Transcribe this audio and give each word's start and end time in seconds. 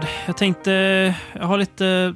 Rickard. 0.00 0.26
Jag 0.26 0.36
tänkte, 0.36 1.14
jag 1.32 1.46
har 1.46 1.58
lite 1.58 2.14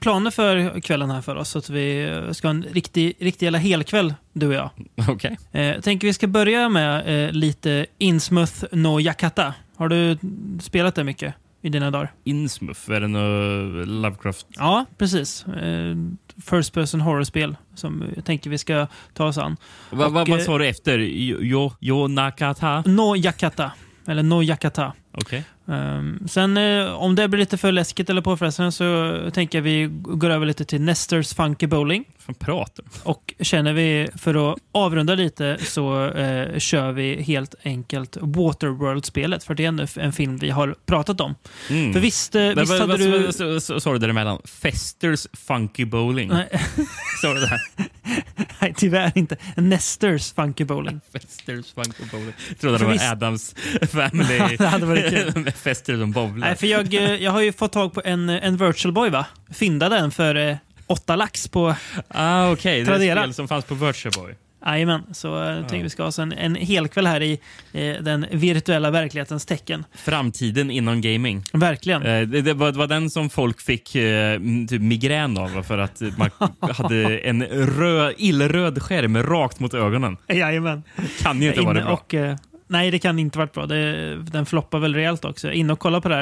planer 0.00 0.30
för 0.30 0.80
kvällen 0.80 1.10
här 1.10 1.20
för 1.20 1.36
oss. 1.36 1.48
Så 1.48 1.58
att 1.58 1.70
vi 1.70 2.20
ska 2.32 2.48
ha 2.48 2.54
en 2.54 2.62
riktig, 2.62 3.16
riktig 3.18 3.46
jävla 3.46 3.58
helkväll, 3.58 4.14
du 4.32 4.46
och 4.46 4.54
jag. 4.54 4.70
Okej. 5.08 5.38
Eh, 5.52 5.62
jag 5.62 5.84
tänker 5.84 6.06
vi 6.06 6.12
ska 6.12 6.26
börja 6.26 6.68
med 6.68 7.26
eh, 7.26 7.32
lite 7.32 7.86
Innsmouth 7.98 8.64
no 8.72 9.00
Yakata. 9.00 9.54
Har 9.76 9.88
du 9.88 10.18
spelat 10.60 10.94
det 10.94 11.04
mycket 11.04 11.34
i 11.62 11.68
dina 11.68 11.90
dagar? 11.90 12.12
Innsmouth, 12.24 12.90
är 12.90 13.00
det 13.00 13.08
något 13.08 13.88
Lovecraft? 13.88 14.46
Ja, 14.56 14.86
precis. 14.98 15.46
Eh, 15.46 15.96
First 16.44 16.72
person 16.72 17.00
horror-spel 17.00 17.56
som 17.74 18.04
jag 18.16 18.24
tänker 18.24 18.50
vi 18.50 18.58
ska 18.58 18.86
ta 19.14 19.26
oss 19.26 19.38
an. 19.38 19.56
Va, 19.90 20.08
va, 20.08 20.22
Och, 20.22 20.28
vad 20.28 20.38
eh, 20.38 20.44
sa 20.44 20.58
du 20.58 20.66
efter? 20.68 20.98
Jo, 20.98 21.72
jo, 21.80 22.06
Nakata? 22.06 22.82
No 22.86 23.16
Yakata. 23.16 23.72
Eller 24.06 24.22
No 24.22 24.42
Yakata. 24.42 24.92
Okej. 25.12 25.44
Um, 25.68 26.28
sen 26.28 26.56
eh, 26.56 26.94
om 26.94 27.14
det 27.14 27.28
blir 27.28 27.40
lite 27.40 27.56
för 27.56 27.72
läskigt 27.72 28.10
eller 28.10 28.22
påfrestande 28.22 28.72
så 28.72 29.30
tänker 29.34 29.58
jag 29.58 29.62
vi 29.62 29.88
går 29.90 30.30
över 30.30 30.46
lite 30.46 30.64
till 30.64 30.80
Nesters 30.80 31.34
Funky 31.34 31.66
Bowling. 31.66 32.04
Vad 32.28 32.38
pratar 32.38 32.84
Och 33.02 33.34
känner 33.40 33.72
vi 33.72 34.08
för 34.16 34.52
att 34.52 34.58
avrunda 34.72 35.14
lite 35.14 35.58
så 35.64 36.06
eh, 36.06 36.58
kör 36.58 36.92
vi 36.92 37.22
helt 37.22 37.54
enkelt 37.64 38.16
Waterworld-spelet. 38.20 39.44
För 39.44 39.54
det 39.54 39.64
är 39.64 39.68
en, 39.68 39.86
en 39.96 40.12
film 40.12 40.36
vi 40.36 40.50
har 40.50 40.74
pratat 40.86 41.20
om. 41.20 41.34
mm. 41.70 41.92
För 41.92 42.00
visst, 42.00 42.34
eh, 42.34 42.42
visst 42.48 42.72
hade 42.72 42.96
du... 42.96 43.30
vad 43.70 43.82
Sa 43.82 43.92
du 43.92 43.98
däremellan? 43.98 44.38
Festers 44.44 45.26
Funky 45.32 45.84
Bowling? 45.84 46.30
Sa 47.22 47.34
du 47.34 47.40
det 47.40 47.46
här? 47.46 47.60
nej, 48.60 48.74
tyvärr 48.76 49.12
inte. 49.14 49.36
Nesters 49.56 50.32
Funky 50.32 50.64
Bowling. 50.64 51.00
Festers 51.12 51.72
Funky 51.72 52.04
Bowling. 52.10 52.32
Jag 52.48 52.58
trodde 52.58 52.78
För 52.78 52.84
det 52.84 52.88
var 52.88 52.92
visst- 52.92 53.12
Adams 53.12 53.54
Family. 53.92 54.56
Det 54.56 54.66
hade 54.66 54.86
varit 54.86 55.10
kul. 55.34 55.50
Fester 55.52 55.96
som 55.98 56.12
bowlar. 56.12 56.46
Nej, 56.46 56.56
för 56.56 56.66
jag, 56.66 56.94
eh, 56.94 57.14
jag 57.14 57.32
har 57.32 57.40
ju 57.40 57.52
fått 57.52 57.72
tag 57.72 57.92
på 57.94 58.02
en, 58.04 58.28
en 58.28 58.56
Virtual 58.56 58.92
Boy, 58.94 59.10
va? 59.10 59.26
Fyndade 59.50 59.96
den 59.96 60.10
för 60.10 60.34
eh, 60.34 60.56
åtta 60.88 61.16
lax 61.16 61.48
på 61.48 61.74
Ah, 62.08 62.50
Okej, 62.52 62.74
det 62.74 62.80
är 62.80 62.84
Tradera. 62.86 63.20
spel 63.22 63.34
som 63.34 63.48
fanns 63.48 63.64
på 63.64 63.74
Virtual 63.74 64.12
Boy. 64.16 64.34
Jajamän, 64.66 65.02
så 65.12 65.28
jag 65.28 65.58
tänkte 65.68 65.82
vi 65.82 65.90
ska 65.90 66.02
ha 66.02 66.12
en, 66.22 66.32
en 66.32 66.54
hel 66.54 66.88
kväll 66.88 67.06
här 67.06 67.20
i 67.22 67.40
eh, 67.72 67.94
den 68.02 68.26
virtuella 68.30 68.90
verklighetens 68.90 69.46
tecken. 69.46 69.84
Framtiden 69.94 70.70
inom 70.70 71.00
gaming. 71.00 71.42
Verkligen. 71.52 72.02
Eh, 72.02 72.20
Det, 72.28 72.42
det, 72.42 72.54
var, 72.54 72.72
det 72.72 72.78
var 72.78 72.86
den 72.86 73.10
som 73.10 73.30
folk 73.30 73.60
fick 73.60 73.94
eh, 73.94 74.40
typ 74.68 74.82
migrän 74.82 75.38
av 75.38 75.62
för 75.62 75.78
att 75.78 76.02
man 76.18 76.30
hade 76.72 77.18
en 77.18 77.42
röd, 77.46 78.14
illröd 78.18 78.82
skärm 78.82 79.22
rakt 79.22 79.60
mot 79.60 79.74
ögonen. 79.74 80.16
Jajamän. 80.28 80.82
Kan 81.22 81.42
ju 81.42 81.48
inte 81.48 81.60
vara 81.60 81.80
bra. 81.84 81.92
och, 81.92 82.14
eh, 82.14 82.36
nej, 82.68 82.90
det 82.90 82.98
kan 82.98 83.18
inte 83.18 83.38
varit 83.38 83.52
bra. 83.52 83.66
Det, 83.66 84.16
den 84.22 84.46
floppar 84.46 84.78
väl 84.78 84.94
rejält 84.94 85.24
också. 85.24 85.52
In 85.52 85.70
och 85.70 85.78
kolla 85.78 86.00
på 86.00 86.08
det 86.08 86.14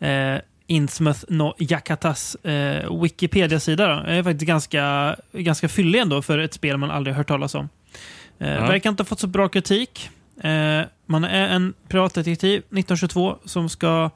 här. 0.00 0.42
Eh, 0.68 0.74
Innsmouth 0.76 1.24
no 1.28 1.54
Yakatas 1.58 2.34
eh, 2.34 3.00
Wikipedia-sida. 3.02 3.86
Då. 3.86 4.06
är 4.10 4.22
faktiskt 4.22 4.46
ganska, 4.46 5.16
ganska 5.32 5.68
fyllig 5.68 6.00
ändå 6.00 6.22
för 6.22 6.38
ett 6.38 6.54
spel 6.54 6.76
man 6.76 6.90
aldrig 6.90 7.16
hört 7.16 7.28
talas 7.28 7.54
om. 7.54 7.68
Eh, 8.38 8.54
Ja. 8.54 8.60
Verkar 8.66 8.90
inte 8.90 9.02
ha 9.02 9.06
fått 9.06 9.20
så 9.20 9.26
bra 9.26 9.48
kritik. 9.48 10.10
Eh, 10.42 10.80
man 11.06 11.24
är 11.24 11.48
en 11.48 11.74
privatdetektiv 11.88 12.58
1922 12.58 13.36
som 13.44 13.68
ska 13.68 14.10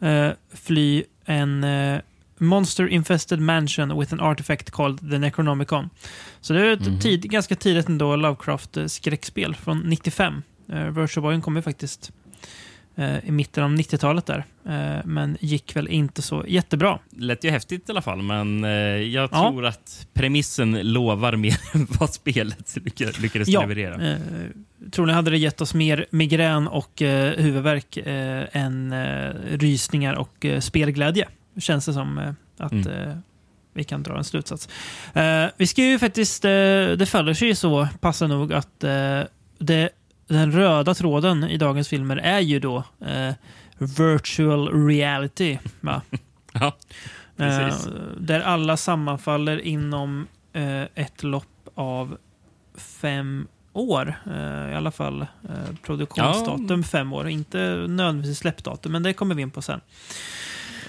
eh, 0.00 0.30
fly 0.54 1.04
en 1.24 1.64
eh, 1.64 2.00
Monster 2.40 2.88
infested 2.88 3.40
mansion 3.40 4.00
with 4.00 4.12
an 4.12 4.20
artifact 4.20 4.70
called 4.70 5.10
the 5.10 5.18
Necronomicon. 5.18 5.90
Så 6.40 6.52
det 6.52 6.60
är 6.66 6.72
ett 6.72 6.86
Mhm. 6.86 6.98
tid, 7.00 7.22
ganska 7.30 7.54
tidigt 7.56 7.88
ändå 7.88 8.16
Lovecraft-skräckspel 8.16 9.54
från 9.54 9.78
95. 9.80 10.42
Uh, 10.72 10.84
Virtual 10.90 11.22
Boyen 11.22 11.42
kom 11.42 11.56
ju 11.56 11.62
faktiskt 11.62 12.10
eh, 12.10 12.14
i 13.24 13.30
mitten 13.30 13.64
av 13.64 13.70
90-talet 13.70 14.26
där. 14.26 14.44
Eh, 14.68 15.04
men 15.04 15.36
gick 15.40 15.76
väl 15.76 15.88
inte 15.88 16.22
så 16.22 16.44
jättebra. 16.48 16.98
Lät 17.10 17.44
ju 17.44 17.50
häftigt 17.50 17.88
i 17.88 17.92
alla 17.92 18.02
fall, 18.02 18.22
men 18.22 18.64
eh, 18.64 18.70
jag 18.70 19.28
Ja. 19.32 19.50
tror 19.50 19.66
att 19.66 20.06
premissen 20.12 20.92
lovar 20.92 21.36
mer 21.36 21.56
än 21.74 21.86
vad 22.00 22.10
spelet 22.14 22.76
lyck- 22.76 23.20
lyckades 23.22 23.48
Ja, 23.48 23.60
leverera. 23.60 24.10
eh, 24.10 24.18
troligen 24.90 25.16
hade 25.16 25.30
det 25.30 25.38
gett 25.38 25.60
oss 25.60 25.74
mer 25.74 26.06
migrän 26.10 26.68
och 26.68 27.02
eh, 27.02 27.32
huvudvärk 27.36 27.96
eh, 27.96 28.44
än 28.52 28.92
eh, 28.92 29.30
rysningar 29.50 30.14
och 30.14 30.44
eh, 30.44 30.60
spelglädje. 30.60 31.28
Känns 31.58 31.86
det 31.86 31.92
som 31.92 32.18
eh, 32.18 32.32
att 32.58 32.72
Mm. 32.72 32.86
eh, 32.88 33.14
vi 33.74 33.84
kan 33.84 34.02
dra 34.02 34.18
en 34.18 34.24
slutsats. 34.24 34.68
Eh, 35.14 35.44
vi 35.56 35.66
ska 35.66 35.82
ju 35.84 35.98
faktiskt, 35.98 36.44
eh, 36.44 36.50
det 36.50 37.08
faller 37.10 37.34
sig 37.34 37.48
ju 37.48 37.54
så, 37.54 37.88
passar 38.00 38.28
nog, 38.28 38.52
att 38.52 38.84
eh, 38.84 39.20
det, 39.58 39.88
den 40.28 40.52
röda 40.52 40.94
tråden 40.94 41.44
i 41.44 41.56
dagens 41.56 41.88
filmer 41.88 42.16
är 42.16 42.40
ju 42.40 42.60
då 42.60 42.84
eh, 43.06 43.34
virtual 43.78 44.86
reality. 44.86 45.58
Va? 45.80 46.02
Ja. 46.52 46.76
Eh, 47.36 47.74
där 48.18 48.40
alla 48.40 48.76
sammanfaller 48.76 49.58
inom 49.60 50.26
eh, 50.52 50.82
ett 50.94 51.22
lopp 51.22 51.68
av 51.74 52.16
fem 52.74 53.46
år. 53.72 54.14
Eh, 54.26 54.72
I 54.72 54.74
alla 54.74 54.90
fall 54.90 55.20
eh, 55.20 55.74
produktionsdatum 55.82 56.84
fem 56.84 57.12
år. 57.12 57.28
Inte 57.28 57.58
nödvändigtvis 57.88 58.38
släppdatum, 58.38 58.92
men 58.92 59.02
det 59.02 59.12
kommer 59.12 59.34
vi 59.34 59.42
in 59.42 59.50
på 59.50 59.62
sen. 59.62 59.80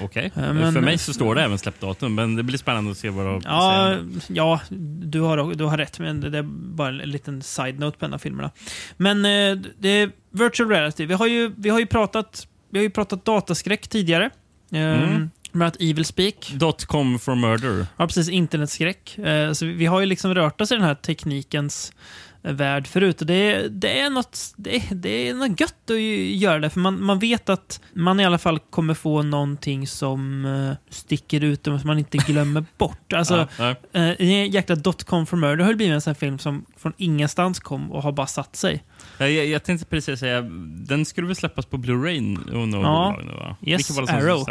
Okej. 0.01 0.31
Eh, 0.35 0.53
men- 0.53 0.73
För 0.73 0.81
mig 0.81 0.97
så 0.97 1.13
står 1.13 1.35
det 1.35 1.41
även 1.43 1.57
släppdatum, 1.57 2.15
men 2.15 2.35
det 2.35 2.43
blir 2.43 2.57
spännande 2.57 2.91
att 2.91 2.97
se 2.97 3.09
vad 3.09 3.25
de 3.25 3.41
Ja, 3.45 3.95
säger. 4.21 4.37
ja 4.39 4.59
du, 5.03 5.21
har, 5.21 5.53
du 5.55 5.63
har 5.63 5.77
rätt, 5.77 5.99
men 5.99 6.21
det 6.21 6.37
är 6.37 6.43
bara 6.75 6.89
en 6.89 6.97
liten 6.97 7.41
side-note 7.41 7.97
på 7.97 8.05
en 8.05 8.13
av 8.13 8.17
filmerna. 8.17 8.51
Men 8.97 9.17
eh, 9.25 9.63
det 9.79 9.89
är 9.89 10.11
virtual 10.31 10.69
reality. 10.69 11.05
Vi 11.05 11.13
har 11.13 11.27
ju, 11.27 11.51
vi 11.57 11.69
har 11.69 11.79
ju, 11.79 11.85
pratat, 11.85 12.47
vi 12.71 12.79
har 12.79 12.83
ju 12.83 12.89
pratat 12.89 13.25
dataskräck 13.25 13.87
tidigare. 13.87 14.25
Eh, 14.71 14.79
Mm. 15.03 15.29
Med 15.51 15.67
att 15.67 15.75
Evil 15.81 16.05
Speak. 16.05 16.51
Dot 16.55 16.85
com 16.85 17.19
for 17.19 17.35
murder. 17.35 17.85
Ja, 17.97 18.07
precis. 18.07 18.29
Internetskräck. 18.29 19.17
Eh, 19.17 19.51
så 19.51 19.65
vi, 19.65 19.85
har 19.85 19.99
ju 19.99 20.05
liksom 20.05 20.35
rört 20.35 20.61
oss 20.61 20.71
i 20.71 20.75
den 20.75 20.83
här 20.83 20.95
teknikens 20.95 21.91
eh, 21.93 22.28
värld 22.41 22.87
förut. 22.87 23.21
Och 23.21 23.27
det, 23.27 23.67
det, 23.67 23.99
är 23.99 24.09
något, 24.09 24.53
det, 24.55 24.83
det 24.91 25.29
är 25.29 25.33
något 25.33 25.59
gött 25.59 25.89
att 25.89 26.01
göra 26.41 26.59
det, 26.59 26.69
för 26.69 26.79
man, 26.79 27.03
man 27.03 27.19
vet 27.19 27.49
att 27.49 27.81
man 27.93 28.19
i 28.19 28.25
alla 28.25 28.37
fall 28.37 28.59
kommer 28.59 28.93
få 28.93 29.21
någonting 29.23 29.87
som 29.87 30.45
eh, 30.45 30.93
sticker 30.93 31.43
ut 31.43 31.67
och 31.67 31.79
som 31.79 31.87
man 31.87 31.99
inte 31.99 32.17
glömmer 32.17 32.65
bort. 32.77 33.13
Alltså, 33.13 33.47
ja, 33.57 33.75
ja. 33.91 33.99
eh, 33.99 34.15
en 34.19 34.51
jäkla 34.51 34.75
dot-com 34.75 35.25
for 35.25 35.37
murder 35.37 35.65
har 35.65 35.73
blivit 35.73 35.93
en 35.93 36.01
sån 36.01 36.15
film 36.15 36.39
som 36.39 36.65
från 36.77 36.93
ingenstans 36.97 37.59
kom 37.59 37.91
och 37.91 38.03
har 38.03 38.11
bara 38.11 38.27
satt 38.27 38.55
sig. 38.55 38.83
Jag, 39.17 39.31
jag, 39.31 39.63
tänkte 39.63 39.85
precis 39.85 40.19
säga, 40.19 40.41
den 40.67 41.05
skulle 41.05 41.27
väl 41.27 41.35
släppas 41.35 41.65
på 41.65 41.77
Blu-ray 41.77 42.51
och 42.61 42.67
något 42.67 42.83
Ja. 42.83 43.17
va? 43.39 43.55
Yes, 43.61 43.89
var 43.89 44.11
Arrow. 44.11 44.45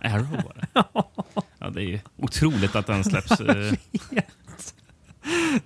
Arrow 0.00 0.30
var 0.30 0.54
det. 0.54 0.66
ja, 1.58 1.70
det 1.70 1.82
är 1.82 2.00
otroligt 2.16 2.76
att 2.76 2.86
den 2.86 3.04
släpps. 3.04 3.32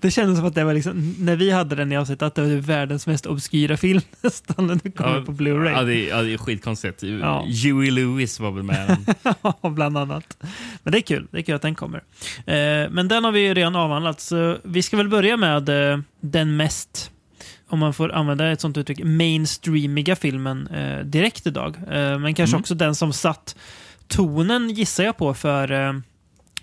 Det 0.00 0.10
kändes 0.10 0.38
som 0.38 0.46
att 0.46 0.54
det 0.54 0.64
var 0.64 0.74
liksom, 0.74 1.14
när 1.18 1.36
vi 1.36 1.50
hade 1.50 1.74
den 1.76 1.92
i 1.92 1.96
avsnitt, 1.96 2.22
att 2.22 2.34
det 2.34 2.42
var 2.42 2.48
världens 2.48 3.06
mest 3.06 3.26
obskyra 3.26 3.76
film 3.76 4.00
nästan 4.20 4.66
när 4.66 4.74
den 4.82 4.92
kommer 4.92 5.20
på 5.22 5.32
Blu-ray. 5.32 5.70
Ja, 5.72 5.82
det 5.82 5.94
är, 5.94 6.08
ja, 6.08 6.22
det 6.22 6.32
är 6.32 6.38
skitkonstigt. 6.38 7.02
Ja. 7.02 7.44
Huey 7.64 7.90
Lewis 7.90 8.40
var 8.40 8.50
väl 8.50 8.62
med. 8.62 8.96
Ja, 9.62 9.70
bland 9.70 9.98
annat. 9.98 10.36
Men 10.82 10.92
det 10.92 10.98
är 10.98 11.02
kul. 11.02 11.26
Det 11.30 11.38
är 11.38 11.42
kul 11.42 11.54
att 11.54 11.62
den 11.62 11.74
kommer. 11.74 12.02
Eh, 12.46 12.90
men 12.90 13.08
den 13.08 13.24
har 13.24 13.32
vi 13.32 13.40
ju 13.40 13.54
redan 13.54 13.76
avhandlat, 13.76 14.20
så 14.20 14.58
vi 14.64 14.82
ska 14.82 14.96
väl 14.96 15.08
börja 15.08 15.36
med 15.36 15.68
eh, 15.92 15.98
den 16.20 16.56
mest, 16.56 17.10
om 17.68 17.78
man 17.78 17.94
får 17.94 18.12
använda 18.12 18.52
ett 18.52 18.60
sånt 18.60 18.76
uttryck, 18.76 19.00
mainstreamiga 19.04 20.16
filmen 20.16 20.66
eh, 20.66 20.98
direkt 21.04 21.46
idag. 21.46 21.76
Eh, 21.90 22.18
men 22.18 22.34
kanske 22.34 22.54
Mm. 22.54 22.60
också 22.60 22.74
den 22.74 22.94
som 22.94 23.12
satt 23.12 23.56
tonen, 24.08 24.70
gissar 24.70 25.04
jag 25.04 25.16
på, 25.16 25.34
för 25.34 25.72
eh, 25.72 25.92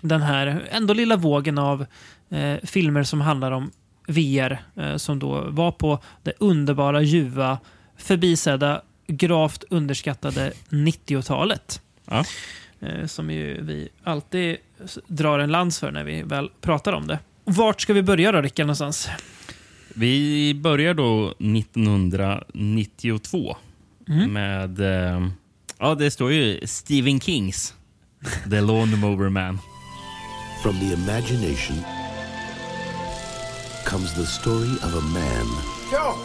den 0.00 0.22
här 0.22 0.68
ändå 0.70 0.94
lilla 0.94 1.16
vågen 1.16 1.58
av 1.58 1.86
eh, 2.30 2.56
filmer 2.62 3.02
som 3.02 3.20
handlar 3.20 3.52
om 3.52 3.70
VR, 4.08 4.58
eh, 4.76 4.96
som 4.96 5.18
då 5.18 5.44
var 5.50 5.72
på 5.72 5.98
det 6.22 6.32
underbara, 6.38 7.02
ljuva, 7.02 7.58
förbisedda, 7.96 8.82
gravt 9.06 9.64
underskattade 9.70 10.52
90-talet. 10.68 11.82
Ja. 12.04 12.24
Eh, 12.80 13.06
som 13.06 13.30
ju 13.30 13.62
vi 13.62 13.88
alltid 14.04 14.56
drar 15.06 15.38
en 15.38 15.50
lans 15.50 15.78
för 15.80 15.90
när 15.90 16.04
vi 16.04 16.22
väl 16.22 16.50
pratar 16.60 16.92
om 16.92 17.06
det. 17.06 17.18
Vart 17.44 17.80
ska 17.80 17.92
vi 17.92 18.02
börja 18.02 18.32
då, 18.32 18.40
Rickard, 18.40 18.66
någonstans? 18.66 19.08
Vi 19.94 20.54
börjar 20.54 20.94
då 20.94 21.34
1992 21.38 23.56
Mm. 24.08 24.32
med... 24.32 24.80
Eh, 24.80 25.28
ja, 25.78 25.94
det 25.94 26.10
står 26.10 26.32
ju 26.32 26.60
Stephen 26.66 27.20
Kings 27.20 27.74
The 28.50 28.60
Lawnmower 28.60 29.28
Man. 29.28 29.58
From 30.62 30.78
the 30.78 30.92
imagination 30.92 31.82
comes 33.86 34.12
the 34.14 34.26
story 34.26 34.72
of 34.82 34.94
a 34.94 35.00
man 35.00 35.46
Joe! 35.90 36.18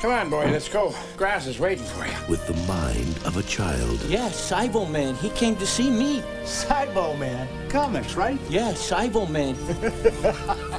Come 0.00 0.12
on, 0.12 0.30
boy, 0.30 0.46
let's 0.50 0.66
go. 0.66 0.94
Grass 1.18 1.46
is 1.46 1.58
waiting 1.58 1.84
for 1.84 2.06
you. 2.06 2.12
with 2.26 2.46
the 2.46 2.54
mind 2.66 3.18
of 3.26 3.36
a 3.36 3.42
child 3.42 4.00
Yeah, 4.08 4.30
Cybo 4.30 4.90
Man. 4.90 5.14
He 5.16 5.28
came 5.30 5.56
to 5.56 5.66
see 5.66 5.90
me. 5.90 6.22
Cybo 6.44 7.18
Man. 7.18 7.46
Comics, 7.68 8.14
right? 8.14 8.40
Yeah, 8.48 8.72
Cybo 8.72 9.28
Man. 9.28 9.54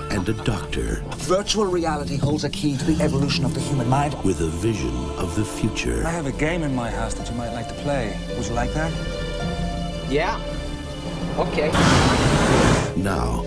and 0.11 0.27
a 0.27 0.33
doctor 0.43 1.03
Virtual 1.17 1.65
reality 1.65 2.17
holds 2.17 2.45
a 2.45 2.49
key 2.49 2.77
to 2.77 2.83
the 2.85 3.03
evolution 3.03 3.45
of 3.45 3.53
the 3.53 3.59
human 3.61 3.87
mind. 3.87 4.15
with 4.23 4.41
a 4.41 4.47
vision 4.47 4.95
of 5.19 5.35
the 5.35 5.45
future. 5.45 6.03
I 6.07 6.09
have 6.09 6.25
a 6.25 6.31
game 6.31 6.63
in 6.63 6.73
my 6.73 6.89
house 6.89 7.13
that 7.13 7.29
you 7.29 7.35
might 7.35 7.53
like 7.53 7.67
to 7.67 7.75
play. 7.75 8.19
Would 8.35 8.47
you 8.47 8.53
like 8.53 8.73
that? 8.73 8.91
Yeah. 10.09 10.41
Okay. 11.37 11.69
Now, 12.95 13.43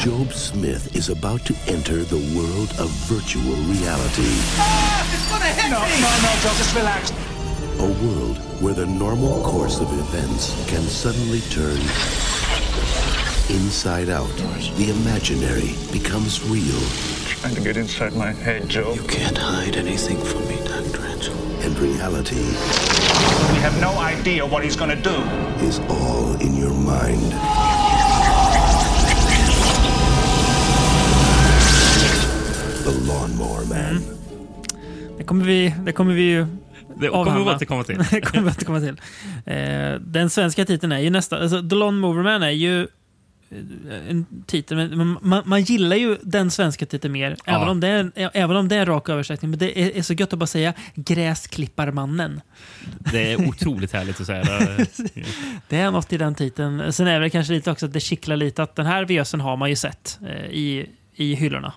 Job 0.00 0.32
Smith 0.32 0.94
is 0.96 1.08
about 1.08 1.44
to 1.46 1.54
enter 1.66 2.02
the 2.04 2.18
world 2.36 2.70
of 2.78 2.90
virtual 3.06 3.54
reality. 3.70 4.32
Ah, 4.58 5.06
it's 5.12 5.28
gonna 5.30 5.70
No, 5.70 5.80
no, 5.80 6.10
no, 6.22 6.30
Joe, 6.42 6.54
just 6.58 6.74
relax. 6.74 7.10
A 7.78 7.86
world 8.04 8.38
where 8.60 8.74
the 8.74 8.86
normal 8.86 9.42
course 9.42 9.80
of 9.80 9.88
events 9.92 10.52
can 10.68 10.82
suddenly 10.82 11.40
turn 11.50 11.78
inside 13.50 14.08
out. 14.08 14.28
The 14.76 14.90
imaginary 14.90 15.74
becomes 15.92 16.42
real, 16.48 16.80
Trying 17.40 17.54
to 17.54 17.60
get 17.62 17.76
inside 17.76 18.12
my 18.14 18.32
head, 18.32 18.68
Joe. 18.68 18.92
You 18.92 19.02
can't 19.04 19.38
hide 19.38 19.76
anything 19.76 20.18
from 20.22 20.46
me, 20.48 20.56
Dr. 20.66 21.06
Angel. 21.06 21.34
and 21.62 21.78
reality 21.78 22.36
We 22.36 23.60
have 23.60 23.78
no 23.80 23.92
idea 23.98 24.44
what 24.46 24.62
he's 24.64 24.76
gonna 24.76 24.96
do. 25.00 25.16
is 25.64 25.78
all 25.88 26.34
in 26.40 26.54
your 26.56 26.74
mind. 26.74 27.32
The 32.84 33.06
Lawnmower 33.08 33.66
Man. 33.68 34.02
Det 35.18 35.24
kommer 35.24 35.44
vi, 35.44 35.74
det 35.84 35.92
kommer 35.92 36.14
vi 36.14 36.22
ju 36.22 36.46
Det 37.00 37.08
kommer 37.08 37.38
vi 37.38 37.50
återkomma 37.50 37.84
till. 37.84 37.98
det 38.10 38.20
kommer 38.20 38.44
vi 38.44 38.50
återkomma 38.50 38.80
till. 38.80 39.00
Eh, 39.46 39.94
den 40.00 40.30
svenska 40.30 40.64
titeln 40.64 40.92
är 40.92 40.98
ju 40.98 41.10
nästan... 41.10 41.42
Alltså, 41.42 41.68
The 41.68 41.74
Lawn 41.76 41.98
Mover 41.98 42.22
Man 42.22 42.42
är 42.42 42.50
ju 42.50 42.80
eh, 42.82 42.88
en 44.10 44.26
titel, 44.46 44.76
men 44.76 44.96
man, 44.98 45.18
man, 45.22 45.42
man 45.46 45.62
gillar 45.62 45.96
ju 45.96 46.16
den 46.22 46.50
svenska 46.50 46.86
titeln 46.86 47.12
mer. 47.12 47.36
Ja. 47.44 47.56
Även, 47.56 47.68
om 47.68 47.80
det 47.80 47.88
är, 47.88 47.98
en- 47.98 48.12
även 48.34 48.56
om 48.56 48.68
det 48.68 48.76
är 48.76 48.80
en 48.80 48.86
rak 48.86 49.08
översättning. 49.08 49.50
Men 49.50 49.58
det 49.58 49.80
är, 49.80 49.96
är 49.96 50.02
så 50.02 50.12
gött 50.14 50.32
att 50.32 50.38
bara 50.38 50.46
säga 50.46 50.72
Gräsklipparmannen. 50.94 52.40
Det 53.12 53.32
är 53.32 53.48
otroligt 53.48 53.92
härligt 53.92 54.20
att 54.20 54.26
säga 54.26 54.42
det. 54.44 54.86
Det 55.68 55.76
är 55.76 55.90
något 55.90 56.12
i 56.12 56.16
den 56.16 56.34
titeln. 56.34 56.92
Sen 56.92 57.06
är 57.06 57.20
det 57.20 57.30
kanske 57.30 57.52
lite 57.52 57.70
också 57.70 57.86
att 57.86 57.92
det 57.92 58.00
kittlar 58.00 58.36
lite 58.36 58.62
att 58.62 58.76
den 58.76 58.86
här 58.86 59.04
VSen 59.22 59.40
har 59.40 59.56
man 59.56 59.70
ju 59.70 59.76
sett 59.76 60.18
eh, 60.28 60.44
i, 60.50 60.86
i 61.14 61.34
hyllorna. 61.34 61.72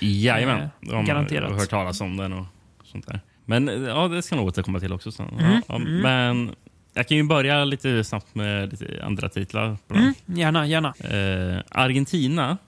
Jajamän. 0.00 0.60
Eh, 0.60 0.68
De 0.80 1.04
garanterat. 1.04 1.50
har 1.50 1.58
hört 1.58 1.70
talas 1.70 2.00
om 2.00 2.16
den 2.16 2.32
och 2.32 2.46
sånt 2.84 3.06
där. 3.06 3.20
Men 3.44 3.68
eh, 3.68 3.74
ja, 3.74 4.08
det 4.08 4.22
ska 4.22 4.36
nog 4.36 4.46
återkomma 4.46 4.80
till 4.80 4.92
också 4.92 5.12
sen. 5.12 5.28
Mm, 5.28 5.52
Ja, 5.52 5.60
ja, 5.68 5.78
Men 5.78 6.54
jag 6.94 7.08
kan 7.08 7.16
ju 7.16 7.22
börja 7.22 7.64
lite 7.64 8.04
snabbt 8.04 8.34
med 8.34 8.70
lite 8.70 9.04
andra 9.04 9.28
titlar. 9.28 9.76
Mm, 9.90 10.14
gärna, 10.26 10.66
gärna. 10.66 10.88
Eh, 10.98 11.62
Argentina. 11.70 12.58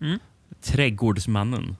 Mm. 0.00 0.18
Trädgårdsmannen. 0.62 1.76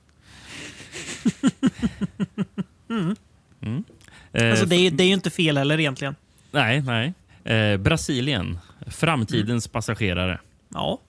mm. 2.90 3.84
Eh, 4.32 4.50
Alltså, 4.50 4.66
det, 4.66 4.76
är, 4.76 4.90
det 4.90 5.04
är 5.04 5.08
ju 5.08 5.12
inte 5.14 5.30
fel 5.30 5.58
heller 5.58 5.80
egentligen. 5.80 6.14
Nej, 6.50 6.82
nej. 6.82 7.12
Eh, 7.56 7.76
Brasilien. 7.76 8.58
Framtidens 8.86 9.66
Mm. 9.66 9.72
passagerare. 9.72 10.38
Ja. 10.68 11.00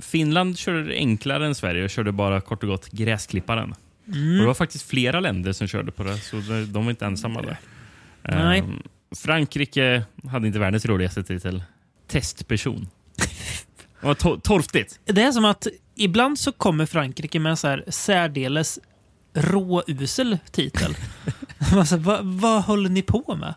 Finland 0.00 0.58
körde 0.58 0.94
enklare 0.94 1.46
än 1.46 1.54
Sverige 1.54 1.84
och 1.84 1.90
körde 1.90 2.12
bara 2.12 2.40
kort 2.40 2.62
och 2.62 2.68
gott 2.68 2.90
gräsklipparen. 2.90 3.74
Mm. 4.06 4.32
Och 4.34 4.40
det 4.40 4.46
var 4.46 4.54
faktiskt 4.54 4.88
flera 4.88 5.20
länder 5.20 5.52
som 5.52 5.66
körde 5.66 5.92
på 5.92 6.02
det, 6.04 6.18
så 6.18 6.36
de 6.72 6.84
var 6.84 6.90
inte 6.90 7.04
ensamma 7.06 7.42
där. 7.42 7.56
Nej. 8.22 8.58
Ehm, 8.58 8.82
Frankrike 9.16 10.02
hade 10.30 10.46
inte 10.46 10.58
världens 10.58 10.86
roligaste 10.86 11.22
titel. 11.22 11.62
Testperson. 12.08 12.88
Det 14.00 14.06
var 14.06 14.14
to- 14.14 14.40
torftigt. 14.40 15.00
Det 15.04 15.22
är 15.22 15.32
som 15.32 15.44
att 15.44 15.66
ibland 15.94 16.38
så 16.38 16.52
kommer 16.52 16.86
Frankrike 16.86 17.40
med 17.40 17.50
en 17.50 17.56
så 17.56 17.68
här 17.68 17.84
särdeles 17.88 18.78
råusel 19.34 20.38
titel. 20.50 20.96
alltså, 21.72 21.96
vad, 21.96 22.24
vad 22.24 22.62
håller 22.62 22.90
ni 22.90 23.02
på 23.02 23.36
med? 23.36 23.54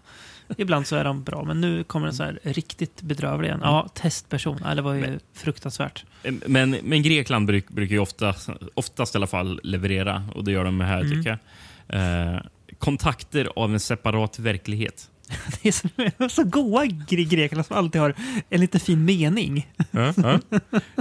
Ibland 0.57 0.87
så 0.87 0.95
är 0.95 1.03
de 1.03 1.23
bra, 1.23 1.43
men 1.43 1.61
nu 1.61 1.83
kommer 1.83 2.05
den 2.07 2.15
så 2.15 2.23
här 2.23 2.39
riktigt 2.43 3.01
bedrövlig 3.01 3.47
igen. 3.47 3.59
Ja, 3.63 3.87
testperson. 3.93 4.59
Ja, 4.63 4.75
det 4.75 4.81
var 4.81 4.93
ju 4.93 5.19
fruktansvärt. 5.33 6.05
Men, 6.45 6.71
men 6.83 7.01
Grekland 7.03 7.47
bruk, 7.47 7.69
brukar 7.69 7.93
ju 7.93 7.99
ofta, 7.99 8.35
oftast 8.73 9.15
i 9.15 9.17
alla 9.17 9.27
fall 9.27 9.59
leverera 9.63 10.23
och 10.35 10.43
det 10.43 10.51
gör 10.51 10.63
de 10.65 10.79
här 10.81 11.01
Mm. 11.01 11.11
tycker 11.17 11.39
jag. 11.87 12.33
Eh, 12.33 12.39
kontakter 12.79 13.49
av 13.55 13.73
en 13.73 13.79
separat 13.79 14.39
verklighet. 14.39 15.09
Det 15.61 15.67
är 15.67 15.71
så, 15.71 16.29
så 16.29 16.43
goa 16.43 16.85
gre- 16.85 17.29
grekerna 17.29 17.63
som 17.63 17.77
alltid 17.77 18.01
har 18.01 18.13
en 18.49 18.61
lite 18.61 18.79
fin 18.79 19.05
mening. 19.05 19.67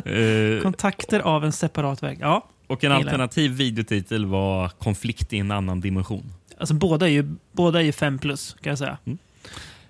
Eh, 0.04 0.62
Kontakter 0.62 1.20
av 1.20 1.44
en 1.44 1.52
separat 1.52 2.02
väg. 2.02 2.18
Ja, 2.20 2.48
och 2.66 2.84
en 2.84 2.92
alternativ 2.92 3.50
videotitel 3.52 4.26
var 4.26 4.68
Konflikt 4.68 5.32
i 5.32 5.38
en 5.38 5.50
annan 5.50 5.80
dimension. 5.80 6.32
alltså 6.58 6.74
båda 6.74 7.06
är 7.06 7.10
ju, 7.10 7.34
båda 7.52 7.80
är 7.80 7.84
ju 7.84 7.92
fem 7.92 8.18
plus 8.18 8.56
kan 8.62 8.70
jag 8.70 8.78
säga. 8.78 8.98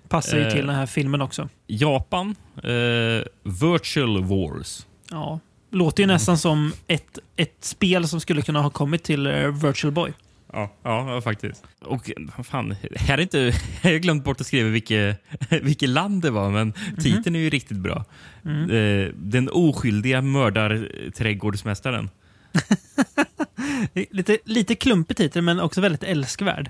Passar 0.09 0.37
ju 0.37 0.43
Eh. 0.43 0.51
till 0.53 0.65
den 0.67 0.75
här 0.75 0.85
filmen 0.85 1.21
också. 1.21 1.49
Japan, 1.67 2.35
eh, 2.63 3.23
Virtual 3.43 4.23
Wars. 4.23 4.85
Ja. 5.11 5.39
Låter 5.71 6.03
ju 6.03 6.07
nästan 6.07 6.37
som 6.37 6.73
ett, 6.87 7.19
ett 7.35 7.57
spel 7.59 8.07
som 8.07 8.19
skulle 8.19 8.41
kunna 8.41 8.61
ha 8.61 8.69
kommit 8.69 9.03
till 9.03 9.27
eh, 9.27 9.47
Virtual 9.65 9.93
Boy. 9.93 10.11
Ja, 10.53 10.71
ja, 10.83 11.21
faktiskt. 11.21 11.63
Och 11.81 12.11
fan, 12.43 12.75
här 12.95 13.17
är 13.17 13.21
inte, 13.21 13.39
jag 13.81 13.91
har 13.91 13.97
glömt 13.97 14.23
bort 14.23 14.41
att 14.41 14.47
skriva 14.47 14.69
vilket, 14.69 15.23
vilket 15.61 15.89
land 15.89 16.21
det 16.21 16.29
var, 16.31 16.49
men 16.49 16.73
titeln 16.99 17.35
är 17.35 17.39
ju 17.39 17.49
riktigt 17.49 17.77
bra. 17.77 18.05
Eh, 18.45 19.09
den 19.15 19.49
oskyldiga 19.51 20.21
mördarträdgårdsmästaren. 20.21 22.09
Lite, 24.11 24.37
lite 24.45 24.75
klumpig 24.75 25.17
titel, 25.17 25.41
men 25.41 25.59
också 25.59 25.81
väldigt 25.81 26.03
älskvärd. 26.03 26.69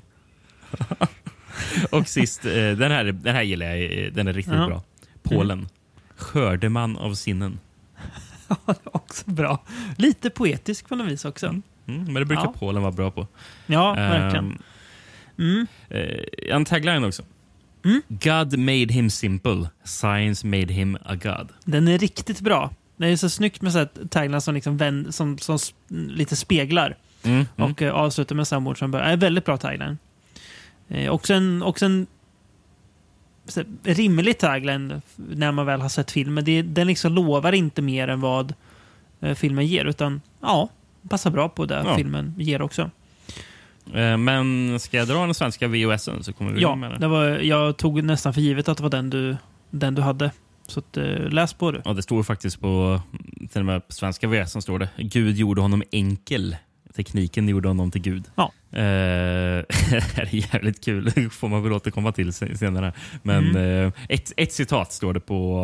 Och 1.92 2.08
sist, 2.08 2.46
eh, 2.46 2.52
den, 2.52 2.92
här, 2.92 3.04
den 3.04 3.36
här 3.36 3.42
gillar 3.44 3.66
jag, 3.66 4.06
eh, 4.06 4.12
den 4.12 4.28
är 4.28 4.34
riktigt 4.34 4.54
Ja. 4.54 4.68
bra. 4.68 4.84
Polen. 5.24 5.68
Skördeman 6.16 6.98
av 6.98 7.14
sinnen. 7.14 7.60
Ja, 8.48 8.56
det 8.66 8.76
var 8.84 8.96
också 8.96 9.24
bra. 9.32 9.64
Lite 9.98 10.30
poetisk 10.30 10.90
på 10.90 10.96
något 10.96 11.08
vis 11.12 11.26
också. 11.26 11.46
Mm, 11.48 11.64
men 11.86 12.14
det 12.14 12.26
brukar 12.26 12.44
Ja. 12.44 12.54
Polen 12.60 12.82
vara 12.82 12.92
bra 12.92 13.12
på. 13.12 13.28
Ja, 13.66 13.94
verkligen. 13.94 14.58
Um, 15.38 15.68
eh, 15.90 16.56
en 16.56 16.66
tagline 16.66 17.04
också. 17.04 17.24
Mm. 17.86 18.02
God 18.08 18.58
made 18.60 18.94
him 18.94 19.10
simple, 19.10 19.70
science 19.84 20.48
made 20.48 20.74
him 20.74 20.98
a 21.06 21.16
god. 21.16 21.50
Den 21.64 21.88
är 21.88 21.98
riktigt 21.98 22.42
bra. 22.42 22.72
Det 22.98 23.08
är 23.08 23.16
så 23.18 23.30
snyggt 23.30 23.62
med 23.62 23.74
så 23.74 23.86
tagline 24.10 24.42
som, 24.42 24.54
liksom 24.54 24.78
vänd, 24.78 25.16
som, 25.16 25.38
som 25.38 25.58
lite 25.88 26.36
speglar. 26.36 26.98
Mm, 27.24 27.46
mm. 27.58 27.72
Och 27.72 27.82
eh, 27.82 27.94
avslutar 27.94 28.36
med 28.36 28.48
samma 28.48 28.70
ord 28.70 28.80
som 28.80 28.92
börjar. 28.92 29.06
Är 29.06 29.18
väldigt 29.18 29.46
bra 29.46 29.58
tagline. 29.58 29.98
Eh, 30.88 31.10
också 31.12 31.34
en, 31.34 31.64
också 31.64 31.86
en 31.86 32.08
rimlig 33.84 34.38
tagline 34.38 35.02
när 35.16 35.52
man 35.52 35.66
väl 35.66 35.82
har 35.82 35.90
sett 35.90 36.12
filmen. 36.12 36.44
Det, 36.46 36.62
den 36.62 36.88
liksom 36.88 37.14
lovar 37.14 37.52
inte 37.52 37.82
mer 37.82 38.08
än 38.08 38.20
vad 38.22 38.54
eh, 39.22 39.36
filmen 39.36 39.66
ger. 39.68 39.86
Utan 39.86 40.22
ja, 40.42 40.70
passar 41.10 41.32
bra 41.32 41.50
på 41.50 41.66
det 41.66 41.82
Ja. 41.86 41.96
filmen 41.96 42.34
ger 42.38 42.62
också. 42.62 42.90
Eh, 43.94 44.18
Men 44.18 44.80
ska 44.80 44.98
jag 44.98 45.08
dra 45.08 45.26
den 45.26 45.34
svenska 45.34 45.68
VHSen 45.68 46.24
så 46.24 46.34
kommer 46.34 46.52
vi 46.52 46.62
Ja, 46.62 46.76
med 46.76 47.00
det 47.00 47.08
var, 47.08 47.26
jag 47.26 47.78
tog 47.78 48.04
nästan 48.04 48.34
för 48.34 48.42
givet 48.42 48.70
att 48.70 48.78
det 48.78 48.84
var 48.84 48.90
den 48.90 49.10
du, 49.10 49.38
den 49.70 49.96
du 49.96 50.02
hade. 50.02 50.32
Så 50.68 50.80
att, 50.80 50.98
läs 51.34 51.54
på 51.54 51.72
du. 51.72 51.82
Ja, 51.86 51.94
det 51.94 52.02
står 52.02 52.24
faktiskt 52.24 52.62
på 52.62 53.02
till 53.52 53.60
och 53.60 53.66
med 53.66 53.88
på 53.88 53.94
svenska 53.94 54.28
VHSen 54.28 54.62
står 54.62 54.80
det. 54.80 54.90
Gud 54.98 55.36
gjorde 55.36 55.62
honom 55.62 55.84
enkel. 55.92 56.56
Tekniken 56.96 57.48
gjorde 57.50 57.68
honom 57.68 57.92
till 57.92 58.02
Gud. 58.02 58.24
Ja. 58.36 58.52
Eh, 58.72 58.80
det 58.82 60.18
är 60.18 60.54
jävligt 60.54 60.86
kul. 60.86 61.30
Får 61.30 61.48
man 61.48 61.64
väl 61.64 61.74
återkomma 61.74 62.12
till 62.12 62.34
sen- 62.34 62.58
senare. 62.58 62.94
Men 63.24 63.50
Mm. 63.50 63.86
eh, 63.88 63.92
ett, 64.10 64.32
ett 64.38 64.54
citat 64.54 64.92
står 64.94 65.14
det 65.14 65.20
på... 65.20 65.60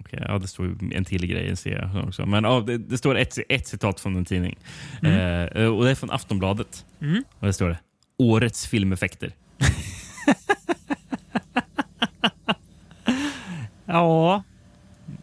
okej, 0.00 0.24
ja, 0.28 0.38
det 0.38 0.46
står 0.48 0.76
en 0.94 1.04
till 1.04 1.26
grej 1.26 1.56
ser 1.56 1.92
jag 1.94 2.04
också. 2.08 2.26
Men 2.26 2.44
ja, 2.44 2.60
det, 2.66 2.78
det 2.78 2.98
står 2.98 3.16
ett, 3.18 3.38
ett 3.48 3.66
citat 3.68 4.00
från 4.00 4.16
en 4.16 4.24
tidning. 4.24 4.56
Eh, 5.02 5.66
och 5.66 5.84
Det 5.84 5.90
är 5.90 5.94
från 5.94 6.10
Aftonbladet. 6.10 6.84
Mm. 7.00 7.24
Och 7.38 7.46
det 7.46 7.52
står 7.52 7.68
det. 7.68 7.78
Årets 8.18 8.66
filmeffekter. 8.66 9.32
Ja, 13.86 14.42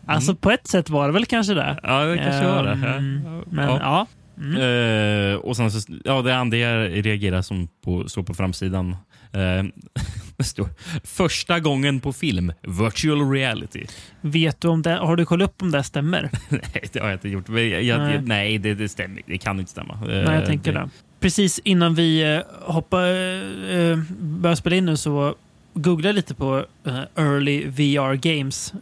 alltså 0.05 0.35
på 0.35 0.51
ett 0.51 0.67
sätt 0.67 0.89
var 0.89 1.07
det 1.07 1.13
väl 1.13 1.25
kanske 1.25 1.53
det. 1.53 1.79
Ja, 1.83 2.03
det 2.05 2.17
kanske 2.17 2.47
var 2.47 2.63
det. 2.63 2.71
Ehm, 2.71 3.21
Ja. 3.25 3.41
Men 3.49 3.69
Ja. 3.69 3.79
ja. 3.81 4.07
Eh, 4.41 5.35
och 5.35 5.57
sen 5.57 5.71
så, 5.71 5.93
ja, 6.03 6.21
det 6.21 6.35
andra 6.35 6.57
jag 6.57 7.05
reagerar 7.05 7.41
som 7.41 7.67
på, 7.85 8.09
står 8.09 8.23
på 8.23 8.33
framsidan. 8.33 8.95
Eh, 9.33 9.63
det 10.37 10.43
står, 10.43 10.67
första 11.03 11.59
gången 11.59 11.99
på 11.99 12.13
film, 12.13 12.53
virtual 12.61 13.31
reality. 13.31 13.85
Vet 14.21 14.61
du 14.61 14.67
om 14.67 14.81
det, 14.81 14.91
har 14.91 15.15
du 15.15 15.25
kollat 15.25 15.49
upp 15.49 15.61
om 15.61 15.71
det 15.71 15.83
stämmer? 15.83 16.29
nej, 16.49 16.83
det 16.93 16.99
har 16.99 17.07
jag 17.07 17.15
inte 17.15 17.29
gjort. 17.29 17.49
Jag, 17.49 17.83
jag, 17.83 17.99
Nej. 17.99 18.11
nej, 18.13 18.21
nej 18.25 18.57
det, 18.57 18.73
det 18.73 18.89
stämmer. 18.89 19.21
Det 19.25 19.37
kan 19.37 19.59
inte 19.59 19.71
stämma. 19.71 19.93
Eh, 19.93 20.07
Nej, 20.07 20.35
jag 20.35 20.45
tänker 20.45 20.73
det. 20.73 20.89
precis 21.19 21.59
innan 21.63 21.95
vi 21.95 22.33
eh, 22.35 22.41
hoppar, 22.61 23.07
eh, 23.71 23.97
börjar 24.19 24.55
spela 24.55 24.75
in 24.75 24.85
nu 24.85 24.97
så 24.97 25.35
googlade 25.73 26.07
jag 26.07 26.15
lite 26.15 26.33
på 26.33 26.65
eh, 26.85 26.99
early 27.15 27.65
VR 27.65 28.13
games. 28.15 28.73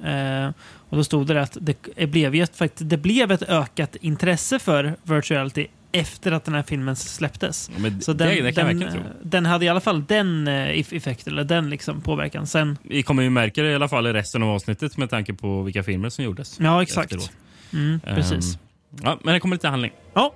Eh, 0.90 0.92
och 0.92 0.98
då 0.98 1.04
stod 1.04 1.28
det 1.28 1.42
att 1.42 1.58
det 1.62 2.06
blev, 2.08 2.36
ju 2.36 2.44
ett, 2.44 2.62
det 2.78 2.98
blev 2.98 3.32
ett 3.32 3.44
ökat 3.44 3.96
intresse 4.02 4.60
för 4.60 4.96
virtual 5.04 5.22
reality 5.38 5.68
efter 5.92 6.32
att 6.32 6.46
den 6.46 6.54
här 6.54 6.64
filmen 6.64 6.96
släpptes. 6.96 7.72
Ja, 7.78 7.90
Så 8.02 8.14
det, 8.14 8.26
den, 8.26 8.44
det 8.44 8.52
kan 8.52 8.68
jag 8.68 8.80
den, 8.80 8.92
tro. 8.94 9.02
den 9.24 9.46
hade 9.46 9.66
i 9.66 9.70
alla 9.70 9.80
fall 9.80 10.06
den 10.06 10.48
eh, 10.48 10.54
eff- 10.54 10.96
effekten, 10.98 11.34
eller 11.34 11.44
den 11.44 11.70
liksom 11.70 12.02
påverkan. 12.02 12.48
Sen, 12.48 12.78
Vi 12.84 13.04
kommer 13.04 13.24
ju 13.24 13.30
märka 13.30 13.64
det 13.64 13.72
i 13.72 13.76
alla 13.76 13.88
fall 13.88 14.08
i 14.08 14.14
resten 14.14 14.44
av 14.44 14.50
avsnittet 14.50 14.98
med 14.98 15.10
tanke 15.10 15.34
på 15.34 15.62
vilka 15.62 15.84
filmer 15.84 16.10
som 16.10 16.26
gjordes. 16.26 16.58
ja, 16.60 16.82
exakt. 16.82 17.32
Mm, 17.74 18.00
precis. 18.00 18.56
Ehm, 18.56 18.60
ja, 19.04 19.20
men 19.24 19.34
det 19.34 19.40
kommer 19.40 19.56
lite 19.56 19.68
handling. 19.68 19.92
Ja. 20.14 20.34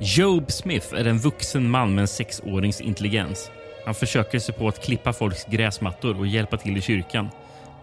Job 0.00 0.50
Smith 0.52 0.94
är 0.94 1.04
en 1.04 1.18
vuxen 1.18 1.70
man 1.70 1.94
med 1.94 2.02
en 2.02 2.08
sexårings 2.08 2.80
intelligens. 2.80 3.50
Han 3.84 3.94
försöker 3.94 4.38
sig 4.38 4.54
på 4.54 4.68
att 4.68 4.84
klippa 4.84 5.12
folks 5.12 5.44
gräsmattor 5.50 6.18
och 6.18 6.26
hjälpa 6.26 6.56
till 6.56 6.76
i 6.76 6.80
kyrkan. 6.80 7.28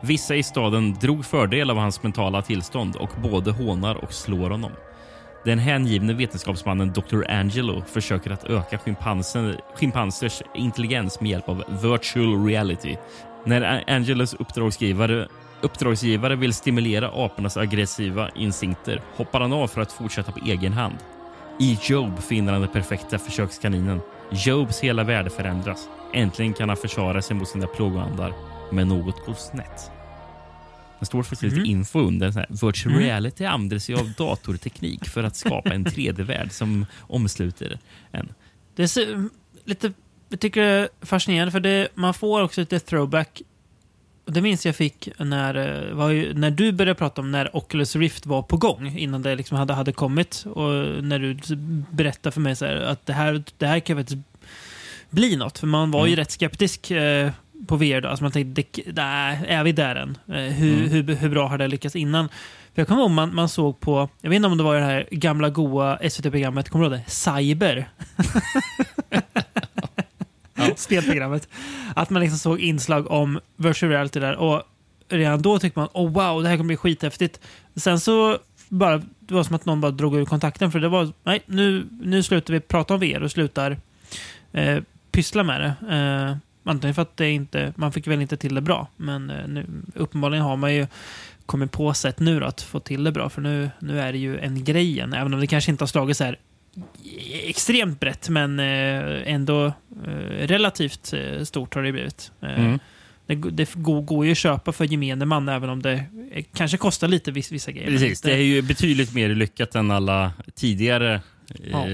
Vissa 0.01 0.36
i 0.36 0.44
staden 0.44 0.94
drog 0.94 1.25
fördel 1.25 1.70
av 1.70 1.77
hans 1.77 2.04
mentala 2.04 2.42
tillstånd 2.42 2.96
och 2.96 3.10
både 3.22 3.51
hånar 3.51 3.96
och 3.96 4.13
slår 4.13 4.50
honom. 4.50 4.72
Den 5.46 5.60
hängivne 5.60 6.13
vetenskapsmannen 6.13 6.94
Dr. 6.94 7.24
Angelo 7.30 7.82
försöker 7.82 8.32
att 8.32 8.44
öka 8.44 8.77
schimpansen, 8.77 9.56
schimpansers 9.75 10.42
intelligens 10.56 11.22
med 11.22 11.32
hjälp 11.32 11.50
av 11.50 11.63
virtual 11.82 12.46
reality. 12.46 12.96
När 13.46 13.84
Angelos 13.88 14.34
uppdragsgivare, 14.34 15.27
uppdragsgivare 15.62 16.36
vill 16.36 16.54
stimulera 16.54 17.25
apornas 17.25 17.58
aggressiva 17.58 18.30
instinkter 18.36 19.01
hoppar 19.16 19.39
han 19.39 19.54
av 19.54 19.68
för 19.68 19.82
att 19.82 19.92
fortsätta 19.92 20.32
på 20.32 20.39
egen 20.46 20.74
hand. 20.74 20.98
I 21.60 21.77
Job 21.82 22.20
finner 22.20 22.51
han 22.51 22.62
den 22.62 22.72
perfekta 22.72 23.18
försökskaninen. 23.18 24.01
Jobs 24.32 24.80
hela 24.80 25.04
värld 25.04 25.32
förändras. 25.32 25.89
Äntligen 26.13 26.54
kan 26.54 26.70
han 26.70 26.77
försvara 26.77 27.22
sig 27.22 27.36
mot 27.36 27.48
sina 27.48 27.68
plågoandar, 27.68 28.34
men 28.71 28.88
något 28.88 29.25
går 29.25 29.33
snett. 29.33 29.91
Det 31.00 31.05
står 31.05 31.24
faktiskt 31.24 31.55
lite 31.55 31.69
info 31.69 32.00
under. 32.00 32.31
Så 32.31 32.39
här, 32.39 32.47
Virtual 32.50 32.95
reality 32.95 33.45
använder 33.45 33.79
sig 33.79 33.95
av 33.95 34.12
datorteknik 34.17 35.05
för 35.09 35.24
att 35.24 35.36
skapa 35.36 35.69
en 35.69 35.86
3D-värld 35.86 36.51
som 36.51 36.86
omsluter 37.00 37.79
en. 38.12 38.33
Det 38.75 38.83
är 38.97 39.29
lite, 39.65 39.93
jag 40.29 40.39
tycker 40.39 40.62
det 40.62 40.67
är 40.67 40.89
fascinerande 41.01 41.51
för 41.51 41.59
det, 41.59 41.88
man 41.95 42.13
får 42.13 42.41
också 42.41 42.62
lite 42.62 42.79
throwback. 42.79 43.41
Det 44.25 44.41
minns 44.41 44.65
jag 44.65 44.75
fick 44.75 45.09
när, 45.19 45.55
eh, 45.55 46.12
ju, 46.12 46.33
när 46.33 46.51
du 46.51 46.71
började 46.71 46.97
prata 46.97 47.21
om 47.21 47.31
när 47.31 47.55
Oculus 47.55 47.95
Rift 47.95 48.25
var 48.25 48.41
på 48.41 48.57
gång. 48.57 48.88
Innan 48.97 49.21
det 49.21 49.36
liksom 49.36 49.57
hade, 49.57 49.74
hade 49.74 49.91
kommit. 49.91 50.45
Och 50.45 51.03
när 51.03 51.19
du 51.19 51.55
berättade 51.91 52.33
för 52.33 52.41
mig 52.41 52.55
så 52.55 52.65
här, 52.65 52.75
att 52.75 53.05
det 53.05 53.13
här, 53.13 53.43
det 53.57 53.67
här 53.67 53.79
kan 53.79 53.97
faktiskt 53.97 54.19
bli 55.09 55.36
något. 55.36 55.57
För 55.59 55.67
man 55.67 55.91
var 55.91 56.05
ju 56.05 56.13
Mm. 56.13 56.17
rätt 56.19 56.31
skeptisk 56.31 56.91
eh, 56.91 57.31
på 57.67 57.75
VR 57.75 58.01
då. 58.01 58.09
Alltså 58.09 58.23
man 58.23 58.31
tänkte, 58.31 58.61
det, 58.61 58.91
där, 58.91 59.45
är 59.47 59.63
vi 59.63 59.71
där 59.71 59.95
än? 59.95 60.17
Eh, 60.27 60.53
hur, 60.53 60.77
Mm. 60.77 60.89
hur, 60.89 61.15
hur 61.15 61.29
bra 61.29 61.47
har 61.47 61.57
det 61.57 61.67
lyckats 61.67 61.95
innan? 61.95 62.29
För 62.75 62.81
jag 62.81 62.87
kommer 62.87 63.01
ihåg 63.01 63.11
man, 63.11 63.35
man 63.35 63.49
såg 63.49 63.79
på, 63.79 64.09
jag 64.21 64.29
vet 64.29 64.35
inte 64.35 64.47
om 64.47 64.57
det 64.57 64.63
var 64.63 64.75
det 64.75 64.81
här 64.81 65.07
gamla 65.11 65.49
goa 65.49 66.09
SVT-programmet, 66.09 66.69
kommer 66.69 66.89
du 66.89 66.95
ihåg 66.95 67.03
det? 67.05 67.11
Cyber. 67.11 67.89
Spelprogrammet. 70.75 71.49
Att 71.95 72.09
man 72.09 72.21
liksom 72.21 72.39
såg 72.39 72.59
inslag 72.59 73.11
om 73.11 73.39
virtual 73.55 73.91
reality 73.91 74.19
där 74.19 74.35
och 74.35 74.63
redan 75.09 75.41
då 75.41 75.59
tyckte 75.59 75.79
man 75.79 75.89
oh 75.93 76.11
wow, 76.11 76.43
det 76.43 76.49
här 76.49 76.57
kommer 76.57 76.67
bli 76.67 76.77
skithäftigt. 76.77 77.39
Sen 77.75 77.99
så 77.99 78.37
bara, 78.69 78.97
det 79.19 79.33
var 79.33 79.43
som 79.43 79.55
att 79.55 79.65
någon 79.65 79.81
bara 79.81 79.91
drog 79.91 80.15
ur 80.15 80.25
kontakten 80.25 80.71
för 80.71 80.79
det 80.79 80.89
var, 80.89 81.09
nej, 81.23 81.41
nu, 81.45 81.87
nu 82.01 82.23
slutar 82.23 82.53
vi 82.53 82.59
prata 82.59 82.93
om 82.93 82.99
VR 82.99 83.23
och 83.23 83.31
slutar 83.31 83.77
eh, 84.51 84.77
pyssla 85.11 85.43
med 85.43 85.61
det. 85.61 85.95
Eh, 85.95 86.37
antingen 86.69 86.95
för 86.95 87.01
att 87.01 87.17
det 87.17 87.29
inte, 87.29 87.74
man 87.75 87.91
fick 87.91 88.07
väl 88.07 88.21
inte 88.21 88.38
till 88.38 88.55
det 88.55 88.62
bra, 88.62 88.88
men 88.97 89.29
eh, 89.29 89.47
nu, 89.47 89.65
uppenbarligen 89.95 90.43
har 90.45 90.57
man 90.57 90.75
ju 90.75 90.88
kommit 91.45 91.71
på 91.71 91.93
sätt 91.93 92.19
nu 92.19 92.39
då, 92.39 92.45
att 92.45 92.62
få 92.62 92.79
till 92.79 93.03
det 93.03 93.12
bra, 93.12 93.29
för 93.29 93.41
nu, 93.41 93.69
nu 93.79 94.00
är 94.00 94.12
det 94.12 94.17
ju 94.17 94.39
en 94.39 94.63
grej 94.63 94.89
igen, 94.89 95.13
även 95.13 95.33
om 95.33 95.39
det 95.39 95.47
kanske 95.47 95.71
inte 95.71 95.81
har 95.81 95.88
slagit 95.88 96.17
så 96.17 96.24
här 96.24 96.39
extremt 97.43 98.00
brett, 98.00 98.29
men 98.29 98.59
eh, 98.59 99.33
ändå 99.33 99.65
eh, 100.05 100.47
relativt 100.47 101.13
stort 101.43 101.75
har 101.75 101.83
det 101.83 101.91
blivit. 101.91 102.31
Mm. 102.41 102.79
Det, 103.25 103.36
det 103.36 103.74
går, 103.74 104.01
går 104.01 104.25
ju 104.25 104.31
att 104.31 104.38
köpa 104.38 104.71
för 104.71 104.86
gemene 104.86 105.25
man, 105.25 105.50
även 105.50 105.69
om 105.69 105.81
det 105.81 106.05
kanske 106.53 106.77
kostar 106.77 107.07
lite 107.07 107.31
vis, 107.31 107.51
vissa 107.51 107.71
grejer. 107.71 107.88
Precis, 107.88 108.21
det 108.21 108.33
är 108.33 108.38
ju 108.38 108.62
betydligt 108.62 109.13
mer 109.13 109.29
lyckat 109.29 109.75
än 109.75 109.91
alla 109.91 110.31
tidigare 110.55 111.21
Ja. 111.71 111.86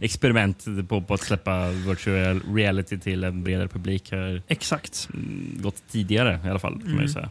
Experiment 0.00 0.64
på, 0.88 1.00
på 1.00 1.14
att 1.14 1.20
släppa 1.20 1.68
virtual 1.70 2.40
reality 2.54 2.98
till 2.98 3.24
en 3.24 3.44
bredare 3.44 3.68
publik 3.68 4.10
har 4.12 4.42
Exakt. 4.48 5.08
mm, 5.14 5.56
gått 5.62 5.82
tidigare 5.90 6.40
i 6.44 6.48
alla 6.48 6.58
fall. 6.58 6.72
Kan 6.72 6.82
man 6.82 6.90
Mm. 6.92 7.02
ju 7.02 7.08
säga. 7.08 7.30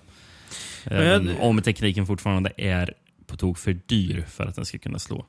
jag- 0.84 0.94
Även 1.06 1.38
om 1.40 1.62
tekniken 1.62 2.06
fortfarande 2.08 2.52
är 2.58 2.94
på 3.26 3.38
tok 3.38 3.58
för 3.58 3.80
dyr 3.86 4.26
för 4.30 4.46
att 4.46 4.56
den 4.56 4.66
ska 4.66 4.78
kunna 4.78 5.00
slå. 5.00 5.26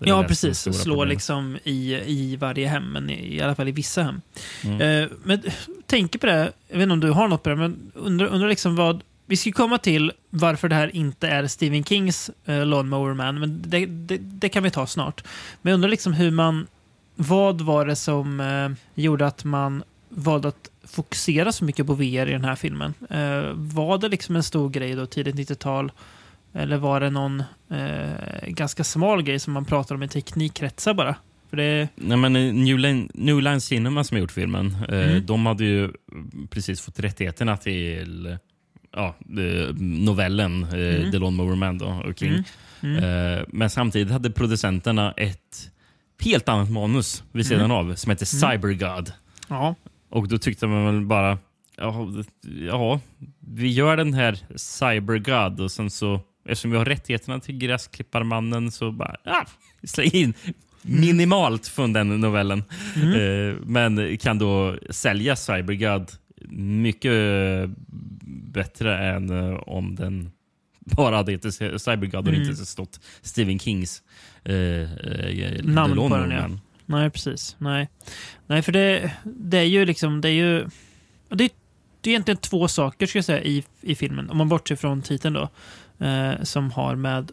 Ja, 0.00 0.24
precis. 0.28 0.58
Slå 0.60 0.72
problemet. 0.94 1.08
liksom 1.08 1.58
i, 1.64 1.94
i 1.94 2.36
varje 2.36 2.68
hem, 2.68 2.84
men 2.92 3.10
i, 3.10 3.34
i 3.36 3.40
alla 3.40 3.54
fall 3.54 3.68
i 3.68 3.72
vissa 3.72 4.02
hem. 4.02 4.20
Mm. 4.64 4.80
Eh, 4.80 5.08
men 5.24 5.42
tänk 5.86 6.20
på 6.20 6.26
det, 6.26 6.52
jag 6.68 6.76
vet 6.78 6.82
inte 6.82 6.92
om 6.92 7.00
du 7.00 7.10
har 7.10 7.28
något 7.28 7.42
på 7.42 7.48
det, 7.48 7.56
men 7.56 7.92
undrar, 7.94 8.26
undrar 8.26 8.48
liksom 8.48 8.76
vad... 8.76 9.02
Vi 9.28 9.36
ska 9.36 9.52
komma 9.52 9.78
till 9.78 10.12
varför 10.30 10.68
det 10.68 10.74
här 10.74 10.96
inte 10.96 11.28
är 11.28 11.46
Stephen 11.46 11.84
Kings 11.84 12.30
uh, 12.48 12.66
Lawnmower 12.66 13.14
Man, 13.14 13.40
men 13.40 13.62
det, 13.66 13.86
det, 13.86 14.16
det 14.18 14.48
kan 14.48 14.62
vi 14.62 14.70
ta 14.70 14.86
snart. 14.86 15.24
Men 15.62 15.70
jag 15.70 15.74
undrar 15.74 15.88
liksom 15.90 16.12
hur 16.12 16.30
man... 16.30 16.66
Vad 17.20 17.60
var 17.60 17.86
det 17.86 17.96
som 17.96 18.40
eh, 18.40 18.68
gjorde 19.02 19.26
att 19.26 19.44
man 19.44 19.82
valde 20.08 20.48
att 20.48 20.70
fokusera 20.84 21.52
så 21.52 21.64
mycket 21.64 21.86
på 21.86 21.94
VR 21.94 22.26
i 22.26 22.32
den 22.32 22.44
här 22.44 22.54
filmen? 22.56 22.94
Eh, 23.10 23.52
var 23.54 23.98
det 23.98 24.08
liksom 24.08 24.36
en 24.36 24.42
stor 24.42 24.70
grej 24.70 24.94
då, 24.94 25.06
tidigt 25.06 25.34
90-tal? 25.50 25.92
Eller 26.52 26.76
var 26.76 27.00
det 27.00 27.10
någon 27.10 27.42
eh, 27.70 28.48
ganska 28.48 28.84
smal 28.84 29.22
grej 29.22 29.38
som 29.38 29.52
man 29.52 29.64
pratar 29.64 29.94
om 29.94 30.02
i 30.02 30.08
teknikkretsar 30.08 30.94
bara? 30.94 31.14
För 31.50 31.56
det... 31.56 31.88
Nej, 31.94 32.16
men 32.16 32.36
eh, 32.36 32.54
New 32.54 32.78
Line, 32.78 33.10
New 33.14 33.42
Line 33.42 33.60
Cinema 33.60 34.04
som 34.04 34.14
har 34.14 34.20
gjort 34.20 34.32
filmen, 34.32 34.76
eh, 34.88 34.98
Mm. 35.10 35.26
de 35.26 35.46
hade 35.46 35.64
ju 35.64 35.90
precis 36.50 36.80
fått 36.80 37.00
rättigheterna 37.00 37.56
till 37.56 38.36
ja, 38.92 39.14
eh, 39.38 39.74
novellen 39.80 40.62
eh, 40.62 40.70
Mm. 41.00 41.10
The 41.12 41.18
Lawnmower 41.18 41.56
Man 41.56 41.78
då, 41.78 41.86
och 41.86 42.18
King. 42.18 42.28
Mm. 42.32 42.44
Mm. 42.96 43.04
Eh, 43.38 43.44
men 43.48 43.70
samtidigt 43.70 44.12
hade 44.12 44.30
producenterna 44.30 45.12
ett 45.16 45.70
helt 46.24 46.48
annat 46.48 46.70
manus 46.70 47.22
vid 47.32 47.46
Mm. 47.46 47.58
sidan 47.58 47.70
av 47.70 47.94
som 47.94 48.10
heter 48.10 48.26
Cybergod. 48.26 49.12
Ja. 49.48 49.74
Och 50.10 50.28
då 50.28 50.38
tyckte 50.38 50.66
man 50.66 50.84
väl 50.86 51.06
bara, 51.06 51.38
jaha, 51.76 53.00
vi 53.40 53.68
gör 53.72 53.96
den 53.96 54.14
här 54.14 54.38
Cybergod 54.56 55.60
och 55.60 55.70
sen 55.70 55.90
så, 55.90 56.20
eftersom 56.48 56.70
vi 56.70 56.76
har 56.76 56.84
rättigheterna 56.84 57.40
till 57.40 57.58
Gräsklipparmannen 57.58 58.70
så 58.70 58.90
bara, 58.92 59.16
ja, 59.24 59.46
släng 59.82 60.10
in 60.12 60.34
minimalt 60.82 61.66
från 61.66 61.92
den 61.92 62.20
novellen. 62.20 62.64
Eh, 62.96 63.56
men 63.64 64.18
kan 64.18 64.38
då 64.38 64.76
sälja 64.90 65.36
Cybergod 65.36 66.10
mycket 66.50 67.70
bättre 68.52 68.98
än 68.98 69.30
eh, 69.30 69.54
om 69.54 69.94
den 69.94 70.30
bara 70.78 71.16
hade 71.16 71.32
hetat 71.32 71.54
Cybergod 71.54 72.28
och 72.28 72.34
Mm. 72.34 72.50
inte 72.50 72.66
stått 72.66 73.00
Stephen 73.22 73.58
Kings 73.58 74.02
eh, 74.44 74.54
eh, 74.54 75.64
Namn 75.64 75.96
på 75.96 76.16
den, 76.16 76.30
ja. 76.30 76.48
Nej, 76.86 77.10
precis. 77.10 77.56
Nej, 77.58 77.88
Nej 78.46 78.62
för 78.62 78.72
det, 78.72 79.12
det 79.24 79.58
är 79.58 79.62
ju 79.64 79.84
liksom... 79.84 80.20
Det 80.20 80.28
är 80.28 80.32
ju... 80.32 80.68
Det 81.28 81.44
är, 81.44 81.50
det 82.00 82.10
är 82.10 82.12
egentligen 82.12 82.38
två 82.38 82.68
saker 82.68 83.06
ska 83.06 83.18
jag 83.18 83.24
säga 83.24 83.42
i, 83.42 83.64
i 83.80 83.94
filmen, 83.94 84.30
om 84.30 84.36
man 84.36 84.48
bortser 84.48 84.76
från 84.76 85.02
titeln 85.02 85.34
då, 85.34 85.48
eh, 86.06 86.42
som 86.42 86.70
har 86.70 86.94
med 86.94 87.32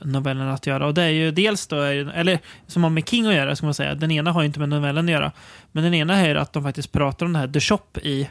novellen 0.00 0.48
att 0.48 0.66
göra. 0.66 0.86
Och 0.86 0.94
det 0.94 1.02
är 1.02 1.10
ju 1.10 1.30
dels 1.30 1.66
då, 1.66 1.76
ju- 1.92 2.10
eller 2.10 2.38
som 2.66 2.82
har 2.82 2.90
med 2.90 3.08
King 3.08 3.26
att 3.26 3.34
göra, 3.34 3.56
ska 3.56 3.66
man 3.66 3.74
säga. 3.74 3.94
Den 3.94 4.10
ena 4.10 4.32
har 4.32 4.42
ju 4.42 4.46
inte 4.46 4.60
med 4.60 4.68
novellen 4.68 5.04
att 5.04 5.10
göra. 5.10 5.32
Men 5.72 5.84
den 5.84 5.94
ena 5.94 6.16
är 6.16 6.34
att 6.34 6.52
de 6.52 6.62
faktiskt 6.62 6.92
pratar 6.92 7.26
om 7.26 7.32
det 7.32 7.38
här 7.38 7.48
The 7.48 7.60
Shop 7.60 7.98
i 8.02 8.28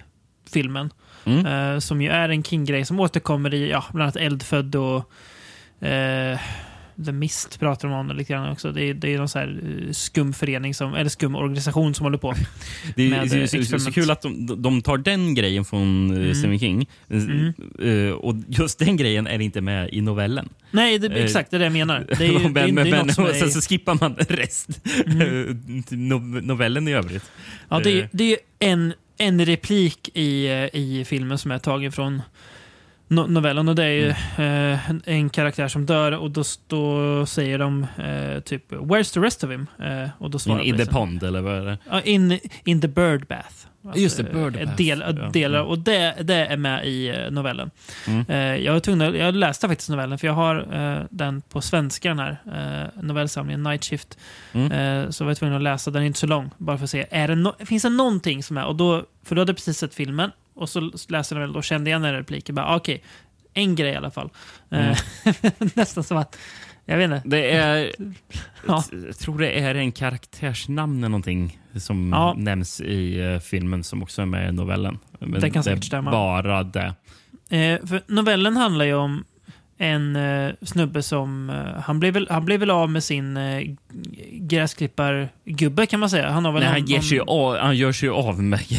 filmen. 0.49 0.89
Mm. 1.25 1.45
Eh, 1.45 1.79
som 1.79 2.01
ju 2.01 2.09
är 2.09 2.29
en 2.29 2.43
King-grej 2.43 2.85
som 2.85 2.99
återkommer 2.99 3.53
i 3.53 3.69
ja, 3.69 3.83
bland 3.91 4.03
annat 4.03 4.15
Eldfödd 4.15 4.75
och 4.75 5.11
eh, 5.87 6.39
The 7.05 7.11
Mist 7.11 7.59
pratar 7.59 7.87
de 7.87 7.97
om 7.97 8.07
det 8.07 8.13
lite 8.13 8.33
grann 8.33 8.51
också. 8.51 8.71
Det 8.71 8.83
är, 8.83 8.93
det 8.93 9.13
är 9.13 9.17
någon 9.17 9.29
så 9.29 9.39
här 9.39 9.59
eh, 9.63 9.91
skum 9.91 10.33
förening, 10.33 10.73
som, 10.73 10.93
eller 10.93 11.09
skum 11.09 11.35
organisation 11.35 11.93
som 11.93 12.03
håller 12.03 12.17
på. 12.17 12.35
Det 12.95 13.05
är 13.05 13.09
med, 13.09 13.49
så, 13.49 13.57
eh, 13.57 13.79
så, 13.79 13.91
kul 13.91 14.11
att 14.11 14.21
de, 14.21 14.61
de 14.61 14.81
tar 14.81 14.97
den 14.97 15.35
grejen 15.35 15.65
från 15.65 16.09
mm. 16.09 16.21
Mm. 16.21 16.35
Stephen 16.35 16.59
King. 16.59 16.89
Mm. 17.09 17.53
Eh, 17.79 18.13
och 18.13 18.35
just 18.47 18.79
den 18.79 18.97
grejen 18.97 19.27
är 19.27 19.41
inte 19.41 19.61
med 19.61 19.89
i 19.91 20.01
novellen. 20.01 20.49
Nej, 20.71 20.99
det, 20.99 21.15
Eh, 21.15 21.23
exakt 21.23 21.51
det 21.51 21.57
är 21.57 21.59
det 21.59 21.65
jag 21.65 21.73
menar. 21.73 22.05
Det 22.17 22.25
är 22.25 22.31
ju, 22.31 22.39
men, 22.39 22.53
det 22.53 22.61
är, 22.61 22.71
men, 22.71 22.75
det 22.75 22.97
är 22.97 23.05
men, 23.05 23.25
och 23.25 23.29
är, 23.29 23.33
sen 23.33 23.51
så 23.51 23.61
skippar 23.61 23.97
man 24.01 24.15
rest. 24.19 24.69
Mm. 25.05 25.83
no, 25.89 26.41
novellen 26.41 26.87
i 26.87 26.93
övrigt. 26.93 27.31
ja, 27.69 27.79
det, 27.79 27.91
är, 27.91 28.01
eh, 28.01 28.07
det 28.11 28.31
är 28.31 28.37
en, 28.59 28.93
en 29.17 29.45
replik 29.45 30.09
i, 30.13 30.47
eh, 30.47 30.81
i 30.81 31.05
filmen 31.07 31.37
som 31.37 31.51
är 31.51 31.59
tagen 31.59 31.91
från 31.91 32.21
no 33.07 33.27
novellen. 33.27 33.67
Och 33.69 33.75
det 33.75 33.83
är 33.83 33.89
ju 33.89 34.13
Mm. 34.37 34.73
eh, 34.73 34.89
en, 34.89 35.01
en 35.05 35.29
karaktär 35.29 35.67
som 35.67 35.85
dör 35.85 36.11
och 36.11 36.31
då, 36.31 36.43
då 36.67 37.25
säger 37.25 37.57
de 37.59 37.83
eh, 37.97 38.39
typ 38.39 38.71
“Where's 38.71 39.13
the 39.13 39.19
rest 39.19 39.43
of 39.43 39.51
him?” 39.51 39.67
eh, 39.79 40.09
och 40.17 40.29
då 40.29 40.35
In, 40.35 40.39
svarar 40.39 40.59
in 40.61 40.65
the 40.65 40.71
polisen, 40.77 40.93
pond, 40.93 41.23
eller 41.23 41.41
vad 41.41 41.55
är 41.55 41.65
det? 41.65 41.77
Ja, 41.89 42.01
in, 42.01 42.39
in 42.63 42.81
the 42.81 42.87
bird 42.87 43.27
bath. 43.27 43.55
Just 43.95 44.17
det, 44.17 44.23
eh, 44.23 44.33
bird 44.33 44.53
bath. 44.53 44.75
Del, 44.75 44.99
Ja. 45.17 45.29
delar, 45.33 45.59
Mm. 45.59 45.69
och 45.71 45.79
det, 45.79 46.15
det 46.21 46.35
är 46.45 46.57
med 46.57 46.85
i 46.87 47.07
eh, 47.09 47.31
novellen. 47.31 47.71
Mm. 48.07 48.25
Eh, 48.29 48.37
jag, 48.65 48.83
tvungen, 48.83 49.15
jag 49.15 49.35
läste 49.35 49.67
faktiskt 49.67 49.89
novellen, 49.89 50.17
för 50.17 50.27
jag 50.27 50.33
har 50.33 50.55
eh, 50.73 51.03
den 51.09 51.41
på 51.41 51.61
svenska, 51.61 52.09
den 52.09 52.19
här 52.19 52.37
eh, 52.95 53.03
novellsamlingen 53.03 53.63
Night 53.63 53.83
Shift. 53.85 54.17
Mm. 54.53 54.71
Eh, 54.71 55.09
så 55.09 55.23
var 55.23 55.31
jag 55.31 55.37
tvungen 55.37 55.55
att 55.55 55.61
läsa, 55.61 55.91
den 55.91 56.01
är 56.03 56.07
inte 56.07 56.19
så 56.19 56.27
lång, 56.27 56.49
bara 56.57 56.77
för 56.77 56.83
att 56.83 56.89
se, 56.89 57.05
är 57.11 57.27
det 57.27 57.35
no 57.35 57.53
finns 57.65 57.83
det 57.83 57.89
någonting 57.89 58.43
som 58.43 58.57
är, 58.57 58.65
och 58.65 58.75
då, 58.75 59.03
för 59.23 59.35
då 59.35 59.41
hade 59.41 59.49
jag 59.49 59.57
precis 59.57 59.77
sett 59.77 59.93
filmen, 59.93 60.31
och 60.55 60.69
så 60.69 60.79
läste 60.79 61.15
jag 61.17 61.31
novellen 61.39 61.55
och 61.55 61.63
kände 61.63 61.89
igen 61.89 62.01
den 62.01 62.13
repliken, 62.13 62.55
bara 62.55 62.65
ah, 62.65 62.75
okej, 62.75 63.03
en 63.53 63.75
grej 63.75 63.91
i 63.91 63.95
alla 63.95 64.11
fall. 64.11 64.29
Eh, 64.71 64.97
nästan 65.75 66.03
som 66.03 66.17
att, 66.17 66.37
jag 66.85 66.97
vet 66.97 67.05
inte. 67.11 67.21
Det 67.25 67.51
är... 67.51 67.91
Ja. 68.67 68.83
Jag 69.07 69.17
tror 69.17 69.39
det 69.39 69.59
är 69.59 69.75
en 69.75 69.91
karaktärsnamn 69.91 70.97
eller 70.97 71.09
någonting 71.09 71.59
som 71.79 72.09
Ja. 72.13 72.33
nämns 72.37 72.81
i 72.81 73.19
eh, 73.19 73.39
filmen 73.39 73.83
som 73.83 74.03
också 74.03 74.21
är 74.21 74.25
med 74.25 74.49
i 74.49 74.51
novellen. 74.51 74.99
Men 75.19 75.41
Det 75.41 75.49
kan 75.49 75.63
säkert 75.63 75.83
är 75.83 75.85
stämma. 75.85 76.11
bara 76.11 76.63
det. 76.63 76.93
Eh, 77.49 77.85
för 77.85 78.01
novellen 78.13 78.57
handlar 78.57 78.85
ju 78.85 78.93
om 78.93 79.23
en 79.77 80.15
eh, 80.15 80.51
snubbe 80.61 81.03
som... 81.03 81.49
Eh, 81.49 81.81
han, 81.81 81.99
blev 81.99 82.13
väl, 82.13 82.27
han 82.29 82.45
blev 82.45 82.59
väl 82.59 82.71
av 82.71 82.89
med 82.89 83.03
sin 83.03 83.37
eh, 83.37 83.61
gräsklippargubbe 84.31 85.85
kan 85.85 85.99
man 85.99 86.09
säga. 86.09 86.29
Han 86.29 86.45
har 86.45 86.51
väl 86.51 86.63
Nej, 86.63 86.71
han, 86.71 86.85
ger 86.85 87.01
sig 87.01 87.19
av, 87.19 87.57
han 87.57 87.77
gör 87.77 87.91
sig 87.91 88.09
av 88.09 88.43
med 88.43 88.59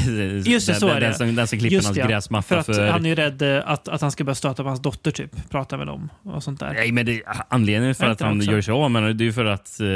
Just 0.46 0.66
det, 0.66 0.72
den, 0.72 0.80
så 0.80 0.88
är 0.88 1.00
den, 1.00 1.14
som, 1.14 1.34
den 1.34 1.46
som 1.46 1.58
klipper 1.58 1.74
Just 1.74 1.86
hans 1.86 1.98
ja. 1.98 2.06
gräsmatta. 2.06 2.48
För 2.48 2.56
att 2.56 2.66
för- 2.66 2.88
han 2.88 3.04
är 3.06 3.08
ju 3.08 3.14
rädd 3.14 3.42
eh, 3.42 3.62
att, 3.66 3.88
att 3.88 4.00
han 4.00 4.10
ska 4.10 4.24
börja 4.24 4.34
stöta 4.34 4.62
på 4.62 4.68
hans 4.68 4.82
dotter 4.82 5.10
typ. 5.10 5.50
Prata 5.50 5.76
med 5.76 5.86
dem 5.86 6.10
och 6.22 6.42
sånt 6.42 6.60
där. 6.60 6.72
Nej, 6.72 6.92
men 6.92 7.06
det, 7.06 7.22
anledningen 7.48 7.94
för 7.94 8.06
Är 8.06 8.10
att 8.10 8.20
han 8.20 8.38
också? 8.38 8.50
gör 8.50 8.60
sig 8.60 8.72
av 8.72 8.90
med 8.90 9.16
det 9.16 9.24
är 9.24 9.26
ju 9.26 9.32
för 9.32 9.44
att 9.44 9.78
uh, 9.80 9.86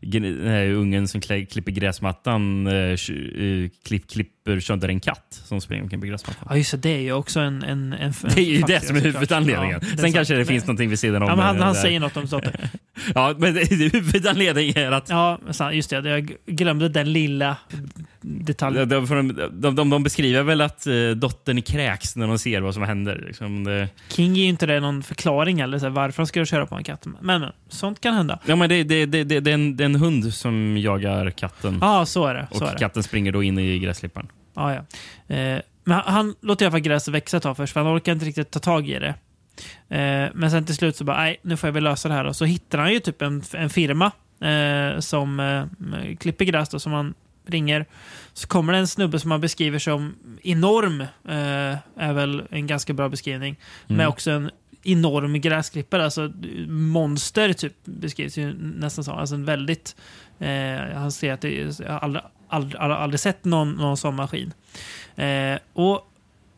den 0.00 0.46
här 0.48 0.70
ungen 0.70 1.08
som 1.08 1.20
klipper 1.20 1.72
gräsmattan 1.72 2.66
uh, 2.66 2.96
klipp, 3.84 4.10
klipper 4.10 4.60
sönder 4.60 4.88
en 4.88 5.00
katt 5.00 5.42
som 5.44 5.60
springer 5.60 5.82
omkring 5.82 6.00
på 6.00 6.06
gräsmattan. 6.06 6.46
Ja, 6.50 6.56
just 6.56 6.70
det. 6.70 6.76
Det 6.76 6.88
är 6.88 7.00
ju 7.00 7.12
också 7.12 7.40
en... 7.40 7.62
en, 7.62 7.92
en, 7.92 8.12
Det 8.34 8.40
är 8.40 8.44
ju 8.44 8.62
det 8.62 8.80
som 8.80 8.96
är 8.96 9.00
huvudanledningen. 9.00 9.80
Ja, 9.82 9.92
är 9.92 9.96
Sen 9.96 10.12
kanske 10.12 10.34
det 10.34 10.44
finns 10.44 10.64
någonting 10.64 10.88
vid 10.88 10.98
sidan 10.98 11.22
om. 11.22 11.28
Ja, 11.28 11.36
men 11.36 11.44
han, 11.44 11.60
han 11.60 11.74
säger 11.74 12.00
något 12.00 12.16
om 12.16 12.26
dotter. 12.26 12.70
Ja, 13.14 13.34
men 13.38 13.54
det, 13.54 13.64
det, 13.64 13.92
huvudanledningen 13.92 14.49
är 14.58 14.92
att 14.92 15.08
Ja, 15.08 15.38
just 15.72 15.90
det. 15.90 16.08
Jag 16.08 16.32
glömde 16.46 16.88
den 16.88 17.12
lilla 17.12 17.56
detaljen. 18.20 18.88
de, 18.88 19.06
de, 19.52 19.74
de, 19.74 19.90
de, 19.90 20.02
beskriver 20.02 20.42
väl 20.42 20.60
att 20.60 20.86
uh, 20.86 21.10
dottern 21.10 21.62
kräks 21.62 22.16
när 22.16 22.26
de 22.26 22.38
ser 22.38 22.60
vad 22.60 22.74
som 22.74 22.82
händer. 22.82 23.24
Liksom 23.26 23.64
det, 23.64 23.88
King 24.08 24.34
ger 24.34 24.42
ju 24.42 24.48
inte 24.48 24.66
det 24.66 24.80
någon 24.80 25.02
förklaring 25.02 25.60
eller 25.60 25.78
så 25.78 25.84
här, 25.84 25.90
varför 25.90 26.16
han 26.16 26.26
ska 26.26 26.44
köra 26.44 26.66
på 26.66 26.74
en 26.74 26.84
katt. 26.84 27.06
Men, 27.06 27.40
men 27.40 27.52
sånt 27.68 28.00
kan 28.00 28.14
hända. 28.14 28.38
ja, 28.46 28.56
men 28.56 28.68
det, 28.68 28.84
det, 28.84 29.06
det, 29.06 29.24
det, 29.24 29.50
är 29.50 29.54
en, 29.54 29.80
är 29.80 29.84
en 29.84 29.94
hund 29.94 30.34
som 30.34 30.76
jagar 30.76 31.30
katten. 31.30 31.78
Ja, 31.80 32.06
så 32.06 32.26
är 32.26 32.34
det. 32.34 32.48
Så 32.50 32.64
är 32.64 32.66
och 32.68 32.72
det. 32.72 32.78
katten 32.78 33.02
springer 33.02 33.32
då 33.32 33.42
in 33.42 33.58
i 33.58 33.78
gräsklipparen. 33.78 34.28
Ja, 34.54 34.74
ja. 34.74 34.80
Eh, 35.34 35.60
men 35.84 35.94
han, 35.94 36.14
han 36.14 36.34
låter 36.40 36.64
i 36.64 36.66
alla 36.66 36.70
fall 36.70 36.80
gräset 36.80 37.14
växa 37.14 37.36
ett 37.36 37.42
tag 37.42 37.56
först, 37.56 37.72
för 37.72 37.80
han 37.80 37.96
orkar 37.96 38.12
inte 38.12 38.24
riktigt 38.24 38.50
ta 38.50 38.58
tag 38.58 38.88
i 38.88 38.98
det. 38.98 39.14
Eh, 39.96 40.30
men 40.34 40.50
sen 40.50 40.64
till 40.64 40.74
slut 40.74 40.96
så 40.96 41.04
bara, 41.04 41.16
nej, 41.16 41.40
nu 41.42 41.56
får 41.56 41.68
jag 41.68 41.72
väl 41.74 41.84
lösa 41.84 42.08
det 42.08 42.14
här. 42.14 42.24
Och 42.24 42.36
så 42.36 42.44
hittar 42.44 42.78
han 42.78 42.92
ju 42.92 43.00
typ 43.00 43.22
en, 43.22 43.42
en 43.52 43.70
firma 43.70 44.10
eh, 44.40 45.00
som 45.00 45.40
eh, 45.40 46.16
klipper 46.16 46.44
gräs 46.44 46.68
då, 46.68 46.78
som 46.78 46.92
han 46.92 47.14
ringer. 47.46 47.86
Så 48.32 48.48
kommer 48.48 48.72
det 48.72 48.78
en 48.78 48.88
snubbe 48.88 49.18
som 49.20 49.30
han 49.30 49.40
beskriver 49.40 49.78
som 49.78 50.14
enorm, 50.42 51.00
eh, 51.00 51.78
är 51.96 52.12
väl 52.12 52.42
en 52.50 52.66
ganska 52.66 52.92
bra 52.92 53.08
beskrivning. 53.08 53.56
Med 53.86 54.08
också 54.08 54.30
en 54.30 54.50
enorm 54.82 55.40
gräsklippare, 55.40 56.04
alltså 56.04 56.32
monster 56.68 57.52
typ 57.52 57.72
beskrivs 57.84 58.38
ju 58.38 58.54
nästan 58.58 59.04
så. 59.04 59.12
Alltså 59.12 59.34
en 59.34 59.44
väldigt, 59.44 59.96
eh, 60.38 60.94
han 60.94 61.12
säger 61.12 61.34
att 61.34 61.40
det 61.40 61.78
jag 61.78 61.92
har 61.92 61.98
aldrig, 61.98 62.22
aldrig, 62.48 62.80
aldrig, 62.80 62.98
aldrig 62.98 63.20
sett 63.20 63.44
någon, 63.44 63.72
någon 63.72 63.96
sån 63.96 64.14
maskin. 64.14 64.52
Eh, 65.16 65.58
och 65.72 66.06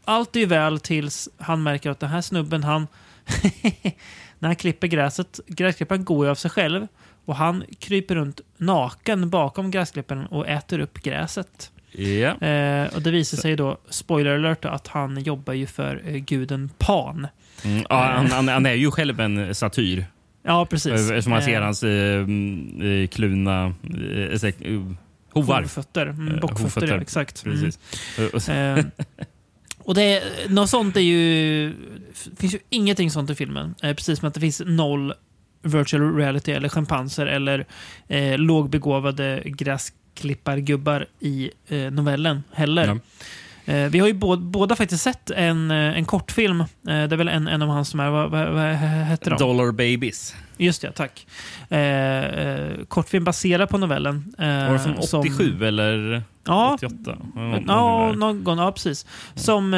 allt 0.04 0.36
är 0.36 0.40
ju 0.40 0.46
väl 0.46 0.80
tills 0.80 1.28
han 1.38 1.62
märker 1.62 1.90
att 1.90 2.00
den 2.00 2.10
här 2.10 2.20
snubben, 2.20 2.64
han 2.64 2.86
när 4.38 4.48
han 4.48 4.56
klipper 4.56 4.86
gräset, 4.86 5.40
gräsklipparen 5.46 6.04
går 6.04 6.26
ju 6.26 6.30
av 6.30 6.34
sig 6.34 6.50
själv 6.50 6.86
och 7.24 7.36
han 7.36 7.64
kryper 7.78 8.14
runt 8.14 8.40
naken 8.56 9.30
bakom 9.30 9.70
gräsklipparen 9.70 10.26
och 10.26 10.48
äter 10.48 10.78
upp 10.78 11.02
gräset. 11.02 11.70
Ja. 11.92 12.46
Eh, 12.46 12.94
och 12.94 13.02
det 13.02 13.10
visar 13.10 13.38
sig 13.38 13.56
då, 13.56 13.78
spoiler 13.90 14.34
alert, 14.34 14.64
att 14.64 14.86
han 14.88 15.22
jobbar 15.22 15.52
ju 15.52 15.66
för 15.66 16.02
eh, 16.06 16.16
guden 16.16 16.70
Pan. 16.78 17.26
Mm, 17.64 17.84
ja, 17.88 17.96
han, 18.16 18.26
han, 18.30 18.48
han 18.48 18.66
är 18.66 18.72
ju 18.74 18.90
själv 18.90 19.20
en 19.20 19.54
satyr. 19.54 20.06
Ja, 20.42 20.66
precis. 20.66 20.92
Eftersom 20.92 21.30
man 21.30 21.42
ser 21.42 21.56
Eh, 21.58 21.64
hans 21.64 21.82
eh, 21.82 22.16
mm, 22.22 22.82
eh, 23.02 23.08
kluna 23.08 23.74
eh, 24.14 24.44
eh, 24.44 24.82
hovar. 25.30 25.60
Hovfötter. 25.62 26.06
Mm, 26.06 26.28
Eh, 26.34 26.40
bockfötter, 26.40 26.62
hovfötter, 26.62 26.88
ja, 26.94 27.00
exakt. 27.00 27.44
Mm. 27.46 27.56
Precis. 27.60 27.78
Och- 28.18 28.34
och- 28.34 28.48
Eh, 28.48 28.84
och 29.78 29.94
det 29.94 30.02
är, 30.02 30.48
något 30.48 30.70
sånt 30.70 30.96
är 30.96 31.00
ju... 31.00 31.68
Det 32.30 32.36
finns 32.40 32.54
ju 32.54 32.58
ingenting 32.70 33.10
sånt 33.10 33.30
i 33.30 33.34
filmen. 33.34 33.74
Eh, 33.82 33.94
precis 33.94 34.18
som 34.18 34.28
att 34.28 34.34
det 34.34 34.40
finns 34.40 34.62
noll 34.66 35.12
virtual 35.62 36.16
reality 36.16 36.52
eller 36.52 36.68
schimpanser 36.68 37.26
eller 37.26 37.66
eh, 38.08 38.38
lågbegåvade 38.38 39.42
gräsklippargubbar 39.44 41.06
i 41.20 41.50
eh, 41.68 41.78
novellen 41.90 42.42
heller. 42.52 42.86
Ja. 42.86 42.98
Eh, 43.72 43.90
vi 43.90 43.98
har 43.98 44.06
ju 44.06 44.14
båda, 44.14 44.42
båda 44.42 44.76
faktiskt 44.76 45.02
sett 45.02 45.30
en, 45.30 45.70
eh, 45.70 45.76
en 45.98 46.04
kortfilm. 46.04 46.60
Eh, 46.60 46.66
det 46.84 46.92
är 46.92 47.16
väl 47.16 47.28
en, 47.28 47.48
en 47.48 47.62
av 47.62 47.68
hans 47.68 47.88
som 47.88 48.00
är... 48.00 48.10
Vad, 48.10 48.30
vad, 48.30 48.48
vad 48.48 48.74
heter 48.76 49.30
de? 49.30 49.36
Dollar 49.38 49.72
Babies. 49.72 50.34
Just 50.56 50.82
det, 50.82 50.92
tack. 50.92 51.26
Eh, 51.68 51.78
eh, 51.78 52.84
kortfilm 52.88 53.24
baserad 53.24 53.68
på 53.68 53.78
novellen. 53.78 54.34
Eh, 54.38 54.46
Var 54.46 54.72
det 54.72 54.78
från 54.78 55.02
som- 55.02 55.20
87 55.20 55.64
eller 55.64 56.22
Ja, 56.44 56.74
88? 56.74 57.16
Ja, 57.66 58.12
någon 58.12 58.44
gång. 58.44 58.58
Ja, 58.58 58.72
precis. 58.72 59.06
Som 59.34 59.70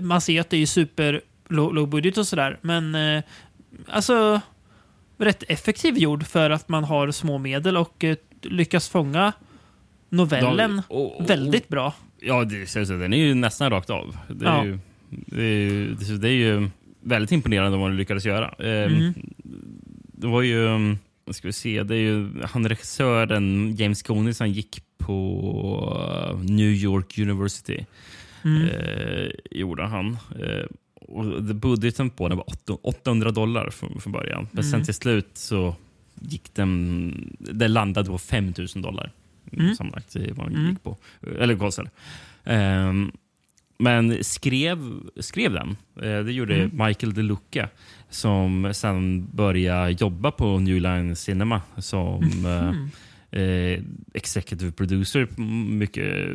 man 0.00 0.20
ser 0.20 0.40
att 0.40 0.50
det 0.50 0.56
är 0.62 0.66
super 0.66 1.20
låg, 1.48 1.88
budget 1.88 2.18
och 2.18 2.26
sådär. 2.26 2.58
Men 2.62 2.96
alltså 3.88 4.40
rätt 5.18 5.44
effektiv 5.48 5.98
gjord 5.98 6.26
för 6.26 6.50
att 6.50 6.68
man 6.68 6.84
har 6.84 7.10
små 7.10 7.38
medel 7.38 7.76
och 7.76 8.04
eh, 8.04 8.16
lyckas 8.42 8.88
fånga 8.88 9.32
novellen 10.08 10.82
Ja, 10.88 10.94
och- 10.96 11.20
och- 11.20 11.30
väldigt 11.30 11.68
bra. 11.68 11.94
Ja, 12.20 12.44
det, 12.44 12.66
så, 12.66 12.86
så, 12.86 12.92
den 12.92 13.12
är 13.12 13.16
ju 13.16 13.34
nästan 13.34 13.70
rakt 13.70 13.90
av. 13.90 14.16
Det 14.28 14.46
är, 14.46 14.50
Ja. 14.56 14.64
ju, 14.64 14.78
det, 15.10 15.42
är 15.42 15.70
ju, 15.70 15.94
det, 15.94 16.18
det 16.18 16.28
är 16.28 16.32
ju 16.32 16.68
väldigt 17.00 17.32
imponerande 17.32 17.78
vad 17.78 17.90
de 17.90 17.96
lyckades 17.96 18.24
göra. 18.24 18.54
Eh, 18.58 18.92
Mm. 18.92 19.12
Det 20.20 20.26
var 20.26 20.42
ju, 20.42 20.58
um, 20.64 20.98
vad 21.24 21.36
ska 21.36 21.48
vi 21.48 21.52
se, 21.52 21.82
det 21.82 21.94
är 21.94 22.00
ju 22.00 22.28
han 22.44 22.68
regissören 22.68 23.76
James 23.76 24.02
Coney 24.02 24.34
som 24.34 24.48
gick 24.48 24.82
på 24.98 26.32
uh, 26.32 26.44
New 26.44 26.70
York 26.72 27.18
University. 27.18 27.84
Mm. 28.44 28.62
Eh, 28.68 29.28
gjorde 29.50 29.82
han. 29.86 30.12
Eh, 30.40 30.64
och 31.08 31.42
budgeten 31.42 32.10
på 32.10 32.28
den 32.28 32.36
var 32.38 32.50
8 32.50 32.72
800 32.82 33.30
dollar 33.30 33.70
från, 33.70 34.00
från 34.00 34.12
början. 34.12 34.48
Men 34.52 34.64
sen 34.64 34.74
Mm. 34.74 34.84
till 34.84 34.94
slut 34.94 35.28
så 35.34 35.76
gick 36.20 36.54
den, 36.54 37.36
det 37.38 37.68
landade 37.68 38.08
på 38.10 38.18
5000 38.18 38.82
dollar 38.82 39.12
Mm. 39.52 39.74
sammanlagt 39.74 40.16
i 40.16 40.30
vad 40.32 40.46
den 40.46 40.56
Mm. 40.56 40.70
gick 40.70 40.82
på. 40.82 40.96
Eller 41.38 41.56
kostade. 41.56 41.90
Ehm, 42.44 43.12
men 43.78 44.24
skrev, 44.24 44.78
skrev 45.20 45.52
den. 45.52 45.68
Eh, 46.02 46.24
det 46.24 46.32
gjorde 46.32 46.54
Mm. 46.54 46.86
Michael 46.86 47.14
DeLuca 47.14 47.68
som 48.10 48.70
sen 48.74 49.26
började 49.32 49.90
jobba 49.90 50.30
på 50.30 50.58
New 50.58 50.80
Line 50.80 51.16
Cinema 51.16 51.62
som 51.78 52.22
Mm. 52.22 52.90
eh, 53.30 53.40
eh, 53.40 53.82
executive 54.14 54.72
producer 54.72 55.26
på 55.26 55.40
mycket 55.40 56.28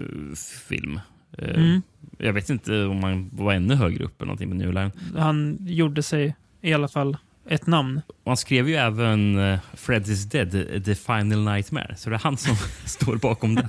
film. 0.68 1.00
Eh, 1.38 1.50
Mm. 1.56 1.82
Jag 2.18 2.34
vet 2.34 2.50
inte 2.50 2.86
om 2.86 3.02
man 3.02 3.30
var 3.34 3.54
ännu 3.54 3.76
högre 3.76 4.04
upp 4.04 4.22
eller 4.22 4.28
någonting 4.28 4.50
med 4.50 4.58
New 4.58 4.74
Line. 4.74 4.92
Han 5.18 5.58
gjorde 5.62 6.04
sig 6.04 6.36
i 6.62 6.74
alla 6.74 6.88
fall 6.88 7.18
ett 7.50 7.68
namn. 7.68 8.02
Och 8.08 8.30
han 8.32 8.38
skrev 8.38 8.70
ju 8.70 8.76
även 8.76 9.38
uh, 9.38 9.60
Fred 9.74 10.08
is 10.08 10.26
Dead, 10.26 10.52
The 10.86 10.96
Final 10.96 11.44
Nightmare. 11.44 11.96
Så 11.98 12.10
det 12.10 12.16
är 12.16 12.20
han 12.20 12.38
som 12.38 12.56
står 12.86 13.16
bakom 13.16 13.56
den. 13.56 13.68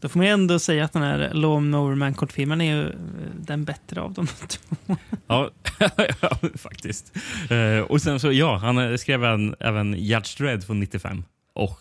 Då 0.00 0.08
får 0.08 0.18
man 0.18 0.26
ändå 0.28 0.58
säga 0.58 0.84
att 0.84 0.92
den 0.92 1.02
här 1.02 1.30
Lawnmower 1.34 1.94
Man-kortfilmen 1.94 2.60
är 2.60 2.74
ju 2.76 2.86
eh, 2.86 2.92
den 3.40 3.64
bättre 3.64 4.00
av 4.00 4.12
dem. 4.12 4.26
Ja, 5.26 5.50
ja 6.20 6.38
faktiskt. 6.54 7.16
Eh, 7.50 7.80
och 7.80 8.02
sen 8.02 8.20
så, 8.20 8.32
ja, 8.32 8.56
han 8.56 8.78
eh, 8.78 8.96
skrev 8.96 9.24
även, 9.24 9.54
även 9.60 9.94
Judge 9.94 10.38
Dredd 10.38 10.64
från 10.64 10.80
95 10.80 11.24
och 11.54 11.80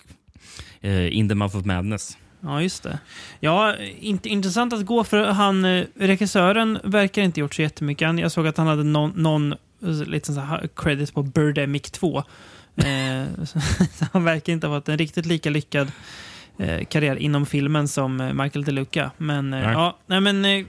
eh, 0.82 1.18
In 1.18 1.30
the 1.30 1.36
Mouth 1.36 1.58
of 1.58 1.66
Madness. 1.66 2.18
Ja, 2.46 2.62
just 2.62 2.84
det. 2.84 3.00
Ja, 3.40 3.76
inte, 4.00 4.30
intressant 4.30 4.74
att 4.74 4.86
gå 4.86 5.04
för 5.04 5.26
han, 5.26 5.66
eh, 5.66 5.86
regissören 5.96 6.80
verkar 6.84 7.22
inte 7.22 7.40
gjort 7.40 7.56
så 7.56 7.62
jättemycket. 7.62 8.06
Han- 8.08 8.18
Jag 8.18 8.32
såg 8.32 8.48
att 8.48 8.58
han 8.58 8.68
hade 8.68 8.84
någon, 8.84 9.12
någon 9.16 9.54
eh, 9.54 9.90
lite 10.08 10.34
så 10.34 10.40
här 10.40 10.70
credit 10.76 11.14
på 11.14 11.24
Birdemic 11.24 11.82
2. 11.92 12.18
Eh, 12.76 12.84
så 13.46 14.06
han 14.14 14.24
verkar 14.24 14.54
inte 14.54 14.68
ha 14.68 14.78
fått 14.80 14.90
en 14.90 14.98
riktigt 14.98 15.26
lika 15.26 15.50
lyckad 15.50 15.92
eh, 16.60 16.86
karriär 16.86 17.16
inom 17.16 17.46
filmen 17.46 17.88
som 17.88 18.22
eh, 18.22 18.34
Michael 18.34 18.66
DeLuca. 18.66 19.12
Men 19.18 19.50
Nej. 19.50 19.64
ja, 19.64 19.98
nej 20.08 20.22
men 20.22 20.66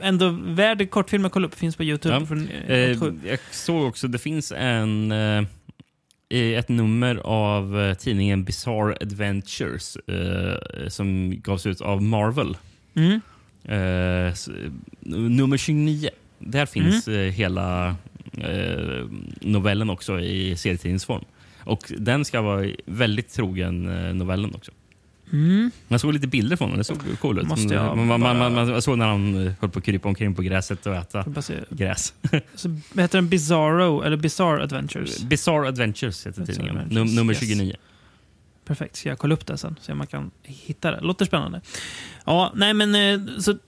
ändå 0.00 0.28
värd 0.42 0.90
kortfilm 0.90 1.24
att 1.24 1.32
kolla 1.32 1.46
upp. 1.46 1.54
Finns 1.54 1.76
på 1.76 1.84
YouTube. 1.84 2.14
Ja. 2.14 2.26
Från, 2.26 2.48
87. 2.98 3.20
jag 3.24 3.38
såg 3.50 3.84
också 3.88 4.08
det 4.08 4.18
finns 4.18 4.52
en 4.56 5.12
i 6.28 6.54
ett 6.54 6.68
nummer 6.68 7.16
av 7.16 7.80
eh, 7.80 7.94
tidningen 7.94 8.44
Bizarre 8.44 8.96
Adventures 9.00 9.96
eh, 9.96 10.88
som 10.88 11.40
gavs 11.40 11.66
ut 11.66 11.80
av 11.80 12.02
Marvel. 12.02 12.56
Mm. 12.94 13.20
Eh, 13.64 14.34
nummer 15.00 15.56
29. 15.56 16.10
Där 16.38 16.66
finns 16.66 17.08
eh, 17.08 17.32
hela 17.32 17.96
eh, 18.32 19.06
novellen 19.40 19.90
också 19.90 20.20
i 20.20 20.56
serietidningsform. 20.56 21.24
Och 21.64 21.92
den 21.98 22.24
ska 22.24 22.40
vara 22.40 22.70
väldigt 22.84 23.28
trogen 23.28 23.88
eh, 23.88 24.14
novellen 24.14 24.54
också. 24.54 24.72
Mm. 25.32 25.70
Man 25.88 25.98
såg 25.98 26.12
lite 26.12 26.26
bilder 26.26 26.56
från 26.56 26.68
den, 26.68 26.78
det 26.78 26.84
såg 26.84 26.98
cool 27.20 27.38
ut. 27.38 27.46
Måste 27.48 27.74
jag 27.74 27.96
man, 27.96 28.06
man, 28.06 28.20
man, 28.20 28.38
bara- 28.38 28.50
man, 28.50 28.68
man 28.70 28.82
såg 28.82 28.98
när 28.98 29.06
han 29.06 29.34
höll 29.60 29.70
på 29.70 29.78
att 29.78 29.84
krypa 29.84 30.08
omkring 30.08 30.34
på 30.34 30.42
gräset 30.42 30.86
och 30.86 30.94
äta 30.94 31.24
bara 31.26 31.42
gräs. 31.70 32.14
Så 32.54 32.68
heter 32.96 33.18
den 33.18 33.28
Bizarro, 33.28 34.02
eller 34.02 34.16
Bizarre 34.16 34.62
Adventures? 34.62 35.22
Bizarre 35.22 35.68
Adventures 35.68 36.26
heter 36.26 36.40
Bizarre 36.40 36.54
tidningen. 36.56 36.76
Adventures, 36.76 37.06
Num 37.10 37.14
nummer 37.14 37.32
yes. 37.32 37.40
29. 37.40 37.74
Perfekt, 38.64 38.96
ska 38.96 39.08
jag 39.08 39.18
kolla 39.18 39.34
upp 39.34 39.46
det 39.46 39.58
sen? 39.58 39.76
Se 39.80 39.92
om 39.92 39.98
man 39.98 40.06
kan 40.06 40.30
hitta 40.42 40.90
det. 40.90 41.00
Låter 41.00 41.24
spännande. 41.24 41.60
Ja, 42.24 42.52
nej 42.54 42.74
men 42.74 42.94
eh, 42.94 43.38
så 43.38 43.58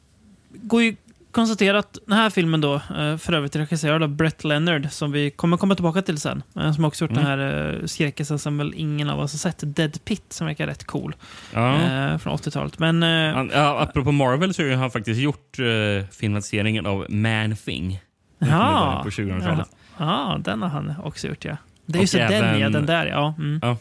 går 0.53 0.83
ju 0.83 0.97
konstatera 1.33 1.79
att 1.79 1.99
den 2.07 2.17
här 2.17 2.31
filmen 2.31 2.61
då, 2.61 2.75
eh, 2.75 3.17
för 3.17 3.33
övrigt 3.33 3.57
regisserad 3.57 4.03
av 4.03 4.09
Brett 4.09 4.45
Leonard, 4.45 4.89
som 4.91 5.13
vi 5.13 5.31
kommer 5.31 5.57
komma 5.57 5.75
tillbaka 5.75 6.03
till 6.03 6.19
sen. 6.21 6.43
eh, 6.57 6.73
Som 6.73 6.85
också 6.85 7.05
gjort 7.05 7.11
Mm. 7.11 7.25
den 7.25 7.39
här 7.41 7.73
eh, 7.81 7.87
skräckisen 7.87 8.39
som 8.39 8.59
väl 8.59 8.73
ingen 8.77 9.11
av 9.11 9.21
oss 9.21 9.33
har 9.33 9.39
sett, 9.39 9.63
Dead 9.77 10.05
Pit, 10.05 10.33
som 10.33 10.47
verkar 10.47 10.67
rätt 10.67 10.85
cool. 10.87 11.15
Ja. 11.55 11.79
Från 12.19 12.33
80-talet. 12.39 12.79
Men 12.79 13.03
Han, 13.03 13.51
ja, 13.55 13.81
apropå 13.81 14.13
Marvel 14.13 14.55
så 14.55 14.63
har 14.63 14.71
han 14.77 14.91
faktiskt 14.91 15.21
gjort 15.21 15.59
eh, 15.59 16.07
filmatiseringen 16.13 16.87
av 16.87 17.07
Man 17.09 17.57
Thing. 17.57 18.01
Ja. 18.39 19.01
På 19.05 19.11
2000-talet. 19.11 19.67
ja, 19.99 20.39
den 20.45 20.63
har 20.63 20.69
han 20.69 20.95
också 21.05 21.29
gjort 21.29 21.45
ja. 21.45 21.57
Det 21.87 21.99
är 21.99 22.01
ju 22.01 22.07
så 22.07 22.19
den 22.19 22.33
även- 22.33 22.61
ja, 22.61 22.69
den 22.69 22.87
där 22.87 23.07
ja. 23.07 23.35
Mm. 23.39 23.77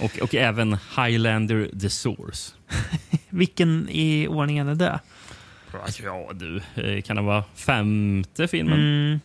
Och, 0.00 0.18
och 0.22 0.34
även 0.34 0.76
Highlander 0.96 1.68
The 1.80 1.90
Source. 1.90 2.52
Vilken 3.28 3.88
i 3.90 4.28
ordningen 4.28 4.68
är 4.68 4.74
det? 4.74 5.00
Ja 6.04 6.30
du, 6.34 6.60
eh, 6.74 7.02
kan 7.02 7.16
det 7.16 7.22
vara 7.22 7.44
femte 7.54 8.48
filmen? 8.48 8.78
Mm. 8.78 9.20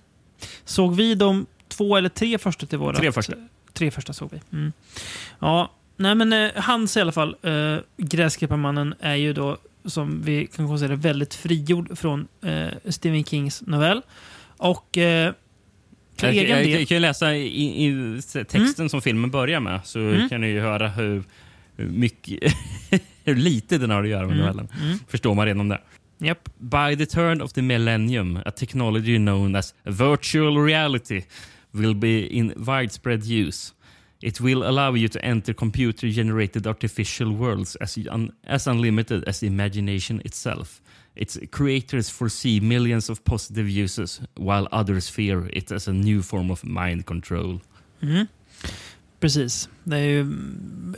Såg 0.66 0.96
vi 0.96 1.16
de 1.16 1.46
två 1.68 1.98
eller 1.98 2.10
tre 2.10 2.38
första 2.38 2.66
till 2.66 2.78
våra? 2.78 2.96
Tre 2.98 3.12
första. 3.12 3.34
Tre 3.74 3.92
första 3.92 4.14
såg 4.14 4.30
vi. 4.32 4.58
Mm. 4.58 4.72
Ja, 5.40 5.72
nej 5.98 6.16
men 6.16 6.34
eh, 6.34 6.52
hans 6.56 6.98
i 6.98 7.02
alla 7.02 7.12
fall, 7.12 7.36
eh, 7.42 7.78
Gräsklipparmannen, 7.98 8.94
är 9.00 9.16
ju 9.16 9.34
då 9.34 9.58
som 9.86 10.22
vi 10.22 10.48
kan 10.56 10.68
konstatera 10.68 10.96
väldigt 10.96 11.34
frigjord 11.34 11.98
från 11.98 12.28
eh, 12.42 12.68
Stephen 12.90 13.24
Kings 13.24 13.62
novell. 13.68 14.02
Och 14.58 14.98
eh, 14.98 15.34
för 16.18 16.28
Jag, 16.28 16.36
egen 16.36 16.50
jag, 16.58 16.60
del... 16.68 16.80
jag 16.80 16.88
kan 16.88 16.96
ju 16.96 17.02
läsa 17.02 17.36
i, 17.36 17.86
i 17.86 18.22
texten 18.50 18.90
som 18.90 19.02
filmen 19.02 19.32
börjar 19.32 19.60
med 19.60 19.80
så 19.84 20.00
Mm. 20.00 20.30
kan 20.30 20.42
ni 20.42 20.48
ju 20.48 20.60
höra 20.62 20.88
hur, 20.88 21.24
mycket, 21.76 22.54
hur 23.24 23.36
lite 23.36 23.78
den 23.78 23.90
har 23.90 24.04
att 24.04 24.10
göra 24.10 24.22
med 24.28 24.32
Mm. 24.34 24.40
novellen. 24.46 24.68
Mm. 24.84 24.98
Förstår 25.08 25.34
man 25.36 25.46
redan 25.46 25.70
där. 25.70 25.82
Japp. 26.24 26.38
By 26.60 26.96
the 26.96 27.06
turn 27.06 27.42
of 27.42 27.54
the 27.54 27.62
millennium, 27.62 28.42
a 28.46 28.52
technology 28.52 29.18
known 29.18 29.56
as 29.56 29.74
virtual 29.86 30.60
reality 30.60 31.26
will 31.74 31.94
be 31.94 32.26
in 32.26 32.54
widespread 32.66 33.26
use. 33.26 33.74
It 34.22 34.40
will 34.40 34.64
allow 34.64 34.94
you 34.94 35.10
to 35.10 35.26
enter 35.26 35.54
computer-generated 35.54 36.66
artificial 36.66 37.32
worlds 37.34 37.76
as, 37.82 37.98
un 37.98 38.32
as 38.46 38.68
unlimited 38.68 39.24
as 39.28 39.44
imagination 39.44 40.22
itself. 40.26 40.82
Its 41.16 41.38
creators 41.52 42.10
foresee 42.10 42.60
millions 42.60 43.10
of 43.10 43.24
positive 43.24 43.70
uses, 43.70 44.22
while 44.36 44.68
others 44.72 45.10
fear 45.10 45.50
it 45.54 45.72
as 45.72 45.88
a 45.88 45.94
new 45.94 46.22
form 46.22 46.52
of 46.52 46.64
mind 46.64 47.06
control. 47.06 47.60
Mm. 48.02 48.28
Precis. 49.20 49.70
Det 49.84 49.98
är 49.98 50.06
ju 50.06 50.26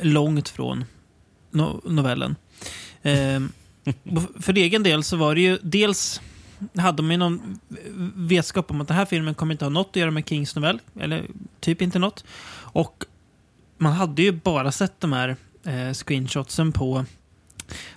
långt 0.01 0.49
från 0.49 0.85
no 1.51 1.81
novellen. 1.83 2.35
Och 3.01 3.51
för 4.41 4.57
egen 4.57 4.83
del 4.83 5.03
så 5.03 5.17
var 5.17 5.35
det 5.35 5.41
ju 5.41 5.57
dels 5.61 6.21
hade 6.77 7.03
man 7.03 7.11
ju 7.11 7.17
någon 7.17 7.59
vetskap 8.15 8.71
om 8.71 8.81
att 8.81 8.87
den 8.87 8.97
här 8.97 9.05
filmen 9.05 9.35
kommer 9.35 9.53
inte 9.53 9.65
ha 9.65 9.69
något 9.69 9.89
att 9.89 9.95
göra 9.95 10.11
med 10.11 10.29
Kings 10.29 10.55
novell. 10.55 10.79
Eller 10.99 11.25
typ 11.59 11.81
inte 11.81 11.99
något. 11.99 12.25
Och 12.53 13.03
man 13.77 13.93
hade 13.93 14.21
ju 14.21 14.31
bara 14.31 14.71
sett 14.71 14.99
de 15.01 15.13
här 15.13 15.35
eh, 15.65 15.93
screenshotsen 15.93 16.71
på 16.71 17.05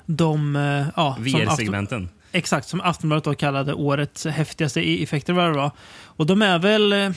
de... 0.07 0.57
Eh, 0.57 0.87
ja, 0.97 1.17
VR-segmenten. 1.21 2.09
Exakt, 2.33 2.69
som 2.69 2.81
Aftonbladet 2.81 3.25
då 3.25 3.35
kallade 3.35 3.75
årets 3.75 4.25
häftigaste 4.27 4.81
effekter 5.03 5.33
vad 5.33 5.45
det 5.51 5.57
var. 5.57 5.71
Och 6.03 6.27
de 6.27 6.43
är 6.43 6.59
väl... 6.59 6.93
eh, 6.93 7.11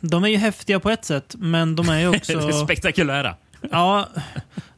De 0.00 0.24
är 0.24 0.28
ju 0.28 0.36
häftiga 0.36 0.80
på 0.80 0.90
ett 0.90 1.04
sätt, 1.04 1.34
men 1.38 1.76
de 1.76 1.88
är 1.88 2.00
ju 2.00 2.08
också... 2.16 2.52
Spektakulära. 2.64 3.36
Ja, 3.70 4.08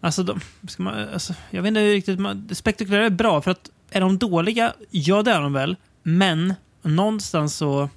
alltså, 0.01 0.23
de, 0.23 0.41
ska 0.69 0.83
man, 0.83 1.09
alltså 1.09 1.35
jag 1.51 1.63
vet 1.63 1.69
inte 1.69 1.93
riktigt... 1.93 2.19
Man, 2.21 2.49
spektakulära 2.53 3.07
är 3.07 3.11
bra, 3.11 3.43
för 3.43 3.51
att 3.51 3.71
är 3.91 4.01
de 4.01 4.19
dåliga? 4.19 4.73
Ja, 4.91 5.23
det 5.23 5.31
är 5.31 5.41
de 5.41 5.53
väl. 5.53 5.77
Men 6.03 6.55
någonstans 6.83 7.57
så... 7.57 7.89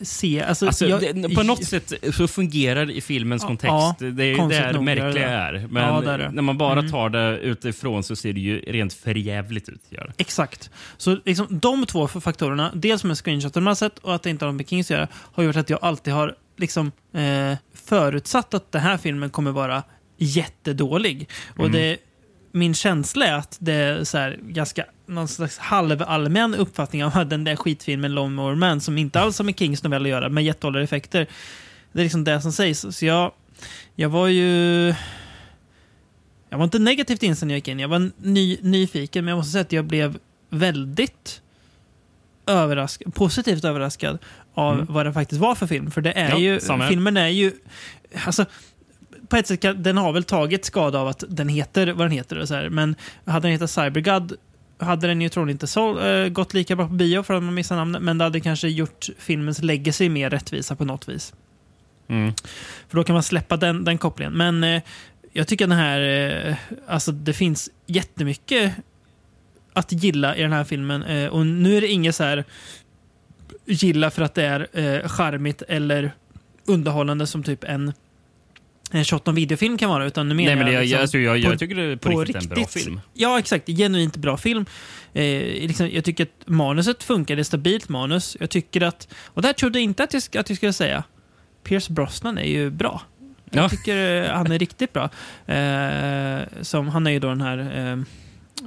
Se, 0.00 0.42
alltså, 0.42 0.66
Alltså, 0.66 0.86
jag, 0.86 1.00
det, 1.00 1.34
på 1.34 1.42
något 1.42 1.64
sätt 1.64 1.92
så 2.12 2.28
fungerar 2.28 2.86
det 2.86 2.92
i 2.96 3.00
filmens 3.00 3.42
Ja, 3.42 3.46
kontext. 3.48 3.72
ja, 3.72 3.94
det 3.98 4.24
är 4.24 4.26
ju 4.26 4.72
det 4.72 4.80
märkliga 4.80 5.28
är. 5.28 5.66
Men 5.70 5.82
Ja, 5.82 6.12
är 6.12 6.28
när 6.32 6.42
man 6.42 6.58
bara 6.58 6.78
Mm. 6.78 6.90
tar 6.90 7.08
det 7.10 7.38
utifrån 7.38 8.02
så 8.02 8.16
ser 8.16 8.32
det 8.32 8.40
ju 8.40 8.58
rent 8.60 8.92
förjävligt 8.92 9.68
ut. 9.68 9.80
Gör. 9.90 10.12
Exakt. 10.16 10.70
Så 10.96 11.18
liksom, 11.24 11.46
de 11.50 11.86
två 11.86 12.08
faktorerna, 12.08 12.70
dels 12.74 13.04
med 13.04 13.16
screenshoten 13.18 13.62
man 13.64 13.70
har 13.70 13.74
sett 13.74 13.98
och 13.98 14.14
att 14.14 14.22
det 14.22 14.30
inte 14.30 14.44
har 14.44 14.52
med 14.52 14.68
Kings 14.68 14.86
att 14.90 14.96
göra, 14.96 15.08
har 15.12 15.42
gjort 15.42 15.56
att 15.56 15.70
jag 15.70 15.78
alltid 15.82 16.12
har 16.12 16.34
liksom, 16.56 16.92
eh, 17.12 17.58
förutsatt 17.74 18.54
att 18.54 18.72
den 18.72 18.82
här 18.82 18.96
filmen 18.96 19.30
kommer 19.30 19.50
vara 19.50 19.82
jättedålig. 20.16 21.28
Och 21.56 21.70
det, 21.70 21.96
min 22.52 22.74
känsla 22.74 23.26
är 23.26 23.32
att 23.32 23.56
det 23.60 23.72
är 23.72 24.04
så 24.04 24.18
här, 24.18 24.38
ganska 24.42 24.84
någon 25.06 25.28
slags 25.28 25.58
halvallmän 25.58 26.54
uppfattning 26.54 27.04
av 27.04 27.28
den 27.28 27.44
där 27.44 27.56
skitfilmen 27.56 28.14
Lawnmower 28.14 28.54
Man 28.54 28.80
som 28.80 28.98
inte 28.98 29.20
alls 29.20 29.38
har 29.38 29.44
med 29.44 29.58
Kings 29.58 29.82
novell 29.82 30.02
att 30.02 30.08
göra, 30.08 30.28
med 30.28 30.44
jättedåliga 30.44 30.82
effekter. 30.82 31.26
Det 31.92 32.00
är 32.00 32.02
liksom 32.04 32.24
det 32.24 32.40
som 32.40 32.52
sägs. 32.52 32.86
Så 32.90 33.06
jag, 33.06 33.32
jag 33.94 34.08
var 34.08 34.28
ju... 34.28 34.94
Jag 36.50 36.58
var 36.58 36.64
inte 36.64 36.78
negativt 36.78 37.22
inställd 37.22 37.46
när 37.48 37.54
jag 37.54 37.58
gick 37.58 37.68
in. 37.68 37.78
Jag 37.80 37.88
var 37.88 38.10
ny, 38.16 38.58
nyfiken, 38.60 39.24
men 39.24 39.30
jag 39.32 39.36
måste 39.38 39.52
säga 39.52 39.62
att 39.62 39.72
jag 39.72 39.84
blev 39.84 40.18
väldigt 40.50 41.42
överrask 42.46 43.02
positivt 43.14 43.64
överraskad 43.64 44.18
av 44.54 44.74
Mm. 44.74 44.86
vad 44.90 45.06
det 45.06 45.12
faktiskt 45.12 45.40
var 45.40 45.54
för 45.54 45.66
film. 45.66 45.90
För 45.90 46.00
det 46.00 46.12
är 46.12 46.30
Ja, 46.30 46.38
ju, 46.38 46.60
samma 46.60 46.88
filmen 46.88 47.16
är 47.16 47.28
ju... 47.28 47.52
Alltså, 48.26 48.46
på 49.28 49.36
ett 49.36 49.46
sätt 49.46 49.60
kan, 49.60 49.82
den 49.82 49.96
har 49.96 50.12
väl 50.12 50.24
tagit 50.24 50.64
skada 50.64 50.98
av 50.98 51.08
att 51.08 51.24
den 51.28 51.48
heter 51.48 51.86
vad 51.86 52.06
den 52.06 52.12
heter. 52.12 52.38
Och 52.38 52.48
så 52.48 52.54
här. 52.54 52.68
Men 52.68 52.96
hade 53.24 53.48
den 53.48 53.52
hetat 53.52 53.70
Cybergod 53.70 54.36
hade 54.78 55.06
den 55.06 55.20
ju 55.20 55.28
troligen 55.28 55.54
inte 55.54 55.66
så, 55.66 56.00
äh, 56.00 56.28
gått 56.28 56.54
lika 56.54 56.76
bra 56.76 56.88
på 56.88 56.94
bio 56.94 57.22
för 57.22 57.34
att 57.34 57.42
man 57.42 57.54
missar 57.54 57.76
namnet. 57.76 58.02
Men 58.02 58.18
det 58.18 58.24
hade 58.24 58.40
kanske 58.40 58.68
gjort 58.68 59.06
filmens 59.18 59.62
legacy 59.62 60.08
mer 60.08 60.30
rättvisa 60.30 60.76
på 60.76 60.84
något 60.84 61.08
vis. 61.08 61.34
Mm. 62.08 62.32
För 62.88 62.96
då 62.96 63.04
kan 63.04 63.14
man 63.14 63.22
släppa 63.22 63.56
den, 63.56 63.84
den 63.84 63.98
kopplingen. 63.98 64.32
Men 64.32 64.64
eh, 64.64 64.82
jag 65.32 65.48
tycker 65.48 65.66
den 65.66 65.78
här, 65.78 66.00
eh, 66.00 66.56
alltså 66.86 67.12
det 67.12 67.32
finns 67.32 67.70
jättemycket 67.86 68.72
att 69.72 69.92
gilla 69.92 70.36
i 70.36 70.42
den 70.42 70.52
här 70.52 70.64
filmen. 70.64 71.02
Eh, 71.02 71.28
och 71.28 71.46
nu 71.46 71.76
är 71.76 71.80
det 71.80 71.88
inget 71.88 72.14
så 72.14 72.24
här 72.24 72.44
gilla 73.64 74.10
för 74.10 74.22
att 74.22 74.34
det 74.34 74.42
är 74.42 74.66
eh, 74.72 75.08
charmigt 75.08 75.62
eller 75.62 76.12
underhållande 76.66 77.26
som 77.26 77.42
typ 77.42 77.64
en 77.64 77.92
en 78.92 79.04
shot 79.04 79.28
on 79.28 79.34
videofilm 79.34 79.78
kan 79.78 79.90
vara. 79.90 80.06
Utan 80.06 80.28
nu 80.28 80.34
menar 80.34 80.46
Nej, 80.48 80.56
men 80.56 80.66
det, 80.66 80.72
jag, 80.72 80.80
liksom 80.82 81.00
alltså, 81.00 81.18
jag, 81.18 81.42
på- 81.42 81.50
jag 81.50 81.58
tycker 81.58 81.74
det 81.74 81.96
på, 81.96 82.20
riktigt 82.20 82.36
är 82.36 82.40
en 82.40 82.48
bra 82.54 82.66
film. 82.66 83.00
Ja, 83.14 83.38
exakt. 83.38 83.66
Genuint 83.68 84.16
bra 84.16 84.36
film. 84.36 84.66
Eh, 85.12 85.22
liksom, 85.42 85.90
jag 85.92 86.04
tycker 86.04 86.24
att 86.24 86.46
manuset 86.48 87.02
funkar. 87.02 87.36
Det 87.36 87.42
är 87.42 87.44
stabilt 87.44 87.88
manus. 87.88 88.36
Jag 88.40 88.50
tycker 88.50 88.80
att... 88.80 89.08
Och 89.26 89.42
det 89.42 89.48
här 89.48 89.52
trodde 89.52 89.78
jag 89.78 89.84
inte 89.84 90.04
att 90.04 90.14
jag, 90.14 90.22
att 90.36 90.50
jag 90.50 90.56
skulle 90.56 90.72
säga. 90.72 91.02
Pierce 91.64 91.88
Brosnan 91.92 92.38
är 92.38 92.48
ju 92.48 92.70
bra. 92.70 93.02
Jag 93.50 93.64
Ja. 93.64 93.68
tycker 93.68 94.22
eh, 94.24 94.30
han 94.30 94.52
är 94.52 94.58
riktigt 94.58 94.92
bra. 94.92 95.04
Eh, 95.54 96.40
som, 96.62 96.88
han 96.88 97.06
är 97.06 97.10
ju 97.10 97.18
då 97.18 97.28
den 97.28 97.40
här 97.40 97.58
eh, 97.92 98.02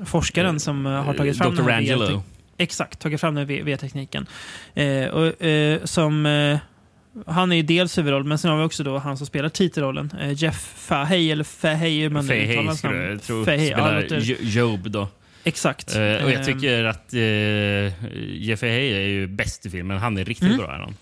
forskaren 0.05 0.59
som 0.59 0.85
eh, 0.85 0.91
har 0.91 1.13
tagit 1.13 1.37
fram 1.37 1.51
Dr. 1.55 1.61
den 1.61 1.69
här 1.71 1.77
Angelo. 1.77 2.23
Exakt, 2.57 2.99
tagit 2.99 3.21
fram 3.21 3.35
den 3.35 3.47
här 3.49 3.63
VR-tekniken. 3.63 4.25
Eh, 4.73 5.05
och, 5.05 5.41
eh, 5.45 5.79
som... 5.83 6.25
Eh, 7.15 7.33
han 7.33 7.51
är 7.51 7.55
ju 7.55 7.61
dels 7.61 7.97
huvudroll, 7.97 8.23
men 8.23 8.37
sen 8.37 8.51
har 8.51 8.57
vi 8.57 8.63
också 8.63 8.83
då 8.83 8.97
han 8.97 9.17
som 9.17 9.27
spelar 9.27 9.49
titelrollen. 9.49 10.11
Eh, 10.21 10.31
Jeff 10.43 10.73
Fahey, 10.77 11.31
eller 11.31 11.43
Fahey 11.43 12.01
hur 12.01 12.09
man 12.09 12.31
uttalar 12.31 12.63
hans 12.65 12.83
namn. 12.83 12.97
jag 13.01 13.23
tro 13.23 13.45
Fahey, 13.45 13.67
ja, 13.69 13.75
spelar 13.77 14.01
låter- 14.01 14.19
Jo- 14.23 14.35
Job 14.41 14.91
då. 14.91 15.07
Exakt. 15.43 15.95
Eh, 15.95 16.01
och 16.01 16.07
jag 16.07 16.33
Ehm, 16.33 16.43
tycker 16.45 16.83
att 16.83 17.13
uh, 17.13 17.21
Jeff 18.35 18.59
Fahey 18.59 18.91
är 18.93 19.07
ju 19.07 19.27
bäst 19.27 19.65
i 19.65 19.69
filmen. 19.69 19.97
Han 19.97 20.17
är 20.17 20.25
riktigt 20.25 20.47
Mm. 20.47 20.57
bra. 20.57 20.71
Han. 20.71 20.95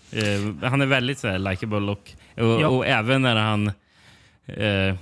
Eh, 0.62 0.68
han 0.70 0.80
är 0.80 0.86
väldigt 0.86 1.18
så 1.18 1.28
här, 1.28 1.38
likable 1.38 1.76
och, 1.78 1.90
och, 1.90 2.62
Ja. 2.62 2.68
och 2.68 2.86
även 2.86 3.22
när 3.22 3.36
han 3.36 3.66
eh, 4.46 4.94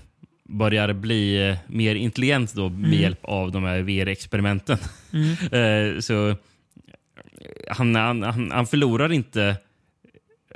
börjar 0.48 0.92
bli 0.92 1.48
eh, 1.48 1.56
mer 1.66 1.94
intelligent 1.94 2.54
då 2.54 2.68
med 2.68 2.84
Mm. 2.88 3.00
hjälp 3.00 3.18
av 3.24 3.52
de 3.52 3.64
här 3.64 3.78
VR-experimenten. 3.82 4.78
Mm. 5.12 5.36
Eh, 5.96 6.00
så 6.00 6.36
han, 7.70 7.94
han, 7.94 8.22
han, 8.22 8.50
han 8.50 8.66
förlorar 8.66 9.12
inte 9.12 9.56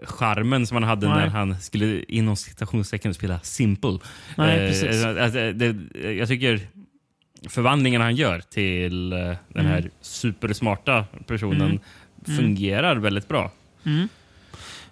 charmen 0.02 0.66
som 0.66 0.74
han 0.74 0.82
hade 0.84 1.08
Nej. 1.08 1.16
när 1.16 1.26
han 1.28 1.60
skulle 1.60 2.02
inom 2.08 2.36
citationstecken 2.36 3.14
spela 3.14 3.40
Simple. 3.40 3.98
Nej, 4.36 4.58
Eh, 4.60 4.68
precis. 4.68 5.04
eh, 5.04 5.36
eh, 5.46 5.54
det, 5.54 5.76
jag 6.12 6.28
tycker 6.28 6.60
förvandlingen 7.48 8.00
han 8.00 8.16
gör 8.16 8.40
till 8.40 9.12
eh, 9.12 9.18
den 9.48 9.66
här 9.66 9.78
Mm. 9.78 9.90
supersmarta 10.00 11.04
personen 11.26 11.80
fungerar 12.36 12.96
väldigt 12.96 13.28
bra. 13.28 13.50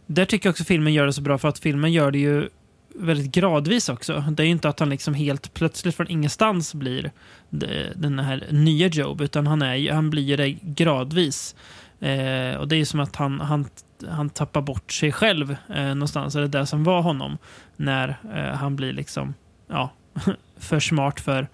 Där 0.06 0.24
tycker 0.24 0.46
jag 0.48 0.52
också 0.52 0.64
filmen 0.64 0.92
gör 0.92 1.06
det 1.06 1.12
så 1.12 1.20
bra 1.22 1.38
för 1.38 1.48
att 1.48 1.58
filmen 1.58 1.92
gör 1.92 2.10
det 2.10 2.18
ju 2.18 2.48
väldigt 2.94 3.32
gradvis 3.32 3.88
också. 3.88 4.24
Det 4.30 4.42
är 4.42 4.44
ju 4.44 4.50
inte 4.52 4.68
att 4.68 4.80
han 4.80 4.90
liksom 4.90 5.14
helt 5.14 5.54
plötsligt 5.54 5.94
från 5.96 6.08
ingenstans 6.08 6.74
blir 6.74 7.10
de- 7.50 7.86
den 7.96 8.18
här 8.18 8.46
nya 8.50 8.86
Job, 8.88 9.20
utan 9.20 9.46
han, 9.46 9.62
är, 9.62 9.92
han 9.92 10.10
blir 10.10 10.36
det 10.36 10.50
gradvis. 10.62 11.54
Eh, 12.00 12.54
och 12.54 12.68
det 12.68 12.76
är 12.76 12.78
ju 12.78 12.84
som 12.84 13.00
att 13.00 13.16
han, 13.16 13.40
han, 13.40 13.66
han 14.10 14.30
tappar 14.30 14.60
bort 14.62 14.92
sig 14.92 15.12
själv 15.12 15.56
eh, 15.74 15.84
någonstans, 15.84 16.36
eller 16.36 16.48
det 16.48 16.66
som 16.66 16.84
var 16.84 17.02
honom, 17.02 17.38
när 17.76 18.08
eh, 18.34 18.56
han 18.56 18.76
blir 18.76 18.92
liksom, 18.92 19.34
ja, 19.68 19.92
för 20.58 20.80
smart 20.80 21.20
för 21.20 21.48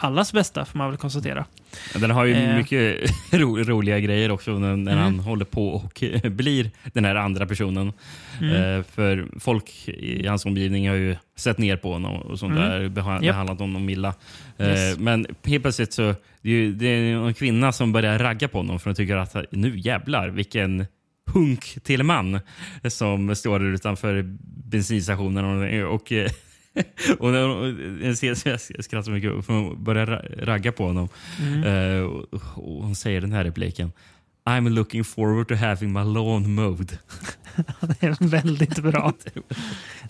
allas 0.00 0.32
bästa, 0.32 0.64
får 0.64 0.78
man 0.78 0.88
väl 0.88 0.96
konstatera. 0.98 1.44
Den 1.94 2.10
har 2.10 2.24
ju 2.24 2.34
Eh. 2.34 2.56
mycket 2.56 3.10
ro, 3.32 3.56
roliga 3.58 4.00
grejer 4.00 4.30
också 4.30 4.50
när, 4.58 4.76
när 4.76 4.92
Mm. 4.92 5.04
han 5.04 5.20
håller 5.20 5.44
på 5.44 5.68
och 5.68 6.02
blir 6.30 6.70
den 6.92 7.04
här 7.04 7.14
andra 7.14 7.46
personen. 7.46 7.92
Mm. 8.40 8.54
Eh, 8.78 8.84
för 8.84 9.26
folk 9.40 9.88
i 9.88 10.26
hans 10.26 10.44
omgivning 10.46 10.88
har 10.88 10.96
ju 10.96 11.16
sett 11.36 11.58
ner 11.58 11.76
på 11.76 11.92
honom 11.92 12.16
och 12.22 12.38
sånt 12.38 12.52
Mm. 12.58 12.68
där, 12.70 12.88
behandlat 13.20 13.58
honom 13.58 13.88
illa. 13.88 14.14
Eh, 14.58 14.68
Yes. 14.68 14.98
Men 14.98 15.26
helt 15.44 15.62
plötsligt 15.62 15.92
så 15.92 16.02
det 16.42 16.48
är 16.50 16.52
ju, 16.54 16.72
det 16.72 16.86
är 16.86 17.14
en 17.26 17.34
kvinna 17.34 17.72
som 17.72 17.92
börjar 17.92 18.18
ragga 18.18 18.48
på 18.48 18.58
honom 18.58 18.78
för 18.80 18.90
hon 18.90 18.94
tycker 18.94 19.16
att 19.16 19.36
nu 19.50 19.78
jävlar 19.78 20.28
vilken 20.28 20.86
hunk 21.34 21.78
till 21.82 22.02
man 22.02 22.40
som 22.88 23.36
står 23.36 23.62
utanför 23.64 24.22
bensinstationen 24.70 25.44
och, 25.84 25.94
och 25.94 26.12
eh, 26.12 26.30
och 27.18 27.30
när 27.32 27.42
hon- 27.48 28.00
jag 28.02 28.16
ser- 28.16 28.34
så 28.34 28.48
jag 28.48 28.84
skrattar 28.84 29.02
så 29.02 29.10
mycket 29.10 29.46
för 29.46 29.52
hon 29.52 29.84
börjar 29.84 30.06
ra- 30.06 30.44
ragga 30.44 30.72
på 30.72 30.86
honom. 30.86 31.08
Mm. 31.40 31.62
Eh, 31.64 32.02
och, 32.02 32.40
hon 32.54 32.94
säger 32.94 33.20
den 33.20 33.32
här 33.32 33.44
repliken. 33.44 33.92
I'm 34.44 34.68
looking 34.70 35.04
forward 35.04 35.48
to 35.48 35.54
having 35.54 35.92
my 35.92 36.04
lawn 36.04 36.54
mowed. 36.54 36.98
Det 37.80 38.02
är 38.06 38.28
väldigt 38.28 38.78
bra. 38.78 39.12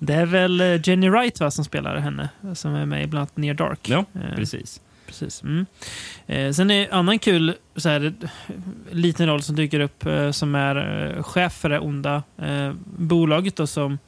Det 0.00 0.14
är 0.14 0.26
väl 0.26 0.60
eh, 0.60 0.80
Jenny 0.88 1.08
Wright 1.10 1.40
va, 1.40 1.50
som 1.50 1.64
spelar 1.64 1.96
henne, 1.96 2.28
som 2.54 2.74
är 2.74 2.86
med 2.86 3.02
i 3.02 3.06
bland 3.06 3.20
annat 3.20 3.36
Near 3.36 3.54
Dark. 3.54 3.88
Ja, 3.88 4.04
precis. 4.36 4.80
Precis. 5.18 5.42
Mm. 5.42 5.66
Eh, 6.26 6.52
sen 6.52 6.70
är 6.70 6.94
annan 6.94 7.18
kul 7.18 7.54
så 7.76 7.88
här, 7.88 8.12
liten 8.90 9.26
roll 9.26 9.42
som 9.42 9.56
dyker 9.56 9.80
upp 9.80 10.06
eh, 10.06 10.30
som 10.30 10.54
är 10.54 11.06
eh, 11.16 11.22
chef 11.22 11.52
för 11.52 11.68
det 11.68 11.78
onda 11.78 12.22
eh, 12.42 12.72
bolaget 12.96 13.56
då, 13.56 13.66
som 13.66 13.98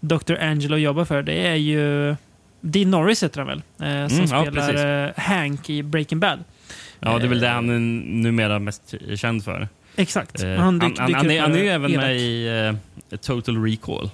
Dr. 0.00 0.34
Angelo 0.40 0.76
jobbar 0.76 1.04
för. 1.04 1.22
Det 1.22 1.46
är 1.46 1.54
ju 1.54 2.16
Dean 2.60 2.90
Norris 2.90 3.22
heter 3.22 3.38
han 3.40 3.46
väl? 3.46 3.62
Eh, 3.78 4.08
som 4.08 4.18
Mm, 4.18 4.30
ja, 4.30 4.42
spelar 4.42 5.04
eh, 5.06 5.12
Hank 5.16 5.70
i 5.70 5.82
Breaking 5.82 6.20
Bad. 6.20 6.38
Ja, 7.00 7.18
det 7.18 7.24
är 7.24 7.28
väl 7.28 7.40
det 7.40 7.48
han 7.48 7.70
är 7.70 7.78
numera 8.22 8.58
mest 8.58 8.94
känd 9.16 9.44
för. 9.44 9.68
Exakt. 9.96 10.42
Han, 10.42 10.78
dyk, 10.78 10.98
han, 10.98 11.14
han, 11.14 11.30
är, 11.30 11.40
han 11.40 11.52
är 11.52 11.58
ju 11.62 11.68
även 11.68 11.92
med 11.92 12.16
i 12.16 12.74
Total 13.20 13.64
Recall. 13.64 14.10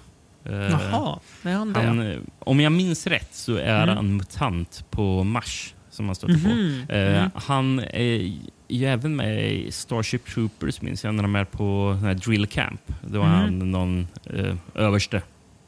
Jaha, 0.49 1.19
är 1.43 1.53
han 1.53 1.73
det? 1.73 1.81
han, 1.81 2.27
om 2.39 2.61
jag 2.61 2.73
minns 2.73 3.07
rätt 3.07 3.29
så 3.35 3.57
är 3.57 3.83
Mm. 3.83 3.97
han 3.97 4.17
mutant 4.17 4.85
på 4.91 5.25
Mars 5.25 5.75
som 5.97 6.07
han 6.07 6.15
stöter 6.15 6.35
Mhm, 6.35 6.87
på. 6.87 6.93
Eh, 6.93 7.19
mm. 7.19 7.31
Han 7.35 7.79
är 7.79 8.33
ju 8.69 8.87
även 8.87 9.17
med 9.17 9.53
i 9.53 9.73
Starship 9.73 10.27
Troopers, 10.35 10.83
minns 10.83 11.05
jag, 11.05 11.15
när 11.15 11.23
de 11.23 11.37
är 11.37 11.45
på 11.45 11.99
drill 12.25 12.47
camp. 12.47 12.81
Då 13.01 13.19
var 13.19 13.27
Mhm. 13.27 13.35
han 13.37 13.71
någon 13.73 14.09
eh, 14.35 14.55
överste. 14.75 15.23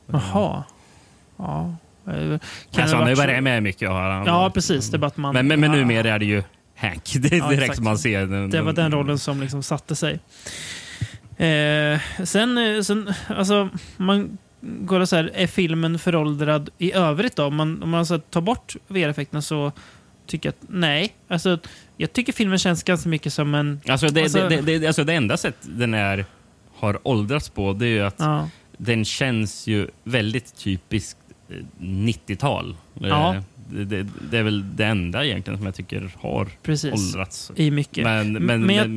Jaha. 0.07 0.63
Ja. 1.37 1.75
Eh, 2.07 2.13
Kan 2.15 2.83
Alltså, 2.83 2.97
han 2.97 3.03
har 3.03 3.09
ju 3.09 3.15
varit 3.15 3.43
med 3.43 3.63
mycket. 3.63 3.89
Har 3.89 4.11
han. 4.11 4.27
Ja, 4.27 4.51
precis. 4.55 4.91
Det 4.91 4.99
man... 4.99 5.35
Men, 5.35 5.47
men, 5.49 5.61
men 5.61 5.71
Ja. 5.73 5.77
numera 5.77 6.09
är 6.15 6.19
det 6.19 6.25
ju 6.27 6.43
Hank. 6.77 7.13
Det 7.17 7.33
är 7.33 7.39
Ja, 7.39 7.49
direkt 7.49 7.63
exakt. 7.63 7.81
man 7.81 7.99
ser. 7.99 8.27
Den, 8.27 8.51
Det 8.51 8.63
var 8.63 8.73
den 8.73 8.93
rollen 8.93 9.19
som 9.19 9.41
liksom 9.41 9.63
satte 9.63 9.97
sig. 9.97 10.19
Eh, 11.37 12.01
sen, 12.25 12.59
eh, 12.59 12.83
sen, 12.83 13.13
alltså, 13.29 13.69
man 13.97 14.39
går 14.63 15.01
och 15.01 15.09
så 15.09 15.17
här, 15.17 15.31
är 15.35 15.47
filmen 15.47 15.99
föråldrad 15.99 16.71
i 16.79 16.93
övrigt 16.93 17.37
då? 17.37 17.45
Om 17.45 17.55
man, 17.57 17.83
om 17.83 17.91
man 17.91 18.07
så 18.07 18.19
tar 18.19 18.41
bort 18.41 18.77
VR-effekterna 18.89 19.43
så 19.43 19.73
tycker 20.29 20.49
att 20.49 20.57
nej. 20.69 21.15
Alltså, 21.29 21.59
jag 21.97 22.13
tycker 22.13 22.33
filmen 22.33 22.59
känns 22.59 22.83
ganska 22.83 23.09
mycket 23.09 23.33
som 23.33 23.55
en... 23.55 23.81
Alltså 23.89 24.09
det, 24.09 24.23
Alltså- 24.23 24.49
det, 24.49 24.61
det, 24.61 24.79
det, 24.79 24.87
alltså 24.87 25.05
det 25.05 25.15
enda 25.15 25.37
sätt 25.37 25.57
den 25.63 25.95
är, 25.95 26.25
har 26.75 26.99
åldrats 27.09 27.49
på 27.49 27.73
det 27.73 27.87
är 27.87 27.91
ju 27.91 28.03
att 28.03 28.15
Ja, 28.19 28.49
den 28.77 29.05
känns 29.05 29.67
ju 29.67 29.89
väldigt 30.05 30.57
typiskt 30.57 31.19
eh, 31.51 31.55
90-tal. 31.81 32.77
Eh, 33.01 33.09
Ja. 33.09 33.43
Det, 33.71 34.07
det, 34.31 34.39
är 34.39 34.43
väl 34.43 34.77
det 34.77 34.85
enda 34.85 35.25
egentligen 35.25 35.57
som 35.59 35.67
jag 35.67 35.75
tycker 35.75 36.11
har 36.21 36.49
precis. 36.63 36.93
åldrats. 36.95 37.53
I 37.57 37.71
mycket. 37.71 38.05
Men, 38.05 38.33
men, 38.33 38.63
Men 38.67 38.77
jag- 38.77 38.91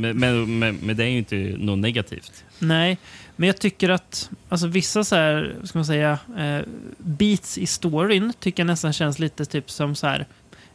men, 0.47 0.75
men 0.75 0.97
det 0.97 1.03
är 1.03 1.07
ju 1.07 1.17
inte 1.17 1.35
något 1.57 1.79
negativt. 1.79 2.43
Nej, 2.59 2.97
men 3.35 3.47
jag 3.47 3.57
tycker 3.59 3.89
att 3.89 4.29
alltså, 4.49 4.67
vissa 4.67 5.03
så 5.03 5.15
här, 5.15 5.55
ska 5.63 5.77
man 5.79 5.85
säga, 5.85 6.19
eh, 6.37 6.59
beats 6.97 7.57
i 7.57 7.65
storyn 7.65 8.33
tycker 8.39 8.63
jag 8.63 8.67
nästan 8.67 8.93
känns 8.93 9.19
lite 9.19 9.45
typ 9.45 9.71
som 9.71 9.95
så 9.95 10.07
här 10.07 10.25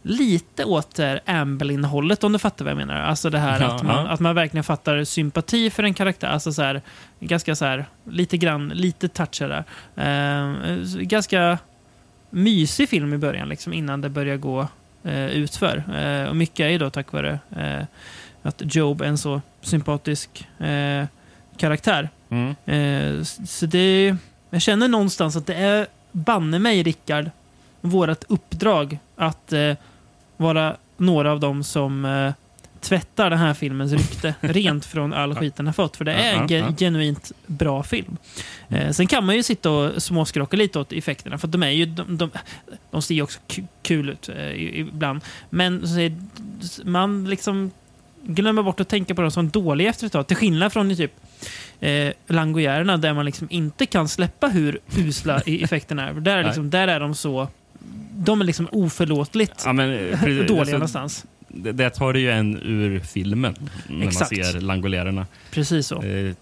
lite 0.07 0.64
åt 0.64 0.95
det 0.95 1.05
här 1.05 1.21
Amblin-hållet 1.27 2.25
om 2.25 2.33
du 2.33 2.38
fattar 2.38 2.64
vad 2.64 2.71
jag 2.71 2.77
menar. 2.77 2.95
Alltså 2.95 3.31
det 3.31 3.38
här 3.38 3.61
Ja, 3.61 3.66
att, 3.66 3.83
man, 3.83 4.05
ja. 4.05 4.11
att 4.11 4.21
man 4.21 4.35
verkligen 4.35 4.64
fattar 4.64 5.05
sympati 5.05 5.71
för 5.71 5.83
en 5.83 5.95
karaktär. 5.95 6.29
Alltså 6.29 6.53
så 6.53 6.62
här, 6.62 6.83
ganska 7.21 7.57
så 7.57 7.64
här, 7.64 7.85
lite 8.11 8.37
grann, 8.37 8.69
lite 8.69 9.09
toucher 9.09 9.49
där. 9.49 9.64
Eh, 9.97 10.77
ganska 11.01 11.59
mysig 12.31 12.88
film 12.88 13.14
i 13.14 13.19
början, 13.19 13.49
liksom, 13.49 13.73
innan 13.73 14.01
det 14.01 14.09
börjar 14.09 14.37
gå 14.37 14.69
eh, 15.03 15.27
utför. 15.27 15.83
Eh, 15.97 16.29
och 16.29 16.37
mycket 16.37 16.61
är 16.61 16.69
ju 16.69 16.79
då 16.79 16.90
tack 16.90 17.12
vare 17.12 17.38
eh, 17.57 17.85
att 18.42 18.62
Job 18.75 19.01
är 19.01 19.07
en 19.07 19.19
så 19.19 19.40
sympatisk 19.61 20.49
eh, 20.59 21.05
karaktär. 21.57 22.09
Mm. 22.29 22.55
Eh, 22.66 23.23
så 23.25 23.66
det, 23.66 24.16
jag 24.51 24.62
känner 24.62 24.88
någonstans 24.88 25.37
att 25.37 25.47
det 25.47 25.55
är 25.55 25.87
banne 26.12 26.59
mig, 26.59 26.83
Rickard, 26.83 27.31
vårt 27.81 28.25
uppdrag 28.29 28.99
att 29.16 29.53
eh, 29.53 29.75
vara 30.37 30.77
några 30.96 31.33
av 31.33 31.40
dem 31.40 31.64
som 31.64 32.05
eh, 32.05 32.33
tvättar 32.81 33.31
den 33.31 33.38
här 33.38 33.55
filmens 33.55 33.92
rykte 33.92 34.35
rent 34.40 34.85
från 34.85 35.12
all 35.14 35.35
skit 35.35 35.57
den 35.57 35.66
har 35.66 35.72
fått. 35.72 35.96
För 35.96 36.05
det 36.05 36.12
är 36.12 36.35
en 36.35 36.46
ge- 36.49 36.75
genuint 36.79 37.33
bra 37.46 37.83
film. 37.83 38.16
Eh, 38.68 38.90
sen 38.90 39.07
kan 39.07 39.27
man 39.27 39.35
ju 39.37 39.42
sitta 39.42 39.70
och 39.70 40.03
småskrocka 40.03 40.57
lite 40.57 40.79
åt 40.79 40.92
effekterna, 40.92 41.38
för 41.38 41.49
de 41.49 41.62
är 41.62 41.70
ju 41.70 41.87
de, 41.87 42.16
de, 42.16 42.31
de 42.90 43.03
ser 43.03 43.14
ju 43.14 43.22
också 43.22 43.38
ku- 43.49 43.66
kul 43.83 44.09
ut 44.11 44.29
eh, 44.29 44.79
ibland. 44.81 45.20
Men 45.51 45.88
så 45.88 46.11
man 46.85 47.25
liksom 47.31 47.70
glömmer 48.22 48.62
bort 48.62 48.81
att 48.81 48.88
tänka 48.88 49.14
på 49.14 49.22
dem 49.22 49.31
som 49.31 49.49
dåliga 49.51 49.88
efter 49.90 50.07
ett 50.07 50.12
tag. 50.12 50.27
Till 50.27 50.37
skillnad 50.37 50.72
från 50.72 50.96
typ 50.96 51.12
eh, 51.81 52.12
Langojärerna 52.27 52.96
där 52.96 53.12
man 53.14 53.25
liksom 53.25 53.46
inte 53.51 53.87
kan 53.87 54.09
släppa 54.09 54.49
hur 54.49 54.79
usla 54.96 55.40
effekterna 55.46 56.09
är. 56.09 56.12
Där, 56.14 56.44
liksom, 56.44 56.70
där 56.70 56.88
är 56.88 57.01
de 57.01 57.14
så... 57.14 57.49
De 58.18 58.40
är 58.40 58.44
liksom 58.44 58.68
oförlåtligt 58.72 59.62
Ja, 59.64 59.72
men, 59.72 59.88
precis, 60.11 60.49
dåliga 60.49 60.61
alltså, 60.61 60.72
någonstans. 60.72 61.25
det, 61.49 61.72
det 61.72 61.90
tar 61.90 62.12
det 62.12 62.20
ju 62.20 62.31
en 62.31 62.57
ur 62.62 63.01
filmen 63.01 63.55
när 63.88 64.07
Exakt. 64.07 64.33
man 64.37 64.44
ser 64.44 64.61
langolärerna. 64.61 65.27
Precis 65.51 65.87
så. 65.87 66.03
Eh, 66.03 66.35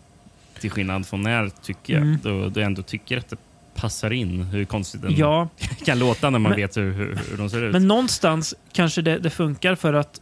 till 0.61 0.71
skillnad 0.71 1.07
från 1.07 1.23
när, 1.23 1.49
tycker 1.63 1.93
jag, 1.95 2.03
Mm. 2.03 2.19
då, 2.23 2.49
då 2.49 2.61
jag 2.61 2.67
ändå 2.67 2.83
tycker 2.83 3.19
att 3.19 3.29
det 3.29 3.37
passar 3.75 4.13
in 4.13 4.43
hur 4.43 4.65
konstigt 4.65 5.03
den 5.03 5.17
Ja, 5.17 5.49
kan 5.85 5.99
låta 5.99 6.31
när 6.31 6.39
man 6.39 6.51
Men- 6.51 6.61
vet 6.61 6.77
hur, 6.77 6.93
hur, 6.93 7.19
hur 7.31 7.37
de 7.37 7.51
ser 7.51 7.63
ut. 7.63 7.73
men 7.73 7.89
någonstans 7.89 8.55
kanske 8.73 9.03
det, 9.03 9.19
det 9.19 9.31
funkar 9.31 9.75
för 9.75 9.95
att 9.95 10.21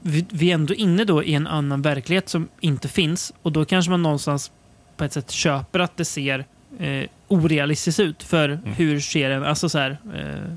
vi, 0.00 0.26
vi 0.30 0.50
är 0.50 0.54
ändå 0.54 0.74
inne 0.74 1.04
då 1.04 1.22
i 1.24 1.34
en 1.34 1.46
annan 1.46 1.82
verklighet 1.82 2.28
som 2.28 2.48
inte 2.60 2.88
finns. 2.88 3.32
Och 3.42 3.52
då 3.52 3.64
kanske 3.64 3.90
man 3.90 4.02
någonstans 4.02 4.50
på 4.96 5.04
ett 5.04 5.12
sätt 5.12 5.30
köper 5.30 5.78
att 5.78 5.96
det 5.96 6.04
ser 6.04 6.44
eh, 6.78 7.04
orealistiskt 7.28 8.00
ut. 8.00 8.22
För 8.22 8.48
Mm. 8.48 8.72
hur 8.72 9.00
ser 9.00 9.30
en... 9.30 9.44
Alltså 9.44 9.68
så 9.68 9.78
här... 9.78 9.90
Eh, 10.14 10.52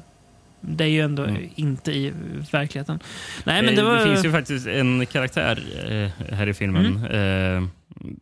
det 0.62 0.84
är 0.84 0.88
ju 0.88 1.01
ändå 1.01 1.23
Mm. 1.23 1.49
inte 1.55 1.91
i 1.91 2.13
verkligheten. 2.51 2.99
Nej, 3.43 3.62
men 3.63 3.69
Eh, 3.69 3.75
det 3.75 3.84
var... 3.84 4.05
finns 4.05 4.25
ju 4.25 4.32
faktiskt 4.32 4.67
en 4.67 5.05
karaktär 5.05 5.63
eh, 5.89 6.34
här 6.36 6.47
i 6.47 6.53
filmen 6.53 7.05
Mm. 7.12 7.69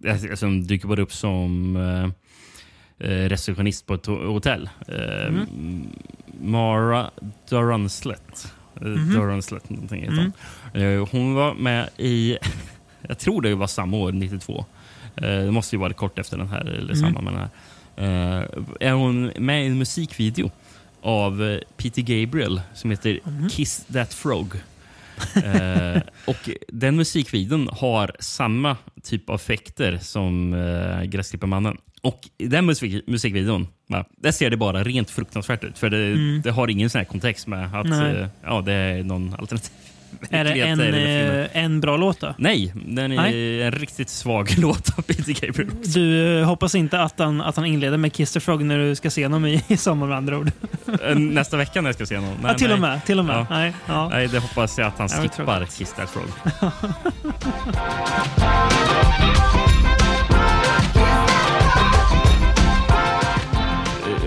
eh, 0.03 0.35
som 0.35 0.67
dyker 0.67 0.87
både 0.87 1.01
upp 1.01 1.13
som 1.13 1.75
eh, 1.75 3.09
eh, 3.09 3.29
receptionist 3.29 3.85
på 3.85 3.93
ett 3.93 4.07
ho- 4.07 4.25
hotell. 4.27 4.69
Eh, 4.87 5.27
Mm. 5.27 5.87
Mara. 6.41 7.09
Eh, 7.51 7.57
Mhm. 8.81 9.13
Durnslet, 9.13 9.69
någonting 9.69 10.01
heter 10.01 10.13
Mm. 10.17 10.31
hon. 10.73 10.81
Eh, 10.81 11.07
hon 11.11 11.33
var 11.33 11.53
med 11.53 11.89
i, 11.97 12.37
jag 13.07 13.17
tror 13.19 13.41
det 13.41 13.55
var 13.55 13.67
samma 13.67 13.97
år, 13.97 14.11
92. 14.11 14.65
Eh, 15.15 15.21
det 15.23 15.51
måste 15.51 15.75
ju 15.75 15.79
vara 15.79 15.93
kort 15.93 16.19
efter 16.19 16.37
den 16.37 16.47
här, 16.47 16.61
eller 16.61 16.93
Mm. 16.93 16.95
samma 16.95 17.21
med 17.21 17.33
den 17.33 17.39
här. 17.39 17.49
Eh, 17.97 18.43
är 18.79 18.91
hon 18.91 19.31
med 19.37 19.63
i 19.63 19.67
en 19.67 19.77
musikvideo 19.77 20.51
av 21.01 21.43
eh, 21.43 21.59
Peter 21.77 22.01
Gabriel 22.01 22.61
som 22.73 22.91
heter 22.91 23.19
Mhm. 23.25 23.49
Kiss 23.49 23.85
That 23.93 24.13
Frog. 24.13 24.53
Eh, 25.35 26.01
och 26.27 26.49
den 26.67 26.95
musikvideon 26.95 27.69
har 27.71 28.11
samma 28.19 28.77
typ 29.03 29.29
av 29.29 29.35
effekter 29.35 29.97
som 30.01 30.53
eh, 30.53 31.03
Gräsklipparmannen. 31.03 31.77
Och 32.01 32.29
i 32.37 32.47
den 32.47 32.65
musik 32.65 33.07
musikvideon, 33.07 33.67
va, 33.87 34.05
där 34.17 34.31
ser 34.31 34.49
det 34.49 34.57
bara 34.57 34.83
rent 34.83 35.09
fruktansvärt 35.09 35.63
ut. 35.63 35.77
För 35.77 35.89
det, 35.89 36.39
det 36.41 36.51
har 36.51 36.67
ingen 36.67 36.89
sån 36.89 36.99
här 36.99 37.05
kontext 37.05 37.47
med 37.47 37.75
att 37.75 37.85
eh, 37.85 38.27
ja, 38.43 38.61
det 38.61 38.73
är 38.73 39.03
någon 39.03 39.35
alternativ 39.39 39.71
Är 40.29 40.43
det 40.43 40.61
en, 40.61 40.79
eh, 40.81 41.63
en 41.63 41.81
bra 41.81 41.97
låt 41.97 42.19
då? 42.19 42.35
Nej, 42.37 42.73
den 42.75 43.11
är 43.11 43.15
Nej. 43.15 43.63
en 43.63 43.71
riktigt 43.71 44.09
svag 44.09 44.53
låt 44.57 44.97
av 44.97 45.01
Peter 45.01 45.45
Gabriel. 45.47 45.71
Du 45.93 46.39
eh, 46.39 46.45
hoppas 46.45 46.75
inte 46.75 47.01
att 47.01 47.19
han, 47.19 47.41
att 47.41 47.55
han 47.55 47.65
inleder 47.65 47.97
med 47.97 48.13
Kiss 48.13 48.31
the 48.31 48.39
Frog 48.39 48.63
när 48.63 48.77
du 48.79 48.95
ska 48.95 49.09
se 49.09 49.25
honom 49.25 49.45
i, 49.45 49.63
i 49.67 49.77
sommar 49.77 50.07
med 50.07 50.17
andra 50.17 50.37
ord? 50.37 50.51
Eh, 51.03 51.15
Nästa 51.15 51.57
vecka 51.57 51.81
när 51.81 51.87
jag 51.87 51.95
ska 51.95 52.05
se 52.05 52.15
honom. 52.15 52.37
ja, 52.43 52.53
till 52.53 52.71
och 52.71 52.79
med. 52.79 53.05
Till 53.05 53.19
och 53.19 53.25
med. 53.25 53.35
Ja. 53.35 53.45
Nej, 53.49 53.73
ja. 53.85 54.09
Nej, 54.09 54.27
det 54.27 54.39
hoppas 54.39 54.77
jag 54.77 54.87
att 54.87 54.97
han 54.97 55.07
det 55.07 55.29
skippar. 55.29 55.65
Kiss 55.65 55.93
That 55.93 56.09
Frog. 56.09 56.27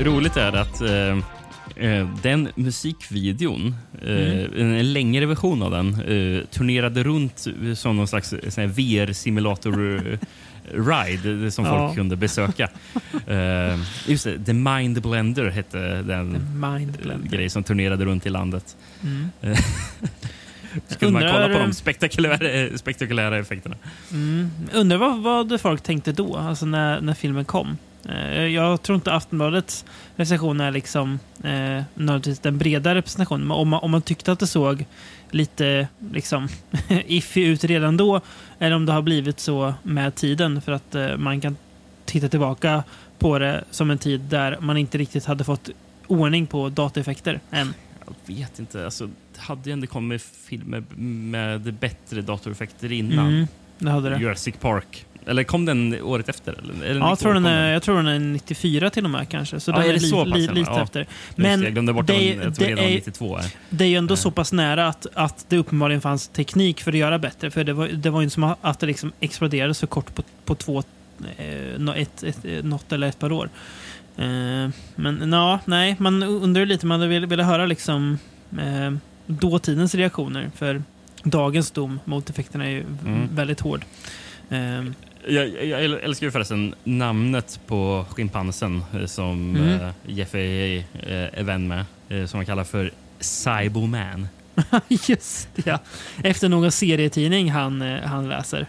Roligt 0.05 0.37
är 0.37 0.53
att 0.53 0.81
eh, 0.81 0.91
eh, 0.91 1.17
den 2.23 2.49
musikvideon, 2.55 3.75
eh, 4.03 4.61
en 4.61 4.93
längre 4.93 5.27
version 5.27 5.63
av 5.63 5.71
den, 5.71 5.95
eh, 5.95 6.45
turnerade 6.45 7.03
runt 7.03 7.47
som 7.75 7.97
någon 7.97 8.09
slags 8.09 8.33
eh, 8.33 8.67
VR-simulator 8.69 9.97
eh, 9.97 10.19
ride 10.73 11.51
som 11.51 11.65
Ja. 11.65 11.71
folk 11.79 11.97
kunde 11.97 12.17
besöka. 12.17 12.69
Eh, 13.27 13.79
just 14.07 14.25
det, 14.25 14.45
The 14.45 14.53
Mind 14.53 15.03
Blender 15.03 15.51
hette 15.51 15.79
den 16.03 16.35
eh, 16.35 16.41
blender. 16.41 17.29
grej 17.31 17.51
som 17.51 17.63
turnerade 17.63 18.05
runt 18.05 18.27
i 18.27 18.31
landet. 18.31 18.77
Mm. 19.03 19.29
Eh, 19.43 19.59
Skulle 20.89 21.11
man 21.13 21.23
Undrar- 21.23 21.33
kolla 21.43 21.55
på 21.59 21.67
de 21.67 21.73
spektakulära, 21.73 22.79
spektakulära 22.79 23.39
effekterna. 23.39 23.77
Mm. 24.13 24.51
Undrar 24.75 24.99
vad, 24.99 25.23
vad 25.23 25.61
folk 25.61 25.83
tänkte 25.83 26.13
då, 26.13 26.37
alltså 26.37 26.67
när, 26.67 27.01
när 27.01 27.15
filmen 27.15 27.45
kom. 27.45 27.77
Eh, 28.09 28.47
Jag 28.47 28.83
tror 28.83 28.97
inte 28.97 29.13
Aftonbladets 29.13 29.85
recension 30.17 30.61
är 30.61 30.71
liksom 30.71 31.19
eh, 31.45 31.83
nödvändigtvis 31.95 32.39
den 32.39 32.59
breda 32.59 32.95
representationen. 32.95 33.47
Men 33.49 33.57
om 33.57 33.69
man, 33.69 33.81
om 33.81 33.91
man 33.91 34.03
tyckte 34.03 34.33
att 34.33 34.39
det 34.39 34.47
såg 34.47 34.85
lite 35.31 35.89
liksom 36.13 36.49
iffy 37.07 37.45
ut 37.47 37.65
redan 37.65 37.97
då, 37.97 38.21
eller 38.59 38.77
om 38.77 38.87
det 38.87 38.93
har 38.93 39.03
blivit 39.03 39.41
så 39.41 39.75
med 39.83 40.15
tiden 40.15 40.63
för 40.63 40.73
att 40.73 40.95
eh, 40.95 41.17
man 41.17 41.41
kan 41.41 41.57
titta 42.05 42.29
tillbaka 42.29 42.83
på 43.19 43.39
det 43.39 43.65
som 43.71 43.91
en 43.91 43.99
tid 43.99 44.21
där 44.21 44.57
man 44.61 44.77
inte 44.77 44.99
riktigt 44.99 45.25
hade 45.25 45.45
fått 45.45 45.71
ordning 46.07 46.47
på 46.47 46.69
dataeffekter 46.69 47.41
än. 47.51 47.75
Jag 48.07 48.35
vet 48.37 48.59
inte. 48.59 48.85
Alltså, 48.85 49.07
det 49.07 49.41
hade 49.41 49.71
ju 49.71 49.73
ändå 49.73 49.87
kommit 49.87 50.23
filmer 50.23 50.83
med 50.97 51.75
bättre 51.75 52.23
datoreffekter 52.23 52.93
innan. 52.93 53.29
Mm, 53.29 53.47
det 53.79 53.91
hade 53.91 54.11
det. 54.11 54.19
Jurassic 54.19 54.55
Park. 54.61 55.07
Eller 55.27 55.43
kom 55.45 55.65
den 55.65 56.03
året 56.03 56.29
efter? 56.29 56.53
Eller, 56.53 56.85
eller 56.87 57.01
Ja, 57.01 57.09
jag 57.09 57.19
tror, 57.19 57.35
den 57.35 57.47
är, 57.47 57.73
jag 57.73 57.83
tror 57.83 57.97
den 57.97 58.07
är 58.07 58.19
94 58.19 58.91
till 58.91 59.05
och 59.05 59.11
med 59.11 59.29
kanske. 59.29 59.61
Så 59.61 59.71
Ja, 59.71 59.75
den 59.77 59.85
är 59.85 59.89
är, 59.95 60.25
li, 60.35 60.41
li, 60.41 60.55
lite 60.55 60.71
ja. 60.71 60.83
efter. 60.83 61.07
Men 61.37 61.61
det, 61.61 61.67
jag 61.67 61.73
glömde 61.73 61.93
bort 61.93 62.07
det, 62.07 62.13
det, 62.13 62.25
jag 62.35 62.55
tror 62.55 62.67
det, 62.67 62.73
redan 62.73 62.85
är, 62.85 62.91
92. 62.95 63.37
Är. 63.39 63.45
det 63.71 63.85
är 63.85 63.89
ju 63.89 63.97
ändå 63.97 64.15
Eh. 64.15 64.19
så 64.19 64.31
pass 64.31 64.53
nära 64.53 64.89
att, 64.89 65.07
att 65.15 65.45
det 65.49 65.57
uppenbarligen 65.59 66.01
fanns 66.01 66.29
teknik 66.29 66.81
för 66.81 66.93
att 66.93 66.99
göra 66.99 67.19
bättre. 67.19 67.51
För 67.51 67.65
det 67.65 67.73
var, 67.73 67.89
det 67.89 68.11
var 68.11 68.21
ju 68.21 68.25
inte 68.25 68.35
som 68.35 68.55
att 68.61 68.79
det 68.81 68.87
liksom 68.87 69.13
exploderade 69.21 69.75
så 69.75 69.87
kort 69.87 70.15
på, 70.15 70.23
på 70.45 70.55
två, 70.55 70.83
eh, 71.37 71.45
nå- 71.79 71.95
ett, 71.95 72.23
ett, 72.23 72.45
eh, 72.45 72.65
något 72.65 72.93
eller 72.93 73.07
ett 73.09 73.19
par 73.19 73.33
år. 73.33 73.49
Eh, 74.17 74.69
men 74.95 75.33
ja, 75.33 75.59
nej, 75.65 75.97
man 75.99 76.23
undrar 76.23 76.67
lite, 76.67 76.87
man 76.87 77.01
hade 77.01 77.09
velat 77.13 77.31
velat 77.31 77.47
höra 77.47 77.67
liksom 77.67 78.19
eh, 78.59 78.93
dåtidens 79.27 79.95
reaktioner. 79.95 80.51
För 80.57 80.83
dagens 81.23 81.71
dom 81.71 82.01
mot 82.05 82.31
effekterna 82.31 82.65
är 82.65 82.71
ju 82.71 82.81
Mm. 83.07 83.29
väldigt 83.35 83.61
hård. 83.61 83.85
Jag, 85.29 85.65
jag 85.67 85.85
älskar 85.85 86.27
ju 86.27 86.31
förresten 86.31 86.75
namnet 86.85 87.61
på 87.67 88.07
schimpansen 88.11 88.85
eh, 88.95 89.07
som 89.07 89.57
Mm. 89.57 89.81
eh, 89.81 89.91
Jeffrey 90.07 90.79
eh, 90.79 90.85
är 91.13 91.43
vän 91.43 91.69
med. 91.69 91.85
Som 92.31 92.39
han 92.39 92.47
kallar 92.47 92.65
för 92.65 92.91
Cyberman. 93.21 94.29
Just 94.89 95.49
det, 95.55 95.67
ja. 95.67 95.79
Efter 96.25 96.49
någon 96.49 96.73
serietidning 96.73 97.51
han, 97.51 97.81
han 97.83 98.29
läser. 98.29 98.67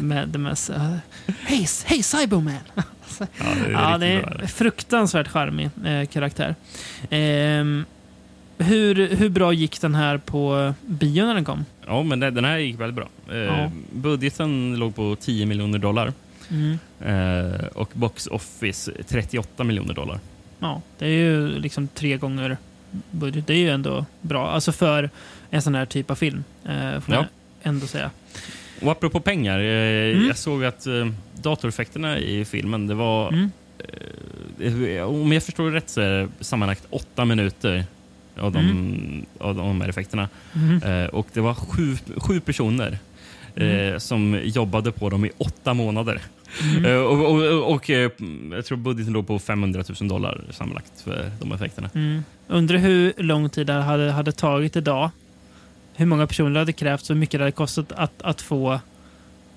Med 0.00 0.40
mest... 0.40 0.70
Uh, 0.70 0.96
Hej, 1.42 1.66
hej 1.84 2.02
Cyberman! 2.02 2.58
Ja, 3.18 3.28
det 3.38 3.66
är, 3.66 3.70
ja, 3.72 3.98
det 3.98 4.06
är 4.06 4.46
fruktansvärt 4.46 5.28
charmig 5.28 5.70
karaktär. 6.12 6.54
Ehm, 7.10 7.84
hur, 8.58 9.08
hur 9.16 9.28
bra 9.28 9.52
gick 9.52 9.80
den 9.80 9.94
här 9.94 10.18
på 10.18 10.74
bio 10.86 11.24
när 11.26 11.34
den 11.34 11.44
kom? 11.44 11.64
Ja, 11.86 12.02
men 12.02 12.20
den 12.20 12.44
här 12.44 12.58
gick 12.58 12.80
väldigt 12.80 12.96
bra. 12.96 13.08
Eh, 13.30 13.36
Ja. 13.38 13.70
Budgeten 13.92 14.76
låg 14.78 14.94
på 14.96 15.16
10 15.20 15.46
miljoner 15.46 15.78
dollar 15.78 16.12
Mm. 16.50 16.78
eh, 17.00 17.66
och 17.66 17.90
box 17.92 18.26
office 18.26 18.92
38 19.08 19.64
miljoner 19.64 19.94
dollar. 19.94 20.20
Ja, 20.58 20.82
det 20.98 21.06
är 21.06 21.10
ju 21.10 21.48
liksom 21.58 21.88
tre 21.88 22.16
gånger 22.16 22.56
budget. 23.10 23.46
Det 23.46 23.54
är 23.54 23.58
ju 23.58 23.70
ändå 23.70 24.06
bra. 24.20 24.48
Alltså 24.50 24.72
för 24.72 25.10
en 25.50 25.62
sån 25.62 25.74
här 25.74 25.86
typ 25.86 26.10
av 26.10 26.14
film. 26.14 26.44
Eh, 26.64 27.00
får 27.00 27.12
man 27.12 27.18
Ja. 27.22 27.24
ändå 27.62 27.86
säga. 27.86 28.10
Och 28.82 28.90
apropå 28.92 29.20
pengar, 29.20 29.58
eh, 29.58 30.10
Mm. 30.16 30.26
jag 30.26 30.36
såg 30.38 30.64
att 30.64 30.86
eh, 30.86 31.06
datoreffekterna 31.42 32.18
i 32.18 32.44
filmen, 32.44 32.86
det 32.86 32.94
var, 32.94 33.28
Mm. 33.28 33.50
eh, 34.58 35.02
om 35.02 35.32
jag 35.32 35.42
förstår 35.42 35.70
det 35.70 35.76
rätt 35.76 35.90
så 35.90 36.00
är 36.00 36.08
det 36.10 36.28
sammanlagt 36.44 36.86
åtta 36.90 37.24
minuter 37.24 37.84
av 38.38 38.52
de, 38.52 39.26
av 39.38 39.54
de 39.54 39.80
här 39.80 39.88
effekterna. 39.88 40.28
Mhm. 40.52 40.82
Eh, 40.82 41.06
och 41.06 41.26
det 41.32 41.40
var 41.40 41.54
sju, 41.54 41.96
sju 42.16 42.40
personer 42.40 42.98
Mm. 43.58 43.92
eh, 43.92 43.98
som 43.98 44.40
jobbade 44.44 44.92
på 44.92 45.10
dem 45.10 45.24
i 45.24 45.30
åtta 45.38 45.74
månader. 45.74 46.20
Mm. 46.76 46.84
Eh, 46.84 46.96
och 46.96 47.30
och, 47.30 47.72
och 47.74 47.90
eh, 47.90 48.10
jag 48.50 48.64
tror 48.66 48.78
budgeten 48.78 49.12
låg 49.12 49.26
på 49.26 49.38
500 49.38 49.84
000 50.00 50.08
dollar 50.08 50.40
sammanlagt 50.50 51.00
för 51.04 51.30
de 51.40 51.52
effekterna. 51.52 51.90
Mm. 51.94 52.24
Undrar 52.48 52.78
hur 52.78 53.12
lång 53.16 53.50
tid 53.50 53.66
det 53.66 53.72
hade, 53.72 54.10
hade 54.10 54.32
tagit 54.32 54.76
idag. 54.76 55.10
Hur 55.94 56.06
många 56.06 56.26
personer 56.26 56.50
det 56.50 56.58
hade 56.58 56.72
krävts 56.72 57.10
och 57.10 57.14
hur 57.16 57.20
mycket 57.20 57.40
det 57.40 57.44
hade 57.44 57.52
kostat 57.52 57.92
att, 57.92 58.22
att 58.22 58.40
få 58.40 58.80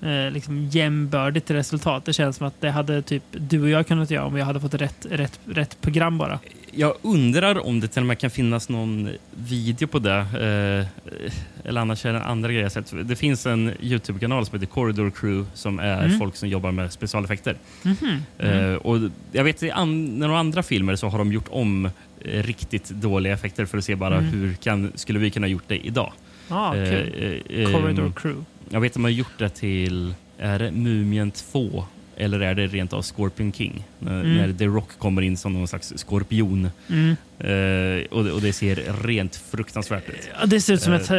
eh, 0.01 0.31
liksom 0.31 0.65
jämbördigt 0.71 1.51
resultat. 1.51 2.05
Det 2.05 2.13
känns 2.13 2.35
som 2.37 2.47
att 2.47 2.61
det 2.61 2.71
hade 2.71 3.01
typ 3.01 3.23
du 3.31 3.61
och 3.61 3.69
jag 3.69 3.87
kunnat 3.87 4.11
göra 4.11 4.25
om 4.25 4.33
vi 4.33 4.41
hade 4.41 4.59
fått 4.59 4.73
rätt, 4.73 5.05
rätt, 5.09 5.39
rätt 5.45 5.81
program 5.81 6.17
bara. 6.17 6.39
Jag 6.71 6.93
undrar 7.01 7.65
om 7.67 7.79
det 7.79 7.87
till 7.87 8.01
och 8.01 8.05
med 8.07 8.19
kan 8.19 8.29
finnas 8.29 8.69
någon 8.69 9.09
video 9.47 9.87
på 9.87 9.99
det. 9.99 10.15
Eh, 10.17 11.67
eller 11.69 11.81
annars 11.81 12.05
är 12.05 12.13
det 12.13 12.23
andra 12.23 12.49
grejer 12.49 12.63
jag 12.63 12.71
sett. 12.71 12.93
Det 13.07 13.15
finns 13.15 13.45
en 13.45 13.73
Youtube-kanal 13.81 14.45
som 14.45 14.55
heter 14.59 14.73
Corridor 14.73 15.11
Crew 15.11 15.49
som 15.53 15.79
är 15.79 16.05
Mm. 16.05 16.19
folk 16.19 16.35
som 16.35 16.49
jobbar 16.49 16.71
med 16.71 16.91
specialeffekter. 16.93 17.55
Mhm. 17.83 18.23
Eh, 18.37 18.73
och 18.73 18.97
jag 19.31 19.43
vet 19.43 19.63
i 19.63 19.71
an- 19.71 20.05
några 20.05 20.39
andra 20.39 20.63
filmer 20.63 20.95
så 20.95 21.07
har 21.07 21.17
de 21.17 21.31
gjort 21.33 21.47
om 21.49 21.85
eh, 21.85 22.43
riktigt 22.43 22.89
dåliga 22.89 23.33
effekter 23.33 23.65
för 23.65 23.77
att 23.77 23.83
se 23.83 23.95
bara 23.95 24.17
Mm. 24.17 24.29
hur 24.31 24.53
kan, 24.53 24.91
skulle 24.95 25.19
vi 25.19 25.29
kunna 25.31 25.47
gjort 25.47 25.63
det 25.67 25.85
idag. 25.85 26.13
Eh, 26.49 26.71
kul. 26.73 27.41
eh, 27.49 27.59
eh, 27.63 27.71
Corridor 27.71 28.11
Crew. 28.15 28.45
Jag 28.69 28.79
vet 28.79 28.89
att 28.89 28.93
de 28.93 29.03
har 29.03 29.11
gjort 29.11 29.37
det 29.37 29.49
till, 29.49 30.13
är 30.37 30.59
det 30.59 30.71
Mumien 30.71 31.31
2? 31.31 31.85
Eller 32.17 32.39
är 32.39 32.55
det 32.55 32.67
rent 32.67 32.93
av 32.93 33.01
Scorpion 33.01 33.51
King? 33.53 33.83
När, 33.99 34.21
Mm. 34.21 34.37
när 34.37 34.53
The 34.53 34.65
Rock 34.65 34.89
kommer 34.97 35.21
in 35.21 35.37
som 35.37 35.53
någon 35.53 35.67
slags 35.67 35.93
skorpion. 35.95 36.69
Mm. 36.89 37.09
Eh, 37.39 38.05
och, 38.11 38.23
det, 38.23 38.31
och 38.31 38.41
det 38.41 38.53
ser 38.53 39.03
rent 39.03 39.35
fruktansvärt 39.35 40.09
ut. 40.09 40.29
Ja, 40.39 40.45
det 40.45 40.61
ser 40.61 40.73
ut 40.73 40.81
som 40.81 40.93
Eh, 40.93 40.99
ett 40.99 41.11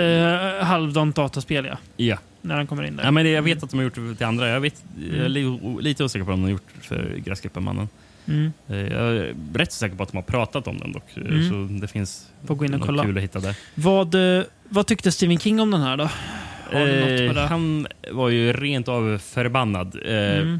eh, 0.61 0.67
halvdant 0.67 1.17
dataspel 1.17 1.65
ja. 1.65 1.79
Ja. 1.97 2.17
När 2.43 2.55
han 2.57 2.67
kommer 2.67 2.83
in 2.83 2.97
där. 2.97 3.05
ja 3.05 3.11
men 3.11 3.25
det, 3.25 3.31
jag 3.31 3.43
vet 3.43 3.63
att 3.63 3.71
de 3.71 3.77
har 3.77 3.85
gjort 3.85 3.95
det 3.95 4.15
till 4.15 4.27
andra. 4.27 4.49
Jag, 4.49 4.61
vet, 4.61 4.85
jag 5.01 5.15
är 5.15 5.21
Mm. 5.21 5.33
li, 5.33 5.45
o- 5.45 5.79
lite 5.81 6.05
osäker 6.05 6.25
på 6.25 6.33
om 6.33 6.37
de 6.41 6.43
har 6.43 6.51
gjort 6.51 6.67
det 6.81 6.87
för 6.87 7.15
Gräsklipparmannen. 7.25 7.89
Mm. 8.27 8.53
Eh, 8.69 8.77
jag 8.77 9.17
är 9.17 9.35
rätt 9.55 9.73
säker 9.73 9.97
på 9.97 10.03
att 10.03 10.11
de 10.11 10.17
har 10.17 10.23
pratat 10.25 10.67
om 10.67 10.79
den 10.79 10.93
dock. 10.93 11.05
Eh, 11.17 11.23
Mm. 11.23 11.49
Så 11.51 11.81
det 11.81 11.89
finns 11.89 12.27
Får 12.45 12.55
gå 12.55 12.65
in 12.65 12.75
och 12.75 12.81
kolla. 12.87 13.05
kul 13.05 13.17
att 13.19 13.23
hitta 13.25 13.41
där. 13.41 13.57
Vad, 13.75 14.39
eh, 14.39 14.45
vad 14.69 14.87
tyckte 14.87 15.13
Stephen 15.13 15.39
King 15.39 15.61
om 15.61 15.71
den 15.71 15.81
här 15.81 15.97
då? 15.97 16.11
Har 16.73 16.87
du 16.87 17.01
något 17.01 17.29
på 17.29 17.35
det? 17.35 17.43
Eh, 17.43 17.49
han 17.49 17.87
var 18.13 18.29
ju 18.29 18.53
rent 18.53 18.89
av 18.89 19.19
förbannad. 19.19 19.97
Eh, 20.05 20.39
Mm. 20.39 20.59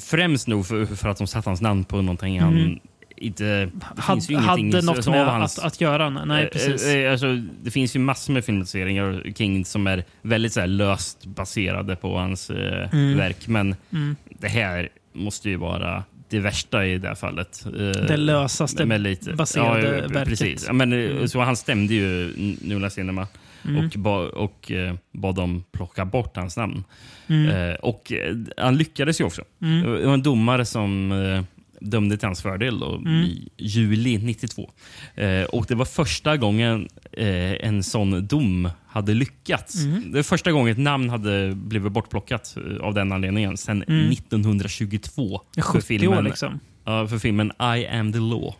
Främst 0.00 0.48
nog 0.48 0.66
för, 0.66 0.86
för 0.86 1.08
att 1.08 1.18
de 1.18 1.26
satt 1.26 1.44
hans 1.44 1.60
namn 1.60 1.84
på 1.84 1.96
någonting 2.02 2.40
han 2.40 2.56
Mm. 2.56 2.78
inte... 3.16 3.44
Det 3.44 3.70
Had, 3.96 4.14
finns 4.16 4.30
ju 4.30 4.34
ingenting 4.34 4.72
hade 4.74 4.86
något 4.86 5.06
med 5.06 5.26
hans, 5.26 5.58
att, 5.58 5.64
att 5.64 5.80
göra? 5.80 6.10
Nej, 6.10 6.48
precis. 6.52 6.86
Eh, 6.86 6.96
eh, 7.04 7.12
alltså, 7.12 7.26
det 7.62 7.70
finns 7.70 7.96
ju 7.96 8.00
massor 8.00 8.32
med 8.32 8.44
filmatiseringar 8.44 9.22
King 9.36 9.64
som 9.64 9.86
är 9.86 10.04
väldigt 10.22 10.52
så 10.52 10.60
här, 10.60 10.66
löst 10.66 11.26
baserade 11.26 11.96
på 11.96 12.16
hans 12.18 12.50
Mm. 12.50 13.16
verk. 13.18 13.46
Men 13.48 13.74
Mm. 13.92 14.16
det 14.38 14.48
här 14.48 14.88
måste 15.12 15.50
ju 15.50 15.56
vara 15.56 16.04
det 16.28 16.38
värsta 16.40 16.86
i 16.86 16.98
det 16.98 17.08
här 17.08 17.14
fallet. 17.14 17.64
Det 18.08 18.16
lösaste 18.16 18.84
med 18.86 19.00
lite. 19.00 19.32
baserade 19.32 19.86
ja, 19.96 20.08
verket. 20.08 20.24
Precis. 20.28 20.64
Ja, 20.66 20.72
men, 20.72 20.92
Mm. 20.92 21.28
så 21.28 21.40
han 21.40 21.56
stämde 21.56 21.94
ju 21.94 22.32
Nula 22.60 22.90
Cinema 22.90 23.26
Mm. 23.64 23.86
och, 23.86 23.92
ba, 23.96 24.18
och 24.18 24.70
eh, 24.70 24.94
bad 25.12 25.34
dem 25.34 25.64
plocka 25.72 26.04
bort 26.04 26.36
hans 26.36 26.56
namn. 26.56 26.84
Mm. 27.26 27.48
Eh, 27.48 27.74
och 27.74 28.12
eh, 28.12 28.36
han 28.56 28.76
lyckades 28.76 29.20
ju 29.20 29.24
också. 29.24 29.42
Mm. 29.62 29.82
Det 30.00 30.06
var 30.06 30.14
en 30.14 30.22
domare 30.22 30.64
som 30.64 31.12
eh, 31.12 31.42
dömde 31.80 32.16
till 32.16 32.26
hans 32.26 32.42
fördel 32.42 32.78
då, 32.78 33.02
i 33.06 33.48
juli 33.56 34.18
92. 34.18 34.70
Eh, 35.14 35.42
och 35.42 35.66
Det 35.68 35.74
var 35.74 35.84
första 35.84 36.36
gången 36.36 36.88
eh, 37.12 37.66
en 37.66 37.82
sån 37.82 38.26
dom 38.26 38.70
hade 38.86 39.14
lyckats. 39.14 39.74
Det 40.12 40.18
är 40.18 40.22
första 40.22 40.52
gången 40.52 40.72
ett 40.72 40.78
namn 40.78 41.10
hade 41.10 41.54
blivit 41.54 41.92
bortplockat 41.92 42.56
av 42.80 42.94
den 42.94 43.12
anledningen 43.12 43.56
sen 43.56 43.82
1922. 43.82 45.40
Det 45.54 45.60
är 45.60 45.62
70 45.62 46.08
år 46.08 46.22
liksom. 46.22 46.60
Ja, 46.84 47.08
för 47.08 47.18
filmen 47.18 47.52
I 47.76 47.86
am 47.86 48.12
the 48.12 48.18
law. 48.18 48.54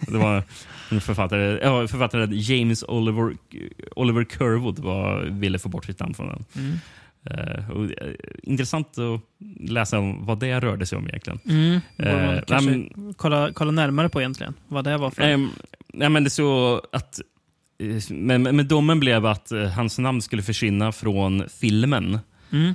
Det 0.08 0.18
var 0.18 0.42
en 0.90 1.00
författare, 1.00 1.58
ja, 1.62 1.88
författaren 1.88 2.30
James 2.32 2.84
Oliver, 2.88 3.36
Oliver 3.96 4.24
Curwood 4.24 4.78
var, 4.78 5.22
ville 5.22 5.58
få 5.58 5.68
bort 5.68 5.84
sitt 5.84 6.00
namn 6.00 6.14
från 6.14 6.28
den. 6.28 6.44
Mm. 6.54 6.78
Eh, 7.30 7.70
och, 7.70 7.84
eh, 7.84 8.14
intressant 8.42 8.98
att 8.98 9.20
läsa 9.70 9.98
om 9.98 10.26
vad 10.26 10.40
det 10.40 10.60
rörde 10.60 10.86
sig 10.86 10.98
om 10.98 11.08
egentligen. 11.08 11.38
Mm. 11.48 11.80
Eh, 11.98 12.42
kanske 12.46 12.70
men- 12.70 13.14
kolla, 13.16 13.52
kolla 13.52 13.70
närmare 13.70 14.08
på 14.08 14.20
egentligen. 14.20 14.54
Vad 14.68 14.84
det 14.84 14.96
var 14.96 15.10
för... 15.10 15.22
Ehm, 15.22 15.48
nej, 15.92 16.08
men 16.08 16.24
det 16.24 16.30
så 16.30 16.80
att 16.92 17.20
men, 18.08 18.42
men 18.42 18.56
men 18.56 18.68
domen 18.68 19.00
blev 19.00 19.26
att 19.26 19.52
hans 19.76 19.98
namn 19.98 20.22
skulle 20.22 20.42
försvinna 20.42 20.92
från 20.92 21.48
filmen. 21.48 22.18
Mm. 22.52 22.74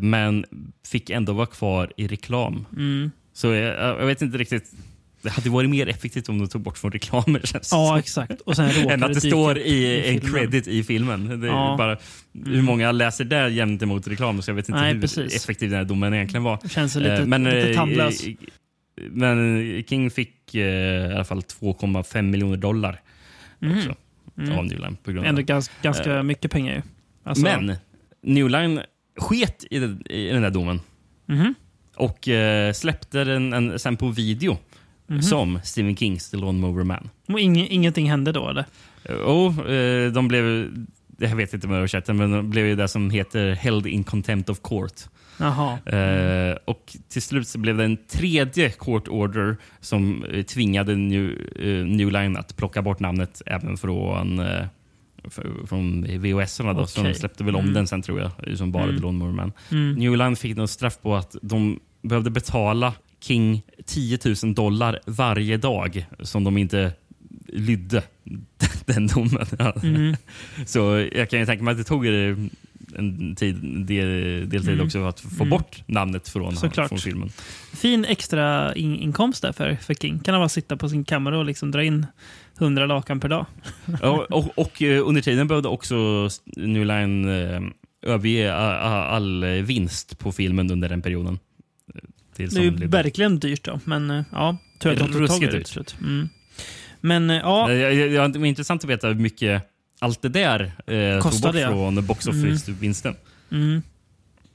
Men 0.00 0.44
fick 0.86 1.10
ändå 1.10 1.32
vara 1.32 1.46
kvar 1.46 1.92
i 1.96 2.06
reklam. 2.06 2.66
Mm. 2.76 3.10
Så 3.32 3.46
jag, 3.46 4.00
jag 4.00 4.06
vet 4.06 4.22
inte 4.22 4.38
riktigt. 4.38 4.72
Det 5.22 5.30
hade 5.30 5.50
varit 5.50 5.70
mer 5.70 5.86
effektivt 5.88 6.28
om 6.28 6.38
de 6.38 6.48
tog 6.48 6.60
bort 6.62 6.78
från 6.78 6.92
reklamer. 6.92 7.40
Det 7.52 7.68
Ja, 7.70 7.98
exakt. 7.98 8.40
Och 8.40 8.56
sen 8.56 8.70
Än 8.90 9.02
att 9.02 9.14
det 9.14 9.20
står 9.20 9.58
i, 9.58 10.08
en 10.08 10.20
filmen. 10.20 10.32
credit 10.40 10.66
i 10.68 10.82
filmen. 10.82 11.40
Det 11.40 11.46
är 11.46 11.50
Ja. 11.50 11.74
bara, 11.78 11.98
hur 12.46 12.62
många 12.62 12.92
läser 12.92 13.24
det 13.24 13.50
gentemot 13.50 14.06
reklam? 14.08 14.42
Så 14.42 14.50
jag 14.50 14.54
vet 14.56 14.68
inte 14.68 14.80
Nej, 14.80 14.94
hur 14.94 15.00
precis. 15.00 15.36
effektiv 15.36 15.70
den 15.70 15.78
här 15.78 15.84
domen 15.84 16.14
egentligen 16.14 16.42
var. 16.44 16.58
Känns 16.68 16.96
lite, 16.96 17.12
Eh, 17.12 17.26
men, 17.26 17.44
lite 17.44 17.70
eh, 17.70 17.76
tandlös. 17.76 18.26
eh, 18.26 18.34
Men 19.10 19.82
King 19.88 20.10
fick 20.10 20.54
eh, 20.54 20.60
i 21.10 21.12
alla 21.14 21.24
fall 21.24 21.40
2,5 21.42 22.22
miljoner 22.22 22.56
dollar 22.56 23.00
också, 23.78 23.94
av 24.58 24.64
New 24.66 24.78
Line 24.80 24.96
på 25.04 25.10
grund 25.12 25.18
av 25.26 25.28
Ändå 25.28 25.42
ganska, 25.42 25.74
ganska 25.82 26.16
Eh, 26.16 26.22
mycket 26.22 26.50
pengar 26.50 26.74
ju. 26.74 26.82
Alltså, 27.24 27.42
Men 27.44 27.76
New 28.22 28.48
Line 28.50 28.80
sket 29.18 29.64
i, 29.70 29.78
den- 29.78 30.02
i 30.10 30.28
den 30.32 30.42
där 30.42 30.50
domen 30.50 30.80
Mhm. 31.26 31.54
och 31.96 32.28
eh, 32.28 32.72
släppte 32.72 33.24
den 33.24 33.52
en, 33.52 33.78
sen 33.78 33.96
på 33.96 34.08
video 34.08 34.58
Mhm. 35.10 35.22
som 35.22 35.60
Stephen 35.64 35.96
Kings 35.96 36.30
The 36.30 36.36
Lawnmower 36.36 36.84
Man. 36.84 37.08
Och 37.28 37.40
ing, 37.40 37.68
ingenting 37.68 38.10
hände 38.10 38.32
då 38.32 38.48
eller? 38.48 38.64
Och 39.24 39.70
eh, 39.70 40.12
de 40.12 40.28
blev, 40.28 40.72
jag 41.18 41.36
vet 41.36 41.54
inte 41.54 41.68
med 41.68 41.76
översättningen, 41.78 42.30
men 42.30 42.38
de 42.38 42.50
blev 42.50 42.66
ju 42.66 42.76
det 42.76 42.88
som 42.88 43.10
heter 43.10 43.50
Held 43.52 43.86
in 43.86 44.04
Contempt 44.04 44.48
of 44.50 44.60
Court. 44.62 44.92
Eh, 45.86 46.56
och 46.64 46.96
till 47.08 47.22
slut 47.22 47.48
så 47.48 47.58
blev 47.58 47.76
det 47.76 47.84
en 47.84 47.96
tredje 47.96 48.70
court 48.70 49.08
order 49.08 49.56
som 49.80 50.24
eh, 50.24 50.42
tvingade 50.42 50.96
New, 50.96 51.30
eh, 51.56 51.84
New 51.86 52.10
Line 52.12 52.36
att 52.36 52.56
plocka 52.56 52.82
bort 52.82 53.00
namnet 53.00 53.42
även 53.46 53.76
från, 53.76 54.38
eh, 54.38 54.64
från 55.66 56.02
VHS-erna. 56.04 56.72
Då, 56.72 56.86
Så 56.86 57.02
de 57.02 57.14
släppte 57.14 57.44
väl 57.44 57.54
om 57.56 57.62
Mm. 57.62 57.74
den 57.74 57.86
sen 57.86 58.02
tror 58.02 58.20
jag, 58.20 58.58
som 58.58 58.72
bara 58.72 58.82
Mm. 58.84 59.02
Lawnmower 59.02 59.32
Man. 59.32 59.52
Mm. 59.70 59.92
New 59.94 60.16
Line 60.16 60.36
fick 60.36 60.56
något 60.56 60.70
straff 60.70 60.98
på 61.02 61.16
att 61.16 61.36
de 61.42 61.80
behövde 62.02 62.30
betala 62.30 62.92
King 63.20 63.62
10 63.86 64.18
000 64.42 64.54
dollar 64.54 65.00
varje 65.06 65.56
dag 65.56 66.06
som 66.20 66.44
de 66.44 66.58
inte 66.58 66.92
lydde 67.48 68.02
den 68.86 69.06
domen. 69.06 69.46
Mm. 69.82 70.16
Så 70.66 71.08
jag 71.12 71.30
kan 71.30 71.40
ju 71.40 71.46
tänka 71.46 71.64
mig 71.64 71.72
att 71.72 71.78
det 71.78 71.84
tog 71.84 72.06
en 72.06 72.50
tid, 73.36 73.56
del, 73.86 74.06
deltid 74.48 74.68
Mm. 74.72 74.86
också 74.86 75.04
att 75.04 75.20
få 75.20 75.34
Mm. 75.44 75.48
bort 75.50 75.82
namnet 75.86 76.28
från, 76.28 76.56
från 76.56 76.98
filmen. 76.98 77.28
Fin 77.72 78.04
extra 78.04 78.74
in, 78.74 78.96
inkomst 78.96 79.42
där 79.42 79.52
för, 79.52 79.74
för 79.76 79.94
King. 79.94 80.18
Kan 80.18 80.34
han 80.34 80.40
bara 80.40 80.48
sitta 80.48 80.76
på 80.76 80.88
sin 80.88 81.04
kammare 81.04 81.36
och 81.38 81.44
liksom 81.44 81.70
dra 81.70 81.84
in 81.84 82.06
100 82.58 82.86
lakan 82.86 83.20
per 83.20 83.28
dag. 83.28 83.46
Ja, 84.02 84.26
och, 84.30 84.58
och 84.58 84.82
eh, 84.82 85.08
under 85.08 85.22
tiden 85.22 85.48
behövde 85.48 85.68
också 85.68 86.28
New 86.56 86.84
Line 86.86 87.28
eh, 87.28 87.60
överge 88.02 88.54
all 88.54 89.44
vinst 89.44 90.18
på 90.18 90.32
filmen 90.32 90.70
under 90.70 90.88
den 90.88 91.02
perioden. 91.02 91.38
Tills 92.40 92.54
Det 92.54 92.60
är 92.60 92.64
ju 92.64 92.86
verkligen 92.86 93.38
dyrt 93.38 93.64
då. 93.64 93.80
Men 93.84 94.10
eh, 94.10 94.24
ja, 94.32 94.56
tur 94.78 94.92
att 94.92 94.98
de 94.98 95.12
tog 95.12 95.28
tag 95.28 95.42
i 95.42 95.46
det 95.46 95.64
till. 95.64 95.84
Mm. 96.00 96.28
Men 97.00 97.30
eh, 97.30 97.36
ja, 97.36 97.68
Det 98.28 98.38
var 98.38 98.46
intressant 98.46 98.84
att 98.84 98.90
veta 98.90 99.06
hur 99.06 99.14
mycket 99.14 99.62
allt 99.98 100.22
det 100.22 100.28
där 100.28 100.72
eh, 100.86 101.22
tog 101.22 101.40
bort 101.40 101.52
det? 101.52 101.66
från 101.66 102.06
box 102.06 102.26
office-vinsten. 102.26 103.16
mm, 103.50 103.82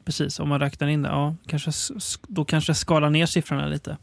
precis. 0.05 0.39
Om 0.39 0.49
man 0.49 0.59
räknar 0.59 0.87
in 0.87 1.01
det, 1.01 1.09
ja, 1.09 1.35
kanske, 1.47 1.71
då 2.27 2.45
kanske 2.45 2.73
skalar 2.73 3.09
ner 3.09 3.25
siffrorna 3.25 3.67
lite. 3.67 3.97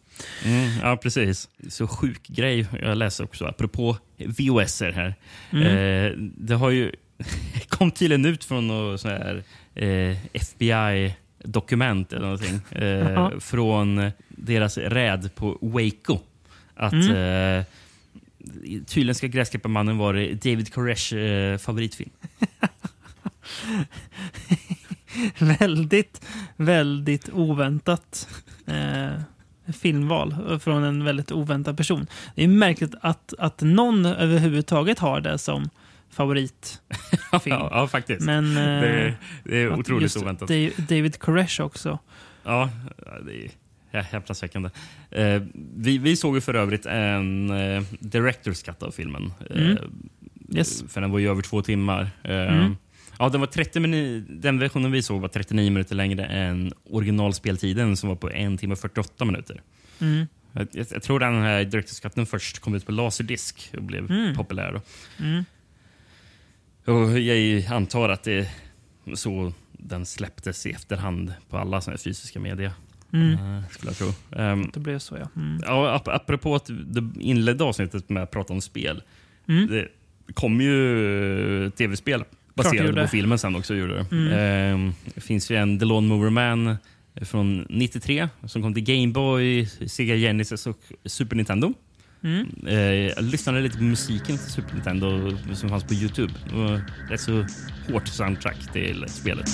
Mm, 0.45 0.70
ja, 0.83 0.97
precis. 0.97 1.49
Så 1.68 1.87
sjuk 1.87 2.28
grej 2.28 2.66
jag 2.83 2.99
läser 2.99 3.24
också, 3.24 3.45
apropå 3.45 3.97
VOS 4.18 4.80
här. 4.80 5.14
Mm. 5.51 5.66
Eh, 5.66 6.12
det 6.18 6.55
har 6.55 6.70
ju 6.70 6.93
kom 7.68 7.91
tydligen 7.91 8.24
ut 8.24 8.45
från 8.45 8.68
något 8.68 9.01
sån 9.01 9.11
här 9.11 9.43
eh, 9.74 10.16
FBI-dokument 11.45 12.12
eller 12.12 12.22
någonting. 12.22 12.61
Eh, 12.70 12.84
Jaha. 12.86 13.40
från 13.40 14.11
deras 14.28 14.78
räd 14.78 15.34
på 15.34 15.59
Waco. 15.61 16.18
Att 16.76 16.93
Mm. 16.93 17.59
eh, 17.59 17.64
tydligen 18.86 19.14
ska 19.14 19.26
Gräsklipparmannen 19.26 19.99
vara 19.99 20.16
David 20.18 20.74
Koresh 20.74 21.14
eh, 21.14 21.59
favoritfilm. 21.59 22.11
väldigt, 25.38 26.20
väldigt 26.57 27.28
oväntat 27.32 28.28
eh, 28.66 29.11
filmval 29.72 30.61
från 30.61 30.84
en 30.84 31.05
väldigt 31.05 31.32
oväntad 31.32 31.76
person. 31.76 32.07
Det 32.34 32.45
är 32.45 32.49
märkligt 32.49 32.95
att, 33.01 33.34
att 33.38 33.61
någon 33.61 34.07
överhuvudtaget 34.07 34.99
har 34.99 35.20
det 35.20 35.38
som 35.38 35.70
favoritfilm. 36.12 36.80
ja, 37.32 37.68
ja, 37.70 37.88
faktiskt. 37.88 38.20
Men 38.26 38.46
eh, 38.56 38.62
det, 38.80 38.88
är- 38.88 39.14
det 39.44 39.56
är 39.62 39.72
otroligt 39.78 40.16
oväntat. 40.16 40.48
Da- 40.48 40.70
David 40.88 41.18
Koresh 41.18 41.60
också. 41.60 41.98
Ja, 42.44 42.70
det 43.26 43.48
är 43.98 44.02
häpnadsväckande. 44.02 44.70
Eh, 45.10 45.42
vi, 45.76 45.98
vi 45.98 46.16
såg 46.16 46.34
ju 46.34 46.40
för 46.40 46.54
övrigt 46.54 46.86
en 46.86 47.50
eh, 47.50 47.82
director's 48.00 48.64
cut 48.64 48.82
av 48.82 48.90
filmen. 48.90 49.32
Eh, 49.50 49.56
Mm. 49.62 49.78
Yes. 50.54 50.84
För 50.88 51.00
den 51.00 51.10
var 51.10 51.18
ju 51.18 51.30
över 51.30 51.42
två 51.42 51.62
timmar. 51.62 52.10
Eh, 52.24 52.36
Mm. 52.54 52.76
ja, 53.18 53.28
den, 53.28 53.40
var 53.40 53.46
30 53.48 53.78
minu- 53.80 54.24
den 54.40 54.58
versionen 54.58 54.92
vi 54.92 55.02
såg 55.02 55.20
var 55.20 55.28
39 55.28 55.70
minuter 55.70 55.94
längre 55.96 56.24
än 56.24 56.72
originalspeltiden 56.90 57.96
som 57.96 58.08
var 58.08 58.16
på 58.16 58.30
en 58.30 58.58
timme 58.58 58.72
och 58.72 58.78
48 58.78 59.24
minuter. 59.24 59.60
Mm. 60.00 60.26
Jag, 60.52 60.68
jag, 60.72 61.02
tror 61.02 61.20
den 61.20 61.42
här 61.42 61.64
director's 61.64 62.02
cutten 62.02 62.26
först 62.26 62.58
kom 62.58 62.74
ut 62.74 62.86
på 62.86 62.92
laserdisk 62.92 63.70
och 63.76 63.82
blev 63.82 64.10
Mm. 64.10 64.34
populär. 64.36 64.72
Då. 64.72 64.80
Och 66.85 67.20
jag 67.20 67.64
antar 67.66 68.09
att 68.09 68.22
det 68.22 68.33
är 68.33 68.47
så 69.14 69.53
den 69.72 70.07
släpptes 70.07 70.66
i 70.66 70.70
efterhand 70.70 71.35
på 71.51 71.59
alla 71.59 71.80
såna 71.80 71.97
fysiska 71.97 72.41
media. 72.41 72.72
Mm. 73.12 73.33
Eh, 73.33 73.68
skulle 73.70 73.91
jag 73.91 73.97
tro. 73.97 74.39
Ehm, 74.39 74.70
Det 74.74 74.80
blev 74.80 74.99
så 74.99 75.16
ja. 75.16 75.28
Mm. 75.37 75.61
Ja, 75.66 75.95
ap 75.95 76.09
apropå 76.09 76.55
att 76.55 76.66
du 76.66 77.11
inledde 77.20 77.64
avsnittet 77.64 78.09
med 78.09 78.22
att 78.22 78.30
prata 78.30 78.53
om 78.53 78.61
spel. 78.61 79.03
Mm. 79.49 79.66
Det 79.66 79.89
kom 80.35 80.61
ju 80.61 81.70
tv-spel 81.76 82.24
baserade 82.55 83.03
på 83.03 83.09
filmen 83.09 83.39
sen 83.39 83.57
också. 83.57 83.74
Gjorde 83.74 83.95
det. 83.95 84.07
Mm. 84.16 84.33
Ehm, 84.33 84.93
det 85.14 85.20
finns 85.20 85.51
ju 85.51 85.57
en 85.57 85.78
The 85.78 85.85
Lawnmower 85.85 86.30
Man 86.30 86.76
från 87.22 87.66
93 87.70 88.28
som 88.47 88.62
kom 88.62 88.74
till 88.74 88.85
Game 88.85 89.12
Boy, 89.12 89.66
Sega 89.66 90.16
Genesis 90.16 90.66
och 90.66 90.78
Super 91.05 91.37
Nintendo. 91.37 91.72
Mm. 92.24 92.46
Eh, 92.66 92.76
jag 92.78 93.24
lyssnade 93.24 93.60
lite 93.60 93.78
på 93.78 93.84
musiken 93.84 94.38
till 94.38 94.52
Super 94.52 94.74
Nintendo 94.74 95.36
som 95.54 95.68
fanns 95.68 95.84
på 95.84 95.94
Youtube. 95.94 96.32
Det 96.48 96.56
var 96.56 96.80
rätt 97.10 97.20
så 97.20 97.46
hårt 97.92 98.08
soundtrack 98.08 98.72
till 98.72 99.04
spelet. 99.08 99.48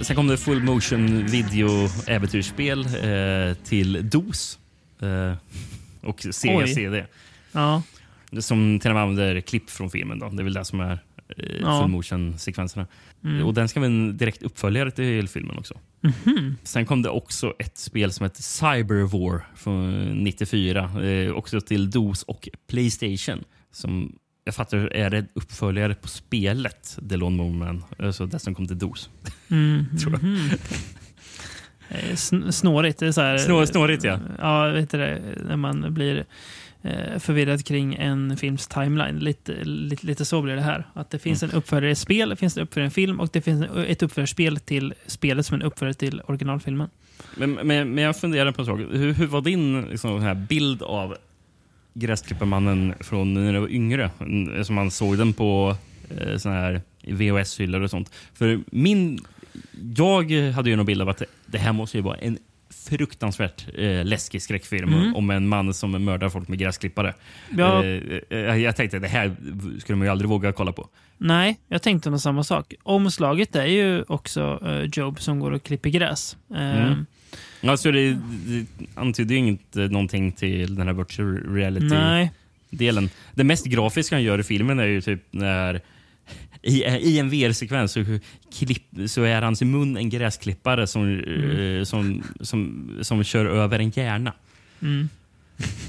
Sen 0.00 0.16
kom 0.16 0.26
det 0.26 0.36
full 0.36 0.62
motion 0.62 1.26
video 1.26 1.68
äventyrsspel 2.06 2.80
eh, 2.80 3.54
till 3.64 4.10
DOS 4.10 4.58
eh, 5.02 5.34
och 6.02 6.26
Sega 6.30 6.56
Oj. 6.56 6.68
CD. 6.74 7.04
Ja. 7.52 7.82
Som 8.40 8.80
till 8.80 8.90
och 8.90 8.94
med 8.94 9.02
använder 9.02 9.40
klipp 9.40 9.70
från 9.70 9.90
filmen. 9.90 10.18
Då. 10.18 10.28
Det 10.28 10.42
är 10.42 10.44
väl 10.44 10.52
det 10.52 10.64
som 10.64 10.80
är 10.80 10.92
eh, 11.36 11.44
Ja. 11.60 11.80
full 11.82 11.90
motion-sekvenserna. 11.90 12.86
Mm. 13.24 13.46
Och 13.46 13.54
Den 13.54 13.68
ska 13.68 13.80
vara 13.80 13.90
en 13.90 14.16
direkt 14.16 14.42
uppföljare 14.42 14.90
till 14.90 15.28
filmen 15.28 15.58
också. 15.58 15.74
Mhm. 16.00 16.56
Sen 16.62 16.86
kom 16.86 17.02
det 17.02 17.08
också 17.10 17.54
ett 17.58 17.78
spel 17.78 18.12
som 18.12 18.24
heter 18.24 18.42
Cyberwar 18.42 19.46
från 19.56 20.10
94. 20.24 21.02
Eh, 21.04 21.32
också 21.32 21.60
till 21.60 21.90
DOS 21.90 22.22
och 22.22 22.48
Playstation. 22.68 23.44
Som 23.72 24.18
jag 24.44 24.54
fattar 24.54 24.78
är 24.78 25.14
en 25.14 25.28
uppföljare 25.34 25.94
på 25.94 26.08
spelet 26.08 26.98
The 27.08 27.16
Lawnmower 27.16 27.58
Man. 27.58 27.84
Alltså 27.98 28.26
det 28.26 28.38
som 28.38 28.54
kom 28.54 28.66
till 28.66 28.78
DOS. 28.78 29.10
Mm. 29.50 29.84
Tror 29.98 30.12
jag. 30.12 30.58
Eh, 31.88 32.12
sn- 32.12 32.50
snårigt. 32.50 32.98
Det 32.98 33.06
är 33.06 33.12
så 33.12 33.20
här, 33.20 33.38
Snår, 33.38 33.64
snårigt 33.66 34.04
ja. 34.04 34.18
Ja, 34.38 34.66
vet 34.68 34.90
du 34.90 34.98
det, 34.98 35.20
när 35.48 35.56
man 35.56 35.94
blir 35.94 36.24
eh, 36.82 37.18
förvirrad 37.18 37.64
kring 37.66 37.94
en 37.94 38.36
films 38.36 38.66
timeline. 38.68 39.18
Lite, 39.18 39.64
lite, 39.64 40.06
lite 40.06 40.24
så 40.24 40.42
blir 40.42 40.54
det 40.56 40.62
här. 40.62 40.86
Att 40.94 41.10
det 41.10 41.18
finns 41.18 41.42
en 41.42 41.50
uppföljare 41.50 41.90
i 41.90 41.94
spel, 41.94 42.28
det 42.28 42.36
finns 42.36 42.56
en 42.56 42.62
uppföljare 42.62 42.84
i 42.84 42.86
en 42.86 42.90
film 42.90 43.20
och 43.20 43.28
det 43.32 43.40
finns 43.40 43.66
ett 43.88 44.02
uppföljarspel 44.02 44.56
till 44.60 44.94
spelet 45.06 45.46
som 45.46 45.54
en 45.54 45.62
uppföljare 45.62 45.94
till 45.94 46.20
originalfilmen. 46.26 46.88
Men, 47.36 47.50
men, 47.52 47.66
men 47.94 48.04
jag 48.04 48.16
funderar 48.20 48.52
på 48.52 48.62
en 48.62 48.66
sak. 48.66 48.80
Hur, 48.92 49.12
hur 49.12 49.26
var 49.26 49.40
din 49.40 49.82
liksom, 49.82 50.20
här 50.22 50.34
bild 50.34 50.82
av 50.82 51.16
Gräsklipparmannen 51.94 52.94
från 53.00 53.34
när 53.34 53.52
du 53.52 53.58
var 53.58 53.68
yngre? 53.68 54.10
Mm, 54.20 54.64
Som 54.64 54.74
man 54.74 54.90
såg 54.90 55.18
den 55.18 55.32
på 55.32 55.76
eh, 56.18 56.36
såna 56.36 56.54
här 56.54 56.82
VHS-hyllor 57.02 57.80
och 57.82 57.90
sånt. 57.90 58.12
För 58.34 58.60
min... 58.70 59.20
Jag 59.96 60.30
hade 60.52 60.70
ju 60.70 60.80
en 60.80 60.86
bild 60.86 61.02
av 61.02 61.08
att 61.08 61.22
det 61.46 61.58
här 61.58 61.72
måste 61.72 61.96
ju 61.98 62.02
vara 62.02 62.16
en 62.16 62.38
fruktansvärt 62.88 63.66
eh, 63.78 64.04
läskig 64.04 64.42
skräckfilm 64.42 64.94
Mm. 64.94 65.14
om 65.16 65.30
en 65.30 65.48
man 65.48 65.74
som 65.74 66.04
mördar 66.04 66.28
folk 66.28 66.48
med 66.48 66.58
gräsklippare. 66.58 67.14
Ja. 67.58 67.84
Eh, 67.84 68.02
eh, 68.30 68.56
jag 68.56 68.76
tänkte 68.76 68.98
det 68.98 69.08
här 69.08 69.36
skulle 69.80 69.96
man 69.96 70.06
ju 70.06 70.10
aldrig 70.10 70.28
våga 70.28 70.52
kolla 70.52 70.72
på. 70.72 70.88
Nej, 71.18 71.58
jag 71.68 71.82
tänkte 71.82 72.10
nog 72.10 72.20
samma 72.20 72.44
sak. 72.44 72.74
Omslaget 72.82 73.56
är 73.56 73.66
ju 73.66 74.02
också 74.08 74.60
eh, 74.66 74.90
Job 74.92 75.20
som 75.20 75.40
går 75.40 75.50
och 75.50 75.62
klipper 75.62 75.90
gräs. 75.90 76.36
Eh, 76.54 76.92
Mm. 77.62 77.70
Alltså 77.70 77.90
det, 77.92 78.10
det 78.46 78.66
antyder 78.94 79.34
ju 79.34 79.38
inte 79.48 79.78
någonting 79.80 80.32
till 80.32 80.74
den 80.74 80.86
här 80.86 80.94
virtual 80.94 81.54
reality 81.54 81.86
Nej, 81.86 82.32
delen. 82.70 83.10
Det 83.34 83.44
mest 83.44 83.66
grafiska 83.66 84.16
han 84.16 84.22
gör 84.22 84.38
i 84.38 84.42
filmen 84.42 84.78
är 84.78 84.86
ju 84.86 85.00
typ 85.00 85.22
när 85.30 85.80
i, 86.68 86.84
i 86.84 87.18
en 87.18 87.30
VR-sekvens 87.30 87.92
så, 87.92 88.04
klipp, 88.58 88.82
så 89.06 89.22
är 89.22 89.42
hans 89.42 89.62
mun 89.62 89.96
en 89.96 90.10
gräsklippare 90.10 90.86
som, 90.86 91.20
eh, 91.20 91.84
som, 91.84 92.22
som, 92.40 92.90
som 93.02 93.24
kör 93.24 93.44
över 93.46 93.78
en 93.78 93.90
hjärna. 93.90 94.32
Mm. 94.82 95.08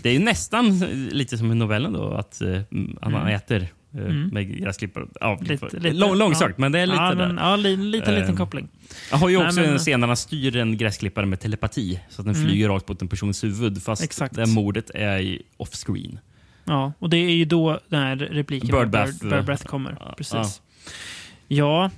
Det 0.01 0.09
är 0.09 0.13
ju 0.13 0.19
nästan 0.19 0.79
lite 1.11 1.37
som 1.37 1.51
i 1.51 1.55
novellen 1.55 1.93
då, 1.93 2.13
att 2.13 2.41
eh, 2.41 2.61
han 3.01 3.15
Mm. 3.15 3.27
äter 3.27 3.61
eh, 3.61 3.99
Mm. 4.05 4.27
med 4.27 4.57
gräsklippare. 4.59 5.05
Ja, 5.19 5.39
Lite- 5.41 5.65
lite, 5.79 5.91
lång, 5.95 6.15
långsökt, 6.17 6.55
ja. 6.57 6.61
men 6.61 6.71
det 6.71 6.79
är 6.79 6.85
lite 6.85 6.97
ja, 7.01 7.13
där. 7.15 7.27
men, 7.27 7.37
ja, 7.37 7.55
li, 7.55 7.77
lite, 7.77 8.19
liten 8.19 8.35
koppling. 8.37 8.67
Jag 9.11 9.17
har 9.17 9.29
ju 9.29 9.37
Nej, 9.37 9.47
också 9.47 9.61
men- 9.61 9.69
en 9.69 9.79
scen 9.79 9.99
när 9.99 10.07
han 10.07 10.17
styr 10.17 10.55
en 10.57 10.77
gräsklippare 10.77 11.25
med 11.25 11.39
telepati 11.39 11.99
så 12.09 12.21
att 12.21 12.25
den 12.25 12.35
Mm. 12.35 12.47
flyger 12.47 12.67
rakt 12.69 12.87
mot 12.89 13.01
en 13.01 13.07
persons 13.07 13.43
huvud 13.43 13.83
fast 13.83 14.03
Exakt. 14.03 14.35
det 14.35 14.45
mordet 14.45 14.91
är 14.93 15.39
off-screen. 15.57 16.19
Ja, 16.65 16.93
och 16.99 17.09
det 17.09 17.17
är 17.17 17.31
ju 17.35 17.45
då 17.45 17.79
den 17.89 18.01
här 18.03 18.15
repliken 18.15 18.69
Bird 18.69 18.89
Bird, 18.89 19.29
Bird 19.31 19.45
Breath 19.45 19.65
kommer. 19.65 20.13
Precis. 20.17 20.61
Ja. 21.47 21.91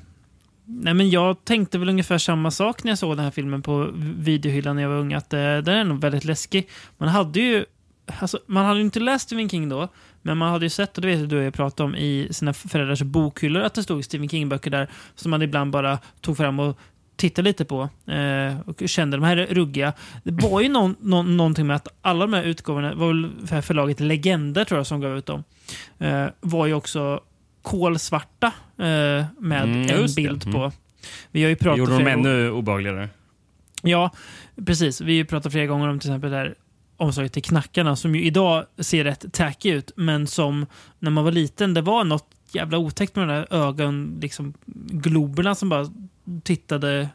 Nej, 0.65 0.93
men 0.93 1.09
jag 1.09 1.45
tänkte 1.45 1.77
väl 1.79 1.89
ungefär 1.89 2.17
samma 2.17 2.51
sak 2.51 2.83
när 2.83 2.91
jag 2.91 2.97
såg 2.97 3.17
den 3.17 3.23
här 3.23 3.31
filmen 3.31 3.61
på 3.61 3.89
videohyllan 3.95 4.75
när 4.75 4.83
jag 4.83 4.89
var 4.89 4.97
ung. 4.97 5.13
Att 5.13 5.33
eh, 5.33 5.39
den 5.39 5.67
är 5.67 5.83
nog 5.83 6.01
väldigt 6.01 6.25
läskig. 6.25 6.69
Man 6.97 7.09
hade 7.09 7.39
ju 7.39 7.65
alltså, 8.19 8.39
man 8.45 8.65
hade 8.65 8.81
inte 8.81 8.99
läst 8.99 9.25
Stephen 9.25 9.49
King 9.49 9.69
då, 9.69 9.87
men 10.21 10.37
man 10.37 10.51
hade 10.51 10.65
ju 10.65 10.69
sett, 10.69 10.97
och 10.97 11.01
det 11.01 11.07
vet 11.07 11.29
du 11.29 11.37
och 11.37 11.43
jag 11.43 11.53
pratade 11.53 11.89
om, 11.89 11.95
i 11.95 12.27
sina 12.31 12.53
föräldrars 12.53 13.01
bokhyllor 13.01 13.61
att 13.61 13.73
det 13.73 13.83
stod 13.83 14.05
Stephen 14.05 14.29
King-böcker 14.29 14.71
där 14.71 14.89
som 15.15 15.31
man 15.31 15.41
ibland 15.41 15.71
bara 15.71 15.99
tog 16.21 16.37
fram 16.37 16.59
och 16.59 16.79
tittade 17.15 17.49
lite 17.49 17.65
på 17.65 17.89
eh, 18.05 18.59
och 18.65 18.89
kände 18.89 19.17
de 19.17 19.23
här 19.23 19.37
är 19.37 19.45
ruggiga. 19.45 19.93
Det 20.23 20.31
var 20.31 20.61
ju 20.61 20.69
någon, 20.69 20.95
någon, 20.99 21.37
någonting 21.37 21.67
med 21.67 21.75
att 21.75 21.87
alla 22.01 22.25
de 22.25 22.33
här 22.33 22.43
utgåvorna, 22.43 22.95
var 22.95 23.07
väl 23.07 23.61
förlaget 23.61 23.99
Legender 23.99 24.65
tror 24.65 24.79
jag 24.79 24.87
som 24.87 25.01
gav 25.01 25.17
ut 25.17 25.25
dem, 25.25 25.43
eh, 25.99 26.25
var 26.41 26.65
ju 26.65 26.73
också 26.73 27.19
kolsvarta 27.62 28.47
eh, 28.78 29.26
med 29.39 29.64
Mm, 29.64 29.89
en 29.89 30.07
bild 30.16 30.43
Mm. 30.47 30.53
på. 30.53 30.72
Vi 31.32 31.43
har 31.43 31.49
ju 31.49 31.55
pratat 31.55 31.78
Gjorde 31.80 31.91
de 31.91 31.97
flera 31.99 32.16
gånger- 32.16 32.30
ännu 32.30 32.51
obehagligare? 32.51 33.09
Ja, 33.84 34.12
precis. 34.66 35.01
Vi 35.01 35.12
har 35.12 35.18
ju 35.18 35.26
pratat 35.26 35.51
flera 35.51 35.66
gånger 35.66 35.88
om 35.88 35.99
till 35.99 36.09
exempel 36.09 36.32
det 36.32 36.38
här 36.38 36.55
omslaget 36.97 37.34
till 37.34 37.43
knackarna 37.43 37.95
som 37.95 38.16
ju 38.16 38.24
idag 38.24 38.66
ser 38.80 39.03
rätt 39.03 39.34
tacky 39.34 39.72
ut, 39.72 39.91
men 39.95 40.28
som 40.28 40.66
när 40.99 41.12
man 41.12 41.24
var 41.24 41.32
liten, 41.32 41.74
det 41.74 41.82
var 41.82 42.03
något 42.03 42.28
jävla 42.53 42.78
otäckt 42.78 43.16
med 43.16 43.28
de 43.28 43.34
där 43.34 43.47
ögon, 43.68 44.18
liksom 44.22 44.53
globerna 44.91 45.55
som 45.55 45.70
bara 45.70 45.88
tittade 46.43 47.09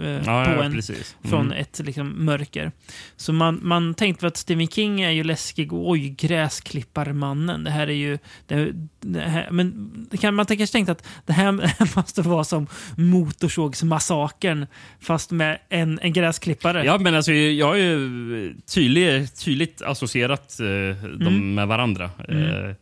eh, 0.00 0.06
Ja, 0.08 0.20
på 0.44 0.50
ja, 0.50 0.64
en 0.64 0.72
precis. 0.72 1.16
från 1.24 1.46
Mm. 1.46 1.58
ett 1.58 1.80
liksom, 1.84 2.24
mörker. 2.24 2.72
Så 3.16 3.32
man, 3.32 3.60
man 3.62 3.94
tänkte 3.94 4.26
att 4.26 4.36
Stephen 4.36 4.68
King 4.68 5.00
är 5.00 5.10
ju 5.10 5.24
läskig. 5.24 5.72
Oj, 5.72 6.08
gräsklipparmannen. 6.08 7.64
Det 7.64 7.70
här 7.70 7.86
är 7.86 7.92
ju... 7.92 8.18
Det, 8.46 8.72
det 9.00 9.20
här, 9.20 9.48
men 9.50 9.90
kan, 10.20 10.34
man 10.34 10.46
kanske 10.46 10.66
tänkte 10.72 10.92
att 10.92 11.06
det 11.26 11.32
här 11.32 11.96
måste 11.96 12.22
vara 12.22 12.44
som 12.44 12.66
Motorsågsmassakern 12.96 14.66
fast 15.00 15.30
med 15.30 15.58
en, 15.68 15.98
en 16.02 16.12
gräsklippare. 16.12 16.84
Ja, 16.84 16.98
men 16.98 17.14
alltså, 17.14 17.32
jag 17.32 17.66
har 17.66 17.74
ju 17.76 18.54
tydlig, 18.74 19.34
tydligt 19.34 19.82
associerat 19.82 20.60
eh, 20.60 20.66
dem 21.04 21.26
Mm. 21.28 21.54
med 21.54 21.68
varandra 21.68 22.04
eh, 22.28 22.74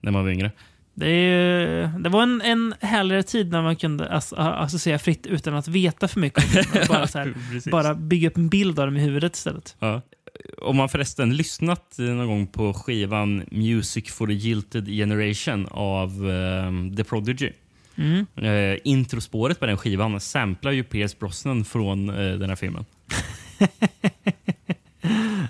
när 0.00 0.10
man 0.10 0.24
var 0.24 0.30
yngre. 0.30 0.50
Det, 0.94 1.08
är, 1.08 1.98
det 1.98 2.08
var 2.08 2.22
en, 2.22 2.40
en 2.40 2.74
härligare 2.80 3.22
tid 3.22 3.52
när 3.52 3.62
man 3.62 3.76
kunde 3.76 4.08
ass, 4.08 4.32
associera 4.32 4.98
fritt 4.98 5.26
utan 5.26 5.54
att 5.54 5.68
veta 5.68 6.08
för 6.08 6.20
mycket. 6.20 6.88
Bara, 6.88 7.06
så 7.06 7.18
här, 7.18 7.34
bara 7.70 7.94
bygga 7.94 8.28
upp 8.28 8.36
en 8.36 8.48
bild 8.48 8.78
av 8.78 8.86
dem 8.86 8.96
i 8.96 9.00
huvudet 9.00 9.36
istället. 9.36 9.76
Ja. 9.78 10.02
Om 10.58 10.76
man 10.76 10.88
förresten 10.88 11.36
lyssnat 11.36 11.94
någon 11.98 12.26
gång 12.26 12.46
på 12.46 12.72
skivan 12.74 13.44
Music 13.50 14.10
for 14.10 14.26
the 14.26 14.32
Jilted 14.32 14.86
Generation 14.86 15.66
av 15.70 16.30
ehm, 16.30 16.96
The 16.96 17.04
Prodigy. 17.04 17.50
Mm. 17.96 18.26
Eh, 18.36 18.78
introspåret 18.84 19.60
på 19.60 19.66
den 19.66 19.76
skivan 19.76 20.20
samplar 20.20 20.72
ju 20.72 20.84
Pierce 20.84 21.18
Brosnan 21.18 21.64
från 21.64 22.08
eh, 22.08 22.38
den 22.38 22.48
här 22.48 22.56
filmen. 22.56 22.84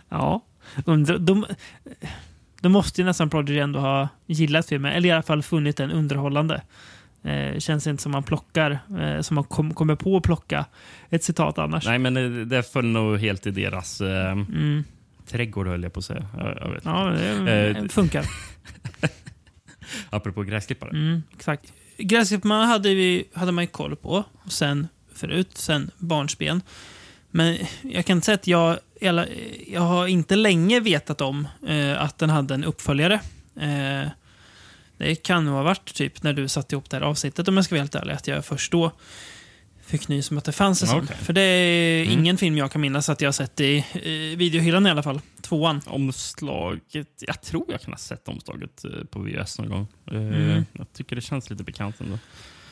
Ja. 0.08 0.44
De, 0.84 1.04
de, 1.04 1.24
de 1.24 1.46
måste 2.68 3.00
ju 3.00 3.04
nästan 3.04 3.30
Prodigy 3.30 3.58
ändå 3.58 3.78
ha 3.80 4.08
gillat 4.26 4.66
filmen, 4.68 4.92
eller 4.92 5.08
i 5.08 5.12
alla 5.12 5.22
fall 5.22 5.42
funnit 5.42 5.76
den 5.76 5.90
underhållande. 5.90 6.62
Eh, 7.22 7.58
känns 7.58 7.86
inte 7.86 8.02
som 8.02 8.12
man 8.12 8.22
plockar, 8.22 8.78
eh, 9.00 9.20
som 9.20 9.34
man 9.34 9.44
kom, 9.44 9.74
kommer 9.74 9.94
på 9.94 10.16
att 10.16 10.22
plocka 10.22 10.64
ett 11.10 11.24
citat 11.24 11.58
annars. 11.58 11.86
Nej, 11.86 11.98
men 11.98 12.16
eh, 12.40 12.46
det 12.46 12.62
föll 12.72 12.84
nog 12.86 13.18
helt 13.18 13.46
i 13.46 13.50
deras 13.50 14.00
eh, 14.00 14.30
Mm. 14.32 14.84
trädgård 15.28 15.66
höll 15.66 15.82
jag 15.82 15.92
på 15.92 15.98
att 15.98 16.04
säga. 16.04 16.26
Jag, 16.38 16.46
jag. 16.46 16.80
Ja, 16.84 17.04
det 17.44 17.70
Eh, 17.78 17.88
funkar. 17.88 18.26
Apropå 20.10 20.42
gräsklippare. 20.42 20.90
Mm, 20.90 21.22
exakt. 21.36 21.72
Gräsklipparna 21.98 22.66
hade, 22.66 22.88
vi, 22.94 23.24
hade 23.34 23.52
man 23.52 23.64
ju 23.64 23.68
koll 23.68 23.96
på 23.96 24.24
sen 24.48 24.88
förut, 25.14 25.50
sen 25.54 25.90
barnsben. 25.98 26.62
Men 27.30 27.56
jag 27.82 28.06
kan 28.06 28.22
säga 28.22 28.34
att 28.34 28.46
jag, 28.46 28.78
jag, 29.04 29.26
jag 29.68 29.80
har 29.80 30.06
inte 30.06 30.36
länge 30.36 30.80
vetat 30.80 31.20
om 31.20 31.48
eh, 31.66 32.02
att 32.02 32.18
den 32.18 32.30
hade 32.30 32.54
en 32.54 32.64
uppföljare. 32.64 33.20
Eh, 33.60 34.08
det 34.98 35.14
kan 35.14 35.44
nog 35.44 35.54
ha 35.54 35.62
varit 35.62 35.94
typ 35.94 36.22
när 36.22 36.32
du 36.32 36.48
satte 36.48 36.74
ihop 36.74 36.90
det 36.90 36.96
här 36.96 37.02
avsnittet 37.04 37.48
om 37.48 37.56
jag 37.56 37.64
ska 37.64 37.74
vara 37.74 37.80
helt 37.82 37.94
ärlig, 37.94 38.12
att 38.14 38.26
jag 38.28 38.44
först 38.44 38.72
då 38.72 38.92
fick 39.86 40.08
nys 40.08 40.30
om 40.30 40.38
att 40.38 40.44
det 40.44 40.52
fanns 40.52 40.82
en 40.82 40.88
sån. 40.88 41.04
Okej. 41.04 41.16
För 41.16 41.32
det 41.32 41.40
är 41.40 42.02
Mm. 42.04 42.18
ingen 42.18 42.38
film 42.38 42.58
jag 42.58 42.72
kan 42.72 42.80
minnas 42.80 43.08
att 43.08 43.20
jag 43.20 43.28
har 43.28 43.32
sett 43.32 43.60
i, 43.60 43.84
i 44.02 44.34
videohyllan 44.36 44.86
i 44.86 44.90
alla 44.90 45.02
fall. 45.02 45.20
Tvåan. 45.42 45.80
Omslaget, 45.86 47.08
jag 47.20 47.42
tror 47.42 47.64
jag 47.68 47.80
kan 47.80 47.92
ha 47.92 47.98
sett 47.98 48.28
omslaget 48.28 48.84
eh, 48.84 48.90
på 49.10 49.18
VHS 49.20 49.58
någon 49.58 49.68
gång. 49.68 49.86
Eh, 50.10 50.16
Mm. 50.16 50.64
Jag 50.72 50.92
tycker 50.92 51.16
det 51.16 51.22
känns 51.22 51.50
lite 51.50 51.64
bekant 51.64 52.00
ändå. 52.00 52.18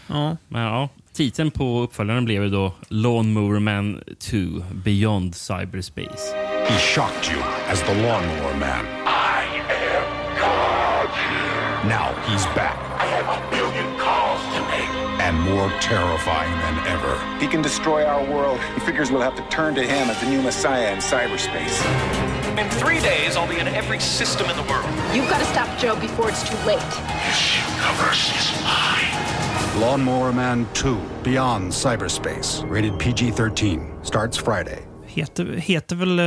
Ja. 0.07 0.37
Men 0.49 0.63
ja, 0.63 0.89
titeln 1.13 1.51
på 1.51 1.81
uppföljaren 1.81 2.25
blev 2.25 2.43
ju 2.43 2.51
då 2.51 2.73
Lawnmower 2.89 3.59
Man 3.61 4.01
2 4.19 4.37
Beyond 4.73 5.35
Cyberspace. 5.35 6.35
He 6.69 6.79
shocked 6.79 7.33
you 7.33 7.43
as 7.69 7.81
the 7.83 7.95
lawnmower 7.95 8.57
man. 8.57 8.87
I 9.07 9.45
am 9.69 10.05
God. 10.41 11.09
Now 11.89 12.15
he's 12.29 12.45
back 12.55 12.79
I 13.01 13.07
have 13.07 13.29
a 13.29 13.51
million 13.51 13.99
calls 13.99 14.41
to 14.57 14.61
make. 14.71 15.03
and 15.21 15.39
more 15.41 15.71
terrifying 15.81 16.53
than 16.61 16.87
ever. 16.87 17.39
He 17.41 17.47
can 17.47 17.63
destroy 17.63 18.05
our 18.05 18.25
world. 18.35 18.59
He 18.75 18.81
figures 18.81 19.11
we'll 19.11 19.23
have 19.23 19.37
to 19.37 19.43
turn 19.57 19.75
to 19.75 19.83
him 19.83 20.11
as 20.11 20.21
the 20.21 20.27
new 20.31 20.43
messiah 20.43 20.93
in 20.93 20.99
cyberspace. 20.99 21.79
In 22.59 22.69
three 22.71 23.01
days, 23.01 23.37
I'll 23.37 23.49
be 23.49 23.59
in 23.61 23.69
every 23.69 24.01
system 24.01 24.51
in 24.51 24.57
the 24.57 24.63
world. 24.73 24.87
You've 25.15 25.31
got 25.31 25.39
to 25.39 25.47
stop 25.47 25.79
Joe 25.79 25.97
before 26.01 26.29
it's 26.29 26.43
too 26.49 26.57
late. 26.67 26.91
This 27.27 27.57
universe 27.57 28.31
is 28.41 28.63
mine. 28.65 29.42
Lawnmower 29.81 30.33
Man 30.33 30.67
2 30.75 30.97
Beyond 31.25 31.75
Cyberspace. 31.75 32.65
Rated 32.71 32.99
PG 32.99 33.33
13. 33.37 33.81
Starts 34.05 34.39
Friday. 34.39 34.79
Heter, 35.07 35.45
heter 35.57 35.97
väl 35.97 36.19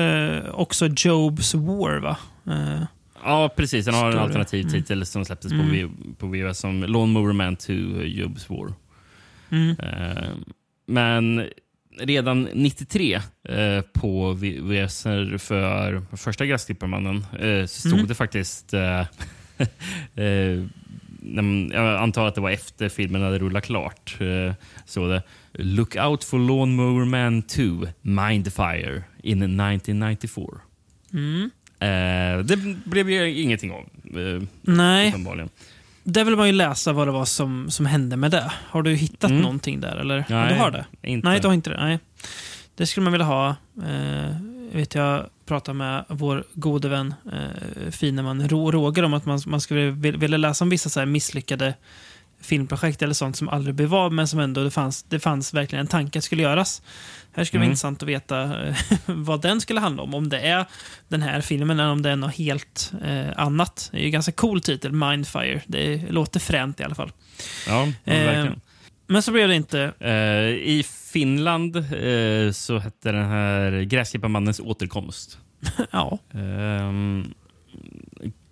eh, 0.45 0.49
också 0.55 0.87
Jobs 0.95 1.53
War, 1.55 1.99
va? 1.99 2.17
Eh, 2.47 2.81
Ja, 3.23 3.49
precis. 3.55 3.85
Den 3.85 3.93
har 3.93 4.11
en 4.11 4.17
alternativ 4.19 4.59
Mm. 4.65 4.71
titel 4.73 5.05
som 5.05 5.25
släpptes 5.25 5.51
på, 5.51 5.57
Mm. 5.57 5.71
v, 5.71 5.89
på 6.17 6.27
VHS 6.27 6.59
som 6.59 6.83
Lawnmower 6.83 7.33
Man 7.33 7.55
2 7.55 7.73
Jobs 8.03 8.49
War. 8.49 8.73
Mm. 9.49 9.75
Eh, 9.79 10.29
men 10.87 11.49
redan 11.99 12.43
93 12.53 13.13
eh, 13.49 13.81
på 13.93 14.33
VHS 14.33 15.03
för 15.39 16.15
första 16.17 16.45
Gräsklipparmannen 16.45 17.25
eh, 17.39 17.65
så 17.65 17.79
stod 17.79 17.93
Mm. 17.93 18.07
det 18.07 18.15
faktiskt 18.15 18.73
eh, 18.73 19.05
mm, 20.15 20.69
jag 21.73 21.95
antar 22.01 22.27
att 22.27 22.35
det 22.35 22.41
var 22.41 22.49
efter 22.51 22.89
filmen 22.89 23.21
hade 23.21 23.39
rullat 23.39 23.63
klart. 23.65 24.17
Eh, 24.19 24.53
så 24.85 25.07
det. 25.07 25.23
Look 25.53 25.95
out 25.95 26.23
for 26.23 26.39
Lawnmower 26.39 27.05
Man 27.05 27.41
2, 27.41 27.63
Mindfire, 28.01 29.03
in 29.23 29.41
1994. 29.41 30.45
Mm. 31.13 31.49
Eh, 31.79 32.45
det 32.45 32.57
blev 32.85 33.09
ju 33.09 33.41
ingenting 33.41 33.71
av. 33.71 33.79
Eh, 34.19 34.41
Nej, 34.61 35.09
uppenbarligen. 35.09 35.49
där 36.03 36.23
vill 36.23 36.35
man 36.35 36.47
ju 36.47 36.53
läsa 36.53 36.93
vad 36.93 37.07
det 37.07 37.11
var 37.11 37.25
som, 37.25 37.71
som 37.71 37.85
hände 37.85 38.17
med 38.17 38.31
det. 38.31 38.51
Har 38.69 38.81
du 38.83 38.95
hittat 38.95 39.29
Mm. 39.31 39.41
någonting 39.41 39.79
där? 39.81 39.95
Eller? 39.95 40.17
Ja, 40.17 40.23
Nej, 40.35 40.53
du 40.53 40.59
har 40.59 40.71
det? 40.71 40.85
inte. 41.03 41.27
Nej, 41.29 41.39
du 41.39 41.47
har 41.47 41.53
inte 41.53 41.69
det. 41.69 41.77
Nej. 41.83 41.99
Det 42.75 42.85
skulle 42.85 43.03
man 43.03 43.11
vilja 43.13 43.25
ha. 43.27 43.49
Eh, 43.87 44.35
vet 44.71 44.95
jag 44.95 45.25
pratade 45.45 45.77
med 45.77 46.05
vår 46.09 46.43
gode 46.53 46.87
vän 46.89 47.13
eh, 47.33 47.91
Fineman 47.91 48.49
Ro- 48.49 48.71
Roger 48.71 49.03
om 49.03 49.13
att 49.13 49.25
man, 49.25 49.39
man 49.45 49.61
skulle 49.61 49.91
vilja, 49.91 50.37
läsa 50.37 50.63
om 50.65 50.69
vissa 50.69 50.89
så 50.89 51.05
misslyckade 51.05 51.73
filmprojekt 52.41 53.01
eller 53.01 53.13
sånt 53.13 53.37
som 53.37 53.49
aldrig 53.49 53.75
blev 53.75 53.95
av 53.95 54.13
men 54.13 54.27
som 54.27 54.39
ändå 54.39 54.63
det 54.63 54.71
fanns, 54.71 55.03
det 55.03 55.19
fanns 55.19 55.53
verkligen 55.53 55.81
en 55.81 55.87
tanke 55.87 56.19
att 56.19 56.25
skulle 56.25 56.41
göras. 56.41 56.81
Här 57.33 57.43
skulle 57.43 57.57
det 57.57 57.61
vara 57.61 57.65
Mm. 57.65 57.71
intressant 57.71 58.03
att 58.03 58.09
veta 58.09 58.67
eh, 58.67 58.75
vad 59.05 59.41
den 59.41 59.61
skulle 59.61 59.79
handla 59.79 60.03
om. 60.03 60.13
Om 60.13 60.29
det 60.29 60.39
är 60.39 60.65
den 61.07 61.21
här 61.21 61.41
filmen 61.41 61.79
eller 61.79 61.89
om 61.91 62.01
det 62.01 62.09
är 62.09 62.15
något 62.15 62.35
helt 62.35 62.91
eh, 63.03 63.27
annat. 63.37 63.89
Det 63.91 63.97
är 63.97 64.01
ju 64.01 64.05
en 64.05 64.11
ganska 64.11 64.31
cool 64.31 64.61
titel, 64.61 64.91
Mindfire. 64.91 65.61
Det 65.67 66.11
låter 66.11 66.39
fränt 66.39 66.79
i 66.79 66.83
alla 66.83 66.95
fall. 66.95 67.11
Ja, 67.67 67.87
ja, 68.03 68.13
Eh, 68.13 68.25
verkligen. 68.25 68.61
Men 69.07 69.21
så 69.21 69.31
blev 69.31 69.47
det 69.47 69.55
inte. 69.55 69.93
Eh, 69.99 70.69
I 70.69 70.85
Finland 71.11 71.75
eh, 71.75 72.51
så 72.51 72.77
hette 72.77 73.11
den 73.11 73.25
här 73.25 73.81
Gräsklipparmannens 73.81 74.59
återkomst. 74.59 75.39
ja. 75.91 76.19
Ehm, 76.33 77.33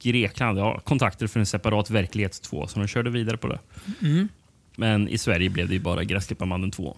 Grekland, 0.02 0.60
ja, 0.60 0.80
kontakter 0.80 1.28
för 1.28 1.40
en 1.40 1.46
separat 1.46 1.90
verklighet 1.90 2.42
2, 2.42 2.68
så 2.68 2.80
de 2.80 2.88
körde 2.88 3.10
vidare 3.10 3.38
på 3.38 3.48
det. 3.48 3.60
Mm. 4.02 4.30
Men 4.76 5.10
i 5.10 5.18
Sverige 5.18 5.50
blev 5.50 5.68
det 5.68 5.74
ju 5.74 5.80
bara 5.80 6.04
Gräsklipparmannen 6.04 6.72
2. 6.72 6.98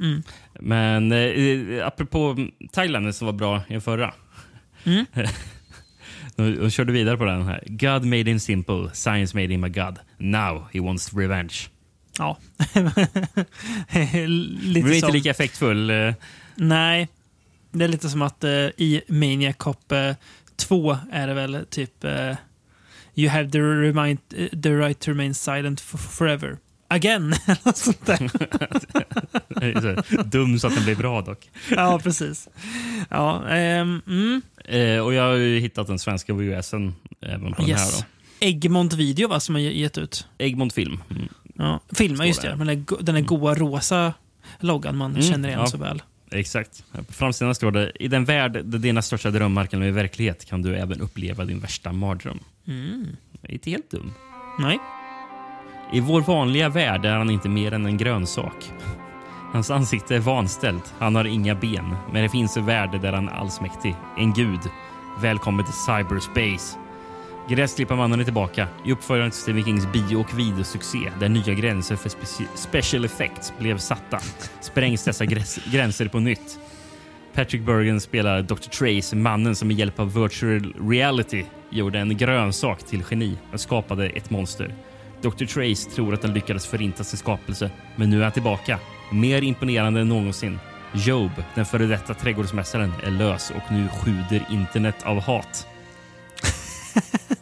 Mm. 0.00 0.22
Men 0.60 1.12
eh, 1.12 1.86
apropå 1.86 2.48
Thailand 2.72 3.14
som 3.14 3.26
var 3.26 3.32
bra 3.32 3.62
i 3.68 3.80
förra. 3.80 4.14
Mm. 4.84 5.06
de, 6.36 6.54
de 6.54 6.70
körde 6.70 6.92
vidare 6.92 7.16
på 7.16 7.24
den 7.24 7.42
här. 7.42 7.64
God 7.66 8.04
made 8.04 8.30
him 8.30 8.40
simple, 8.40 8.90
science 8.92 9.36
made 9.36 9.48
him 9.48 9.64
a 9.64 9.68
god. 9.68 9.98
Now 10.18 10.64
he 10.72 10.80
wants 10.80 11.14
revenge. 11.14 11.68
Ja. 12.18 12.38
Lite 14.26 14.82
blir 14.82 14.94
inte 14.94 15.12
lika 15.12 15.30
effektfull. 15.30 15.90
eh, 15.90 16.14
Nej. 16.54 17.08
Det 17.72 17.84
är 17.84 17.88
lite 17.88 18.08
som 18.08 18.22
att 18.22 18.44
eh, 18.44 18.50
i 18.50 19.02
Maniac 19.08 19.56
Cop 19.56 19.92
eh, 19.92 20.14
2 20.56 20.98
är 21.12 21.26
det 21.26 21.34
väl 21.34 21.66
typ 21.70 22.04
eh, 22.04 22.36
You 23.14 23.28
have 23.28 23.50
the, 23.50 23.58
remind, 23.58 24.18
the 24.62 24.70
right 24.70 25.00
to 25.00 25.10
remain 25.10 25.34
silent 25.34 25.80
for 25.80 25.98
forever. 25.98 26.58
Again! 26.88 27.34
Eller 27.46 27.72
sånt 27.74 28.06
där. 28.06 28.30
så 30.12 30.22
dum 30.22 30.58
så 30.58 30.66
att 30.66 30.74
den 30.74 30.84
blir 30.84 30.96
bra 30.96 31.20
dock. 31.22 31.50
ja, 31.70 32.00
precis. 32.02 32.48
Ja, 33.10 33.48
ehm, 33.48 34.02
mm. 34.06 34.42
Och 35.04 35.14
jag 35.14 35.22
har 35.22 35.34
ju 35.34 35.60
hittat 35.60 35.86
den 35.86 35.98
svenska 35.98 36.34
VHSen 36.34 36.94
även 37.20 37.52
på 37.52 37.62
den 37.62 37.70
här. 37.76 37.84
Yes. 37.84 37.98
Då. 37.98 38.04
Egmont 38.40 38.92
Video 38.92 39.28
va, 39.28 39.40
som 39.40 39.54
har 39.54 39.62
gett 39.62 39.98
ut. 39.98 40.26
Egmont 40.38 40.72
film. 40.72 41.02
Mm. 41.10 41.28
Ja, 41.58 41.80
filma 41.92 42.26
just 42.26 42.42
det. 42.42 42.48
där. 42.48 42.56
Men 42.56 42.66
den, 42.66 42.84
go- 42.84 42.98
den 43.00 43.16
är 43.16 43.20
goa 43.20 43.54
rosa 43.54 44.12
loggan 44.60 44.96
man 44.96 45.10
Mm, 45.10 45.22
känner 45.22 45.48
igen 45.48 45.60
ja. 45.60 45.66
så 45.66 45.76
väl. 45.78 46.02
Exakt. 46.30 46.84
På 47.06 47.12
framsidan 47.12 47.54
står 47.54 47.70
det 47.70 47.92
I 48.00 48.08
den 48.08 48.24
värld 48.24 48.52
där 48.64 48.78
dina 48.78 49.02
största 49.02 49.30
drömmar 49.30 49.66
kan 49.66 49.80
bli 49.80 49.90
verklighet 49.90 50.44
kan 50.44 50.62
du 50.62 50.76
även 50.76 51.00
uppleva 51.00 51.44
din 51.44 51.60
värsta 51.60 51.92
mardröm. 51.92 52.38
Mm. 52.66 53.06
Det 53.40 53.48
är 53.48 53.52
inte 53.52 53.70
helt 53.70 53.90
dum. 53.90 54.12
Nej. 54.58 54.78
I 55.92 56.00
vår 56.00 56.20
vanliga 56.20 56.68
värld 56.68 57.04
är 57.04 57.16
han 57.16 57.30
inte 57.30 57.48
mer 57.48 57.72
än 57.72 57.86
en 57.86 57.96
grönsak. 57.96 58.72
Hans 59.52 59.70
ansikte 59.70 60.16
är 60.16 60.20
vanställt, 60.20 60.94
han 60.98 61.14
har 61.14 61.24
inga 61.24 61.54
ben. 61.54 61.96
Men 62.12 62.22
det 62.22 62.28
finns 62.28 62.56
en 62.56 62.66
värld 62.66 63.00
där 63.02 63.12
han 63.12 63.28
är 63.28 63.32
allsmäktig. 63.32 63.94
En 64.18 64.32
gud. 64.34 64.60
Välkommen 65.20 65.64
till 65.64 65.74
cyberspace. 65.74 66.78
Gräsklipparmannen 67.48 68.20
är 68.20 68.24
tillbaka 68.24 68.68
i 68.84 68.92
uppförandet 68.92 69.32
till 69.32 69.42
Stephen 69.42 69.64
Kings 69.64 69.92
bio 69.92 70.16
och 70.16 70.38
videosuccé 70.38 70.98
där 71.20 71.28
nya 71.28 71.54
gränser 71.54 71.96
för 71.96 72.08
speci- 72.08 72.48
special 72.54 73.04
effects 73.04 73.52
blev 73.58 73.78
satta. 73.78 74.20
Sprängs 74.60 75.04
dessa 75.04 75.24
gränser 75.70 76.08
på 76.08 76.20
nytt. 76.20 76.58
Patrick 77.34 77.62
Bergen 77.62 78.00
spelar 78.00 78.42
Dr. 78.42 78.54
Trace, 78.54 79.16
mannen 79.16 79.56
som 79.56 79.68
med 79.68 79.76
hjälp 79.76 80.00
av 80.00 80.14
virtual 80.22 80.74
reality 80.90 81.44
gjorde 81.70 81.98
en 81.98 82.16
grönsak 82.16 82.82
till 82.82 83.04
geni 83.10 83.38
och 83.52 83.60
skapade 83.60 84.08
ett 84.08 84.30
monster. 84.30 84.74
Dr. 85.22 85.44
Trace 85.44 85.90
tror 85.90 86.14
att 86.14 86.22
han 86.22 86.34
lyckades 86.34 86.66
förinta 86.66 87.04
sin 87.04 87.18
skapelse, 87.18 87.70
men 87.96 88.10
nu 88.10 88.18
är 88.18 88.22
han 88.22 88.32
tillbaka. 88.32 88.78
Mer 89.12 89.42
imponerande 89.42 90.00
än 90.00 90.08
någonsin. 90.08 90.58
Job, 90.92 91.30
den 91.54 91.66
före 91.66 91.86
detta 91.86 92.14
trädgårdsmästaren, 92.14 92.92
är 93.02 93.10
lös 93.10 93.50
och 93.50 93.72
nu 93.72 93.88
sjuder 93.88 94.46
internet 94.50 94.96
av 95.04 95.20
hat. 95.20 95.66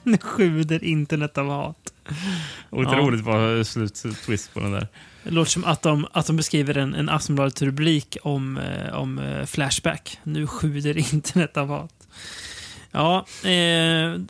Nu 0.11 0.19
sjuder 0.19 0.85
internet 0.85 1.39
av 1.39 1.49
hat. 1.49 1.93
Otroligt 2.71 3.25
bra 3.25 3.65
sluttwist 3.65 4.55
på 4.55 4.61
den 4.61 4.73
där. 4.73 4.87
Det 5.23 5.31
låter 5.31 5.51
som 5.51 5.65
att 5.65 5.83
de, 5.83 6.07
att 6.13 6.27
de 6.27 6.37
beskriver 6.37 6.77
en, 6.79 6.95
en 6.95 7.09
Aftonbladet-rubrik 7.09 8.17
om, 8.23 8.57
eh, 8.57 8.95
om 8.95 9.19
eh, 9.19 9.45
Flashback. 9.45 10.19
Nu 10.23 10.47
sjuder 10.47 10.99
internet 11.15 11.57
av 11.57 11.69
hat. 11.69 12.09
Ja, 12.91 13.27
eh, 13.43 14.21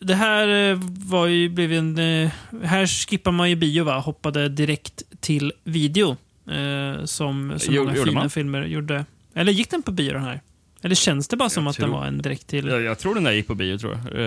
det 0.00 0.14
här 0.14 0.70
eh, 0.70 0.78
var 1.06 1.26
ju, 1.26 1.48
blev 1.48 1.72
ju 1.72 1.78
en... 1.78 1.98
Eh, 1.98 2.30
här 2.62 2.86
skippar 2.86 3.32
man 3.32 3.50
ju 3.50 3.56
bio, 3.56 3.84
va? 3.84 3.98
Hoppade 3.98 4.48
direkt 4.48 5.02
till 5.20 5.52
video. 5.64 6.16
Eh, 6.50 7.04
som 7.04 7.58
så 7.58 7.72
många 7.72 7.94
gjorde 7.94 7.94
fina 7.94 8.20
man? 8.20 8.30
filmer 8.30 8.62
gjorde. 8.62 9.04
Eller 9.34 9.52
gick 9.52 9.70
den 9.70 9.82
på 9.82 9.92
bio 9.92 10.12
den 10.12 10.22
här? 10.22 10.40
Eller 10.82 10.94
känns 10.94 11.28
det 11.28 11.36
bara 11.36 11.48
som 11.50 11.64
Jag 11.64 11.70
att 11.70 11.76
den 11.76 11.84
tror- 11.88 11.98
var 11.98 12.06
en 12.06 12.18
direkt 12.18 12.46
till... 12.46 12.66
Jag, 12.66 12.82
jag 12.82 12.98
tror 12.98 13.14
den 13.14 13.24
där 13.24 13.32
gick 13.32 13.46
på 13.46 13.54
bio, 13.54 13.78
tror 13.78 13.92
jag. 13.92 14.12
Det 14.14 14.22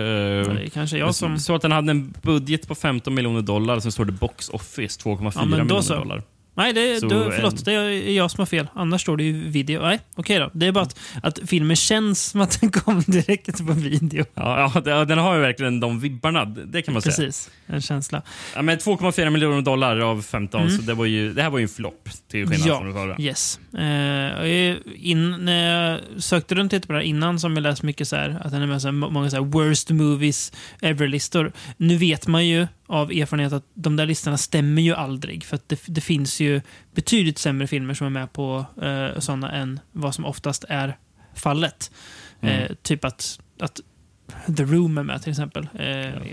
är 0.64 0.68
kanske 0.68 0.98
jag 0.98 1.14
som... 1.14 1.38
Så 1.38 1.54
att 1.54 1.62
den 1.62 1.72
hade 1.72 1.90
en 1.90 2.14
budget 2.22 2.68
på 2.68 2.74
15 2.74 3.14
miljoner 3.14 3.42
dollar, 3.42 3.80
så 3.80 3.90
står 3.90 4.04
det 4.04 4.12
box 4.12 4.48
office 4.48 5.00
2,4 5.00 5.32
Ja, 5.34 5.44
miljoner 5.44 5.80
så. 5.80 5.94
dollar. 5.94 6.22
Nej, 6.60 6.72
det, 6.72 7.00
Så 7.00 7.06
då, 7.08 7.30
förlåt. 7.30 7.64
Det 7.64 7.72
är 7.72 8.12
jag 8.12 8.30
som 8.30 8.40
har 8.40 8.46
fel. 8.46 8.66
Annars 8.74 9.00
står 9.02 9.16
det 9.16 9.24
ju 9.24 9.48
video. 9.48 9.82
Nej, 9.82 10.00
okej 10.16 10.38
då. 10.38 10.50
Det 10.52 10.66
är 10.66 10.72
bara 10.72 10.84
att, 10.84 10.98
att 11.22 11.38
filmen 11.46 11.76
känns 11.76 12.24
som 12.24 12.40
att 12.40 12.60
den 12.60 12.70
kom 12.80 13.00
direkt 13.06 13.66
på 13.66 13.72
video. 13.72 14.24
Ja, 14.34 14.70
ja, 14.74 14.80
det- 14.80 15.04
den 15.04 15.18
har 15.18 15.34
ju 15.34 15.40
verkligen 15.40 15.80
de 15.80 16.00
vibbarna, 16.00 16.44
det 16.44 16.82
kan 16.82 16.94
man 16.94 17.02
säga. 17.02 17.16
Precis, 17.16 17.50
en 17.66 17.82
känsla. 17.82 18.22
Ja, 18.54 18.62
men 18.62 18.78
2,4 18.78 19.30
miljoner 19.30 19.62
dollar 19.62 19.98
av 20.00 20.22
15, 20.22 20.60
Mm. 20.60 20.76
så 20.76 20.82
det, 20.82 20.94
var 20.94 21.04
ju, 21.04 21.32
det 21.32 21.42
här 21.42 21.50
var 21.50 21.58
ju 21.58 21.62
en 21.62 21.68
flopp 21.68 22.08
till 22.30 22.46
skillnad 22.48 22.68
Ja, 22.68 22.76
från 22.78 22.86
den 22.86 22.94
förra. 22.94 23.16
yes. 23.20 23.60
Eh, 23.74 24.76
in, 25.10 25.44
när 25.44 25.88
jag 25.90 26.00
sökte 26.22 26.54
runt 26.54 26.72
lite 26.72 26.86
på 26.86 26.92
det 26.92 26.98
här 26.98 27.06
innan 27.06 27.40
som 27.40 27.54
vi 27.54 27.60
läst 27.60 27.82
mycket 27.82 28.08
så 28.08 28.16
här, 28.16 28.36
att 28.44 28.50
den 28.52 28.62
är 28.62 28.66
med 28.66 28.82
så 28.82 28.88
här, 28.88 28.92
må- 28.92 29.10
många 29.10 29.30
så 29.30 29.36
här 29.36 29.44
worst 29.44 29.90
movies 29.90 30.52
ever-listor. 30.80 31.52
Nu 31.76 31.96
vet 31.96 32.26
man 32.26 32.46
ju 32.46 32.66
av 32.90 33.10
erfarenhet 33.12 33.52
att 33.52 33.64
de 33.74 33.96
där 33.96 34.06
listorna 34.06 34.38
stämmer 34.38 34.82
ju 34.82 34.94
aldrig. 34.94 35.44
För 35.44 35.56
att 35.56 35.68
det, 35.68 35.80
det 35.86 36.00
finns 36.00 36.40
ju 36.40 36.60
betydligt 36.94 37.38
sämre 37.38 37.66
filmer 37.66 37.94
som 37.94 38.06
är 38.06 38.10
med 38.10 38.32
på 38.32 38.66
eh, 38.82 39.18
sådana 39.20 39.52
än 39.52 39.80
vad 39.92 40.14
som 40.14 40.24
oftast 40.24 40.64
är 40.68 40.96
fallet. 41.34 41.90
Mm. 42.40 42.62
Eh, 42.62 42.70
typ 42.82 43.04
att, 43.04 43.40
att 43.60 43.80
The 44.56 44.62
Room 44.62 44.98
är 44.98 45.02
med 45.02 45.22
till 45.22 45.30
exempel. 45.30 45.68
Eh, 45.78 45.86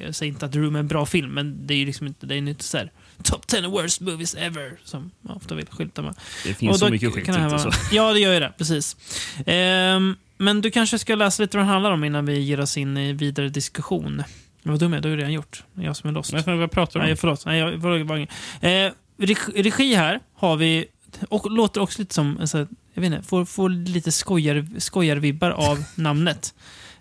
Jag 0.05 0.16
säger 0.16 0.32
inte 0.34 0.45
att 0.45 0.51
The 0.53 0.60
Room 0.60 0.76
är 0.76 0.80
en 0.80 0.88
bra 0.88 1.05
film, 1.05 1.32
men 1.32 1.68
det 1.68 1.74
är 1.74 1.78
ju 1.78 1.86
liksom 1.86 2.08
inte, 2.08 2.26
det 2.26 2.36
är 2.36 2.38
inte 2.38 2.64
så 2.64 2.78
här 2.78 2.91
Top 3.24 3.47
10 3.47 3.68
worst 3.68 4.01
movies 4.01 4.36
ever, 4.36 4.74
som 4.84 5.12
man 5.22 5.38
ofta 5.38 5.55
vill 5.55 5.66
skylta 5.68 6.01
med. 6.01 6.16
Det 6.45 6.53
finns 6.53 6.72
Och 6.74 6.80
så 6.80 6.89
mycket 6.89 7.14
skit. 7.14 7.28
vara- 7.28 7.60
så. 7.60 7.70
Ja, 7.91 8.14
det 8.14 8.20
gör 8.20 8.34
ju 8.34 8.39
det. 8.39 8.53
Precis. 8.58 8.97
Ehm, 9.45 10.16
men 10.38 10.62
du 10.62 10.72
kanske 10.72 10.99
ska 10.99 11.16
läsa 11.16 11.43
lite 11.43 11.58
vad 11.58 11.66
den 11.66 11.72
handlar 11.74 11.91
om 11.91 12.03
innan 12.03 12.26
vi 12.26 12.39
ger 12.39 12.60
oss 12.60 12.78
in 12.78 12.97
i 12.97 13.14
vidare 13.14 13.49
diskussion. 13.49 14.24
Men 14.68 14.74
vad 14.74 14.80
dum 14.80 14.93
jag 14.93 14.97
är, 14.97 15.01
det 15.01 15.07
har 15.09 15.11
jag 15.11 15.20
redan 15.20 15.34
gjort. 15.34 15.63
Det 15.74 15.82
är 15.82 15.86
jag 15.86 15.95
som 15.95 16.09
är 16.09 16.13
lost. 16.13 16.34
Nej, 16.34 16.57
vad 16.57 16.72
pratar 16.72 16.93
du 16.93 16.99
om? 16.99 17.05
Nej, 17.05 17.15
förlåt. 17.15 17.45
Nej, 17.45 17.59
jag, 17.59 17.82
förlåt, 17.82 18.30
eh, 18.61 18.91
regi, 19.18 19.63
regi 19.63 19.95
här 19.95 20.20
har 20.34 20.55
vi, 20.55 20.86
och 21.30 21.51
låter 21.51 21.82
också 21.82 22.01
lite 22.01 22.13
som, 22.13 22.38
alltså, 22.41 22.57
jag 22.93 23.01
vet 23.01 23.13
inte, 23.13 23.28
får, 23.28 23.45
får 23.45 23.70
lite 23.70 24.11
skojar, 24.11 24.68
skojarvibbar 24.78 25.51
av 25.51 25.84
namnet. 25.95 26.53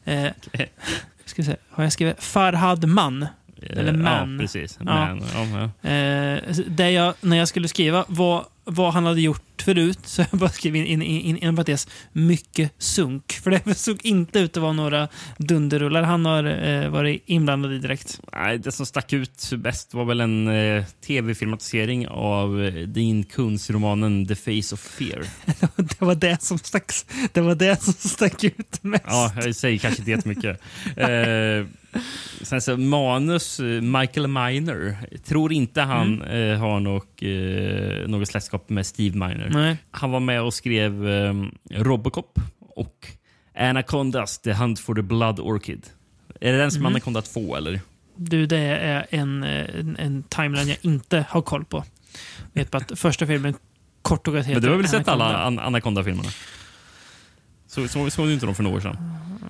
Eh, 0.05 0.27
ska 1.25 1.43
vi 1.43 1.45
se, 1.45 1.57
har 1.71 1.85
jag 1.85 1.93
skrivit 1.93 2.23
Farhad 2.23 2.89
Man? 2.89 3.27
Eller 3.71 3.93
Man. 3.93 4.33
Ja, 4.33 4.41
precis. 4.41 4.81
Man. 4.81 5.23
Ja. 5.35 5.91
Eh, 5.91 6.57
där 6.67 6.89
jag, 6.89 7.15
när 7.21 7.37
jag 7.37 7.49
skulle 7.49 7.69
skriva 7.69 8.05
vad, 8.09 8.45
vad 8.65 8.93
han 8.93 9.07
hade 9.07 9.21
gjort 9.21 9.63
förut 9.63 9.99
så 10.05 10.25
jag 10.31 10.41
bara 10.41 10.51
skrev 10.51 10.77
in, 10.77 10.87
in, 10.87 11.03
in, 11.03 11.21
in 11.21 11.39
en 11.43 11.57
parentes 11.57 11.89
mycket 12.13 12.73
sunk. 12.79 13.33
För 13.33 13.51
det 13.51 13.75
såg 13.79 14.07
inte 14.07 14.39
ut 14.39 14.57
att 14.57 14.63
vara 14.63 14.73
några 14.73 15.09
dunderrullar 15.39 16.03
han 16.03 16.27
har 16.27 16.45
eh, 16.45 16.89
varit 16.89 17.23
inblandad 17.27 17.73
i 17.73 17.79
direkt. 17.79 18.21
Nej, 18.33 18.59
det 18.59 18.73
som 18.73 18.87
stack 18.87 19.13
ut 19.13 19.53
bäst 19.57 19.95
var 19.95 20.05
väl 20.05 20.21
en 20.21 20.49
eh, 20.49 20.85
tv-filmatisering 21.07 22.09
av 22.09 22.73
Dean 22.87 23.25
Kuns 23.25 23.71
romanen 23.71 24.27
The 24.27 24.35
Face 24.35 24.75
of 24.75 24.81
Fear. 24.81 25.27
det, 25.77 26.01
var 26.01 26.15
det, 26.15 26.43
som 26.43 26.59
stack, 26.59 26.93
det 27.33 27.41
var 27.41 27.55
det 27.55 27.83
som 27.83 27.93
stack 27.93 28.45
ut 28.45 28.83
mest. 28.83 29.05
Ja, 29.07 29.33
jag 29.37 29.57
säger 29.57 29.79
kanske 29.79 30.01
inte 30.01 30.11
jättemycket. 30.11 30.61
Eh, 30.97 31.67
Sen 32.43 32.61
så 32.61 32.77
manus, 32.77 33.61
eh, 33.61 33.67
Michael 33.67 34.27
Miner. 34.27 34.97
Tror 35.25 35.53
inte 35.53 35.81
han 35.83 36.23
eh, 36.23 36.59
har 36.59 36.81
något, 36.81 37.23
eh, 37.23 38.09
något 38.09 38.29
släktskap 38.29 38.69
med 38.69 38.87
Steve 38.87 39.19
Miner. 39.19 39.49
Nej. 39.51 39.77
Han 39.91 40.11
var 40.11 40.21
med 40.21 40.43
och 40.43 40.55
skrev 40.55 41.09
eh, 41.09 41.35
Robocop 41.71 42.39
och 42.61 43.07
Anacondas, 43.59 44.39
The 44.39 44.53
Hunt 44.53 44.81
for 44.81 44.95
the 44.95 45.03
Blood 45.03 45.41
Orchid. 45.41 45.87
Är 46.41 46.53
det 46.53 46.59
den 46.59 46.71
som 46.71 46.87
Anaconda 46.87 47.23
2 47.23 47.57
eller? 47.57 47.81
Du, 48.17 48.47
det 48.47 48.59
är 48.59 49.07
en, 49.11 49.43
en, 49.43 49.97
en 49.99 50.23
timeline 50.23 50.69
jag 50.69 50.79
inte 50.81 51.27
har 51.29 51.43
koll 51.43 51.65
på. 51.65 51.85
Jag 52.53 52.63
vet 52.63 52.71
bara 52.71 52.79
att 52.79 52.99
första 52.99 53.27
filmen 53.27 53.55
kort 54.03 54.29
och 54.29 54.35
gott 54.35 54.47
heter 54.47 54.53
Men 54.55 54.63
du 54.63 54.69
har 54.69 54.77
väl 54.77 54.89
sett 54.89 55.09
alla 55.09 55.25
Anaconda. 55.25 55.63
an 55.63 55.67
Anaconda-filmerna? 55.67 56.29
Så, 57.67 57.89
så, 57.89 58.11
såg 58.11 58.27
du 58.27 58.33
inte 58.33 58.47
dem 58.47 58.55
för 58.55 58.63
några 58.63 58.77
år 58.77 58.81
sedan? 58.81 58.97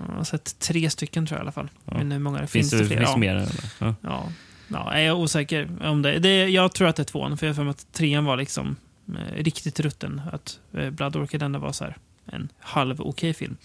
Jag 0.09 0.15
har 0.17 0.25
sett 0.25 0.59
tre 0.59 0.91
stycken 0.91 1.27
tror 1.27 1.39
jag 1.39 1.41
i 1.41 1.45
alla 1.45 1.53
fall. 1.53 1.69
Men 1.85 2.13
hur 2.13 2.19
många 2.19 2.41
det 2.41 2.47
Finns, 2.47 2.71
finns, 2.71 2.83
det, 2.83 2.89
fler? 2.89 2.97
finns 2.97 3.11
ja. 3.11 3.17
mer? 3.17 3.35
Eller? 3.37 3.49
Ja. 3.79 3.95
Ja. 4.01 4.29
Ja, 4.69 4.93
jag 4.99 5.03
är 5.07 5.13
osäker 5.13 5.69
om 5.83 6.03
det. 6.03 6.19
det. 6.19 6.49
Jag 6.49 6.73
tror 6.73 6.89
att 6.89 6.97
det 6.97 7.03
är 7.03 7.05
tvåan, 7.05 7.37
för 7.39 7.47
jag 7.47 7.51
har 7.53 7.55
för 7.57 7.63
mig 7.65 7.71
att 7.71 7.93
trean 7.93 8.25
var 8.25 8.37
liksom 8.37 8.77
eh, 9.09 9.35
riktigt 9.43 9.81
rutten. 9.81 10.21
Att 10.33 10.59
eh, 10.79 10.91
Blood 10.91 11.17
Orchid 11.17 11.43
ändå 11.43 11.59
var 11.59 11.73
så 11.73 11.85
här 11.85 11.97
en 12.33 12.49
halv 12.59 13.01
okej 13.01 13.35
film. 13.35 13.57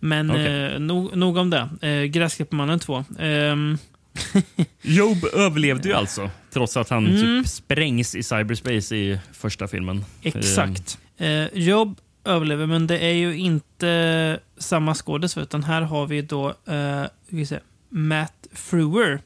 Men 0.00 0.30
Okej. 0.30 0.46
eh, 0.72 0.78
nog, 0.80 1.16
nog 1.16 1.36
om 1.36 1.50
det. 1.50 1.68
Eh, 1.88 2.04
Gräsklippemannen 2.04 2.78
2. 2.78 3.04
Ehm, 3.18 3.78
Job 4.82 5.24
överlevde 5.34 5.88
ju 5.88 5.94
alltså, 5.94 6.30
trots 6.52 6.76
att 6.76 6.88
han 6.90 7.06
Mm. 7.06 7.20
typ 7.42 7.48
sprängs 7.52 8.14
i 8.14 8.22
cyberspace 8.22 8.96
i 8.96 9.18
första 9.32 9.68
filmen. 9.68 10.04
Exakt. 10.22 10.98
Eh, 11.18 11.44
Job 11.54 11.98
överlever, 12.28 12.66
men 12.66 12.86
det 12.86 12.98
är 12.98 13.12
ju 13.12 13.36
inte 13.38 14.40
samma 14.58 14.94
skådis, 14.94 15.38
utan 15.38 15.64
här 15.64 15.82
har 15.82 16.06
vi 16.06 16.22
då 16.22 16.48
eh, 16.48 17.04
se, 17.46 17.58
Matt 17.88 18.46
Frewer. 18.52 19.20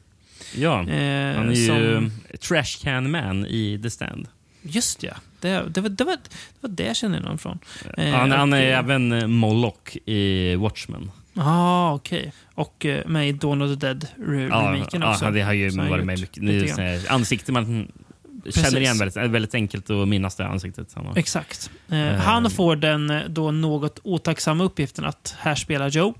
Ja, 0.55 0.79
Eh, 0.79 1.35
han 1.37 1.49
är 1.49 1.53
ju 1.53 1.67
som- 1.67 2.11
trash 2.39 2.83
can 2.83 3.11
man 3.11 3.45
i 3.45 3.79
The 3.83 3.89
Stand. 3.89 4.27
Just 4.61 5.03
ja, 5.03 5.13
det, 5.39 5.63
det, 5.69 5.81
var, 5.81 5.89
det, 5.89 6.03
var, 6.03 6.13
det 6.15 6.59
var 6.59 6.69
det 6.69 6.83
jag 6.83 6.95
kände 6.95 7.17
honom 7.17 7.37
från. 7.37 7.59
Eh, 7.97 8.13
han, 8.13 8.31
han 8.31 8.53
är 8.53 8.61
även 8.61 9.11
eh, 9.11 9.27
Moloch 9.27 9.97
i 10.05 10.55
Watchmen. 10.55 11.11
Ah, 11.35 11.93
okej. 11.93 12.33
Och 12.55 12.85
eh, 12.85 13.07
med 13.07 13.29
i 13.29 13.31
Dawn 13.31 13.61
of 13.61 13.79
the 13.79 13.87
Dead-remaken 13.87 15.01
ja, 15.01 15.11
också. 15.11 15.25
Ja, 15.25 15.31
det 15.31 15.41
har 15.41 15.53
ju 15.53 15.69
varit 15.69 16.05
med 16.05 16.19
mycket. 16.19 17.09
ansikte 17.09 17.51
man 17.51 17.91
Precis. 18.43 18.63
känner 18.63 18.81
igen 18.81 18.97
väldigt, 18.97 19.17
är 19.17 19.27
väldigt 19.27 19.55
enkelt 19.55 19.89
att 19.89 20.07
minnas 20.07 20.35
det 20.35 20.45
ansiktet. 20.47 20.87
Han 20.95 21.05
har. 21.05 21.17
Exakt. 21.17 21.71
Eh, 21.89 22.07
han 22.13 22.51
får 22.51 22.75
den 22.75 23.09
eh, 23.09 23.21
då 23.29 23.51
något 23.51 23.99
otacksamma 24.03 24.63
uppgiften 24.63 25.05
att 25.05 25.35
här 25.39 25.55
spelar 25.55 25.89
Joe. 25.89 26.13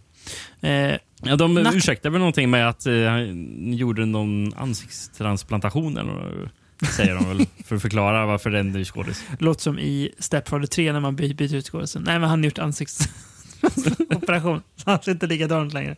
Eh, 0.62 0.96
Ja, 1.26 1.36
de 1.36 1.58
Nack- 1.60 1.76
ursäktar 1.76 2.10
väl 2.10 2.20
någonting 2.20 2.50
med 2.50 2.70
att 2.70 2.86
eh, 2.86 2.94
han 3.10 3.74
gjorde 3.74 4.06
någon 4.06 4.54
ansiktstransplantation 4.54 5.98
eller 5.98 6.50
vad 6.80 6.90
säger 6.90 7.16
de 7.16 7.28
väl, 7.38 7.46
för 7.66 7.76
att 7.76 7.82
förklara 7.82 8.26
varför 8.26 8.50
det 8.50 8.58
är 8.58 8.60
en 8.60 8.72
ny 8.72 8.86
skådis. 8.86 9.24
låter 9.40 9.62
som 9.62 9.80
i 9.80 10.10
Stepfather 10.20 10.66
3 10.68 10.94
när 10.94 11.00
man 11.00 11.16
by- 11.16 11.34
byter 11.34 11.56
ut 11.56 11.66
skådisen. 11.68 12.04
Nej, 12.04 12.20
men 12.20 12.30
han 12.30 12.40
har 12.40 12.46
gjort 12.46 12.60
ansiktsoperation. 12.60 14.62
han 14.86 15.00
ser 15.02 15.12
inte 15.12 15.28
likadant 15.28 15.74
längre. 15.74 15.96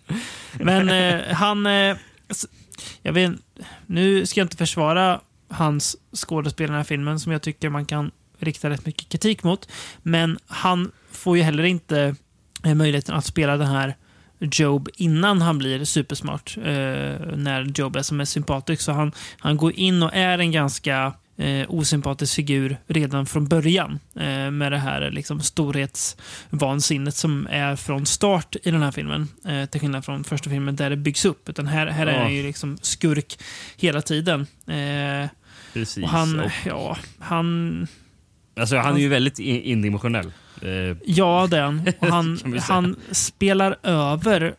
Men 0.53 0.89
eh, 0.89 1.33
han... 1.35 1.65
Eh, 1.65 1.97
jag 3.01 3.13
vet 3.13 3.31
Nu 3.85 4.25
ska 4.25 4.39
jag 4.39 4.45
inte 4.45 4.57
försvara 4.57 5.21
hans 5.49 5.97
skådespel 6.13 6.63
i 6.63 6.67
den 6.67 6.75
här 6.75 6.83
filmen 6.83 7.19
som 7.19 7.31
jag 7.31 7.41
tycker 7.41 7.69
man 7.69 7.85
kan 7.85 8.11
rikta 8.39 8.69
rätt 8.69 8.85
mycket 8.85 9.09
kritik 9.09 9.43
mot. 9.43 9.69
Men 10.01 10.37
han 10.47 10.91
får 11.11 11.37
ju 11.37 11.43
heller 11.43 11.63
inte 11.63 12.15
eh, 12.63 12.75
möjligheten 12.75 13.15
att 13.15 13.25
spela 13.25 13.57
den 13.57 13.67
här 13.67 13.95
Job 14.39 14.89
innan 14.93 15.41
han 15.41 15.57
blir 15.57 15.85
supersmart. 15.85 16.57
Eh, 16.57 16.63
när 17.35 17.79
Job 17.79 17.95
är 17.95 18.01
som 18.01 18.21
är 18.21 18.25
sympatisk. 18.25 18.81
Så 18.81 18.91
han, 18.91 19.11
han 19.39 19.57
går 19.57 19.73
in 19.73 20.03
och 20.03 20.13
är 20.13 20.39
en 20.39 20.51
ganska 20.51 21.13
eh, 21.37 21.65
osympatisk 21.69 22.35
figur 22.35 22.77
redan 22.87 23.25
från 23.25 23.47
början. 23.47 23.99
Eh, 24.15 24.51
med 24.51 24.71
det 24.71 24.77
här 24.77 25.11
liksom, 25.11 25.39
storhetsvansinnet 25.41 27.15
som 27.15 27.47
är 27.51 27.75
från 27.75 28.05
start 28.05 28.55
i 28.63 28.71
den 28.71 28.81
här 28.81 28.91
filmen. 28.91 29.27
Eh, 29.47 29.65
till 29.65 29.81
skillnad 29.81 30.05
från 30.05 30.23
första 30.23 30.49
filmen 30.49 30.75
där 30.75 30.89
det 30.89 30.95
byggs 30.97 31.25
upp. 31.25 31.49
Utan 31.49 31.67
här, 31.67 31.87
här 31.87 32.07
är 32.07 32.19
han 32.19 32.33
ju 32.33 32.43
liksom 32.43 32.77
skurk 32.81 33.39
hela 33.77 34.01
tiden. 34.01 34.47
Eh, 34.67 35.29
Precis. 35.73 36.03
och 36.03 36.09
han, 36.09 36.39
Och- 36.39 36.51
ja, 36.65 36.97
han, 37.19 37.87
alltså, 38.59 38.77
han 38.77 38.95
är 38.95 38.99
ju 38.99 39.09
väldigt 39.09 39.39
indimensionell. 39.39 40.31
Eh, 40.61 40.97
Ja, 41.05 41.47
han. 41.51 41.87
Och 41.99 42.07
han, 42.09 42.39
han 42.61 42.95
spelar 43.11 43.75
över 43.83 44.55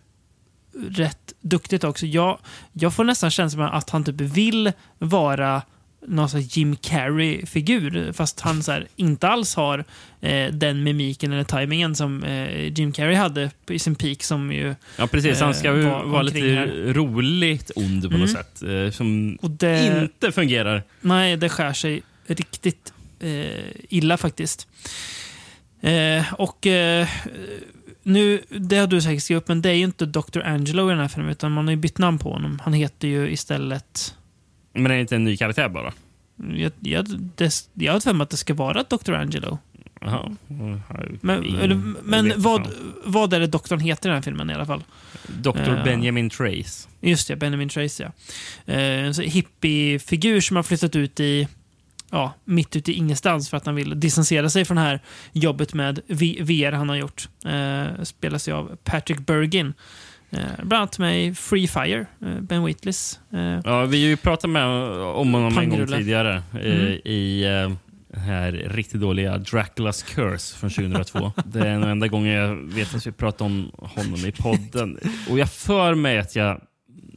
rätt 0.91 1.33
duktigt 1.41 1.85
också. 1.85 2.07
Jag, 2.07 2.39
jag 2.73 2.95
får 2.95 3.05
nästan 3.05 3.31
känslan 3.31 3.69
att 3.75 3.91
han 3.91 4.05
typ 4.05 4.21
vill 4.21 4.73
vara 4.99 5.63
någon 6.09 6.29
här 6.29 6.39
Jim 6.59 6.77
Carrey-figur. 6.77 8.13
Fast 8.13 8.41
han 8.41 8.63
så 8.63 8.73
här, 8.73 8.87
inte 8.97 9.29
alls 9.29 9.55
har 9.55 9.85
eh, 10.21 10.53
den 10.53 10.83
mimiken 10.83 11.33
eller 11.33 11.45
tajmingen 11.45 11.95
som 11.95 12.25
eh, 12.25 12.67
Jim 12.79 12.93
Carrey 12.93 13.15
hade 13.15 13.51
i 13.71 13.79
sin 13.79 13.95
peak. 13.95 14.23
Som 14.23 14.53
ju, 14.53 14.75
ja, 14.97 15.07
precis. 15.07 15.41
Han 15.41 15.55
ska 15.55 15.69
eh, 15.69 15.77
ju 15.77 15.83
var 15.83 16.05
vara 16.05 16.23
lite 16.23 16.39
här. 16.41 16.67
roligt 16.95 17.71
ond 17.77 18.03
på 18.03 18.09
Mm. 18.09 18.21
något 18.21 18.31
sätt. 18.31 18.63
Eh, 18.63 18.91
som 18.91 19.39
Och 19.43 19.51
det- 19.51 20.03
inte 20.03 20.33
fungerar. 20.33 20.83
Nej, 21.01 21.37
det 21.37 21.49
skär 21.49 21.73
sig 21.73 22.03
riktigt 22.27 22.93
eh, 23.21 23.63
illa 23.89 24.17
faktiskt. 24.17 24.69
Eh, 25.81 26.33
och 26.35 26.67
eh, 26.67 27.09
nu, 28.03 28.41
det 28.49 28.77
har 28.77 28.87
du 28.87 29.01
säkert 29.01 29.23
skrivit 29.23 29.43
upp, 29.43 29.49
men 29.49 29.63
det 29.63 29.71
är 29.71 29.75
ju 29.75 29.85
inte 29.85 30.07
Dr. 30.07 30.41
Angelo 30.45 30.87
i 30.89 30.91
den 30.91 31.01
här 31.01 31.09
filmen, 31.09 31.31
utan 31.33 31.53
man 31.53 31.65
har 31.67 31.71
ju 31.73 31.77
bytt 31.77 31.99
namn 31.99 32.19
på 32.19 32.33
honom. 32.33 32.61
Han 32.65 32.73
heter 32.73 33.09
ju 33.09 33.31
istället... 33.31 34.15
Men 34.77 34.85
det 34.85 34.95
är 34.95 34.99
inte 34.99 35.17
en 35.17 35.25
ny 35.25 35.37
karaktär 35.37 35.69
bara. 35.69 35.93
Jag, 36.37 36.73
jag, 36.81 37.07
det, 37.37 37.69
jag 37.75 37.93
har 37.93 38.01
för 38.01 38.13
mig 38.13 38.23
att 38.23 38.31
det 38.31 38.37
ska 38.37 38.55
vara 38.55 38.83
Dr. 38.83 39.13
Angelo. 39.13 39.59
Jaha. 40.01 40.37
Men, 41.21 41.45
jag 41.61 41.95
men 42.03 42.33
vad, 42.37 42.69
vad 43.05 43.33
är 43.33 43.41
det 43.41 43.47
doktorn 43.47 43.81
heter 43.81 44.09
i 44.09 44.11
den 44.11 44.15
här 44.15 44.23
filmen 44.23 44.51
i 44.51 44.55
alla 44.55 44.67
fall? 44.67 44.85
Dr. 45.27 45.59
Eh, 45.59 45.85
Benjamin 45.85 46.31
Trace. 46.31 46.89
Just 47.01 47.29
det, 47.29 47.37
Benjamin 47.37 47.69
Tracy. 47.69 48.05
Ja. 48.05 48.13
Eh, 48.73 49.07
en 49.07 49.15
hippie-figur 49.15 50.41
som 50.41 50.57
har 50.57 50.63
flyttat 50.63 50.97
ut 50.97 51.21
i 51.21 51.49
ja, 52.11 52.35
mitt 52.45 52.77
ute 52.77 52.93
i 52.93 52.95
ingenstans 52.95 53.51
för 53.51 53.57
att 53.57 53.67
han 53.67 53.75
vill 53.75 54.01
distansera 54.01 54.51
sig 54.51 54.65
från 54.65 54.77
det 54.77 54.83
här 54.83 55.01
jobbet 55.33 55.75
med 55.75 56.01
VR 56.41 56.73
han 56.73 56.89
har 56.89 56.97
gjort. 56.97 57.29
Eh, 57.45 58.03
spelas 58.03 58.49
ju 58.49 58.53
av 58.53 58.77
Patrick 58.85 59.19
Bergin. 59.19 59.75
Eh, 60.31 60.39
bland 60.63 60.73
annat 60.73 60.99
med 60.99 61.39
Free 61.39 61.69
Fire, 61.69 62.07
eh, 62.23 62.41
Ben 62.41 62.65
Wheatleys. 62.65 63.21
Eh, 63.33 63.61
Ja, 63.65 63.85
vi 63.85 64.03
har 64.03 64.09
ju 64.09 64.17
pratat 64.17 64.51
med 64.51 64.65
om 64.67 65.35
honom 65.35 65.59
en 65.59 65.71
gång 65.71 65.87
tidigare 65.87 66.43
eh, 66.55 66.61
Mm. 66.61 66.93
i 67.05 67.45
här 68.19 68.53
riktigt 68.53 69.01
dåliga 69.01 69.39
Draculas 69.39 70.03
Curse 70.03 70.57
från 70.57 70.71
2002. 70.71 71.33
det 71.47 71.59
är 71.61 71.65
den 71.65 71.83
enda 71.83 72.09
gången 72.09 72.33
jag 72.33 72.57
vet 72.57 72.95
att 72.95 73.07
vi 73.07 73.13
pratar 73.13 73.45
om 73.45 73.71
honom 73.79 74.27
i 74.27 74.33
podden. 74.33 74.99
Och 75.31 75.39
jag 75.39 75.51
för 75.51 75.95
mig 75.95 76.19
att 76.19 76.37
jag 76.37 76.61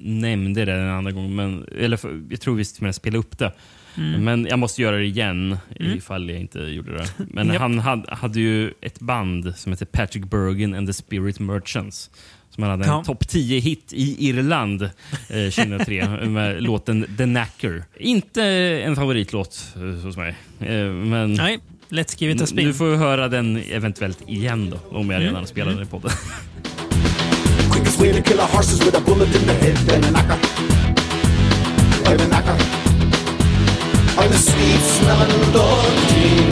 nämnde 0.01 0.65
det 0.65 0.73
en 0.73 0.89
andra 0.89 1.11
gång, 1.11 1.35
men, 1.35 1.65
eller 1.77 1.97
för, 1.97 2.21
jag 2.29 2.41
tror 2.41 2.55
visst 2.55 2.75
att 2.75 2.81
jag 2.81 2.95
spelade 2.95 3.17
upp 3.19 3.37
det. 3.37 3.51
Mm. 3.97 4.23
Men 4.23 4.45
jag 4.45 4.59
måste 4.59 4.81
göra 4.81 4.95
det 4.97 5.05
igen 5.05 5.57
Mm. 5.79 5.97
ifall 5.97 6.29
jag 6.29 6.39
inte 6.39 6.59
gjorde 6.59 6.97
det. 6.97 7.07
Men 7.17 7.47
Japp. 7.47 7.57
han 7.61 7.79
hade, 7.79 8.15
hade 8.15 8.39
ju 8.39 8.73
ett 8.81 8.99
band 8.99 9.53
som 9.57 9.71
heter 9.71 9.85
Patrick 9.85 10.25
Bergen 10.25 10.73
and 10.73 10.87
the 10.87 10.93
Spirit 10.93 11.39
Merchants. 11.39 12.09
Som 12.59 12.63
han 12.63 12.71
hade 12.79 12.83
en 12.91 12.97
Ja. 12.97 13.03
topp 13.03 13.23
10-hit 13.23 13.93
i 13.93 14.27
Irland 14.29 14.81
eh, 14.81 14.89
2003 15.29 16.07
med 16.27 16.63
låten 16.63 17.05
The 17.17 17.23
Knacker. 17.23 17.83
Inte 17.99 18.43
en 18.85 18.95
favoritlåt 18.95 19.73
eh, 19.75 19.81
hos 20.05 20.17
mig. 20.17 20.35
Eh, 20.59 20.67
men 20.85 21.33
nej, 21.33 21.59
let's 21.89 22.15
give 22.17 22.33
it 22.35 22.41
a 22.41 22.45
spin. 22.47 22.67
du 22.67 22.73
får 22.73 22.95
höra 22.95 23.27
den 23.27 23.63
eventuellt 23.71 24.21
igen 24.27 24.69
då, 24.69 24.97
om 24.97 25.09
jag 25.09 25.21
Mm. 25.21 25.33
redan 25.33 25.47
spelar 25.47 25.71
den 25.71 25.83
i 25.83 25.85
podden. 25.85 26.11
Quickest 27.73 27.99
way 27.99 28.13
to 28.13 28.21
kill 28.29 28.39
a 28.39 28.47
horse 28.51 28.73
is 28.73 28.85
with 28.87 28.97
a 28.97 29.01
bullet 29.05 29.35
in 29.35 29.41
the 29.47 29.53
head 29.53 29.95
and 29.95 30.05
a 30.05 30.09
knocker. 30.09 30.37
And 32.11 32.21
a 32.21 32.25
knocker. 32.25 32.57
And 34.23 34.33
a 34.33 34.37
sweet 34.37 34.81
smelling 34.81 35.53
dog 35.53 35.79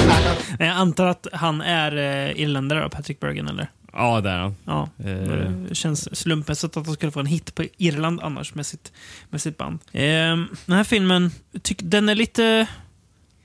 knocker. 0.05 0.57
Men 0.59 0.67
Jag 0.67 0.75
antar 0.77 1.05
att 1.07 1.27
han 1.33 1.61
är 1.61 1.97
eh, 1.97 2.39
irländare, 2.41 2.81
då, 2.83 2.89
Patrick 2.89 3.19
Bergin, 3.19 3.47
eller? 3.47 3.67
Ja, 3.97 4.21
där 4.21 4.31
är 4.31 4.37
han. 4.39 4.55
Ja, 4.65 4.89
Eh. 5.05 5.51
det 5.69 5.75
känns 5.75 6.19
slumpmässigt 6.19 6.77
att 6.77 6.85
han 6.85 6.95
skulle 6.95 7.11
få 7.11 7.19
en 7.19 7.25
hit 7.25 7.55
på 7.55 7.63
Irland 7.77 8.21
annars 8.21 8.55
med 8.55 8.65
sitt, 8.65 8.91
med 9.29 9.41
sitt 9.41 9.57
band. 9.57 9.79
Ehm, 9.91 10.47
den 10.65 10.77
här 10.77 10.83
filmen, 10.83 11.31
tyck, 11.61 11.79
den 11.83 12.09
är 12.09 12.15
lite... 12.15 12.67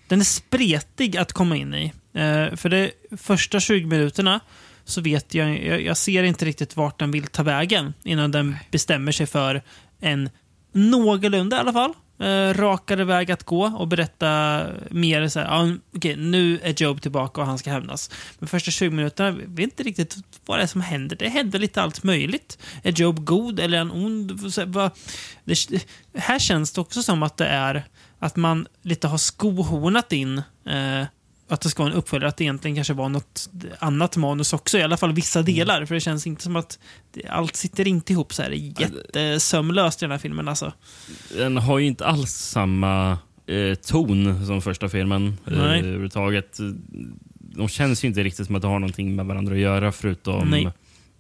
Den 0.09 0.21
är 0.21 0.25
spretig 0.25 1.17
att 1.17 1.33
komma 1.33 1.57
in 1.57 1.75
i. 1.75 1.85
Eh, 2.15 2.57
för 2.57 2.69
de 2.69 2.91
första 3.17 3.61
20 3.61 3.87
minuterna 3.87 4.41
så 4.85 5.01
vet 5.01 5.35
jag, 5.35 5.65
jag, 5.65 5.83
jag 5.83 5.97
ser 5.97 6.23
inte 6.23 6.45
riktigt 6.45 6.77
vart 6.77 6.99
den 6.99 7.11
vill 7.11 7.27
ta 7.27 7.43
vägen 7.43 7.95
innan 8.03 8.31
den 8.31 8.57
bestämmer 8.71 9.13
sig 9.13 9.27
för 9.27 9.63
en 10.01 10.31
någorlunda 10.73 11.57
i 11.57 11.61
alla 11.61 11.73
fall 11.73 11.93
eh, 12.19 12.55
rakare 12.55 13.05
väg 13.05 13.31
att 13.31 13.45
gå 13.45 13.65
och 13.65 13.89
berätta 13.89 14.63
mer 14.91 15.29
så 15.29 15.41
här, 15.41 15.47
ah, 15.51 15.77
okej, 15.97 16.17
nu 16.17 16.61
är 16.63 16.83
Job 16.83 17.03
tillbaka 17.03 17.41
och 17.41 17.47
han 17.47 17.59
ska 17.59 17.71
hämnas. 17.71 18.11
Men 18.39 18.49
första 18.49 18.71
20 18.71 18.91
minuterna, 18.91 19.31
vi 19.31 19.45
vet 19.47 19.65
inte 19.65 19.83
riktigt 19.83 20.17
vad 20.47 20.59
det 20.59 20.63
är 20.63 20.67
som 20.67 20.81
händer. 20.81 21.17
Det 21.17 21.29
händer 21.29 21.59
lite 21.59 21.83
allt 21.83 22.03
möjligt. 22.03 22.59
Är 22.83 22.93
Job 22.93 23.25
god 23.25 23.61
eller 23.61 23.79
är 23.79 23.79
han 23.79 23.91
ond? 23.91 24.53
Så, 24.53 24.61
här, 24.61 24.91
det, 25.45 25.87
här 26.15 26.39
känns 26.39 26.73
det 26.73 26.81
också 26.81 27.03
som 27.03 27.23
att 27.23 27.37
det 27.37 27.47
är 27.47 27.85
att 28.19 28.37
man 28.37 28.67
lite 28.83 29.09
har 29.09 29.19
skohornat 29.19 30.13
in 30.13 30.43
eh, 30.67 31.05
att 31.53 31.61
det 31.61 31.69
ska 31.69 31.83
vara 31.83 31.93
en 31.93 31.99
uppföljare, 31.99 32.29
att 32.29 32.37
det 32.37 32.45
egentligen 32.45 32.75
kanske 32.75 32.93
var 32.93 33.09
något 33.09 33.51
annat 33.79 34.17
manus 34.17 34.53
också, 34.53 34.79
i 34.79 34.83
alla 34.83 34.97
fall 34.97 35.13
vissa 35.13 35.43
delar. 35.43 35.85
För 35.87 35.95
det 35.95 36.01
känns 36.01 36.27
inte 36.27 36.43
som 36.43 36.57
att 36.57 36.79
allt 37.29 37.57
sitter 37.57 37.89
inte 37.89 38.13
ihop 38.13 38.35
så 38.35 38.43
här 38.43 38.51
jättesömlöst 38.51 40.03
i 40.03 40.05
den 40.05 40.11
här 40.11 40.19
filmen. 40.19 40.49
Alltså. 40.49 40.73
Den 41.37 41.57
har 41.57 41.79
ju 41.79 41.87
inte 41.87 42.07
alls 42.07 42.31
samma 42.31 43.19
eh, 43.47 43.75
ton 43.75 44.47
som 44.47 44.63
första 44.63 44.89
filmen 44.89 45.37
eh, 45.47 45.53
överhuvudtaget. 45.53 46.59
De 47.39 47.69
känns 47.69 48.05
ju 48.05 48.09
inte 48.09 48.23
riktigt 48.23 48.47
som 48.47 48.57
att 48.57 48.63
de 48.63 48.71
har 48.71 48.79
någonting 48.79 49.17
med 49.17 49.27
varandra 49.27 49.55
att 49.55 49.61
göra 49.61 49.93
förutom 49.93 50.49
Nej. 50.49 50.69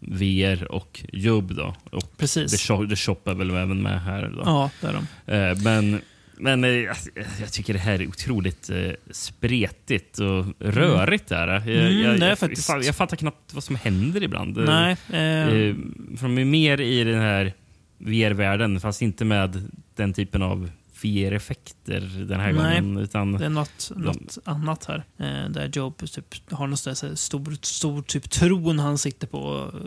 VR 0.00 0.72
och 0.72 1.04
Jobb. 1.12 1.54
Då. 1.54 1.74
Och 1.90 2.16
Precis. 2.18 2.52
The 2.52 2.58
Shop, 2.58 2.86
The 2.86 2.96
Shop 2.96 3.18
är 3.24 3.34
väl 3.34 3.50
även 3.50 3.82
med 3.82 4.02
här. 4.02 4.32
Då. 4.36 4.42
Ja, 4.44 4.70
det 4.80 4.86
är 4.86 4.92
de. 4.92 5.32
Eh, 5.32 5.62
men 5.64 6.00
men 6.42 6.64
eh, 6.64 6.70
jag, 6.70 6.96
jag 7.40 7.52
tycker 7.52 7.72
det 7.72 7.78
här 7.78 8.02
är 8.02 8.06
otroligt 8.08 8.70
eh, 8.70 8.90
spretigt 9.10 10.18
och 10.18 10.44
rörigt. 10.58 11.28
Där. 11.28 11.48
Jag, 11.48 11.62
Mm, 11.68 12.02
jag, 12.02 12.30
jag, 12.30 12.38
faktiskt- 12.38 12.68
jag, 12.68 12.84
jag 12.84 12.96
fattar 12.96 13.16
knappt 13.16 13.54
vad 13.54 13.64
som 13.64 13.76
händer 13.76 14.22
ibland. 14.22 14.58
Eh, 14.58 14.64
Nej, 14.64 14.96
eh, 15.12 15.48
Eh, 15.48 15.74
för 16.16 16.22
de 16.22 16.38
är 16.38 16.44
mer 16.44 16.80
i 16.80 17.04
den 17.04 17.20
här 17.20 17.52
VR-världen, 17.98 18.80
fast 18.80 19.02
inte 19.02 19.24
med 19.24 19.70
den 19.96 20.12
typen 20.12 20.42
av 20.42 20.70
VR-effekter 21.04 22.26
den 22.28 22.40
här 22.40 22.52
Nej, 22.52 22.80
gången. 22.80 22.98
Utan 22.98 23.32
det 23.32 23.44
är 23.44 23.48
något, 23.48 23.92
något 23.96 24.38
annat 24.44 24.84
här. 24.84 25.04
Eh, 25.18 25.50
där 25.50 25.70
Job 25.72 25.98
typ, 25.98 26.50
har 26.50 26.66
någon 26.66 26.76
sån 26.76 27.16
stor, 27.16 27.56
stor 27.62 28.02
typ 28.02 28.30
tron 28.30 28.78
han 28.78 28.98
sitter 28.98 29.26
på 29.26 29.38
och 29.38 29.74
eh, 29.74 29.80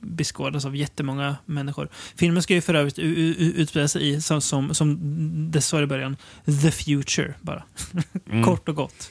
beskådas 0.00 0.64
av 0.64 0.76
jättemånga 0.76 1.36
människor. 1.46 1.88
Filmen 2.16 2.42
ska 2.42 2.54
ju 2.54 2.60
för 2.60 2.74
övrigt 2.74 2.98
utspela 2.98 3.88
sig 3.88 4.08
i, 4.08 4.20
som, 4.20 4.40
som, 4.40 4.74
som 4.74 4.98
det 5.50 5.60
står 5.60 5.82
i 5.82 5.86
början, 5.86 6.16
the 6.44 6.70
future 6.70 7.34
bara. 7.40 7.62
Mm. 8.30 8.44
Kort 8.44 8.68
och 8.68 8.74
gott. 8.74 9.10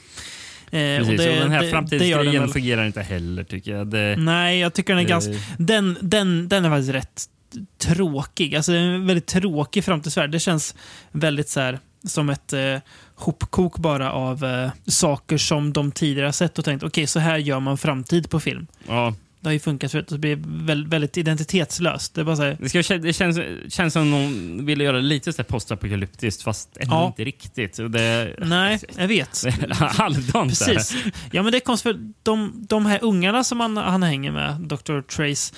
Eh, 0.70 0.70
Precis, 0.70 1.20
och 1.20 1.26
och 1.26 1.40
den 1.40 1.50
här 1.50 1.62
det 1.62 1.70
framtidsgrejen 1.70 2.48
fungerar 2.48 2.86
inte 2.86 3.02
heller 3.02 3.44
tycker 3.44 3.72
jag. 3.72 3.86
Det, 3.86 4.16
Nej, 4.18 4.58
jag 4.58 4.74
tycker 4.74 4.94
den 4.94 5.04
är 5.04 5.08
ganska... 5.08 5.32
Den, 5.58 5.98
den, 6.00 6.48
den 6.48 6.64
är 6.64 6.70
faktiskt 6.70 6.94
rätt 6.94 7.28
tråkig. 7.78 8.56
Alltså, 8.56 8.72
det 8.72 8.78
är 8.78 8.82
en 8.82 9.06
väldigt 9.06 9.26
tråkig 9.26 9.84
framtidsvärld. 9.84 10.30
Det 10.30 10.40
känns 10.40 10.74
väldigt 11.12 11.48
så 11.48 11.60
här, 11.60 11.78
som 12.04 12.30
ett 12.30 12.52
eh, 12.52 12.76
hopkok 13.14 13.78
bara 13.78 14.12
av 14.12 14.44
eh, 14.44 14.70
saker 14.86 15.38
som 15.38 15.72
de 15.72 15.92
tidigare 15.92 16.26
har 16.26 16.32
sett 16.32 16.58
och 16.58 16.64
tänkt 16.64 16.82
okej, 16.82 17.06
så 17.06 17.18
här 17.18 17.38
gör 17.38 17.60
man 17.60 17.78
framtid 17.78 18.30
på 18.30 18.40
film. 18.40 18.66
ja, 18.86 19.14
det 19.40 19.48
har 19.48 19.52
ju 19.52 19.58
funkat 19.58 19.92
förut 19.92 20.12
och 20.12 20.20
det 20.20 20.36
blir 20.36 20.88
väldigt, 20.88 21.16
identitetslöst. 21.16 22.14
Det 22.14 22.24
bara 22.24 22.36
så 22.36 22.42
här, 22.42 22.56
det, 22.60 22.84
ska, 22.84 22.98
det 22.98 23.12
känns, 23.12 23.38
känns 23.68 23.92
som 23.92 24.10
någon 24.10 24.66
ville 24.66 24.84
göra 24.84 25.00
lite 25.00 25.32
så 25.32 25.44
postapokalyptiskt, 25.44 26.42
fast 26.42 26.76
ändå 26.76 26.94
Ja. 26.94 27.06
inte 27.06 27.24
riktigt. 27.24 27.76
Det, 27.76 28.34
nej, 28.38 28.80
jag 28.96 29.08
vet. 29.08 29.44
halvdant. 29.70 30.48
Precis. 30.58 30.94
Ja, 31.32 31.42
men 31.42 31.52
det 31.52 31.58
är 31.58 31.76
för 31.82 32.12
de, 32.22 32.66
de 32.68 32.86
här 32.86 32.98
ungarna 33.02 33.44
som 33.44 33.60
han, 33.60 33.76
han 33.76 34.02
hänger 34.02 34.32
med, 34.32 34.60
Dr. 34.60 35.00
Trace, 35.00 35.54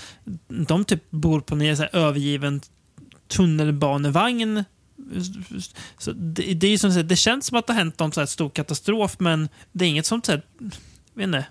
de 0.49 0.85
typ 0.85 1.11
bor 1.11 1.41
på 1.41 1.55
en 1.55 1.77
så 1.77 1.85
övergiven 1.93 2.61
tunnelbanevagn. 3.29 4.65
Så 5.99 6.13
det, 6.13 6.55
det, 6.55 6.67
är 6.67 6.79
som 6.79 7.09
det 7.09 7.17
känns 7.17 7.47
som 7.47 7.59
att 7.59 7.67
det 7.67 7.73
har 7.73 7.79
hänt 7.79 7.99
någon 7.99 8.13
så 8.13 8.21
här 8.21 8.27
stor 8.27 8.51
katastrof, 8.51 9.17
men 9.19 9.49
det 9.73 9.85
är 9.85 9.89
inget 9.89 10.07
som 10.07 10.23
så 10.23 10.33
här, 10.33 10.43
vet 11.15 11.25
inte, 11.25 11.47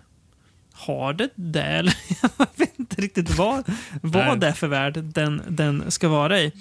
har 0.80 1.14
det 1.14 1.30
det? 1.36 1.62
Eller 1.64 1.96
jag 2.22 2.48
vet 2.56 2.80
inte 2.80 3.02
riktigt 3.02 3.30
vad, 3.30 3.64
vad 4.02 4.40
det 4.40 4.48
är 4.48 4.54
för 4.54 4.68
värld 4.68 5.04
den, 5.04 5.42
den 5.50 5.92
ska 5.92 6.10
vara 6.10 6.40
i. 6.40 6.52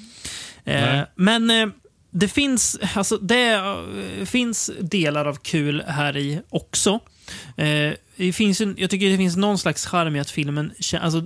Eh, 0.65 1.01
men 1.15 1.51
eh, 1.51 1.69
det 2.11 2.29
finns, 2.29 2.79
alltså, 2.95 3.17
det 3.17 3.51
eh, 3.51 4.25
finns 4.25 4.71
delar 4.81 5.25
av 5.25 5.35
kul 5.35 5.85
här 5.87 6.17
i 6.17 6.41
också. 6.49 7.01
Eh, 7.57 7.93
det 8.17 8.33
finns 8.33 8.61
jag 8.61 8.91
tycker 8.91 9.11
det 9.11 9.17
finns 9.17 9.37
någon 9.37 9.59
slags 9.59 9.87
charm 9.87 10.17
i 10.17 10.21
att 10.21 10.31
filmen 10.31 10.73
alltså, 11.01 11.25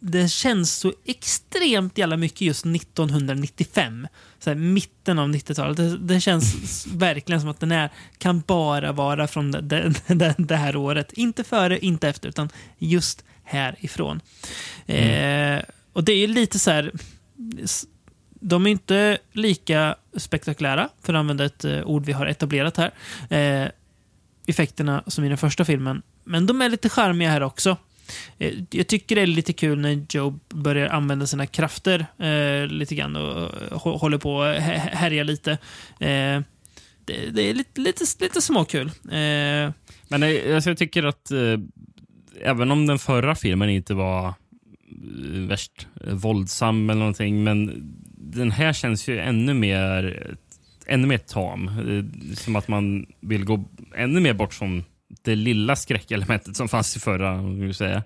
det 0.00 0.28
känns 0.28 0.72
så 0.72 0.92
extremt 1.04 1.98
jävla 1.98 2.16
mycket 2.16 2.40
just 2.40 2.66
1995. 2.66 4.08
Så 4.38 4.50
här, 4.50 4.54
mitten 4.54 5.18
av 5.18 5.28
90-talet. 5.28 5.76
Det, 5.76 5.98
det 5.98 6.20
känns 6.20 6.86
verkligen 6.86 7.40
som 7.40 7.50
att 7.50 7.60
den 7.60 7.72
är, 7.72 7.90
kan 8.18 8.42
bara 8.46 8.92
vara 8.92 9.26
från 9.26 9.50
det, 9.50 9.60
det, 10.06 10.34
det, 10.38 10.56
här 10.56 10.76
året. 10.76 11.12
Inte 11.12 11.44
före, 11.44 11.78
inte 11.78 12.08
efter, 12.08 12.28
utan 12.28 12.48
just 12.78 13.24
härifrån. 13.44 14.20
Eh, 14.86 15.58
och 15.92 16.04
det 16.04 16.12
är 16.12 16.16
ju 16.18 16.26
lite 16.26 16.58
så 16.58 16.70
här... 16.70 16.92
De 18.42 18.66
är 18.66 18.70
inte 18.70 19.18
lika 19.32 19.96
spektakulära, 20.16 20.88
för 21.02 21.14
att 21.14 21.18
använda 21.18 21.44
ett 21.44 21.64
eh, 21.64 21.82
ord 21.82 22.04
vi 22.06 22.12
har 22.12 22.26
etablerat 22.26 22.76
här. 22.76 22.90
Eh, 23.38 23.70
effekterna 24.46 25.04
som 25.06 25.24
i 25.24 25.28
den 25.28 25.38
första 25.38 25.64
filmen. 25.64 26.02
Men 26.24 26.46
de 26.46 26.62
är 26.62 26.68
lite 26.68 26.88
charmiga 26.88 27.30
här 27.30 27.42
också. 27.42 27.76
Eh, 28.38 28.54
jag 28.70 28.86
tycker 28.86 29.16
det 29.16 29.22
är 29.22 29.26
lite 29.26 29.52
kul 29.52 29.78
när 29.78 30.06
Joe 30.08 30.38
börjar 30.48 30.88
använda 30.88 31.26
sina 31.26 31.46
krafter 31.46 32.06
eh, 32.18 32.66
lite 32.66 32.94
grann 32.94 33.16
och 33.16 33.80
håller 33.80 34.18
på 34.18 34.42
att 34.42 34.62
härja 34.92 35.22
lite. 35.22 35.50
Eh, 36.00 36.40
det, 37.04 37.30
det 37.30 37.42
är 37.42 37.54
lite, 37.54 37.80
lite, 37.80 38.04
lite 38.20 38.40
småkul. 38.40 38.86
Eh, 38.86 39.72
Men 40.08 40.22
eh, 40.22 40.54
alltså, 40.54 40.70
jag 40.70 40.78
tycker 40.78 41.04
att 41.04 41.30
eh, 41.30 41.58
även 42.42 42.70
om 42.70 42.86
den 42.86 42.98
förra 42.98 43.34
filmen 43.34 43.70
inte 43.70 43.94
var 43.94 44.28
eh, 44.28 44.34
värst 45.48 45.86
våldsam 46.12 46.90
eller 46.90 46.98
någonting, 47.00 47.44
men 47.44 47.72
den 48.16 48.50
här 48.50 48.72
känns 48.72 49.08
ju 49.08 49.18
ännu 49.18 49.54
mer 49.54 50.34
ännu 50.86 51.06
mer 51.06 51.18
tam. 51.18 51.70
Som 52.36 52.56
att 52.56 52.68
man 52.68 53.06
vill 53.20 53.44
gå 53.44 53.64
ännu 53.94 54.20
mer 54.20 54.34
bort 54.34 54.54
från 54.54 54.84
det 55.22 55.34
lilla 55.34 55.76
skräckelementet 55.76 56.56
som 56.56 56.68
fanns 56.68 56.96
i 56.96 57.00
förra. 57.00 57.40
säga. 57.72 57.96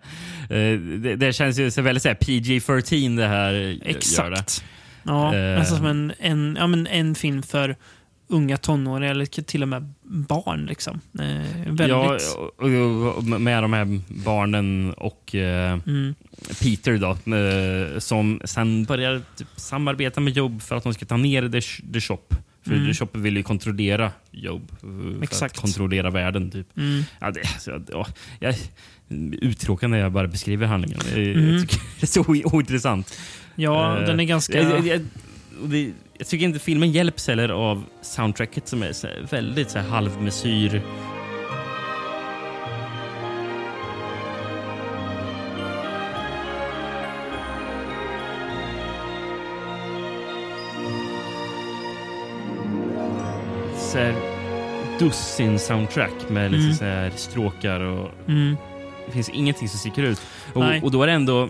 Eh, 0.50 0.78
Det, 0.98 1.16
det 1.16 1.32
känns 1.32 1.58
ju 1.58 1.70
så 1.70 1.82
väldigt 1.82 2.02
så 2.02 2.08
här 2.08 2.16
PG-13 2.16 3.16
det 3.16 3.26
här 3.26 3.52
gör 3.52 3.68
det. 3.84 3.90
exakt. 3.90 4.64
Ja, 5.02 5.34
Eh. 5.34 5.58
nästan 5.58 5.76
som 5.78 5.86
en, 5.86 6.12
en, 6.18 6.56
ja, 6.60 6.66
men 6.66 6.86
en 6.86 7.14
film 7.14 7.42
för 7.42 7.76
unga 8.28 8.56
tonåringar 8.56 9.10
eller 9.10 9.24
till 9.42 9.62
och 9.62 9.68
med 9.68 9.92
barn. 10.02 10.66
Liksom. 10.66 11.00
Eh, 11.18 11.72
väldigt... 11.72 11.88
Ja, 11.88 12.18
med 13.38 13.62
de 13.62 13.72
här 13.72 14.00
barnen 14.24 14.92
och 14.96 15.34
eh, 15.34 15.78
Mm. 15.86 16.14
Peter 16.62 16.98
då, 16.98 17.10
eh, 17.36 17.98
som 17.98 18.40
sen 18.44 18.84
börjar 18.84 19.22
typ, 19.36 19.48
samarbeta 19.56 20.20
med 20.20 20.36
Job 20.36 20.62
för 20.62 20.76
att 20.76 20.82
de 20.84 20.94
ska 20.94 21.04
ta 21.06 21.16
ner 21.16 21.48
The, 21.48 21.60
The 21.92 22.00
Shop. 22.00 22.18
För 22.64 22.72
Mm. 22.74 22.94
Shop 22.94 23.08
vill 23.12 23.36
ju 23.36 23.42
kontrollera 23.42 24.12
Job. 24.30 24.70
eh, 24.72 24.78
För 24.80 25.22
Exakt. 25.22 25.54
att 25.56 25.60
kontrollera 25.62 26.10
världen. 26.10 26.50
Typ. 26.50 26.76
Mm. 26.76 27.02
Ja, 27.20 27.30
det, 27.30 27.40
alltså, 27.40 27.82
ja, 27.92 28.06
jag, 28.40 28.54
uttråkande 29.42 29.96
när 29.96 30.02
jag 30.04 30.12
bara 30.12 30.28
beskriver 30.28 30.66
handlingen. 30.66 31.00
Mm. 31.14 31.52
jag 31.54 31.62
tycker 31.62 31.82
det 32.00 32.02
är 32.02 32.06
så 32.06 32.24
ointressant. 32.56 33.18
Ja, 33.54 33.98
Eh, 34.00 34.06
den 34.06 34.20
är 34.20 34.24
ganska... 34.24 34.62
Jag, 34.62 34.86
jag, 34.86 35.00
det, 35.64 35.92
jag 36.18 36.26
tycker 36.26 36.44
inte 36.46 36.58
filmen 36.58 36.92
hjälps 36.92 37.28
heller 37.28 37.48
av 37.48 37.84
soundtracket 38.02 38.68
som 38.68 38.82
är 38.82 38.92
så 38.92 39.08
väldigt 39.30 39.70
så 39.70 39.78
här, 39.78 39.88
halvmesyr. 39.88 40.82
Så 53.94 54.00
här, 54.00 54.14
dussin 54.98 55.58
soundtrack 55.58 56.28
med 56.30 56.52
lite 56.52 56.64
Mm. 56.64 56.76
så 56.76 56.84
här 56.84 57.10
stråkar 57.16 57.80
och 57.80 58.10
Mm. 58.28 58.56
det 59.06 59.12
finns 59.12 59.28
ingenting 59.28 59.68
som 59.68 59.78
sticker 59.78 60.02
ut. 60.02 60.20
Och, 60.52 60.64
och 60.82 60.90
då 60.90 61.02
är 61.02 61.06
det 61.06 61.12
ändå 61.12 61.48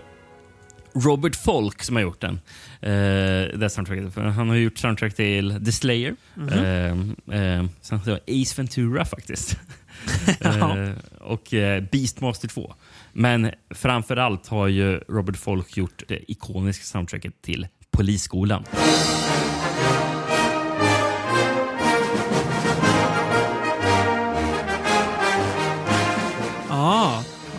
Robert 0.93 1.35
Folk 1.35 1.83
som 1.83 1.95
har 1.95 2.03
gjort 2.03 2.21
den. 2.21 2.33
Eh, 2.81 3.57
det 3.59 3.69
soundtracket. 3.71 4.15
Han 4.15 4.49
har 4.49 4.55
gjort 4.55 4.77
soundtrack 4.77 5.13
till 5.15 5.65
The 5.65 5.71
Slayer. 5.71 6.15
Mhm. 6.35 7.15
Eh, 7.29 7.39
eh, 7.41 7.65
sen 7.81 7.99
så 8.03 8.13
Ace 8.13 8.53
Ventura 8.61 9.05
faktiskt. 9.05 9.57
Ja. 10.39 10.77
eh, 10.77 10.89
och 11.21 11.53
eh, 11.53 11.83
Beastmaster 11.91 12.47
2. 12.47 12.75
Men 13.13 13.51
framför 13.69 14.17
allt 14.17 14.47
har 14.47 14.67
ju 14.67 14.97
Robert 14.97 15.37
Folk 15.37 15.77
gjort 15.77 16.03
det 16.07 16.31
ikoniska 16.31 16.83
soundtracket 16.83 17.41
till 17.41 17.67
Polisskolan. 17.91 18.63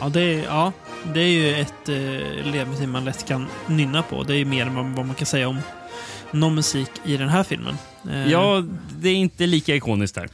Ja, 0.07 0.11
det 0.11 0.21
är, 0.21 0.45
ja, 0.45 0.73
det 1.15 1.21
är 1.21 1.29
ju 1.29 1.55
ett 1.55 1.89
eh, 1.89 2.53
ledmotiv 2.53 2.89
man 2.89 3.05
lätt 3.05 3.29
kan 3.29 3.47
nynna 3.67 4.03
på. 4.03 4.23
Det 4.23 4.35
är 4.35 4.39
ju 4.39 4.45
mer 4.45 4.67
än 4.67 4.75
vad, 4.75 5.07
man 5.07 5.15
kan 5.15 5.27
säga 5.27 5.49
om 5.49 5.59
någon 6.31 6.55
musik 6.55 6.91
i 7.05 7.17
den 7.17 7.29
här 7.29 7.43
filmen. 7.43 7.77
Eh, 8.11 8.31
Ja, 8.31 8.65
det 9.01 9.09
är 9.09 9.15
inte 9.15 9.47
lika 9.47 9.75
ikoniskt 9.75 10.15
där. 10.15 10.29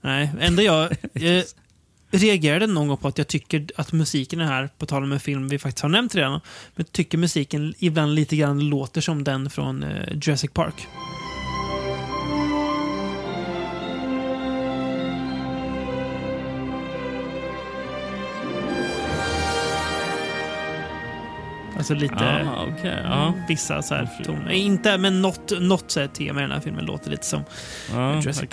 Nej, 0.00 0.30
ändå 0.40 0.62
jag 0.62 0.92
eh, 1.14 1.42
reagerade 2.10 2.66
någon 2.66 2.88
gång 2.88 2.96
på 2.96 3.08
att 3.08 3.18
jag 3.18 3.28
tycker 3.28 3.66
att 3.76 3.92
musiken 3.92 4.40
är 4.40 4.44
här, 4.44 4.68
på 4.78 4.86
tal 4.86 5.02
om 5.02 5.12
en 5.12 5.20
film 5.20 5.48
vi 5.48 5.58
faktiskt 5.58 5.82
har 5.82 5.88
nämnt 5.88 6.14
redan, 6.14 6.40
men 6.76 6.86
tycker 6.86 7.18
musiken 7.18 7.74
ibland 7.78 8.14
lite 8.14 8.36
grann 8.36 8.60
låter 8.60 9.00
som 9.00 9.24
den 9.24 9.50
från 9.50 9.82
eh, 9.82 10.18
Jurassic 10.22 10.50
Park. 10.52 10.86
Alltså 21.78 21.94
lite... 21.94 22.42
Ja, 22.44 22.66
okej. 22.78 23.00
ja. 23.04 23.34
Vissa 23.48 23.82
så 23.82 23.94
här 23.94 24.08
toner. 24.24 24.50
Inte, 24.50 24.98
men 24.98 25.22
något, 25.22 25.60
något 25.60 25.90
så 25.90 26.00
här 26.00 26.06
tema 26.06 26.40
i 26.40 26.42
den 26.42 26.50
här 26.52 26.60
filmen 26.60 26.84
låter 26.84 27.10
lite 27.10 27.26
som 27.26 27.42
Ja, 27.92 28.20
Jurassic. 28.20 28.48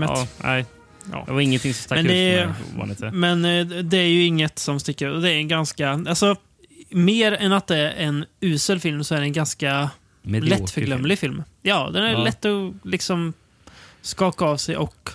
Ja, 0.00 0.26
nej. 0.44 0.66
Ja. 1.12 1.24
Det 1.26 1.32
var 1.32 1.40
ingenting 1.40 1.74
som 1.74 1.82
stack 1.82 1.96
Men 1.96 2.06
ut 2.06 2.12
det, 2.12 2.54
för 2.98 3.06
är, 3.06 3.10
men 3.10 3.44
eh, 3.44 3.66
det 3.66 3.96
är 3.98 4.06
ju 4.06 4.24
inget 4.24 4.58
som 4.58 4.80
sticker 4.80 5.08
ut. 5.16 5.22
Det 5.22 5.30
är 5.32 5.36
en 5.36 5.48
ganska... 5.48 5.90
Alltså, 5.90 6.36
mer 6.90 7.32
än 7.32 7.52
att 7.52 7.66
det 7.66 7.76
är 7.76 7.90
en 8.06 8.24
usel 8.40 8.80
film 8.80 9.04
så 9.04 9.14
är 9.14 9.18
det 9.20 9.26
en 9.26 9.32
ganska 9.32 9.90
Medioker 10.22 10.60
lättförglömlig 10.60 11.18
film. 11.18 11.42
Ja, 11.62 11.90
den 11.92 12.04
är 12.04 12.12
Ja. 12.12 12.18
lätt 12.24 12.44
att 12.44 12.72
liksom 12.84 13.32
skaka 14.02 14.44
av 14.44 14.56
sig 14.56 14.76
och 14.76 15.10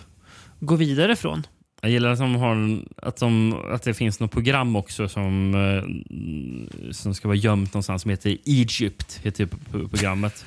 gå 0.59 0.75
vidare 0.75 1.15
från. 1.15 1.47
Jag 1.81 1.91
gillar 1.91 2.09
att, 2.09 2.19
de 2.19 2.35
har, 2.35 2.79
att, 3.07 3.17
de, 3.17 3.53
att 3.71 3.83
det 3.83 3.93
finns 3.93 4.19
något 4.19 4.31
program 4.31 4.75
också 4.75 5.09
som, 5.09 5.55
eh, 5.55 6.91
som 6.91 7.13
ska 7.15 7.27
vara 7.27 7.37
gömt 7.37 7.73
någonstans 7.73 8.01
som 8.01 8.11
heter 8.11 8.37
Egypt. 8.45 9.19
Heter 9.23 9.47
programmet. 9.71 10.45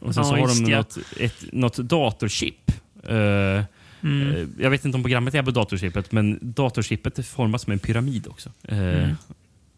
Och 0.00 0.14
sen 0.14 0.22
Ja, 0.24 0.24
så 0.24 0.30
har 0.30 0.38
just 0.38 0.64
de 0.64 0.70
ja. 0.72 0.76
något, 0.78 0.98
ett, 1.20 1.44
något 1.52 1.76
datorchip. 1.76 2.72
Eh, 3.08 3.64
Mm. 4.02 4.34
eh, 4.34 4.46
Jag 4.58 4.70
vet 4.70 4.84
inte 4.84 4.96
om 4.96 5.02
programmet 5.02 5.34
är 5.34 5.42
på 5.42 5.50
datorchippet, 5.50 6.12
men 6.12 6.38
datorchippet 6.42 7.18
är 7.18 7.22
format 7.22 7.60
som 7.60 7.72
en 7.72 7.78
pyramid 7.78 8.26
också. 8.26 8.50
Eh, 8.62 8.78
Mm. 8.78 9.16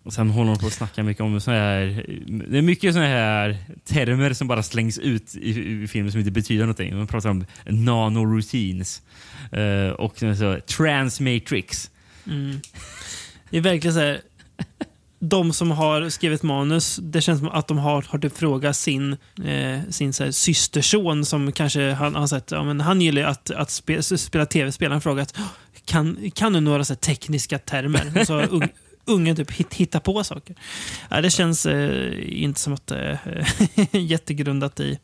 Och 0.08 0.14
Sen 0.14 0.30
håller 0.30 0.50
de 0.50 0.58
på 0.58 0.66
att 0.66 0.72
snacka 0.72 1.02
mycket 1.02 1.22
om 1.22 1.40
såna 1.40 1.56
här... 1.56 2.04
Det 2.26 2.58
är 2.58 2.62
mycket 2.62 2.94
såna 2.94 3.06
här 3.06 3.58
termer 3.84 4.32
som 4.32 4.48
bara 4.48 4.62
slängs 4.62 4.98
ut 4.98 5.36
i, 5.36 5.82
i 5.82 5.88
filmen 5.88 6.12
som 6.12 6.18
inte 6.18 6.30
betyder 6.30 6.60
någonting. 6.60 6.96
Man 6.96 7.06
pratar 7.06 7.30
om 7.30 7.44
nanoroutines 7.66 9.02
uh, 9.56 9.90
och 9.90 10.18
så, 10.18 10.58
transmatrix. 10.66 11.90
Mm. 12.26 12.60
Det 13.50 13.56
är 13.56 13.60
verkligen 13.60 13.94
så 13.94 14.00
här. 14.00 14.20
De 15.18 15.52
som 15.52 15.70
har 15.70 16.08
skrivit 16.08 16.42
manus, 16.42 16.98
det 17.02 17.20
känns 17.20 17.38
som 17.38 17.48
att 17.48 17.68
de 17.68 17.78
har, 17.78 18.04
har 18.08 18.18
typ 18.18 18.36
frågat 18.36 18.76
sin, 18.76 19.16
eh, 19.44 19.80
sin 19.90 20.12
så 20.12 20.24
här, 20.24 20.30
systerson 20.30 21.24
som 21.24 21.52
kanske 21.52 21.92
han 21.92 22.14
har 22.14 22.26
sett, 22.26 22.50
ja, 22.50 22.64
men 22.64 22.80
han 22.80 23.00
gillar 23.00 23.22
ju 23.22 23.28
att, 23.28 23.50
att 23.50 23.70
spe, 23.70 24.02
spela 24.02 24.46
tv-spel. 24.46 24.88
Han 24.88 24.96
har 24.96 25.00
frågat, 25.00 25.38
kan, 25.84 26.30
kan 26.34 26.52
du 26.52 26.60
några 26.60 26.84
så 26.84 26.92
här, 26.92 26.98
tekniska 26.98 27.58
termer? 27.58 28.20
Och 28.20 28.26
så 28.26 28.62
ungen 29.08 29.36
typ 29.36 29.50
hit, 29.50 29.74
hittar 29.74 30.00
på 30.00 30.24
saker. 30.24 30.56
Ja, 31.10 31.20
det 31.20 31.30
känns 31.30 31.66
eh, 31.66 32.42
inte 32.42 32.60
som 32.60 32.72
att 32.72 32.86
det 32.86 33.18
är 33.24 33.48
jättegrundat 33.98 34.80
i, 34.80 34.98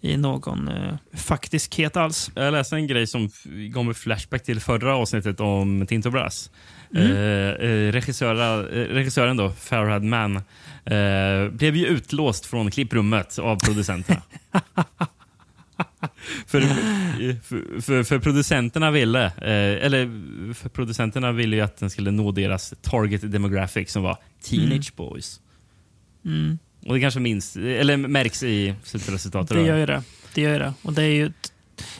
i 0.00 0.16
någon 0.16 0.68
eh, 0.68 0.94
faktiskhet 1.14 1.96
alls. 1.96 2.30
Jag 2.34 2.52
läste 2.52 2.76
en 2.76 2.86
grej 2.86 3.06
som 3.06 3.30
gav 3.44 3.84
mig 3.84 3.94
flashback 3.94 4.42
till 4.42 4.60
förra 4.60 4.96
avsnittet 4.96 5.40
om 5.40 5.86
Tinto 5.86 6.10
Brass. 6.10 6.50
Mm. 6.94 7.12
Eh, 7.12 7.68
eh, 7.70 7.92
regissöra, 7.92 8.60
eh, 8.60 8.88
regissören 8.94 9.36
då, 9.36 9.50
Farhad 9.50 10.04
Mann, 10.04 10.36
eh, 10.84 11.48
blev 11.50 11.76
ju 11.76 11.86
utlåst 11.86 12.46
från 12.46 12.70
klipprummet 12.70 13.38
av 13.38 13.56
producenterna. 13.56 14.22
för, 16.46 16.60
för, 17.42 17.80
för, 17.80 18.02
för 18.02 18.18
producenterna 18.18 18.90
ville, 18.90 19.24
eh, 19.26 19.86
eller 19.86 20.08
för 20.54 20.68
producenterna 20.68 21.32
ville 21.32 21.56
ju 21.56 21.62
att 21.62 21.76
den 21.76 21.90
skulle 21.90 22.10
nå 22.10 22.32
deras 22.32 22.74
target 22.82 23.32
demographic 23.32 23.90
som 23.92 24.02
var 24.02 24.18
teenage 24.42 24.92
boys. 24.96 25.40
Mm. 26.24 26.58
Och 26.86 26.94
det 26.94 27.00
kanske 27.00 27.20
minns, 27.20 27.56
eller 27.56 27.96
märks 27.96 28.42
i 28.42 28.74
slutresultatet. 28.82 29.56
Det 29.56 29.62
gör 29.66 29.76
ju 29.76 29.86
det. 29.86 30.02
det, 30.34 30.40
gör 30.40 30.58
det. 30.58 30.74
Och 30.82 30.92
det 30.92 31.02
är 31.02 31.08
ju, 31.14 31.32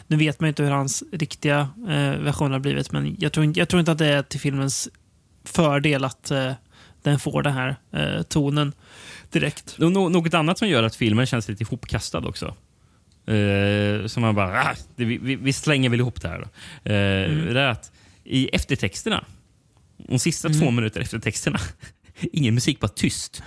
nu 0.06 0.16
vet 0.16 0.40
man 0.40 0.46
ju 0.46 0.48
inte 0.48 0.62
hur 0.62 0.70
hans 0.70 1.02
riktiga 1.12 1.68
eh, 1.88 2.10
version 2.22 2.52
har 2.52 2.58
blivit, 2.58 2.92
men 2.92 3.16
jag 3.20 3.32
tror, 3.32 3.44
inte- 3.44 3.60
jag 3.60 3.68
tror 3.68 3.80
inte 3.80 3.92
att 3.92 3.98
det 3.98 4.06
är 4.06 4.22
till 4.22 4.40
filmens 4.40 4.88
fördel 5.44 6.04
att 6.04 6.30
eh, 6.30 6.52
den 7.02 7.18
får 7.18 7.42
den 7.42 7.52
här 7.52 7.76
eh, 7.92 8.22
tonen 8.22 8.72
direkt. 9.30 9.74
Nå- 9.78 10.08
något 10.08 10.34
annat 10.34 10.58
som 10.58 10.68
gör 10.68 10.82
att 10.82 10.96
filmen 10.96 11.26
känns 11.26 11.48
lite 11.48 11.62
ihopkastad 11.62 12.18
också. 12.18 12.54
Eh, 13.26 14.06
som 14.06 14.20
man 14.20 14.34
bara, 14.34 14.62
ah, 14.62 14.74
det, 14.96 15.04
vi, 15.04 15.36
vi- 15.36 15.52
slänger 15.52 15.88
väl 15.90 16.00
ihop 16.00 16.20
det 16.22 16.28
här. 16.28 16.38
Då. 16.38 16.44
Eh, 16.92 17.30
Mm. 17.30 17.54
Det 17.54 17.60
är 17.60 17.68
att 17.68 17.92
i 18.24 18.48
eftertexterna, 18.48 19.24
de 20.08 20.18
sista 20.18 20.48
två 20.48 20.62
Mm. 20.62 20.74
minuter 20.74 21.00
efter 21.00 21.18
texterna, 21.18 21.58
ingen 22.32 22.54
musik, 22.54 22.80
bara 22.80 22.88
tyst. 22.88 23.42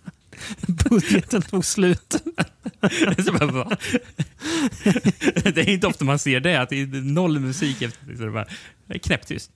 Budgeten 0.90 1.42
tog 1.42 1.64
slut. 1.64 2.16
Så 3.26 3.32
bara, 3.32 3.76
det 5.44 5.58
är 5.58 5.68
inte 5.68 5.86
ofta 5.86 6.04
man 6.04 6.18
ser 6.18 6.40
det, 6.40 6.56
att 6.60 6.68
det 6.68 6.80
är 6.80 6.86
noll 6.86 7.38
musik 7.40 7.82
efter 7.82 8.06
texterna. 8.06 8.30
Bara, 8.32 8.46
knäpptyst. 8.98 9.50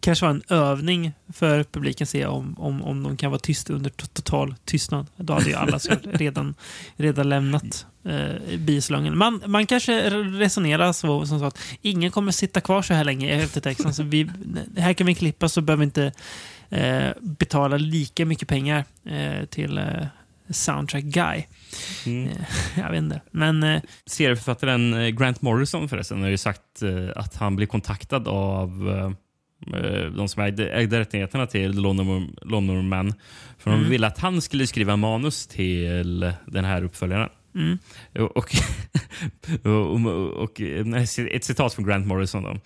Kanske 0.00 0.24
var 0.24 0.30
en 0.30 0.42
övning 0.48 1.12
för 1.32 1.64
publiken 1.64 2.04
att 2.04 2.08
se 2.08 2.26
om, 2.26 2.54
om, 2.58 2.82
om 2.82 3.02
de 3.02 3.16
kan 3.16 3.30
vara 3.30 3.38
tysta 3.40 3.72
under 3.72 3.90
to- 3.90 4.08
total 4.12 4.54
tystnad. 4.64 5.06
Då 5.16 5.32
hade 5.32 5.48
ju 5.48 5.54
alla 5.54 5.78
redan, 6.12 6.54
redan 6.96 7.28
lämnat 7.28 7.86
eh, 8.04 8.58
bislången. 8.58 9.18
Man, 9.18 9.42
man 9.46 9.66
kanske 9.66 10.10
resonerar 10.20 10.92
så 10.92 11.26
som 11.26 11.38
så 11.38 11.44
att 11.44 11.58
ingen 11.82 12.10
kommer 12.10 12.32
sitta 12.32 12.60
kvar 12.60 12.82
så 12.82 12.94
här 12.94 13.04
länge 13.04 13.26
i 13.26 13.42
eftertexten. 13.42 13.94
Så 13.94 14.02
vi, 14.02 14.30
här 14.76 14.92
kan 14.92 15.06
vi 15.06 15.14
klippa 15.14 15.48
så 15.48 15.60
behöver 15.60 15.80
vi 15.80 15.84
inte 15.84 16.12
eh, 16.70 17.08
betala 17.20 17.76
lika 17.76 18.26
mycket 18.26 18.48
pengar 18.48 18.84
eh, 19.04 19.44
till 19.44 19.78
eh, 19.78 19.84
Soundtrack 20.50 21.04
Guy. 21.04 21.46
Mm. 22.06 22.28
Eh, 22.28 22.36
jag 22.76 22.90
vet 22.90 22.98
inte. 22.98 23.20
Men 23.30 23.62
eh, 23.62 23.82
Serieförfattaren 24.06 24.94
eh, 24.94 25.08
Grant 25.08 25.42
Morrison 25.42 25.88
förresten 25.88 26.22
har 26.22 26.28
ju 26.28 26.38
sagt 26.38 26.82
att 27.14 27.36
han 27.36 27.56
blev 27.56 27.66
kontaktad 27.66 28.28
av 28.28 28.70
de 30.16 30.28
som 30.28 30.42
ägde, 30.42 30.70
ägde 30.70 31.00
rättigheterna 31.00 31.46
till 31.46 31.72
London. 31.72 32.34
För 33.58 33.70
Mm. 33.70 33.82
de 33.82 33.90
ville 33.90 34.06
att 34.06 34.18
han 34.18 34.42
skulle 34.42 34.66
skriva 34.66 34.96
manus 34.96 35.46
till 35.46 36.32
den 36.46 36.64
här 36.64 36.84
uppföljaren. 36.84 37.28
Mm. 37.54 37.78
Och, 38.14 38.36
och, 38.36 38.54
och, 40.42 40.60
ett 41.30 41.44
citat 41.44 41.74
från 41.74 41.86
Grant 41.86 42.06
Morrison 42.06 42.42
då, 42.42 42.58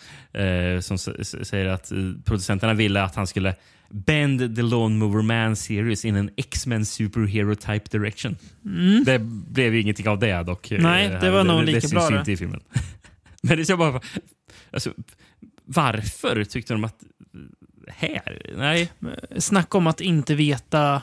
som 0.82 0.98
säger 0.98 1.66
att 1.66 1.92
producenterna 2.24 2.74
ville 2.74 3.02
att 3.02 3.14
han 3.14 3.26
skulle 3.26 3.54
bend 3.94 4.56
the 4.56 4.62
Lawnmower 4.62 5.22
Man 5.22 5.56
series 5.56 6.04
in 6.04 6.16
an 6.16 6.30
X-Men 6.36 6.84
superhero 6.84 7.54
type 7.54 7.98
direction. 7.98 8.36
Mm. 8.64 9.04
Det 9.04 9.18
blev 9.52 9.74
ju 9.74 9.80
ingenting 9.80 10.08
av 10.08 10.18
det 10.18 10.42
dock. 10.42 10.72
eh, 10.72 10.82
Nej, 10.82 11.18
det 11.20 11.30
var 11.30 11.44
nog 11.44 11.64
lika 11.64 11.80
det 11.80 11.90
bra 11.90 12.00
syns 12.00 12.10
det. 12.10 12.18
inte 12.18 12.32
i 12.32 12.36
filmen. 12.36 12.60
Men 13.42 13.56
det 13.56 13.70
är 13.70 13.76
bara... 13.76 14.00
Alltså, 14.72 14.92
varför 15.64 16.44
tyckte 16.44 16.74
de 16.74 16.84
att... 16.84 17.02
Här? 17.88 18.52
Nej. 18.56 18.92
snacka 19.38 19.78
om 19.78 19.86
att 19.86 20.00
inte 20.00 20.34
veta 20.34 21.02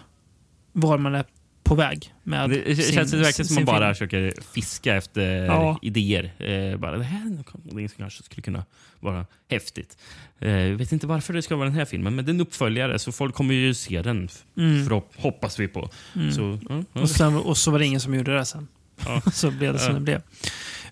var 0.72 0.98
man 0.98 1.16
är 1.16 1.26
på 1.72 1.76
väg. 1.76 2.14
Med 2.24 2.50
Det 2.50 2.76
sin- 2.76 2.96
känns 2.96 3.14
verkligen 3.14 3.48
som 3.48 3.56
man 3.56 3.66
bara 3.66 3.80
film. 3.80 3.94
försöker 3.94 4.34
fiska 4.54 4.96
efter 4.96 5.46
Ja. 5.46 5.80
idéer. 5.82 6.24
Eh, 6.40 6.78
bara, 6.78 6.98
det 6.98 7.04
här 7.04 7.22
är 7.22 7.30
någonting 7.30 7.90
som 7.90 7.98
kanske 7.98 8.24
skulle 8.24 8.42
kunna 8.42 8.66
vara 9.00 9.26
häftigt. 9.50 9.98
Eh, 10.40 10.52
jag 10.52 10.76
vet 10.78 10.92
inte 10.92 11.08
varför 11.08 11.34
det 11.34 11.42
ska 11.42 11.56
vara 11.56 11.68
den 11.68 11.76
här 11.78 11.86
filmen, 11.86 12.16
men 12.16 12.26
det 12.26 12.30
är 12.32 12.34
en 12.34 12.42
uppföljare 12.42 13.00
så 13.00 13.12
folk 13.12 13.36
kommer 13.36 13.54
ju 13.54 13.74
se 13.74 14.02
den. 14.02 14.30
Mm. 14.58 14.86
För 14.86 15.02
hoppas 15.18 15.60
vi 15.60 15.68
på. 15.68 15.90
Mm. 16.16 16.32
Så, 16.32 16.60
ja, 16.70 16.84
ja. 16.94 17.02
Och, 17.02 17.10
sen, 17.10 17.36
och 17.36 17.58
så 17.58 17.72
var 17.72 17.80
det 17.80 17.86
ingen 17.86 18.00
som 18.02 18.16
gjorde 18.16 18.36
det 18.38 18.46
sen. 18.46 18.68
Ja. 19.06 19.22
så 19.34 19.52
blev 19.52 19.74
det 19.74 19.80
som 19.80 19.94
det 19.94 20.00
blev. 20.02 20.22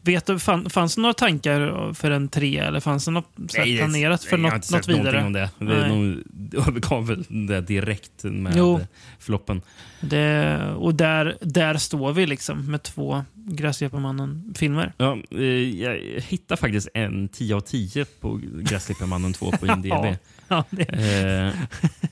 Vet 0.01 0.25
du, 0.25 0.39
fann, 0.39 0.69
fanns 0.69 0.95
det 0.95 1.01
några 1.01 1.13
tankar 1.13 1.93
för 1.93 2.11
en 2.11 2.27
tre 2.29 2.57
eller 2.57 2.79
fanns 2.79 3.05
det 3.05 3.11
något 3.11 3.31
Nej, 3.35 3.71
det- 3.71 3.77
planerat 3.77 4.23
för 4.23 4.37
nej, 4.37 4.45
jag 4.45 4.51
har 4.51 4.55
inte 4.55 4.73
något, 4.75 4.85
sett 4.85 4.95
något 4.97 4.99
vidare? 5.05 5.23
någonting 5.23 5.51
Om 5.59 5.65
det. 5.67 6.23
Det 6.51 6.57
övergav 6.67 7.07
väl 7.07 7.25
det 7.47 7.61
direkt 7.61 8.23
med 8.23 8.53
Jo. 8.57 8.79
floppen. 9.19 9.61
Det, 10.01 10.57
och 10.77 10.95
där, 10.95 11.37
där 11.41 11.77
står 11.77 12.13
vi 12.13 12.25
liksom 12.25 12.71
med 12.71 12.83
två 12.83 13.23
Gräsklipparmannen-filmer. 13.33 14.93
Ja, 14.97 15.17
eh, 15.31 15.43
jag 15.81 15.97
hittar 16.27 16.55
faktiskt 16.55 16.89
en 16.93 17.27
10 17.29 17.55
av 17.55 17.59
10 17.61 18.05
på 18.05 18.39
Gräsklipparmannen 18.43 19.33
2 19.33 19.51
på 19.51 19.67
IMDB. 19.67 19.85
Ja, 19.87 20.15
ja, 20.47 20.63
det- 20.69 20.83
eh, 20.83 21.53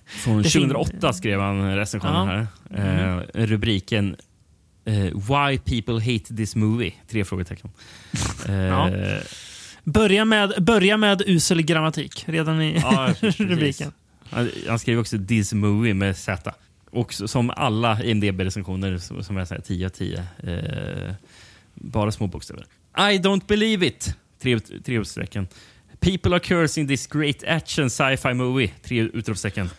från 0.07 0.37
Det 0.43 0.49
fin- 0.49 0.69
2008 0.69 1.13
skrev 1.13 1.39
han 1.41 1.75
recensionen 1.75 2.27
här. 2.27 2.47
Eh, 2.75 3.45
rubriken 3.45 4.15
Why 5.13 5.57
people 5.57 5.99
hate 5.99 6.35
this 6.35 6.55
movie? 6.55 6.93
Tre 7.07 7.25
frågetecken. 7.25 7.69
Eh, 8.49 8.55
Ja. 8.55 8.91
Börja 9.83 10.25
med, 10.25 10.53
börja 10.63 10.97
med 10.97 11.21
usel 11.25 11.61
grammatik 11.61 12.23
redan 12.27 12.61
i 12.61 12.77
Ja, 12.81 13.13
rubriken. 13.21 13.91
Han, 14.67 14.79
skrev 14.79 14.99
också 14.99 15.17
This 15.27 15.53
movie 15.53 15.93
med 15.93 16.17
Z. 16.17 16.53
Och 16.91 17.13
som 17.13 17.49
alla 17.49 18.03
IMDB-recensioner 18.03 18.97
som 19.23 19.37
jag 19.37 19.47
säger 19.47 19.61
10 19.61 19.85
av 19.85 19.89
10. 19.89 20.23
Eh, 20.43 21.13
bara 21.75 22.11
små 22.11 22.27
bokstäver. 22.27 22.65
I 22.97 23.17
don't 23.19 23.41
believe 23.47 23.85
it! 23.87 24.15
Tre, 24.41 24.59
tre 24.59 24.95
utropstecken. 24.95 25.47
People 25.99 26.31
are 26.31 26.39
cursing 26.39 26.87
this 26.87 27.07
great 27.07 27.43
action 27.47 27.85
sci-fi 27.89 28.33
movie. 28.33 28.67
Tre 28.83 29.01
utropstecken. 29.01 29.69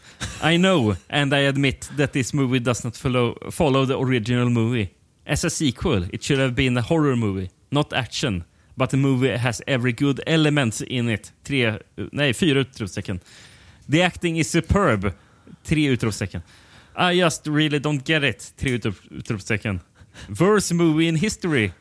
I 0.53 0.57
know 0.57 0.97
and 1.09 1.35
I 1.35 1.47
admit 1.47 1.91
that 1.97 2.13
this 2.13 2.33
movie 2.33 2.59
does 2.59 2.85
not 2.85 2.97
follow, 2.97 3.51
follow 3.51 3.87
the 3.87 3.95
original 3.95 4.49
movie. 4.49 4.89
As 5.29 5.45
a 5.45 5.51
sequel, 5.51 6.05
it 6.13 6.23
should 6.23 6.39
have 6.41 6.55
been 6.55 6.77
a 6.79 6.83
horror 6.83 7.17
movie, 7.17 7.51
not 7.71 7.93
action. 7.93 8.45
But 8.77 8.91
the 8.91 8.97
movie 8.97 9.37
has 9.37 9.61
every 9.67 9.93
good 9.93 10.21
element 10.27 10.81
in 10.81 11.09
it. 11.09 11.33
Tre, 11.45 11.79
nej, 12.13 12.33
fyra 12.37 12.61
utropstecken. 12.61 13.21
The 13.89 14.03
acting 14.03 14.37
is 14.39 14.51
superb. 14.51 15.13
Tre 15.65 15.89
utropstecken. 15.97 16.43
I 16.97 17.17
just 17.21 17.47
really 17.47 17.79
don't 17.81 18.05
get 18.05 18.25
it. 18.25 18.53
Tre 18.57 18.79
utrop- 18.79 19.09
utropstecken. 19.11 19.81
Worst 20.41 20.73
movie 20.75 21.09
in 21.09 21.17
history. 21.17 21.73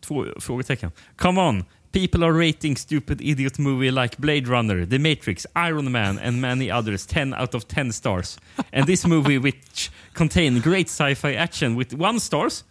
Två 0.00 0.26
frågetecken. 0.40 0.90
Come 1.16 1.38
on. 1.40 1.64
People 1.92 2.24
are 2.24 2.32
rating 2.32 2.76
stupid 2.76 3.20
idiot 3.20 3.58
movie 3.58 3.90
like 3.92 4.16
Blade 4.18 4.48
Runner, 4.48 4.84
The 4.86 4.98
Matrix, 4.98 5.46
Iron 5.54 5.92
Man 5.92 6.18
and 6.18 6.40
many 6.40 6.68
others 6.70 7.06
10 7.06 7.32
out 7.34 7.54
of 7.54 7.68
10 7.68 7.92
stars. 7.92 8.38
And 8.72 8.86
this 8.86 9.06
movie 9.06 9.38
which 9.38 9.90
contain 10.14 10.60
great 10.60 10.88
sci-fi 10.88 11.34
action 11.34 11.76
with 11.76 11.94
one 11.94 12.18
stars. 12.18 12.64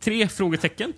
Tre 0.00 0.28
frågetecken. 0.28 0.92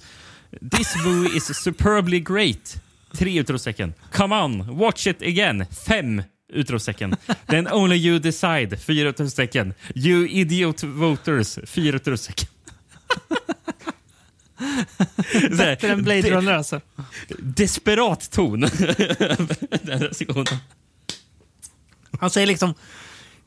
This 0.70 0.96
movie 1.04 1.36
is 1.36 1.56
superbly 1.62 2.20
great. 2.20 2.76
Tre 3.18 3.40
utropstecken. 3.40 3.94
Come 4.12 4.34
on, 4.34 4.78
watch 4.78 5.06
it 5.06 5.22
again. 5.22 5.66
Fem 5.86 6.22
utropstecken. 6.52 7.16
Then 7.46 7.68
only 7.72 7.96
you 7.96 8.18
decide. 8.18 8.76
Fyra 8.80 9.08
utropstecken. 9.08 9.74
You 9.94 10.26
idiot 10.28 10.82
voters. 10.82 11.58
Fyra 11.66 11.96
utropstecken. 11.96 12.48
Bättre 15.58 15.88
än 15.92 16.02
Blade 16.02 16.22
de- 16.22 16.30
Runner 16.30 16.52
alltså. 16.52 16.80
Desperat 17.38 18.30
ton. 18.30 18.60
Den 19.82 20.00
recensionen. 20.00 20.46
Han 22.20 22.30
säger 22.30 22.46
liksom 22.46 22.74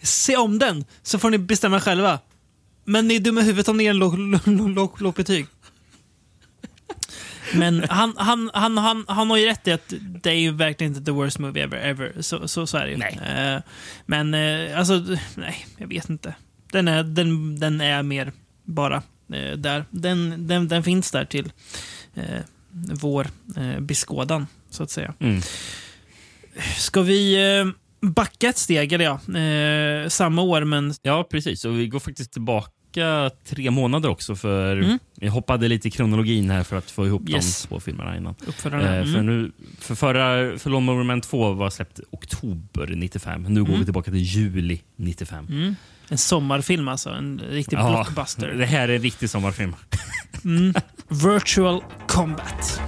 se 0.01 0.37
om 0.37 0.59
den 0.59 0.85
så 1.03 1.19
får 1.19 1.29
ni 1.29 1.37
bestämma 1.37 1.79
själva. 1.81 2.19
Men 2.89 3.07
ni 3.07 3.15
är 3.15 3.19
dumma 3.19 3.41
i 3.41 3.43
huvudet 3.43 3.67
om 3.67 3.77
ni 3.77 3.83
ger 3.83 3.89
en 3.89 3.97
låg, 3.97 4.17
låg, 4.19 4.47
låg, 4.47 4.69
låg, 4.69 5.01
låg 5.01 5.13
betyg. 5.13 5.45
Men 7.53 7.85
han, 7.89 8.13
han, 8.17 8.51
han, 8.53 8.77
han, 8.77 9.05
han 9.07 9.29
har 9.29 9.37
ju 9.37 9.45
rätt 9.45 9.67
i 9.67 9.71
att 9.71 9.93
det 10.21 10.29
är 10.29 10.39
ju 10.39 10.51
verkligen 10.51 10.93
inte 10.93 11.05
the 11.05 11.11
worst 11.11 11.39
movie 11.39 11.63
ever. 11.63 11.77
ever. 11.77 12.21
Så, 12.21 12.47
så, 12.47 12.67
så 12.67 12.77
är 12.77 12.85
det 12.85 12.91
ju. 12.91 12.97
Nej. 12.97 13.19
Eh, 13.25 13.61
men 14.05 14.33
eh, 14.33 14.79
alltså, 14.79 15.05
nej, 15.35 15.65
jag 15.77 15.87
vet 15.87 16.09
inte. 16.09 16.35
Den 16.71 16.87
är, 16.87 17.03
den, 17.03 17.59
den 17.59 17.81
är 17.81 18.03
mer 18.03 18.31
bara 18.63 19.03
eh, 19.33 19.57
där. 19.57 19.85
Den, 19.89 20.47
den, 20.47 20.67
den 20.67 20.83
finns 20.83 21.11
där 21.11 21.25
till 21.25 21.51
vår 22.71 23.27
beskådan, 23.79 24.47
så 24.69 24.83
att 24.83 24.91
säga. 24.91 25.13
Mm. 25.19 25.41
Ska 26.77 27.01
vi 27.01 27.37
backa 28.01 28.49
ett 28.49 28.57
steg, 28.57 28.93
eller 28.93 29.05
ja, 29.05 29.19
samma 30.09 30.41
år, 30.41 30.63
men 30.63 30.93
Ja, 31.01 31.27
precis. 31.31 31.65
Och 31.65 31.79
vi 31.79 31.87
går 31.87 31.99
faktiskt 31.99 32.31
tillbaka 32.31 32.71
tre 33.49 33.71
månader 33.71 34.09
också. 34.09 34.35
För 34.35 34.77
Mm. 34.77 34.99
Vi 35.15 35.27
hoppade 35.27 35.67
lite 35.67 35.87
i 35.87 35.91
kronologin 35.91 36.49
här 36.49 36.63
för 36.63 36.77
att 36.77 36.91
få 36.91 37.05
ihop 37.05 37.29
Yes. 37.29 37.61
de 37.61 37.67
två 37.67 37.79
filmerna 37.79 38.17
innan. 38.17 38.35
uppförarna. 38.47 38.83
Eh, 38.95 39.01
Mm. 39.01 39.13
för, 39.13 39.21
nu, 39.21 39.51
för 39.79 39.95
förra 39.95 40.57
för 40.57 40.69
Lawnmower 40.69 41.03
Man 41.03 41.21
2 41.21 41.53
var 41.53 41.69
släppt 41.69 41.99
oktober 42.11 42.87
95. 42.87 43.43
Nu 43.43 43.59
går 43.59 43.67
Mm. 43.67 43.79
vi 43.79 43.85
tillbaka 43.85 44.11
till 44.11 44.19
juli 44.21 44.81
95. 44.95 45.47
Mm. 45.49 45.75
En 46.09 46.17
sommarfilm 46.17 46.87
alltså, 46.87 47.09
en 47.09 47.41
riktig 47.49 47.77
Ja, 47.77 47.89
blockbuster. 47.89 48.47
Det 48.47 48.65
här 48.65 48.89
är 48.89 48.95
en 48.95 49.01
riktig 49.01 49.29
sommarfilm. 49.29 49.75
Mm. 50.45 50.73
Virtual 51.07 51.83
Combat. 52.07 52.81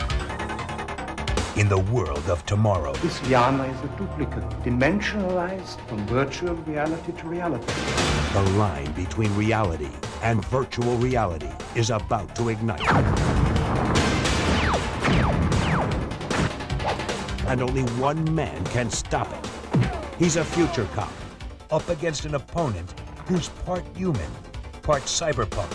In 1.61 1.69
the 1.69 1.77
world 1.77 2.27
of 2.27 2.43
tomorrow, 2.47 2.91
This 3.03 3.19
Yana 3.19 3.69
is 3.71 3.79
a 3.83 3.95
duplicate, 3.95 4.49
dimensionalized 4.63 5.77
from 5.87 5.99
virtual 6.07 6.55
reality 6.55 7.11
to 7.11 7.27
reality. 7.27 7.71
the 8.33 8.41
line 8.57 8.91
between 8.93 9.31
reality 9.35 9.91
and 10.23 10.43
virtual 10.45 10.97
reality 10.97 11.51
is 11.75 11.91
about 11.91 12.35
to 12.37 12.49
ignite. 12.49 12.81
And 17.45 17.61
only 17.61 17.83
one 18.01 18.23
man 18.33 18.65
can 18.73 18.89
stop 18.89 19.31
it. 19.31 19.47
He's 20.17 20.37
a 20.37 20.43
future 20.43 20.87
cop, 20.95 21.13
up 21.69 21.87
against 21.89 22.25
an 22.25 22.33
opponent 22.33 22.91
who's 23.27 23.49
part 23.67 23.85
human, 23.95 24.31
part 24.81 25.03
cyberpunk, 25.03 25.71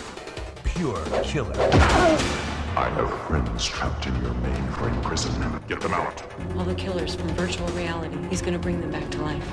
pure 0.65 1.01
killer. 1.23 2.56
I 2.77 2.89
have 2.89 3.11
friends 3.21 3.65
trapped 3.65 4.05
in 4.05 4.13
your 4.21 4.35
mainframe 4.35 5.01
prison. 5.01 5.33
Get 5.67 5.81
them 5.81 5.95
out. 5.95 6.23
All 6.55 6.63
the 6.63 6.75
killers 6.75 7.15
from 7.15 7.27
virtual 7.29 7.67
reality. 7.69 8.19
He's 8.29 8.43
gonna 8.43 8.59
bring 8.59 8.79
them 8.79 8.91
back 8.91 9.09
to 9.09 9.21
life. 9.23 9.43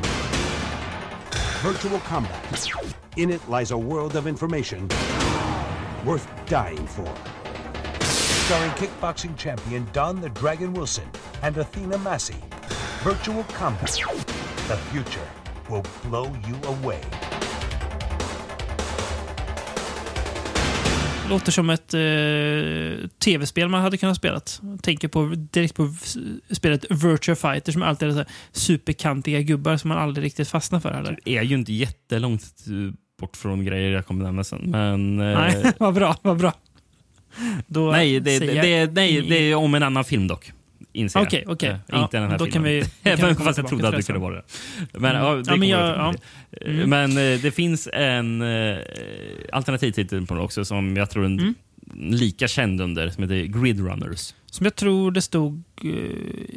Virtual 1.63 2.01
combat. 2.01 2.69
In 3.17 3.31
it 3.31 3.41
lies 3.49 3.71
a 3.71 3.79
world 3.79 4.17
of 4.17 4.27
information 4.27 4.87
worth 6.05 6.29
dying 6.45 6.87
for. 6.87 7.11
Starring 8.05 8.73
kickboxing 8.73 9.39
champion 9.39 9.89
Don 9.95 10.21
the 10.21 10.29
Dragon 10.29 10.75
Wilson 10.75 11.09
and 11.43 11.57
Athena 11.57 11.97
Massey. 11.97 12.37
Virtual 13.03 13.43
combat. 13.45 13.99
The 14.69 14.77
future 14.93 15.27
will 15.71 15.85
blow 16.03 16.31
you 16.47 16.57
away. 16.65 17.01
Låter 21.31 21.53
som 21.53 21.71
ett 21.71 21.95
eh, 21.95 23.09
tv-spel 23.25 23.69
man 23.69 23.83
hade 23.83 23.97
kunnat 23.97 24.17
spela. 24.17 24.41
Tänker 24.83 25.09
på, 25.09 25.35
direkt 25.37 25.75
på 25.75 25.95
spelet 26.51 26.85
Virtua 26.91 27.35
Fighter 27.35 27.73
som 27.73 27.83
alltid 27.83 28.19
är 28.19 28.27
superkantiga 28.53 29.41
gubbar 29.41 29.77
som 29.77 29.89
man 29.89 29.99
aldrig 29.99 30.25
riktigt 30.25 30.49
fastnar 30.49 30.81
för. 30.81 30.93
Heller. 30.93 31.19
Det 31.25 31.37
är 31.37 31.43
ju 31.43 31.55
inte 31.55 31.73
jättelångt 31.73 32.45
bort 33.21 33.37
från 33.37 33.65
grejer 33.65 33.91
jag 33.91 34.07
kommer 34.07 34.25
nämna 34.25 34.45
sen. 34.45 34.61
Men, 34.65 35.21
eh, 35.21 35.39
Nej, 35.39 35.73
vad 35.79 35.95
bra. 35.95 36.17
Vad 36.23 36.39
bra. 36.39 36.53
Då 37.67 37.91
nej, 37.91 38.21
det, 38.21 38.39
det, 38.39 38.47
det, 38.47 38.93
nej, 38.93 39.23
det 39.29 39.37
är 39.37 39.55
om 39.55 39.75
en 39.75 39.83
annan 39.83 40.05
film 40.05 40.29
dock. 40.29 40.53
Inser 40.95 41.21
jag. 41.21 41.27
Okej, 41.27 41.45
okej. 41.47 41.69
Eh, 41.71 41.77
Ja, 41.87 42.03
inte 42.03 42.19
den 42.21 42.31
här 42.31 42.39
då 42.39 42.45
kan 42.45 42.53
filmen. 42.53 42.71
vi- 42.71 42.81
då 42.81 42.87
kan 43.03 43.17
vi 43.17 43.23
Även 43.23 43.35
komma 43.35 43.47
fast 43.49 43.59
jag 43.59 43.69
trodde 43.69 43.89
att 43.89 43.97
det 43.97 44.03
kunde 44.07 44.21
vara 44.21 44.35
det. 44.35 44.43
Men, 44.93 45.11
Mm. 45.17 45.23
ja, 45.27 45.35
det 45.35 45.43
Ja, 45.47 45.57
men 45.57 45.69
jag- 45.69 45.89
ja. 45.97 46.15
Mm. 46.67 46.91
Men 46.91 47.11
eh, 47.11 47.41
det 47.41 47.55
finns 47.55 47.89
en 47.93 48.43
eh, 48.43 48.79
alternativtitel 49.53 50.27
på 50.27 50.35
den 50.35 50.43
också 50.43 50.65
som 50.65 50.97
jag 50.97 51.11
tror 51.11 51.23
är 51.25 51.27
Mm. 51.29 51.55
lika 51.95 52.49
känd 52.49 52.81
under 52.81 53.09
som 53.11 53.23
heter 53.23 53.45
Grid 53.61 53.81
Runners. 53.87 54.35
Som 54.47 54.65
jag 54.67 54.75
tror 54.75 55.11
det 55.11 55.23
stod 55.23 55.63
eh, 55.85 55.91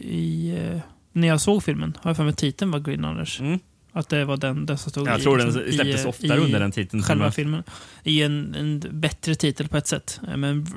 i... 0.01 0.55
eh, 0.73 0.79
när 1.11 1.27
jag 1.27 1.41
såg 1.41 1.63
filmen, 1.63 1.97
har 2.01 2.09
jag 2.09 2.17
för 2.17 2.23
mig 2.23 2.33
titeln 2.33 2.71
var 2.71 2.79
Green 2.79 3.05
Runners. 3.05 3.41
Att 3.91 4.09
det 4.09 4.25
var 4.25 4.37
den, 4.37 4.65
den 4.65 4.77
som 4.77 4.91
stod 4.91 5.07
Jag 5.07 5.19
i, 5.19 5.23
tror 5.23 5.37
den 5.37 5.47
liksom, 5.47 5.71
släpptes 5.73 6.05
i, 6.05 6.07
oftare 6.07 6.37
i 6.37 6.43
under 6.43 6.59
den 6.59 6.71
titeln. 6.71 7.03
Själva 7.03 7.23
Men- 7.25 7.31
filmen. 7.31 7.63
I 8.03 8.21
en, 8.23 8.55
en 8.55 8.83
bättre 8.91 9.35
titel 9.35 9.67
på 9.67 9.77
ett 9.77 9.87
sätt. 9.87 10.19
Men 10.35 10.67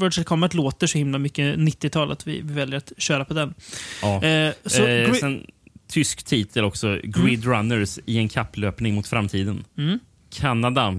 Virtual 0.00 0.24
Combat 0.24 0.54
låter 0.54 0.86
så 0.86 0.98
himla 0.98 1.18
mycket 1.18 1.56
90-tal 1.58 2.12
att 2.12 2.26
vi, 2.26 2.40
vi 2.40 2.54
väljer 2.54 2.76
att 2.78 2.92
köra 2.98 3.24
på 3.24 3.34
den. 3.34 3.54
Ja. 4.02 4.22
Eh, 4.24 4.52
så 4.66 4.86
eh, 4.86 5.12
sen, 5.12 5.46
tysk 5.88 6.22
titel 6.22 6.64
också. 6.64 6.98
Grid 7.04 7.44
Runners 7.44 7.98
i 8.06 8.18
en 8.18 8.28
kapplöpning 8.28 8.94
mot 8.94 9.06
framtiden. 9.06 9.64
Mm. 9.78 9.98
Kanada, 10.30 10.90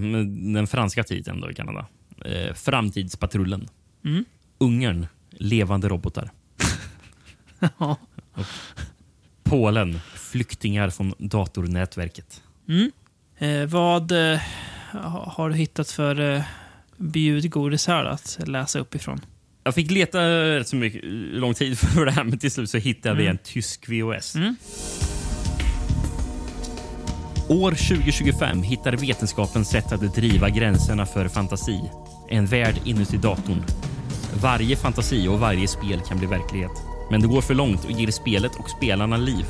den 0.54 0.66
franska 0.66 1.04
titeln 1.04 1.40
då 1.40 1.50
i 1.50 1.54
Kanada. 1.54 1.86
Eh, 2.24 2.54
Framtidspatrullen. 2.54 3.68
Mm. 4.04 4.24
Ungern, 4.58 5.06
levande 5.30 5.88
robotar. 5.88 6.30
Ja. 7.78 7.96
Polen, 9.42 10.00
flyktingar 10.14 10.90
från 10.90 11.14
datornätverket. 11.18 12.42
Mm. 12.68 12.90
Eh, 13.38 13.68
vad 13.68 14.12
eh, 14.32 14.40
ha- 14.92 15.32
har 15.36 15.48
du 15.50 15.56
hittat 15.56 15.90
för 15.90 16.42
bjudgodis 16.96 17.86
här 17.86 18.04
att 18.04 18.38
läsa 18.46 18.78
uppifrån? 18.78 19.20
Jag 19.64 19.74
fick 19.74 19.90
leta 19.90 20.20
rätt 20.30 20.68
så 20.68 20.76
mycket, 20.76 21.00
lång 21.32 21.54
tid 21.54 21.78
för 21.78 22.04
det 22.06 22.12
här, 22.12 22.24
men 22.24 22.38
till 22.38 22.50
slut 22.50 22.70
så 22.70 22.78
hittade 22.78 23.14
vi 23.14 23.22
Mm. 23.22 23.30
en 23.36 23.38
tysk 23.44 23.88
VHS. 23.88 24.34
Mm. 24.34 24.56
År 27.48 27.70
2025 27.70 28.62
hittar 28.62 28.92
vetenskapen 28.92 29.64
sätt 29.64 29.92
att 29.92 30.14
driva 30.14 30.48
gränserna 30.50 31.06
för 31.06 31.28
fantasi. 31.28 31.80
En 32.30 32.46
värld 32.46 32.74
inuti 32.84 33.16
datorn. 33.16 33.64
Varje 34.42 34.76
fantasi 34.76 35.28
och 35.28 35.40
varje 35.40 35.68
spel 35.68 36.00
kan 36.08 36.18
bli 36.18 36.26
verklighet. 36.26 36.70
Men 37.10 37.20
det 37.20 37.26
går 37.28 37.40
för 37.40 37.54
långt 37.54 37.84
och 37.84 37.90
ger 37.90 38.10
spelet 38.10 38.52
och 38.54 38.70
spelarna 38.70 39.16
liv. 39.16 39.44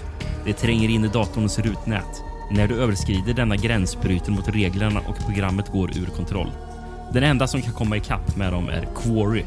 Det 0.45 0.53
tränger 0.53 0.89
in 0.89 1.05
i 1.05 1.09
datorns 1.09 1.59
rutnät. 1.59 2.23
När 2.51 2.69
du 2.69 2.75
överskrider 2.83 3.35
denna 3.35 3.57
gräns 3.57 4.01
bryter 4.01 4.33
mot 4.33 4.49
reglerna 4.49 5.01
och 5.01 5.17
programmet 5.27 5.69
går 5.73 5.99
ur 5.99 6.07
kontroll. 6.07 6.51
Den 7.13 7.23
enda 7.23 7.47
som 7.47 7.63
kan 7.63 7.73
komma 7.73 7.97
ikapp 7.97 8.37
med 8.37 8.53
dem 8.53 8.69
är 8.69 8.89
Quarry. 8.97 9.45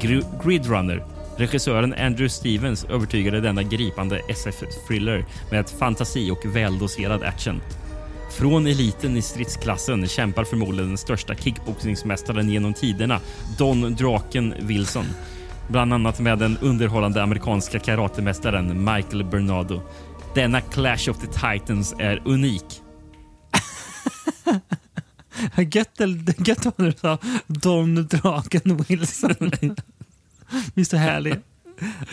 Gr- 0.00 0.44
Gridrunner. 0.44 1.04
Regissören 1.36 1.92
Andrew 1.94 2.28
Stevens 2.28 2.84
övertygade 2.84 3.40
denna 3.40 3.62
gripande 3.62 4.20
SF-thriller 4.28 5.24
med 5.50 5.60
ett 5.60 5.70
fantasi 5.70 6.30
och 6.30 6.56
väldoserad 6.56 7.22
action. 7.22 7.60
Från 8.32 8.66
eliten 8.66 9.16
i 9.16 9.22
stridsklassen 9.22 10.08
kämpar 10.08 10.44
förmodligen 10.44 10.88
den 10.88 10.98
största 10.98 11.34
kickboxningsmästaren 11.34 12.50
genom 12.50 12.74
tiderna, 12.74 13.20
Don 13.58 13.94
Draken 13.94 14.54
Wilson. 14.60 15.06
Bland 15.68 15.94
annat 15.94 16.20
med 16.20 16.38
den 16.38 16.58
underhållande 16.58 17.22
amerikanska 17.22 17.78
karatemästaren 17.78 18.84
Michael 18.84 19.24
Bernardo. 19.24 19.80
Denna 20.34 20.60
Clash 20.60 21.10
of 21.10 21.18
the 21.18 21.26
Titans 21.26 21.94
är 21.98 22.22
unik. 22.24 22.64
Gött, 25.56 26.00
gött 26.46 26.64
vad 26.64 26.86
du 26.86 26.92
sa 26.92 27.18
Don 27.46 27.94
Draken 28.06 28.76
Wilson. 28.88 29.36
Visst 30.74 30.92
är 30.92 30.98
härlig 30.98 31.34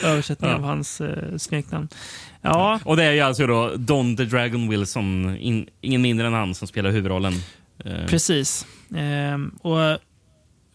översättning 0.04 0.50
Ja. 0.50 0.56
av 0.56 0.64
hans 0.64 1.02
eh, 1.02 1.38
smeknamn. 1.38 1.88
Ja, 2.42 2.80
Och 2.86 2.98
det 2.98 3.04
är 3.04 3.12
ju 3.12 3.20
alltså 3.20 3.48
då 3.48 3.76
Don 3.76 4.18
the 4.18 4.24
Dragon 4.26 4.70
Wilson, 4.70 5.38
in, 5.38 5.68
ingen 5.82 6.02
mindre 6.02 6.28
än 6.28 6.34
han 6.34 6.56
som 6.56 6.68
spelar 6.68 6.92
huvudrollen. 6.92 7.34
Eh, 7.86 8.06
precis. 8.08 8.68
Ehm, 8.96 9.50
och 9.50 9.98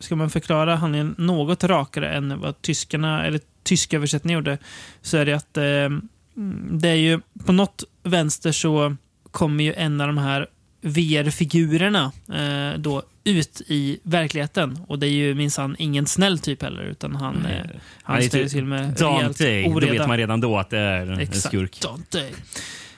ska 0.00 0.16
man 0.16 0.30
förklara 0.30 0.76
han 0.76 0.94
är 0.94 1.14
något 1.18 1.64
rakare 1.64 2.14
än 2.16 2.40
vad 2.40 2.62
tyskarna, 2.62 3.26
eller 3.26 3.40
tysk 3.62 3.94
översättning 3.94 4.34
gjorde, 4.34 4.58
så 5.02 5.16
är 5.16 5.26
det 5.26 5.32
att 5.32 5.56
ehm, 5.56 6.08
det 6.70 6.88
är 6.88 6.94
ju 6.94 7.20
på 7.46 7.52
något 7.52 7.84
vänster 8.02 8.52
så 8.52 8.96
kommer 9.30 9.64
ju 9.64 9.74
en 9.74 10.00
av 10.00 10.06
de 10.06 10.18
här 10.18 10.46
VR-figurerna 10.86 12.12
eh, 12.32 12.78
då 12.78 13.02
ut 13.24 13.62
i 13.66 13.98
verkligheten. 14.02 14.78
Och 14.88 14.98
det 14.98 15.06
är 15.06 15.10
ju 15.10 15.34
minsann 15.34 15.76
ingen 15.78 16.06
snäll 16.06 16.38
typ 16.38 16.62
heller, 16.62 16.82
utan 16.82 17.16
han, 17.16 17.46
eh, 17.46 17.56
Han 18.02 18.16
han 18.16 18.28
typ 18.28 18.50
till 18.50 18.64
med 18.64 18.80
rejält 18.80 18.98
Dante, 18.98 19.62
då 19.62 19.68
oreda. 19.68 19.92
vet 19.92 20.08
man 20.08 20.16
redan 20.16 20.40
då 20.40 20.58
att 20.58 20.70
det 20.70 20.78
är 20.78 21.06
en 21.06 21.20
Exakt, 21.20 21.46
skurk. 21.46 21.80
Dante. 21.80 22.28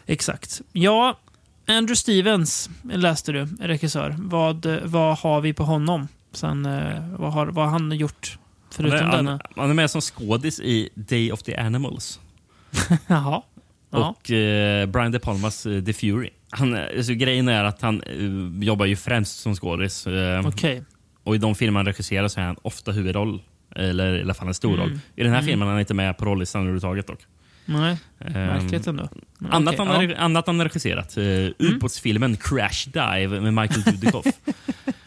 Exakt. 0.07 0.61
Ja, 0.73 1.19
Andrew 1.67 1.97
Stevens 1.97 2.71
läste 2.93 3.33
du, 3.33 3.47
regissör. 3.61 4.15
Vad, 4.19 4.67
vad 4.85 5.19
har 5.19 5.41
vi 5.41 5.53
på 5.53 5.65
honom? 5.65 6.09
Sen, 6.33 6.67
eh, 6.67 7.09
vad, 7.19 7.33
har, 7.33 7.47
vad 7.47 7.65
har 7.65 7.73
han 7.73 7.93
gjort 7.93 8.39
förutom 8.71 8.99
han, 8.99 9.09
är, 9.11 9.17
denna? 9.17 9.31
han, 9.31 9.41
han 9.57 9.71
är 9.71 9.75
med 9.75 9.91
som 9.91 10.01
skådis 10.01 10.61
i 10.61 10.89
Day 10.95 11.33
of 11.33 11.43
the 11.43 11.57
Animals. 11.57 12.21
Jaha. 13.07 13.43
Ja. 13.91 14.09
Och 14.09 14.31
eh, 14.31 14.87
Brian 14.87 15.13
De 15.13 15.19
Palmas 15.19 15.67
eh, 15.67 15.85
The 15.85 15.93
Fury. 15.93 16.31
Han, 16.51 16.75
alltså, 16.97 17.13
grejen 17.13 17.49
är 17.49 17.65
att 17.65 17.83
han 17.83 18.03
eh, 18.03 18.65
jobbar 18.67 18.87
ju 18.87 18.97
främst 18.97 19.41
som 19.41 19.55
skådis. 19.55 20.07
Eh, 20.07 20.47
Okej. 20.47 20.83
Och 21.25 21.35
i 21.35 21.39
de 21.39 21.55
filmer 21.55 21.79
han 21.79 21.87
regisserar 21.87 22.29
så 22.29 22.41
är 22.41 22.45
han 22.45 22.57
ofta 22.63 22.93
huvudroll. 22.93 23.43
Eller 23.77 24.19
i 24.19 24.23
alla 24.23 24.35
fall 24.35 24.49
en 24.49 24.55
stor 24.55 24.75
Mm. 24.75 24.81
roll. 24.81 24.99
I 25.17 25.23
den 25.23 25.33
här 25.33 25.39
Mm. 25.39 25.47
filmen 25.47 25.69
är 25.69 25.73
han 25.73 25.81
inte 25.81 25.95
med 25.95 26.19
på 26.19 26.25
rollistan 26.25 26.61
överhuvudtaget 26.61 27.07
dock. 27.07 27.21
Nej, 27.65 27.97
Ehm, 28.21 28.33
märkligt 28.33 28.87
ändå. 28.87 29.09
Men 29.39 29.53
Annat, 29.53 29.75
okej, 29.81 29.87
han, 29.95 30.11
ja. 30.11 30.17
Annat 30.17 30.47
han 30.47 30.63
regisserat. 30.65 31.19
Uh, 31.19 31.51
Ubåtsfilmen 31.59 32.37
Crash 32.37 32.89
Dive 32.93 33.41
med 33.41 33.55
Michael 33.55 33.83
Dudikoff. 33.83 34.25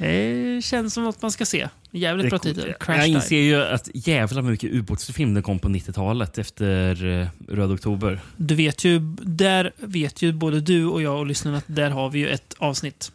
Det 0.00 0.64
känns 0.64 0.94
som 0.94 1.04
något 1.04 1.22
man 1.22 1.30
ska 1.30 1.44
se. 1.46 1.68
Jävligt 1.90 2.30
bra 2.30 2.38
titel. 2.38 2.74
Crash 2.80 2.96
jag 2.96 3.04
Dive. 3.06 3.16
inser 3.16 3.40
ju 3.40 3.62
att 3.62 3.88
jävla 3.94 4.42
mycket 4.42 4.70
ubåtsfilm 4.72 5.34
det 5.34 5.42
kom 5.42 5.58
på 5.58 5.68
90-talet 5.68 6.38
efter 6.38 7.04
uh, 7.04 7.26
Röd 7.48 7.70
Oktober. 7.70 8.20
Du 8.36 8.54
vet 8.54 8.84
ju, 8.84 8.98
där 9.22 9.72
vet 9.76 10.22
ju 10.22 10.32
både 10.32 10.60
du 10.60 10.84
och 10.86 11.02
jag 11.02 11.18
och 11.18 11.26
lyssnarna 11.26 11.58
att 11.58 11.64
där 11.66 11.90
har 11.90 12.10
vi 12.10 12.18
ju 12.18 12.28
ett 12.28 12.54
avsnitt. 12.58 13.12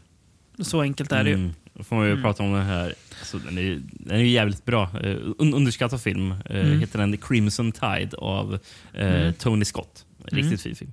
Så 0.59 0.81
enkelt 0.81 1.11
är 1.11 1.23
det 1.23 1.29
ju. 1.29 1.35
Mm. 1.35 1.53
Då 1.73 1.83
får 1.83 1.95
man 1.95 2.05
ju 2.05 2.11
Mm. 2.11 2.23
prata 2.23 2.43
om 2.43 2.53
den 2.53 2.65
här. 2.65 2.93
Alltså, 3.19 3.37
den, 3.37 3.57
är, 3.57 3.79
den 3.91 4.15
är 4.17 4.21
ju 4.21 4.29
jävligt 4.29 4.65
bra. 4.65 4.89
Uh, 5.03 5.17
un 5.37 5.53
underskattad 5.53 6.01
film. 6.01 6.31
Uh, 6.31 6.37
Mm. 6.49 6.79
Heter 6.79 6.99
den 6.99 7.17
Crimson 7.17 7.71
Tide 7.71 8.17
av 8.17 8.59
uh. 8.99 9.31
Tony 9.31 9.65
Scott. 9.65 10.05
Riktigt 10.23 10.43
Mm. 10.45 10.57
fin 10.57 10.75
film. 10.75 10.91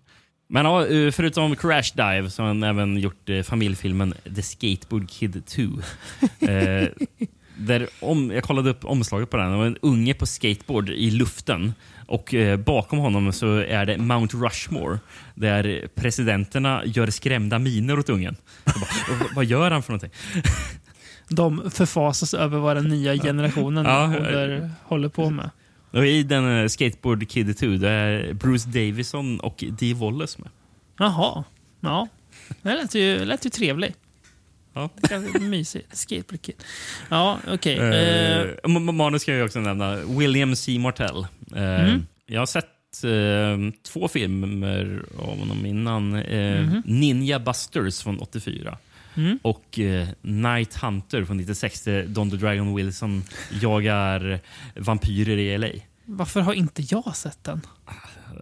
Men 0.55 0.65
ja, 0.67 0.87
uh, 0.87 1.11
förutom 1.11 1.57
Crash 1.57 1.93
Dive 1.97 2.31
så 2.31 2.43
har 2.43 2.47
han 2.49 2.63
även 2.63 2.97
gjort 2.99 3.29
uh, 3.31 3.43
familjefilmen 3.43 4.15
The 4.37 4.43
Skateboard 4.43 5.11
Kid 5.11 5.43
2. 5.47 5.63
Eh, 6.49 6.89
där 7.57 7.89
om, 8.01 8.31
jag 8.31 8.45
kollade 8.45 8.71
upp 8.71 8.85
omslaget 8.85 9.31
på 9.31 9.37
den. 9.37 9.51
Det 9.51 9.57
var 9.57 9.67
en 9.67 9.77
unge 9.83 10.15
på 10.15 10.27
skateboard 10.27 10.91
i 10.91 11.11
luften. 11.11 11.75
Och 12.07 12.35
eh, 12.35 12.57
bakom 12.57 12.99
honom 12.99 13.33
så 13.33 13.57
är 13.57 13.87
det 13.87 13.99
Mount 13.99 14.37
Rushmore. 14.37 14.99
Där 15.35 15.89
presidenterna 15.95 16.83
gör 16.87 17.07
skrämda 17.07 17.59
miner 17.59 17.99
åt 17.99 18.09
ungen. 18.09 18.37
Bara, 18.65 18.75
"Vad- 19.19 19.35
vad 19.35 19.45
gör 19.45 19.71
han 19.71 19.83
för 19.83 19.93
någonting? 19.93 20.11
De 21.29 21.71
förfasas 21.71 22.35
över 22.35 22.59
vad 22.59 22.77
den 22.77 22.89
nya 22.89 23.17
generationen 23.17 23.85
Ja, 23.87 24.07
håller, 24.07 24.71
håller 24.83 25.09
på 25.09 25.31
med. 25.31 25.51
Och 25.93 26.07
I 26.07 26.23
den 26.23 26.59
eh, 26.63 26.69
Skateboard 26.69 27.29
Kid 27.29 27.59
2 27.59 27.67
där 27.67 27.93
är 27.95 28.33
Bruce 28.33 28.69
Davison 28.69 29.41
och 29.41 29.65
Dee 29.79 29.95
Wallace 29.95 30.39
med. 30.43 30.51
Jaha. 30.99 31.45
Ja. 31.81 32.09
Det 32.63 32.75
lät 32.75 32.95
ju, 32.95 33.25
lät 33.25 33.47
ju 33.47 33.51
trevligt. 33.51 33.97
Ja. 34.75 34.89
Mysigt. 35.41 35.97
Skateboard 35.97 36.43
Kid. 36.43 36.55
Ja, 37.09 37.39
okej. 37.49 37.77
Eh, 37.79 38.41
Eh, 38.41 38.47
ma- 38.65 38.93
manus 38.93 39.23
ska 39.23 39.33
jag 39.35 39.45
också 39.45 39.61
nämna. 39.61 39.97
William 39.97 40.57
C. 40.57 40.79
Martell. 40.79 41.27
Eh, 41.57 41.63
Mm. 41.85 42.07
Jag 42.27 42.41
har 42.41 42.47
sett 42.47 42.67
eh, 43.05 43.73
två 43.93 44.09
filmer 44.09 45.03
av 45.19 45.39
honom 45.39 45.67
innan. 45.67 46.15
Eh, 46.17 46.61
Mhm. 46.63 46.83
Ninja 46.87 47.39
Busters 47.39 48.03
från 48.03 48.19
84. 48.19 48.79
Mm. 49.17 49.39
Och 49.43 49.79
eh, 49.79 50.09
Night 50.23 50.75
Hunter 50.75 51.25
från 51.25 51.37
96 51.37 51.83
där 51.83 52.05
Don 52.07 52.31
the 52.31 52.37
Dragon 52.37 52.75
Wilson 52.75 53.25
jagar 53.61 54.41
vampyrer 54.77 55.37
i 55.39 55.59
LA. 55.59 55.69
varför 56.05 56.41
har 56.41 56.53
inte 56.53 56.83
jag 56.83 57.17
sett 57.17 57.45
den? 57.45 57.61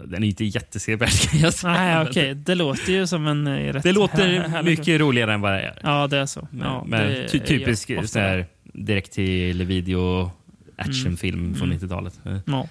Den 0.05 0.23
är 0.23 0.27
inte 0.29 0.45
jättesevärd 0.45 1.11
kan 1.31 1.41
jag 1.41 1.55
säga. 1.55 1.73
Nej, 1.73 2.07
okej. 2.09 2.35
Det 2.35 2.55
låter 2.55 2.93
ju 2.93 3.07
som 3.07 3.27
en 3.27 3.47
eh, 3.47 3.73
rätt 3.73 3.83
Det 3.83 3.93
låter 3.93 4.41
här- 4.49 4.63
mycket 4.63 5.01
roligare 5.01 5.35
än 5.35 5.41
vad 5.41 5.53
det 5.53 5.61
är. 5.61 5.79
Ja, 5.83 6.07
det 6.07 6.19
är 6.19 6.27
så. 6.27 6.49
Ja, 6.61 6.85
men 6.89 7.29
ty 7.29 7.39
typisk 7.39 7.91
här, 8.15 8.47
direkt 8.63 9.13
till 9.13 9.65
video 9.65 10.31
actionfilm 10.77 11.55
från 11.55 11.69
Mm. 11.73 11.79
90-talet. 11.79 12.21
Ja. 12.47 12.69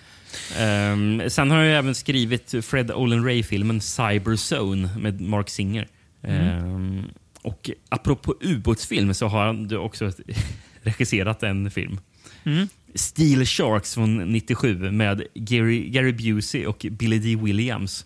Ehm, 0.60 1.22
sen 1.30 1.52
har 1.52 1.58
jag 1.64 1.78
även 1.78 1.96
skrivit 1.96 2.56
Fred 2.66 2.92
Olen 2.92 3.24
Ray-filmen 3.26 3.82
Cyber 3.82 4.54
Zone 4.56 4.90
med 4.98 5.22
Mark 5.22 5.50
Singer. 5.50 5.88
Mm. 6.24 6.48
Ehm, 6.48 7.04
och 7.50 7.70
apropå 7.90 8.36
ubåtsfilm 8.42 9.14
så 9.14 9.28
har 9.28 9.46
han 9.46 9.78
också 9.78 10.12
regisserat 10.82 11.44
en 11.44 11.72
film. 11.72 12.00
Mm. 12.44 12.68
Steel 12.96 13.46
Sharks 13.46 13.94
från 13.94 14.34
97 14.34 14.92
med 14.92 15.24
Gary, 15.34 15.90
Gary 15.90 16.12
Busey 16.12 16.66
och 16.66 16.86
Billy 16.92 17.20
D. 17.20 17.36
Williams. 17.44 18.06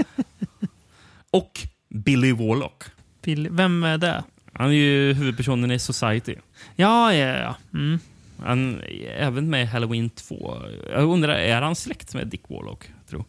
och 1.30 1.60
Billy 1.88 2.32
Warlock. 2.32 2.84
Bill, 3.22 3.48
vem 3.50 3.84
är 3.84 3.98
det? 3.98 4.24
Han 4.52 4.68
är 4.68 4.74
ju 4.74 5.12
huvudpersonen 5.12 5.70
i 5.70 5.78
Society. 5.78 6.34
Ja, 6.76 7.14
ja, 7.14 7.38
ja. 7.38 7.56
Mm. 7.74 7.98
Han 8.38 8.80
är 8.80 9.10
även 9.16 9.50
med 9.50 9.68
Halloween 9.68 10.10
2. 10.10 10.62
Jag 10.90 11.04
undrar, 11.04 11.34
är 11.34 11.62
han 11.62 11.76
släkt 11.76 12.14
med 12.14 12.26
Dick 12.26 12.42
Warlock? 12.48 12.90
Tror. 13.08 13.24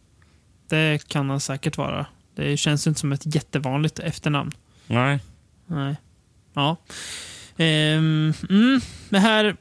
Det 0.70 1.08
kan 1.08 1.30
han 1.30 1.40
säkert 1.40 1.78
vara. 1.78 2.06
Det 2.36 2.58
känns 2.58 2.88
inte 2.88 3.00
som 3.00 3.12
ett 3.12 3.36
jättevanligt 3.36 4.00
efternamn. 4.00 4.52
Nej. 4.88 5.20
Nej. 5.68 5.96
Ja. 6.54 6.78
Ehm, 7.58 8.34
mm, 8.50 8.82
det 9.10 9.20
här, 9.20 9.56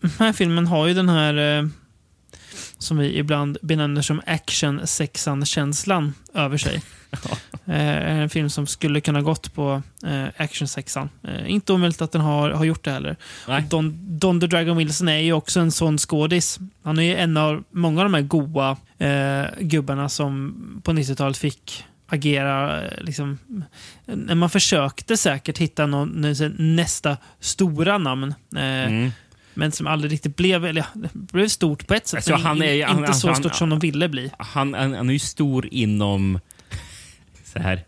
den 0.00 0.10
här 0.18 0.32
filmen 0.32 0.66
har 0.66 0.86
ju 0.86 0.94
den 0.94 1.08
här 1.08 1.58
eh, 1.58 1.66
som 2.78 2.96
vi 2.96 3.18
ibland 3.18 3.58
benämner 3.62 4.02
som 4.02 4.20
action-sexan-känslan 4.26 6.14
över 6.34 6.58
sig. 6.58 6.82
Eh, 7.64 8.20
en 8.20 8.30
film 8.30 8.50
som 8.50 8.66
skulle 8.66 9.00
kunna 9.00 9.22
gått 9.22 9.54
på 9.54 9.82
eh, 10.06 10.24
action-sexan. 10.36 11.08
Eh, 11.22 11.50
inte 11.50 11.72
omöjligt 11.72 12.02
att 12.02 12.12
den 12.12 12.20
har, 12.20 12.50
har 12.50 12.64
gjort 12.64 12.84
det 12.84 12.90
heller. 12.90 13.16
Don, 13.68 14.18
Don 14.18 14.40
the 14.40 14.46
Dragon 14.46 14.76
Wilson 14.76 15.08
är 15.08 15.18
ju 15.18 15.32
också 15.32 15.60
en 15.60 15.72
sån 15.72 15.98
skådis. 15.98 16.58
Han 16.82 16.98
är 16.98 17.02
ju 17.02 17.16
en 17.16 17.36
av 17.36 17.64
många 17.70 18.00
av 18.00 18.04
de 18.04 18.14
här 18.14 18.22
goa 18.22 18.76
eh, 18.98 19.44
gubbarna 19.60 20.08
som 20.08 20.54
på 20.84 20.92
90-talet 20.92 21.36
fick 21.36 21.84
agera. 22.12 22.82
Liksom, 23.00 23.38
man 24.34 24.50
försökte 24.50 25.16
säkert 25.16 25.58
hitta 25.58 25.86
någon, 25.86 26.34
nästa 26.58 27.16
stora 27.40 27.98
namn. 27.98 28.34
Eh, 28.56 28.62
Mm. 28.62 29.10
Men 29.54 29.72
som 29.72 29.86
aldrig 29.86 30.12
riktigt 30.12 30.36
blev, 30.36 30.64
eller 30.66 30.84
ja, 30.94 31.08
blev 31.14 31.48
stort 31.48 31.86
på 31.86 31.94
ett 31.94 32.06
sätt. 32.06 32.16
Alltså, 32.16 32.32
men 32.32 32.40
han 32.42 32.62
är- 32.62 32.74
inte 32.74 32.86
han- 33.06 33.14
så 33.14 33.26
han- 33.28 33.36
stort 33.36 33.54
som 33.54 33.70
de 33.70 33.78
ville 33.78 34.08
bli. 34.08 34.30
Han, 34.38 34.74
han, 34.74 34.94
han 34.94 35.08
är 35.08 35.12
ju 35.12 35.18
stor 35.18 35.68
inom 35.70 36.40
så 37.44 37.58
här, 37.58 37.84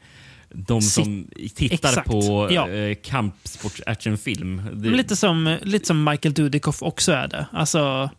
de 0.52 0.82
som 0.82 1.28
tittar 1.54 1.88
exakt, 1.88 2.08
på 2.08 2.48
ja. 2.50 2.68
eh, 2.68 2.94
kampsports 3.04 3.82
actionfilm. 3.86 4.56
Det- 4.56 4.74
Men 4.88 4.90
Lite 4.96 5.16
som, 5.16 5.58
lite 5.62 5.86
som 5.86 6.04
Michael 6.04 6.34
Dudikoff 6.34 6.82
också 6.82 7.12
är 7.12 7.28
det. 7.28 7.46
Alltså, 7.52 8.10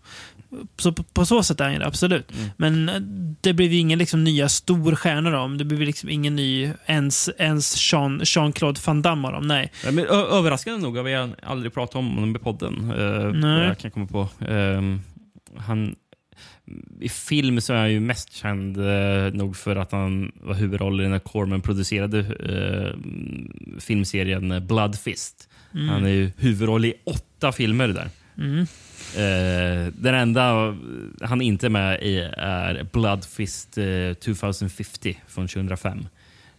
så 0.78 0.92
på, 0.92 1.04
på 1.04 1.26
så 1.26 1.44
sätt 1.44 1.60
är 1.60 1.70
han 1.70 1.80
det, 1.80 1.86
absolut. 1.86 2.32
Mm. 2.32 2.50
Men 2.58 2.90
eh, 2.90 3.02
det 3.42 3.54
blev 3.54 3.74
ju 3.74 3.80
ingen 3.80 4.00
liksom, 4.00 4.24
nya 4.24 4.50
storstjärnor 4.50 5.34
om. 5.34 5.58
Det 5.58 5.66
blev 5.66 5.80
liksom 5.80 6.10
ingen 6.10 6.36
ny, 6.36 6.72
ens, 6.86 7.30
ens 7.38 7.94
Jean, 7.94 8.22
Jean-Claude 8.24 8.80
Van 8.86 9.02
Damme 9.02 9.28
av 9.28 9.34
dem. 9.34 9.48
Nej. 9.48 9.72
Ja, 9.86 9.92
men, 9.92 10.06
ö- 10.06 10.28
överraskande 10.32 10.80
nog 10.82 10.98
har 10.98 11.04
vi 11.04 11.34
aldrig 11.44 11.74
pratat 11.74 11.96
om 11.96 12.10
honom 12.16 12.36
i 12.36 12.40
podden. 12.40 12.92
Uh, 12.92 13.34
Nej. 13.34 13.68
Jag 13.68 13.78
kan 13.78 13.92
komma 13.92 14.08
på. 14.08 14.30
Ehm, 14.48 15.02
han, 15.58 15.96
I 17.02 17.10
film 17.10 17.62
så 17.62 17.74
är 17.74 17.78
han 17.78 17.92
ju 17.92 18.00
mest 18.00 18.34
känd 18.34 18.78
eh, 18.78 19.34
nog 19.34 19.58
för 19.58 19.76
att 19.76 19.92
han 19.92 20.32
var 20.36 20.54
huvudroll 20.54 21.00
i 21.00 21.04
den 21.04 21.12
här 21.12 21.20
Corman-producerade 21.20 22.20
eh, 22.20 23.00
filmserien 23.80 24.68
Blood 24.68 25.00
Fist. 25.00 25.50
Mm. 25.74 25.90
Han 25.90 26.06
är 26.06 26.10
ju 26.10 26.32
huvudroll 26.38 26.86
i 26.86 26.94
åtta 27.06 27.52
filmer 27.52 27.88
där. 27.88 28.10
Mm. 28.38 28.68
Eh, 29.16 29.94
den 29.94 30.16
enda 30.16 30.76
han 31.22 31.42
inte 31.42 31.66
är 31.66 31.70
med 31.70 32.02
i 32.02 32.20
är 32.38 32.88
Blood 32.94 33.26
Fist 33.26 33.78
eh, 33.78 34.14
2050 34.14 35.20
från 35.28 35.48
2005. 35.48 36.08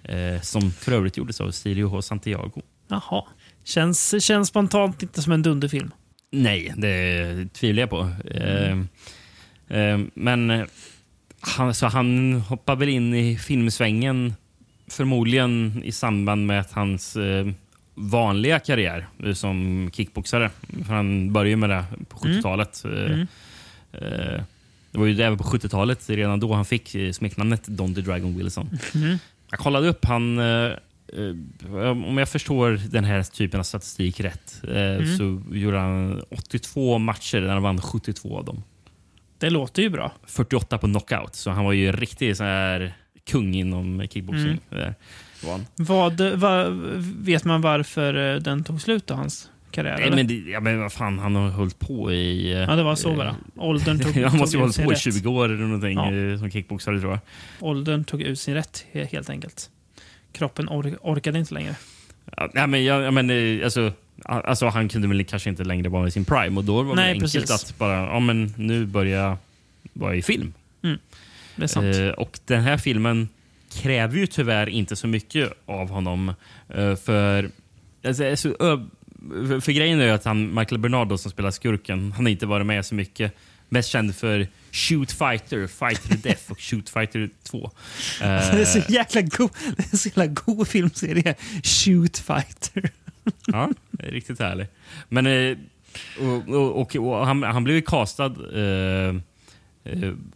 Eh, 0.03 0.41
som 0.41 0.70
för 0.70 0.93
övrigt 0.93 1.16
gjordes 1.16 1.41
av 1.41 1.51
Stilio 1.51 1.87
H. 1.87 2.03
Santiago. 2.03 2.62
Jaha. 2.89 3.23
Känns, 3.65 4.24
känns 4.24 4.49
spontant 4.49 5.03
inte 5.03 5.23
som 5.23 5.33
en 5.33 5.43
dunderfilm. 5.43 5.91
Nej, 6.31 6.74
det 6.77 7.53
tvivlar 7.53 7.81
jag 7.83 7.91
på. 7.91 8.11
Eh, 9.69 9.99
men 10.15 10.66
han, 11.41 11.74
så 11.74 11.87
han 11.87 12.33
hoppar 12.33 12.77
väl 12.77 12.89
in 12.89 13.15
i 13.15 13.39
filmsvängen 13.39 14.35
förmodligen 14.91 15.83
i 15.85 15.93
samband 15.93 16.47
med 16.47 16.61
att 16.61 16.73
hans 16.73 17.16
vanliga 17.97 18.59
karriär 18.59 19.06
som 19.35 19.90
kickboxare. 19.93 20.51
För 20.86 20.94
han 20.94 21.32
började 21.32 21.56
med 21.56 21.70
det 21.70 21.85
på 22.09 22.18
70-talet. 22.18 22.85
Eh, 22.85 22.90
Mm. 23.12 23.27
eh, 23.93 24.43
det 24.90 24.98
var 24.98 25.06
ju 25.06 25.23
även 25.23 25.39
på 25.39 25.44
70-talet, 25.44 26.10
redan 26.10 26.40
då 26.40 26.52
han 26.55 26.64
fick 26.64 26.94
eh, 26.94 27.12
smeknamnet 27.12 27.64
Don 27.66 27.94
the 27.94 28.01
Dragon 28.01 28.36
Wilson. 28.39 28.70
Mhm. 28.94 29.18
Jag 29.51 29.59
kollade 29.59 29.89
upp 29.89 30.05
han... 30.05 30.39
Om 32.06 32.18
jag 32.18 32.28
förstår 32.28 32.81
den 32.90 33.05
här 33.05 33.23
typen 33.23 33.60
av 33.60 33.64
statistik 33.64 34.20
rätt 34.20 34.62
Mm. 34.68 35.16
så 35.16 35.43
gjorde 35.56 35.78
han 35.78 36.23
82 36.31 36.98
matcher 36.98 37.40
där 37.40 37.48
han 37.48 37.62
vann 37.62 37.81
72 37.81 38.39
av 38.39 38.44
dem. 38.44 38.62
Det 39.39 39.51
låter 39.51 39.82
ju 39.82 39.90
bra. 39.90 40.12
48 40.27 40.78
på 40.78 40.86
knockout, 40.86 41.35
så 41.35 41.51
han 41.51 41.64
var 41.64 41.73
ju 41.73 41.93
riktig 41.93 42.36
så 42.36 42.44
här 42.44 42.94
kung 43.31 43.55
inom 43.55 44.06
kickboxing. 44.10 44.59
Mm. 44.70 44.94
Eh. 45.44 45.58
Vad, 45.76 46.20
vad, 46.20 46.72
vet 47.18 47.44
man 47.44 47.60
varför 47.60 48.34
eh, 48.34 48.40
den 48.40 48.64
tog 48.64 48.80
slut 48.80 49.06
då, 49.06 49.14
hans 49.14 49.50
karriär? 49.70 49.96
Nej, 50.00 50.10
men, 50.10 50.26
det, 50.26 50.34
ja, 50.34 50.60
men 50.60 50.80
vad 50.80 50.92
fan, 50.92 51.18
han 51.18 51.34
har 51.36 51.48
hållit 51.50 51.78
på 51.78 52.12
i... 52.12 52.52
eh, 52.52 52.58
Ja, 52.58 52.76
det 52.76 52.82
var 52.82 52.94
så 52.96 53.10
eh, 53.10 53.16
bara. 53.16 53.36
Åldern 53.56 53.98
tog, 53.98 54.16
han 54.24 54.38
måste 54.38 54.56
ju 54.56 54.60
ha 54.60 54.64
hållit 54.66 54.76
på 54.76 54.92
i 54.92 54.94
rätt. 54.94 55.00
20 55.00 55.28
år 55.30 55.44
eller 55.44 55.64
någonting 55.64 55.98
Ja. 55.98 56.32
eh, 56.32 56.38
som 56.38 56.50
kickboxare 56.50 57.00
tror 57.00 57.12
jag. 57.12 57.20
Åldern 57.60 58.04
tog 58.04 58.22
ut 58.22 58.40
sin 58.40 58.54
rätt, 58.54 58.84
he- 58.92 59.06
helt 59.12 59.30
enkelt. 59.30 59.70
Kroppen 60.32 60.68
or 60.68 60.98
orkade 61.02 61.38
inte 61.38 61.54
längre. 61.54 61.74
Ja, 62.54 62.66
men, 62.66 62.84
jag 62.84 63.14
men, 63.14 63.30
eh, 63.30 63.64
alltså, 63.64 63.92
alltså, 64.24 64.66
han 64.66 64.88
kunde 64.88 65.08
väl 65.08 65.24
kanske 65.24 65.50
inte 65.50 65.64
längre 65.64 65.88
vara 65.88 66.08
i 66.08 66.10
sin 66.10 66.24
prime 66.24 66.58
och 66.58 66.64
då 66.64 66.82
var 66.82 66.96
det 66.96 67.02
Nej, 67.02 67.12
enkelt 67.12 67.32
precis. 67.32 67.50
att 67.50 67.78
bara, 67.78 67.94
ja 67.96 68.20
men 68.20 68.54
nu 68.56 68.86
börjar 68.86 69.22
jag 69.24 69.36
vara 69.92 70.14
i 70.14 70.22
film. 70.22 70.52
Mm. 70.82 70.98
Det 71.56 71.62
är 71.62 71.66
sant. 71.66 71.96
Eh, 71.96 72.08
och 72.08 72.38
den 72.44 72.62
här 72.62 72.78
filmen 72.78 73.28
kräver 73.77 74.19
ju 74.19 74.27
tyvärr 74.27 74.69
inte 74.69 74.97
så 74.97 75.07
mycket 75.07 75.53
av 75.66 75.89
honom. 75.89 76.35
eh, 76.69 76.97
för, 76.97 77.51
alltså, 78.07 78.24
för, 79.61 79.73
grejen 79.73 80.01
är 80.01 80.05
ju 80.05 80.11
att 80.11 80.24
han, 80.24 80.55
Michael 80.55 80.78
Bernardo 80.78 81.19
som 81.19 81.31
spelar 81.31 81.51
skurken, 81.51 82.12
han 82.12 82.24
har 82.24 82.31
inte 82.31 82.47
varit 82.47 82.66
med 82.66 82.86
så 82.86 82.94
mycket. 82.94 83.32
Mest 83.69 83.89
känd 83.89 84.16
för 84.16 84.48
Shoot 84.73 85.12
Fighter, 85.12 85.66
Fighter 85.66 86.09
to 86.09 86.15
Death 86.23 86.53
och 86.53 86.61
Shoot 86.61 86.89
Fighter 86.89 87.31
2. 87.43 87.70
det 88.20 88.27
är 88.27 88.65
så 88.65 88.78
Eh, 88.78 88.90
jäkla 88.90 89.20
god, 89.20 89.51
det 89.77 89.93
är 89.93 89.97
så 89.97 90.09
jäkla 90.09 90.27
god 90.27 90.69
filmserie. 90.69 91.35
Shoot 91.62 92.19
Fighter. 92.19 92.90
Ja, 93.47 93.70
det 93.90 94.07
är 94.07 94.11
riktigt 94.11 94.39
härlig. 94.39 94.66
Men, 95.09 95.27
eh, 95.27 95.57
och, 96.20 96.48
och, 96.48 96.81
och, 96.81 96.97
och 96.97 97.27
han, 97.27 97.43
han 97.43 97.65
blev 97.65 97.77
ju 97.77 97.82
castad 97.82 98.27
eh, 98.27 99.15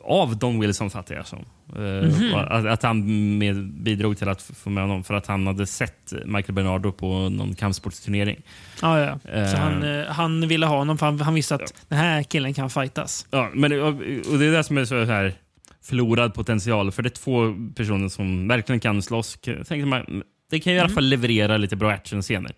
av 0.04 0.36
Don 0.38 0.60
Wilson, 0.60 0.90
fattar 0.90 1.14
jag 1.14 1.26
som. 1.26 1.38
Eh, 1.76 1.82
Mhm. 1.82 2.34
och 2.34 2.56
att, 2.56 2.66
att 2.66 2.82
han 2.82 3.38
med, 3.38 3.72
bidrog 3.72 4.18
till 4.18 4.28
att 4.28 4.42
få 4.42 4.70
med 4.70 4.82
honom 4.84 5.04
för 5.04 5.14
att 5.14 5.26
han 5.26 5.46
hade 5.46 5.66
sett 5.66 6.12
Michael 6.24 6.54
Bernardo 6.54 6.92
på 6.92 7.28
någon 7.28 7.54
kampsportsturnering. 7.54 8.42
Ja, 8.82 8.98
ja. 9.00 9.18
Så 9.24 9.28
Eh. 9.30 9.54
han, 9.54 9.82
eh, 9.82 10.06
han 10.06 10.48
ville 10.48 10.66
ha 10.66 10.76
honom 10.78 10.98
för 10.98 11.06
han, 11.06 11.20
han 11.20 11.34
visste 11.34 11.54
att 11.54 11.74
den 11.88 11.98
här 11.98 12.22
killen 12.22 12.54
kan 12.54 12.70
fightas. 12.70 13.26
Ja, 13.30 13.50
men, 13.54 13.80
och, 13.80 13.88
och 13.88 14.38
det 14.38 14.46
är 14.46 14.52
det 14.52 14.64
som 14.64 14.78
är 14.78 14.84
så 14.84 15.04
här 15.04 15.34
förlorad 15.82 16.34
potential. 16.34 16.92
För 16.92 17.02
det 17.02 17.06
är 17.08 17.10
två 17.10 17.54
personer 17.76 18.08
som 18.08 18.48
verkligen 18.48 18.80
kan 18.80 19.02
slåss. 19.02 19.38
Tänkte 19.42 19.76
man, 19.86 20.22
det 20.50 20.60
kan 20.60 20.72
ju 20.72 20.76
i 20.76 20.80
alla 20.80 20.86
Mm. 20.86 20.94
fall 20.94 21.04
leverera 21.04 21.56
lite 21.56 21.76
bra 21.76 21.90
actionscener. 21.90 22.52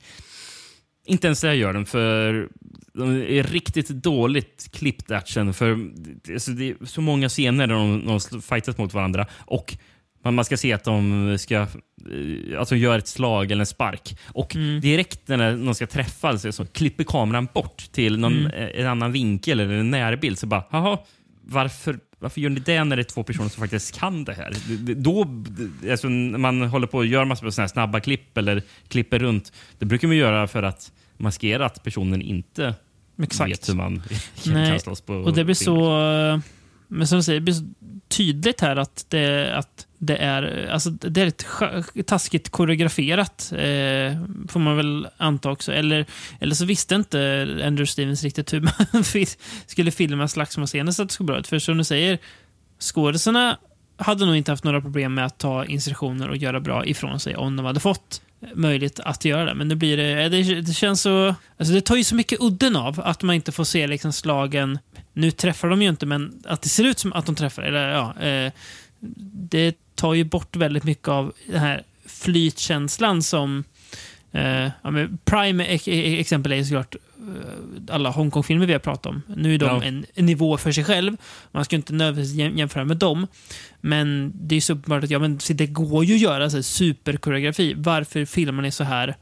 Inte 1.07 1.27
ens 1.27 1.41
det 1.41 1.55
gör 1.55 1.73
den, 1.73 1.87
för 1.87 2.49
de 2.95 3.11
är 3.23 3.43
riktigt 3.43 3.89
dåligt 3.89 4.69
klippt 4.73 5.11
action. 5.11 5.55
För 5.55 5.79
det, 5.95 6.33
alltså, 6.33 6.51
det 6.51 6.69
är 6.71 6.87
så 6.87 7.01
många 7.01 7.29
scener 7.29 7.67
där 7.67 7.75
de, 7.75 8.07
de 8.31 8.43
fightas 8.43 8.79
mot 8.79 8.95
varandra. 8.95 9.27
Och 9.39 9.77
man, 10.25 10.45
ska 10.45 10.57
se 10.57 10.73
att 10.73 10.85
de 10.85 11.37
ska 11.39 11.55
eh, 11.55 12.59
alltså 12.59 12.77
gör 12.77 12.99
ett 12.99 13.09
slag 13.09 13.51
eller 13.53 13.61
en 13.63 13.67
spark. 13.67 14.19
Och 14.27 14.57
Mm. 14.57 14.81
direkt 14.81 15.29
när 15.29 15.57
de 15.67 15.75
ska 15.75 15.87
träffas 15.87 16.57
så 16.57 16.67
klipper 16.67 17.05
kameran 17.05 17.49
bort 17.55 17.93
till 17.93 18.19
någon, 18.19 18.39
Mm. 18.47 18.53
eh, 18.53 18.81
en 18.81 18.87
annan 18.87 19.13
vinkel 19.13 19.61
eller 19.61 19.75
en 19.75 19.91
närbild. 19.91 20.39
Så 20.39 20.47
bara, 20.47 20.65
haha, 20.71 20.99
varför, 21.43 21.99
varför 22.23 22.41
gör 22.41 22.51
ni 22.51 22.61
det 22.61 22.85
när 22.85 22.97
det 22.97 23.03
är 23.03 23.05
två 23.05 23.23
personer 23.23 23.49
som 23.49 23.61
faktiskt 23.61 23.99
kan 23.99 24.25
det 24.25 24.33
här? 24.33 24.53
Då, 24.95 25.27
alltså, 25.91 26.09
när 26.09 26.39
man 26.39 26.63
håller 26.63 26.87
på 26.87 26.99
och 26.99 27.07
gör 27.07 27.25
massor 27.25 27.45
med 27.47 27.55
såna 27.55 27.63
här 27.63 27.69
snabba 27.69 28.01
klipp 28.01 28.39
eller 28.39 28.63
klipper 28.89 29.19
runt. 29.19 29.53
Det 29.79 29.85
brukar 29.87 30.09
man 30.09 30.17
göra 30.17 30.49
för 30.49 30.63
att 30.63 30.93
maskera 31.17 31.67
att 31.67 31.83
personen 31.83 32.23
inte 32.23 32.75
Exakt. 33.23 33.51
vet 33.51 33.69
hur 33.69 33.75
man 33.75 34.03
kan 34.45 34.81
slåss 34.81 35.01
på 35.01 35.15
och 35.15 35.35
det 35.35 35.45
blir 35.45 35.55
så... 35.55 36.01
eh, 36.01 36.41
Men 36.89 37.07
som 37.07 37.19
du 37.19 37.23
säger, 37.23 37.41
det 37.41 37.45
blir 37.45 37.55
så 37.55 37.65
tydligt 38.09 38.61
här 38.61 38.77
att 38.77 39.07
det, 39.09 39.57
att 39.57 39.87
det 40.05 40.17
är, 40.17 40.69
alltså 40.71 40.91
det 40.91 41.23
är 41.23 41.27
ett 41.27 42.07
taskigt 42.07 42.49
koreograferat, 42.49 43.53
eh, 43.53 44.19
får 44.49 44.59
man 44.59 44.77
väl 44.77 45.09
anta 45.17 45.51
också. 45.51 45.73
Eller, 45.73 46.07
eller 46.41 46.55
så 46.55 46.65
visste 46.65 46.95
inte 46.95 47.43
Andrew 47.65 47.87
Stevens 47.87 48.23
riktigt 48.23 48.53
hur 48.53 48.61
man 48.61 49.05
skulle 49.67 49.91
filma 49.91 50.29
slagsmålscener 50.29 50.93
så 50.93 51.03
att 51.03 51.09
det 51.09 51.13
skulle 51.13 51.27
bra 51.27 51.39
ut. 51.39 51.47
För 51.47 51.59
som 51.59 51.79
du 51.79 51.85
säger, 51.85 52.19
skådisarna 52.81 53.59
hade 53.97 54.27
nog 54.27 54.37
inte 54.37 54.53
haft 54.53 54.65
några 54.65 54.81
problem 54.81 55.15
med 55.15 55.27
att 55.27 55.39
ta 55.39 55.65
instruktioner 55.65 56.29
och 56.29 56.37
göra 56.37 56.61
bra 56.61 56.87
ifrån 56.87 57.21
sig 57.21 57.37
om 57.37 57.57
de 57.57 57.67
hade 57.67 57.81
fått 57.81 58.23
möjlighet 58.55 59.01
att 59.01 59.25
göra 59.25 59.45
det. 59.45 59.55
Men 59.55 59.69
nu 59.69 59.75
blir 59.75 59.97
det, 59.97 60.23
eh, 60.23 60.31
det, 60.31 60.61
det 60.61 60.73
känns 60.73 61.03
så... 61.03 61.35
Alltså 61.57 61.75
det 61.75 61.81
tar 61.81 61.97
ju 61.97 62.05
så 62.05 62.15
mycket 62.15 62.41
udden 62.41 62.77
av 62.77 63.01
att 63.01 63.23
man 63.23 63.35
inte 63.35 63.53
får 63.53 63.65
se 63.65 63.87
liksom 63.87 64.13
slagen. 64.13 64.79
Nu 65.13 65.31
träffar 65.31 65.69
de 65.69 65.83
ju 65.83 65.89
inte, 65.89 66.07
men 66.07 66.43
att 66.45 66.63
det 66.63 66.69
ser 66.69 66.85
ut 66.85 66.99
som 66.99 67.13
att 67.13 67.27
de 67.27 67.35
träffar. 67.35 67.63
Eller, 67.63 67.89
ja, 67.89 68.15
eh, 68.21 68.53
det 69.51 69.77
tar 69.95 70.15
ju 70.15 70.25
bort 70.25 70.57
väldigt 70.57 70.85
mycket 70.85 71.09
av 71.09 71.33
den 71.47 71.61
här 71.61 71.83
flytkänslan 72.07 73.23
som... 73.23 73.65
Eh, 74.33 74.63
ja, 74.83 74.93
Prime 75.25 75.65
exempel 75.65 76.53
är 76.53 76.57
ju 76.57 76.65
såklart 76.65 76.95
eh, 76.95 77.95
alla 77.95 78.11
Hongkong-filmer 78.11 78.67
vi 78.67 78.73
har 78.73 78.81
pratat 78.81 79.07
om. 79.07 79.23
Nu 79.37 79.55
är 79.55 79.59
de 79.59 79.65
Ja. 79.67 79.85
en, 79.85 80.07
en 80.15 80.27
nivå 80.27 80.57
för 80.57 80.73
sig 80.73 80.85
själv. 80.85 81.17
Man 81.51 81.65
ska 81.65 81.77
inte 81.77 81.93
nödvändigtvis 81.93 82.41
jäm- 82.41 82.59
jämföra 82.59 82.85
med 82.85 82.97
dem. 82.97 83.27
Men 83.81 84.33
det 84.35 84.57
är 84.57 84.61
så 84.61 84.73
uppenbart 84.73 85.05
att 85.05 85.11
ja, 85.11 85.19
men, 85.19 85.39
det 85.49 85.67
går 85.67 86.05
ju 86.05 86.15
att 86.15 86.21
göra 86.21 86.51
så 86.51 86.57
här, 86.57 86.63
superkoreografi. 86.63 87.75
Varför 87.77 88.25
filmar 88.25 88.63
ni 88.63 88.71
så 88.71 88.85
här? 88.85 89.17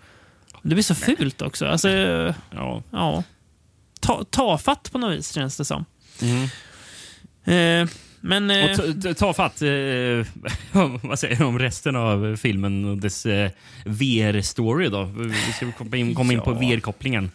Det 0.62 0.74
blir 0.74 0.82
så 0.82 0.94
fult 0.94 1.42
också. 1.42 1.66
Alltså, 1.66 1.88
ja. 2.50 2.82
ja. 2.90 3.24
Ta, 4.00 4.24
tafatt 4.24 4.92
på 4.92 4.98
något 4.98 5.18
vis 5.18 5.32
känns 5.32 5.56
det 5.56 5.64
som. 5.64 5.84
Mm. 6.22 6.48
Eh, 7.44 7.88
men... 8.20 8.50
Eh, 8.50 8.70
Och 8.70 9.02
ta, 9.02 9.14
ta- 9.14 9.32
fatt 9.34 9.62
eh, 9.62 9.68
vad 11.02 11.18
säger 11.18 11.36
du 11.36 11.44
om 11.44 11.58
resten 11.58 11.96
av 11.96 12.36
filmen 12.36 12.84
och 12.84 12.96
dess 12.98 13.26
eh, 13.26 13.50
VR-story. 13.84 14.88
då? 14.88 15.04
Vi 15.04 15.52
ska 15.52 15.72
komma 15.72 15.96
in, 15.96 16.14
komma 16.14 16.32
in 16.32 16.40
på. 16.40 16.52
VR-kopplingen. 16.52 17.30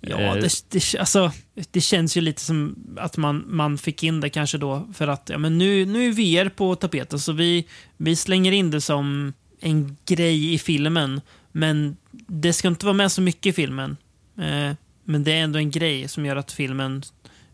Ja, 0.00 0.18
Eh, 0.20 0.34
det, 0.34 0.50
det, 0.70 0.98
alltså, 0.98 1.32
det 1.70 1.80
känns 1.80 2.16
ju 2.16 2.20
lite 2.20 2.40
som 2.40 2.76
att 2.98 3.16
man, 3.16 3.44
man 3.48 3.78
fick 3.78 4.02
in 4.02 4.20
det 4.20 4.28
kanske 4.30 4.58
då 4.58 4.88
för 4.94 5.08
att 5.08 5.28
ja, 5.32 5.38
men 5.38 5.58
nu, 5.58 5.86
nu 5.86 6.08
är 6.08 6.12
VR 6.12 6.48
på 6.48 6.74
tapeten 6.76 7.18
så 7.18 7.32
vi, 7.32 7.66
vi 7.96 8.16
slänger 8.16 8.52
in 8.52 8.70
det 8.70 8.80
som 8.80 9.32
en 9.60 9.96
grej 10.06 10.54
i 10.54 10.58
filmen. 10.58 11.20
Men 11.52 11.96
det 12.26 12.52
ska 12.52 12.68
inte 12.68 12.86
vara 12.86 12.96
med 12.96 13.12
så 13.12 13.20
mycket 13.22 13.46
i 13.46 13.52
filmen. 13.52 13.96
Eh, 14.38 14.72
men 15.04 15.24
det 15.24 15.32
är 15.32 15.42
ändå 15.42 15.58
en 15.58 15.70
grej 15.70 16.08
som 16.08 16.26
gör 16.26 16.36
att 16.36 16.52
filmen 16.52 17.02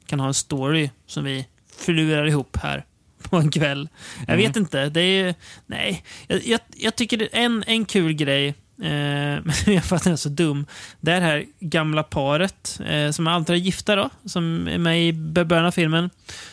kan 0.06 0.20
ha 0.20 0.26
en 0.28 0.34
story 0.34 0.90
som 1.06 1.24
vi 1.24 1.46
förlurar 1.80 2.26
ihop 2.26 2.56
här 2.56 2.84
på 3.30 3.36
en 3.36 3.50
kväll. 3.50 3.88
Jag 4.26 4.34
Mm. 4.34 4.46
vet 4.46 4.56
inte. 4.56 4.88
Det 4.88 5.00
är 5.00 5.34
Nej, 5.66 6.04
jag, 6.26 6.46
jag, 6.46 6.60
jag 6.76 6.96
tycker 6.96 7.16
det 7.16 7.28
är 7.36 7.44
en, 7.44 7.64
en 7.66 7.84
kul 7.84 8.12
grej, 8.12 8.48
eh, 8.48 8.54
men 9.44 9.54
jag 9.66 9.84
fattar 9.84 10.04
den 10.04 10.12
är 10.12 10.16
så 10.16 10.28
dum. 10.28 10.66
Det 11.00 11.12
är 11.12 11.20
det 11.20 11.26
här 11.26 11.44
gamla 11.60 12.02
paret, 12.02 12.80
eh, 12.86 13.10
som 13.10 13.26
alltid 13.26 13.54
är 13.54 13.58
gifta 13.60 13.96
då, 13.96 14.10
som 14.24 14.68
är 14.68 14.78
med 14.78 15.08
i 15.08 15.12
början 15.12 15.66
av 15.66 15.70
filmen, 15.70 16.10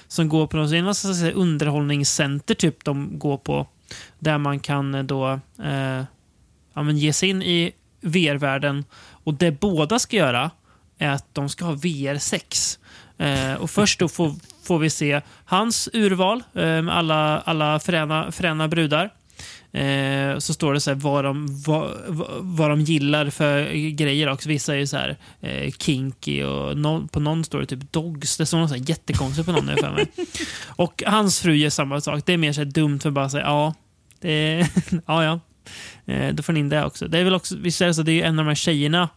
som 0.08 0.30
går 0.30 0.48
på 0.48 0.58
jag 1.10 1.18
säga, 1.18 1.32
underhållningscenter 1.32 2.56
typ 2.56 2.84
de 2.84 3.20
går 3.20 3.38
på, 3.38 3.68
där 4.20 4.38
man 4.38 4.60
kan 4.60 4.96
eh, 4.96 5.04
då 5.04 5.40
eh, 5.64 6.04
ja, 6.74 6.84
men 6.84 6.98
ge 6.98 7.14
sig 7.14 7.30
in 7.30 7.42
i 7.44 7.72
VR-världen. 8.02 8.86
Och 9.24 9.34
det 9.34 9.52
båda 9.52 10.00
ska 10.00 10.16
göra 10.18 10.52
är 10.98 11.10
att 11.10 11.34
de 11.36 11.50
ska 11.50 11.66
ha 11.66 11.74
VR6. 11.74 12.80
Eh, 13.18 13.54
och 13.54 13.70
först 13.70 14.00
då 14.00 14.08
får, 14.08 14.36
får 14.64 14.80
vi 14.80 14.90
se 14.90 15.22
hans 15.46 15.90
urval 15.94 16.44
eh, 16.54 16.82
med 16.82 16.98
alla, 16.98 17.40
alla 17.40 17.80
fräna, 17.80 18.32
fräna 18.32 18.68
brudar. 18.68 19.10
Eh, 19.72 20.38
så 20.38 20.54
står 20.54 20.74
det 20.74 20.80
så 20.80 20.90
här 20.90 20.96
vad 20.96 21.24
de, 21.24 21.64
vad, 21.66 21.92
vad 22.40 22.70
de 22.70 22.82
gillar 22.82 23.30
för 23.30 23.74
grejer 23.90 24.30
också. 24.30 24.50
Vissa 24.50 24.74
är 24.74 24.78
ju 24.78 24.88
så 24.88 24.98
här 24.98 25.18
eh, 25.42 25.72
kinky 25.72 26.44
och 26.44 26.78
no, 26.78 27.08
på 27.08 27.20
någon 27.20 27.44
står 27.44 27.60
det 27.60 27.66
typ 27.66 27.92
dogs. 27.92 28.38
Det 28.38 28.46
står 28.46 28.58
något 28.58 28.70
så 28.70 28.76
här 28.76 28.90
jättekonstigt 28.90 29.46
på 29.46 29.52
någon. 29.52 29.78
för 29.78 29.92
mig. 29.92 30.12
Och 30.68 31.04
hans 31.06 31.40
fru 31.40 31.56
gör 31.56 31.70
samma 31.70 32.02
sak. 32.02 32.24
Det 32.26 32.34
är 32.34 32.38
mer 32.38 32.54
så 32.54 32.64
dumt 32.64 33.00
för 33.00 33.12
bara 33.12 33.30
säga 33.30 33.44
ja, 33.44 33.74
det 34.20 34.68
ja, 35.06 35.24
ja. 35.24 35.40
Eh, 36.14 36.34
då 36.34 36.44
får 36.44 36.54
ni 36.54 36.60
in 36.60 36.70
det 36.70 36.86
också. 36.86 37.08
Det 37.08 37.20
är 37.20 37.24
väl 37.24 37.36
också, 37.36 37.56
visst 37.58 37.82
är 37.82 37.88
det 37.88 37.94
så, 37.94 38.02
det 38.02 38.12
är 38.12 38.14
ju 38.14 38.22
en 38.22 38.40
av 38.40 38.46
de 38.46 38.48
här 38.48 38.56
tjejerna 38.56 39.10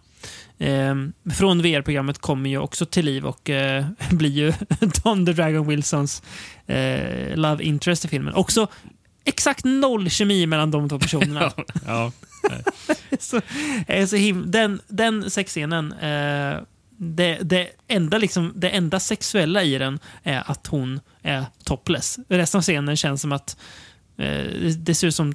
eh, 0.60 0.94
från 1.34 1.62
VR-programmet 1.62 2.18
kommer 2.18 2.50
ju 2.50 2.58
också 2.58 2.86
till 2.86 3.04
liv 3.04 3.26
och 3.26 3.50
eh, 3.50 3.86
blir 4.10 4.30
ju 4.30 4.52
Don 5.04 5.26
the 5.26 5.32
Dragon 5.32 5.68
Wilsons 5.68 6.22
eh, 6.66 7.36
love 7.36 7.64
interest 7.64 8.04
i 8.04 8.08
filmen. 8.08 8.34
Också 8.34 8.68
exakt 9.24 9.64
noll 9.64 10.10
kemi 10.10 10.46
mellan 10.46 10.70
de 10.70 10.88
två 10.88 10.98
personerna. 10.98 11.52
ja. 11.86 12.12
så, 13.18 13.40
eh, 13.86 14.06
så 14.06 14.16
den, 14.44 14.80
den 14.88 15.30
sexscenen, 15.30 15.92
eh, 15.92 16.60
det, 16.96 17.38
det, 17.42 17.68
enda 17.88 18.18
liksom, 18.18 18.52
det 18.56 18.68
enda 18.68 19.00
sexuella 19.00 19.62
i 19.62 19.78
den 19.78 19.98
är 20.22 20.50
att 20.50 20.66
hon 20.66 21.00
är 21.22 21.44
topless. 21.64 22.18
Resten 22.28 22.58
av 22.58 22.62
scenen 22.62 22.96
känns 22.96 23.20
som 23.20 23.32
att 23.32 23.56
eh, 24.16 24.24
det, 24.24 24.76
det 24.78 24.94
ser 24.94 25.06
ut 25.06 25.14
som 25.14 25.34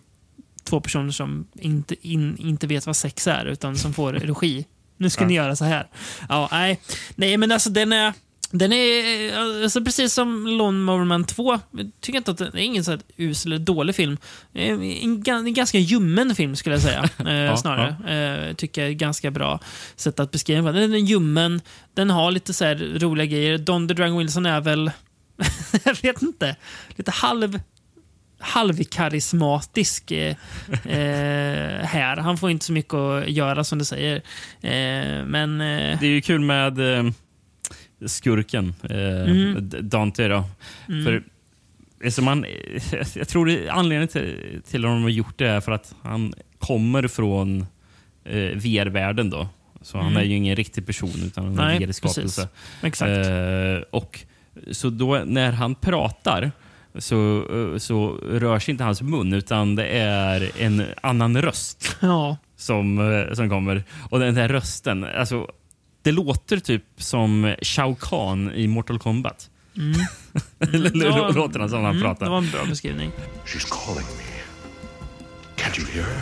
två 0.64 0.80
personer 0.80 1.12
som 1.12 1.48
inte, 1.54 2.08
in, 2.08 2.38
inte 2.38 2.68
vet 2.68 2.86
vad 2.86 2.96
sex 2.96 3.28
är, 3.28 3.46
utan 3.46 3.76
som 3.76 3.94
får 3.94 4.14
regi. 4.14 4.66
Nu 4.98 5.10
ska 5.10 5.24
Ja. 5.24 5.28
ni 5.28 5.34
göra 5.34 5.56
så 5.56 5.66
här. 5.66 5.88
Ja, 6.30 6.50
nej. 6.52 6.80
nej, 7.16 7.38
men 7.38 7.52
alltså 7.52 7.70
den 7.70 7.94
är... 7.94 8.14
Den 8.52 8.74
är 8.74 9.38
alltså, 9.64 9.82
precis 9.84 10.14
som 10.14 10.48
Lone 10.48 10.80
Mower 10.80 11.06
Man 11.06 11.24
2. 11.26 11.60
Jag 11.72 11.92
tycker 12.02 12.18
inte 12.18 12.32
att 12.32 12.38
det 12.38 12.46
är 12.46 12.58
ingen 12.58 12.84
så 12.84 12.98
usel 13.18 13.52
eller 13.52 13.66
dålig 13.66 13.96
film. 13.96 14.18
En, 14.54 15.24
ga- 15.24 15.38
en 15.48 15.54
ganska 15.54 15.78
ljummen 15.78 16.36
film 16.36 16.56
skulle 16.56 16.76
jag 16.76 16.82
säga. 16.82 17.10
Eh, 17.50 17.56
snarare. 17.56 18.48
Eh, 18.50 18.56
tycker 18.56 18.82
jag 18.82 18.90
är 18.90 18.94
ganska 18.94 19.32
bra 19.32 19.60
sätt 19.96 20.20
att 20.20 20.32
beskriva 20.32 20.72
den. 20.72 20.82
Den 20.82 20.94
är 20.94 20.98
ljummen. 21.06 21.62
Den 21.94 22.10
har 22.10 22.32
lite 22.32 22.54
så 22.54 22.66
här 22.66 23.00
roliga 23.00 23.26
grejer. 23.26 23.58
Don 23.58 23.88
the 23.88 23.94
Dragon 23.94 24.18
Wilson 24.18 24.46
är 24.46 24.62
väl... 24.62 24.92
jag 25.86 26.02
vet 26.02 26.22
inte. 26.22 26.56
Lite 26.96 27.12
halv 27.12 27.60
halvkarismatisk 28.46 30.12
eh, 30.12 30.36
eh, 30.86 31.86
här. 31.86 32.18
Han 32.18 32.38
får 32.38 32.52
inte 32.52 32.66
så 32.66 32.74
mycket 32.74 32.94
att 32.94 33.30
göra 33.30 33.64
som 33.64 33.80
du 33.80 33.86
säger. 33.86 34.16
Eh, 34.62 35.26
men... 35.26 35.62
Eh, 35.62 36.00
Det 36.00 36.06
är 36.08 36.12
ju 36.12 36.22
kul 36.22 36.42
med 36.42 36.98
eh, 36.98 37.12
skurken, 38.06 38.76
Mm. 38.90 39.70
Dante. 39.82 40.28
Då. 40.28 40.44
Mm. 40.90 41.06
För, 41.06 41.24
alltså 42.06 42.22
man, 42.22 42.46
jag 43.16 43.28
tror 43.28 43.46
det, 43.46 43.70
anledningen 43.70 44.08
till, 44.08 44.62
till 44.70 44.86
att 44.86 44.92
de 44.92 45.04
har 45.04 45.10
gjort 45.10 45.38
det 45.38 45.48
är 45.50 45.62
för 45.62 45.72
att 45.72 45.96
han 46.02 46.34
kommer 46.60 47.08
från 47.08 47.66
VR-världen. 48.56 49.30
då. 49.30 49.48
Så 49.82 49.98
han 49.98 50.08
Mm. 50.08 50.18
är 50.18 50.26
ju 50.26 50.36
ingen 50.36 50.56
riktig 50.56 50.86
person, 50.86 51.12
utan 51.26 51.46
en 51.60 51.80
VR-skapelse. 51.80 52.48
Exakt. 52.84 53.12
Och, 53.92 54.20
så 54.72 54.90
då 54.90 55.22
när 55.26 55.52
han 55.52 55.76
pratar 55.76 56.52
så, 56.98 57.46
eh, 57.74 57.78
så 57.78 58.18
rör 58.24 58.60
sig 58.60 58.72
inte 58.72 58.84
hans 58.84 59.02
mun, 59.02 59.34
utan 59.34 59.76
det 59.76 59.88
är 59.88 60.52
en 60.60 60.86
annan 61.02 61.42
röst 61.42 61.96
ja. 62.02 62.38
som, 62.58 63.14
eh, 63.14 63.34
som 63.34 63.50
kommer. 63.50 63.84
Och 64.10 64.20
den 64.20 64.36
där 64.36 64.48
rösten, 64.48 65.04
alltså, 65.04 65.48
det 66.02 66.12
låter 66.12 66.58
typ 66.58 66.84
som 66.98 67.56
Shao 67.62 67.96
Kahn 67.96 68.52
i 68.52 68.68
Mortal 68.68 69.00
Kombat. 69.00 69.50
Mm. 69.78 69.94
Eller 70.74 71.10
var- 71.12 71.34
låter 71.34 71.60
han 71.60 71.70
som 71.70 71.84
han 71.84 71.92
mm, 71.92 72.04
pratar. 72.04 72.26
Det 72.26 72.32
var 72.32 72.38
en 72.38 72.52
bra 72.52 72.66
beskrivning. 72.66 73.12
She's 73.46 73.68
calling 73.70 74.06
me. 74.18 74.24
Can't 75.56 75.80
you 75.80 75.88
hear 75.88 76.04
her? 76.04 76.22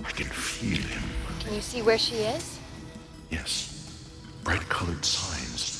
I 0.00 0.12
can 0.22 0.26
feel 0.32 0.82
him. 0.82 1.02
Can 1.44 1.52
you 1.52 1.62
see 1.62 1.82
where 1.82 1.98
she 1.98 2.14
is? 2.36 2.60
Yes. 3.30 3.70
Bright 4.44 4.68
colored 4.68 5.04
signs. 5.04 5.76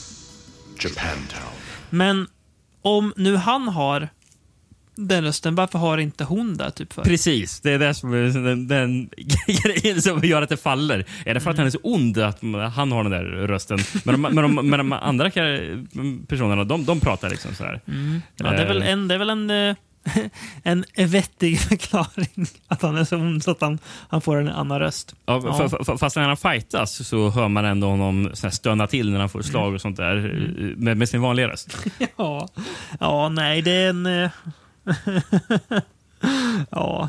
Japantown. 0.79 1.53
Men 1.91 2.27
om 2.83 3.13
nu 3.17 3.37
han 3.37 3.69
har 3.69 4.09
den 5.09 5.25
rösten, 5.25 5.55
varför 5.55 5.79
har 5.79 5.99
inte 5.99 6.25
hon 6.25 6.57
det? 6.57 6.71
Typ 6.71 6.93
för? 6.93 7.03
Precis, 7.03 7.61
det 7.61 7.73
är 7.73 7.79
det 7.79 7.95
som 7.95 8.11
den, 8.11 8.69
den 8.69 9.11
grejen 9.65 10.03
som 10.03 10.21
gör 10.25 10.43
att 10.43 10.49
det 10.49 10.57
faller. 10.57 11.05
Är 11.25 11.35
det 11.35 11.41
för 11.41 11.51
att 11.51 11.57
han 11.57 11.67
är 11.67 11.71
så 11.71 11.79
ond 11.83 12.19
att 12.19 12.43
han 12.75 12.93
har 12.93 13.03
den 13.03 13.13
där 13.13 13.25
rösten? 13.25 13.79
Men 14.05 14.23
de, 14.23 14.35
men 14.35 14.37
de, 14.37 14.71
men 14.71 14.79
de 14.79 14.93
andra 14.93 15.31
personerna, 16.29 16.65
de, 16.65 16.85
de 16.85 17.01
pratar 17.01 17.31
liksom 17.31 17.55
sådär. 17.55 17.81
Mm. 17.89 18.23
Ja, 18.37 18.51
det, 18.51 18.63
är 18.63 18.67
väl 18.67 18.83
Eh, 18.83 18.89
en, 18.89 19.09
det 19.09 19.15
är 19.15 19.19
väl 19.19 19.31
en, 19.31 19.51
eh, 19.51 19.77
en 20.63 20.85
vettig 20.97 21.61
förklaring 21.61 22.47
att 22.69 22.83
han 22.83 22.97
är 22.97 23.05
så 23.05 23.17
ond 23.17 23.45
så 23.45 23.51
att 23.51 23.61
han, 23.61 23.79
han 24.09 24.21
får 24.21 24.37
en 24.41 24.49
annan 24.49 24.79
röst. 24.81 25.15
Ja, 25.27 25.41
Ja. 25.45 25.61
f- 25.67 25.75
f- 25.89 26.01
Fast 26.01 26.17
när 26.17 26.29
han 26.29 26.37
fightas 26.37 27.09
så 27.09 27.31
hör 27.31 27.49
man 27.49 27.65
ändå 27.65 27.87
honom 27.91 28.31
stöna 28.53 28.87
till 28.87 29.11
när 29.13 29.21
han 29.21 29.29
får 29.29 29.43
slag 29.43 29.75
och 29.75 29.81
sånt 29.81 29.97
där 29.97 30.17
Mm. 30.17 30.71
eh, 30.71 30.77
med, 30.77 30.97
med 30.97 31.09
sin 31.09 31.21
vanliga 31.21 31.49
röst. 31.49 31.77
Ja, 32.17 32.49
ja 33.01 33.29
nej, 33.29 33.63
det 33.63 33.71
är 33.71 33.91
en... 33.91 34.07
eh, 34.07 34.31
ja. 36.71 37.09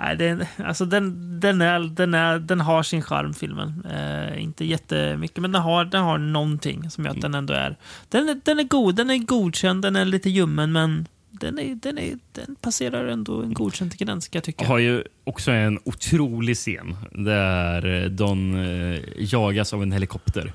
Nej, 0.00 0.16
det 0.16 0.24
är, 0.24 0.30
en- 0.32 0.66
alltså 0.66 0.84
den, 0.84 1.40
den, 1.40 1.60
är, 1.62 1.80
den, 1.80 2.14
är, 2.14 2.38
den 2.38 2.60
har 2.60 2.82
sin 2.82 3.02
charm, 3.02 3.34
filmen. 3.34 3.86
Eh, 3.90 4.42
inte 4.42 4.64
jättemycket, 4.64 5.38
men 5.38 5.52
den 5.52 5.62
har, 5.62 5.84
den 5.84 6.02
har 6.04 6.18
någonting 6.18 6.90
som 6.90 7.04
gör 7.04 7.10
att 7.12 7.20
den 7.20 7.34
ändå 7.34 7.54
är... 7.54 7.76
Den, 8.08 8.28
är... 8.28 8.40
den 8.44 8.58
är 8.60 8.64
god, 8.64 8.94
den 8.94 9.10
är 9.10 9.18
godkänd, 9.18 9.82
den 9.82 9.96
är 9.96 10.04
lite 10.04 10.30
ljummen, 10.30 10.72
men 10.72 11.06
den, 11.30 11.58
är, 11.58 11.74
den, 11.74 11.98
är, 11.98 12.18
den 12.32 12.56
passerar 12.60 13.06
ändå 13.06 13.42
en 13.42 13.54
godkänd 13.54 13.98
gräns, 13.98 14.28
kan 14.28 14.38
jag 14.38 14.44
tycka. 14.44 14.66
har 14.66 14.78
ju 14.78 15.04
också 15.24 15.50
en 15.50 15.78
otrolig 15.84 16.56
scen 16.56 16.96
där 17.12 18.02
eh, 18.02 18.10
Don 18.10 18.54
eh, 18.54 19.00
jagas 19.16 19.72
av 19.72 19.82
en 19.82 19.92
helikopter. 19.92 20.52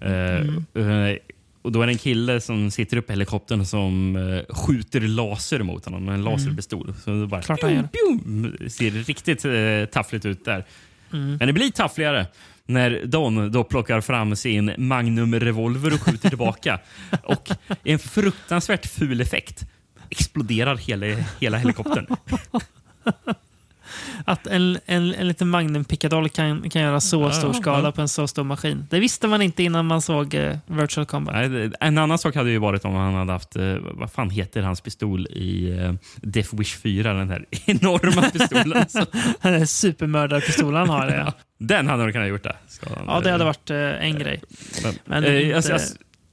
Eh, 0.00 0.36
eh, 0.84 1.16
och 1.62 1.72
Då 1.72 1.82
är 1.82 1.86
det 1.86 1.92
en 1.92 1.98
kille 1.98 2.40
som 2.40 2.70
sitter 2.70 2.96
uppe 2.96 3.12
i 3.12 3.14
helikoptern 3.14 3.64
som 3.64 4.44
skjuter 4.48 5.00
laser 5.00 5.62
mot 5.62 5.84
honom 5.84 6.04
med 6.04 6.14
en 6.14 6.22
laserpistol. 6.22 6.94
Så 7.04 7.10
det 7.10 7.26
bara, 7.26 7.42
Klart 7.42 7.62
gör. 7.62 7.88
Pjum, 7.92 8.56
ser 8.68 8.90
riktigt 8.90 9.92
taffligt 9.92 10.26
ut 10.26 10.44
där. 10.44 10.64
Mm. 11.12 11.36
Men 11.36 11.46
det 11.46 11.52
blir 11.52 11.70
taffligare 11.70 12.26
när 12.66 13.04
Don 13.04 13.52
då 13.52 13.64
plockar 13.64 14.00
fram 14.00 14.36
sin 14.36 14.72
Magnum-revolver 14.76 15.94
och 15.94 16.00
skjuter 16.00 16.28
tillbaka. 16.28 16.80
och 17.22 17.48
en 17.84 17.98
fruktansvärt 17.98 18.86
ful 18.86 19.20
effekt 19.20 19.66
exploderar 20.10 20.76
hela, 20.76 21.06
hela 21.40 21.56
helikoptern. 21.58 22.06
Att 24.24 24.46
en, 24.46 24.78
en, 24.86 25.14
en 25.14 25.28
liten 25.28 25.48
Magnum 25.48 25.84
Pickadoll 25.84 26.28
kan, 26.28 26.70
kan 26.70 26.82
göra 26.82 27.00
så 27.00 27.30
stor 27.30 27.52
skada 27.52 27.92
på 27.92 28.00
en 28.00 28.08
så 28.08 28.28
stor 28.28 28.44
maskin. 28.44 28.86
Det 28.90 29.00
visste 29.00 29.28
man 29.28 29.42
inte 29.42 29.62
innan 29.62 29.86
man 29.86 30.02
såg 30.02 30.34
eh, 30.34 30.56
Virtual 30.66 31.06
Combat. 31.06 31.34
Nej, 31.50 31.70
en 31.80 31.98
annan 31.98 32.18
sak 32.18 32.34
hade 32.34 32.50
ju 32.50 32.58
varit 32.58 32.84
om 32.84 32.94
han 32.94 33.14
hade 33.14 33.32
haft, 33.32 33.56
eh, 33.56 33.74
vad 33.82 34.12
fan 34.12 34.30
heter 34.30 34.62
hans 34.62 34.80
pistol 34.80 35.26
i 35.26 35.78
eh, 35.80 35.92
Death 36.16 36.54
Wish 36.56 36.76
4? 36.78 37.12
Den 37.12 37.30
här 37.30 37.44
enorma 37.66 38.22
pistolen. 38.30 38.86
Den 39.42 39.52
där 39.52 39.64
supermördarpistolen 39.66 40.76
han 40.80 40.88
har. 40.88 41.10
Ja. 41.10 41.32
den 41.58 41.88
hade 41.88 42.06
de 42.06 42.12
kunnat 42.12 42.28
gjort 42.28 42.42
det. 42.44 42.56
Skadan. 42.68 43.04
ja, 43.06 43.20
det 43.20 43.30
hade 43.30 43.44
varit 43.44 43.70
eh, 43.70 43.76
en 43.78 44.18
grej. 44.18 44.42
Men, 44.82 44.94
Men 45.04 45.24
eh, 45.24 45.36
inte- 45.36 45.48
jag, 45.48 45.64
jag, 45.64 45.80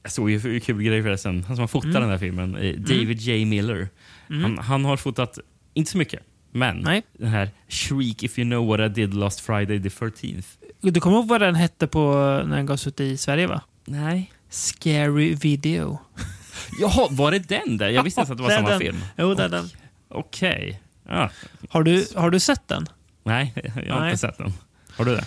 jag 0.04 0.12
såg 0.12 0.30
ju 0.32 0.54
en 0.56 0.62
kul 0.62 0.82
grej 0.84 1.04
förresten. 1.04 1.44
Han 1.48 1.56
som 1.56 1.64
har 1.64 1.68
fotat 1.68 1.90
Mm. 1.90 2.02
den 2.02 2.10
här 2.12 2.18
filmen, 2.18 2.56
eh, 2.56 2.76
David 2.76 3.20
J. 3.20 3.46
Miller. 3.46 3.90
Mm. 4.30 4.44
Han, 4.44 4.58
han 4.58 4.86
har 4.86 4.98
fotat, 4.98 5.40
inte 5.74 5.92
så 5.92 5.98
mycket, 5.98 6.20
men 6.52 6.78
Nej. 6.78 7.04
den 7.14 7.28
här 7.30 7.50
Shriek 7.68 8.24
if 8.24 8.40
you 8.40 8.46
know 8.50 8.68
what 8.68 8.80
I 8.80 8.90
did 9.02 9.14
last 9.14 9.40
Friday 9.40 9.84
the 9.84 9.90
13th. 9.90 10.46
Du 10.82 11.00
kommer 11.00 11.18
ihåg 11.18 11.28
vad 11.28 11.42
den 11.42 11.56
hette 11.56 11.88
på 11.88 12.12
när 12.48 12.56
den 12.56 12.66
gavs 12.66 12.88
ut 12.88 13.00
i 13.00 13.18
Sverige? 13.18 13.48
va? 13.48 13.62
Nej. 13.86 14.32
Scary 14.50 15.36
Video. 15.36 16.00
Jaha, 16.80 17.08
var 17.12 17.32
det 17.32 17.40
den 17.50 17.78
där? 17.78 17.90
Jag 17.90 18.04
visste 18.04 18.22
inte 18.22 18.32
att 18.32 18.38
det 18.38 18.44
var 18.44 18.50
samma 18.50 18.70
den. 18.70 18.80
film. 18.80 18.98
Jo, 19.18 19.34
det 19.34 19.44
är 19.44 19.50
den. 19.50 19.70
Okej. 20.10 20.82
Ja. 21.10 21.30
Har 21.70 21.84
du, 21.84 22.06
har 22.16 22.30
du 22.30 22.40
sett 22.40 22.68
den? 22.68 22.86
Nej, 23.24 23.54
jag 23.86 23.94
har 23.94 24.00
Nej. 24.02 24.10
inte 24.10 24.18
sett 24.22 24.38
den. 24.38 24.54
Har 24.98 25.06
du 25.06 25.16
det? 25.16 25.26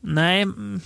Nej, 0.00 0.42
mm, 0.42 0.80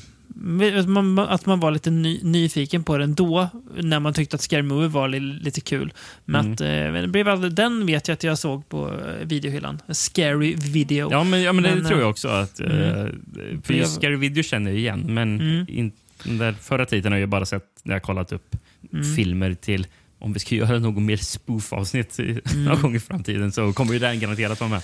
att 1.29 1.47
man 1.47 1.61
var 1.61 1.71
lite 1.71 1.91
ny, 1.91 2.21
nyfiken 2.23 2.85
på 2.85 2.99
den 2.99 3.15
då, 3.15 3.49
när 3.77 4.01
man 4.01 4.15
tyckte 4.15 4.37
att 4.37 4.41
Scary 4.43 4.63
Movie 4.63 4.89
var 4.89 5.09
li, 5.09 5.21
lite 5.21 5.61
kul. 5.61 5.93
Men 6.25 6.41
Mm. 6.41 6.53
att, 6.53 6.61
eh, 6.61 7.03
det 7.03 7.09
blev 7.09 7.29
aldrig, 7.29 7.53
den 7.53 7.87
vet 7.87 8.09
jag 8.09 8.15
att 8.15 8.25
jag 8.25 8.39
såg 8.39 8.69
på 8.69 8.89
eh, 8.89 9.27
videohyllan. 9.27 9.79
Scary 9.89 10.55
Video. 10.55 11.09
Ja, 11.11 11.25
men, 11.25 11.43
ja, 11.43 11.53
men 11.53 11.63
det 11.65 11.75
Men, 11.75 11.85
tror 11.85 11.97
eh, 11.99 12.01
jag 12.01 12.11
också. 12.11 12.29
Att, 12.29 12.61
mm. 12.61 12.73
eh, 12.73 13.07
för 13.63 13.73
Jag- 13.75 13.79
just 13.81 13.95
Scary 13.95 14.17
Video 14.17 14.43
känner 14.43 14.71
jag 14.71 14.79
igen, 14.81 15.05
men 15.09 15.41
Mm. 15.41 15.67
in, 15.69 15.93
den 16.25 16.39
där 16.39 16.53
förra 16.53 16.87
tiden 16.87 17.13
har 17.13 17.19
jag 17.19 17.29
bara 17.29 17.47
sett 17.47 17.65
när 17.83 17.95
jag 17.95 18.03
kollat 18.03 18.33
upp 18.33 18.57
Mm. 18.93 19.15
filmer 19.17 19.55
till 19.55 19.87
om 20.21 20.33
vi 20.33 20.41
ska 20.41 20.55
göra 20.55 20.79
något 20.79 21.03
mer 21.03 21.17
spoof-avsnitt 21.17 22.21
i- 22.21 22.41
någon 22.57 22.83
gång 22.83 22.95
i 22.95 23.01
framtiden 23.01 23.53
så 23.53 23.73
kommer 23.73 23.93
ju 23.93 23.99
den 23.99 24.21
garanterat 24.21 24.61
vara 24.61 24.71
med. 24.71 24.83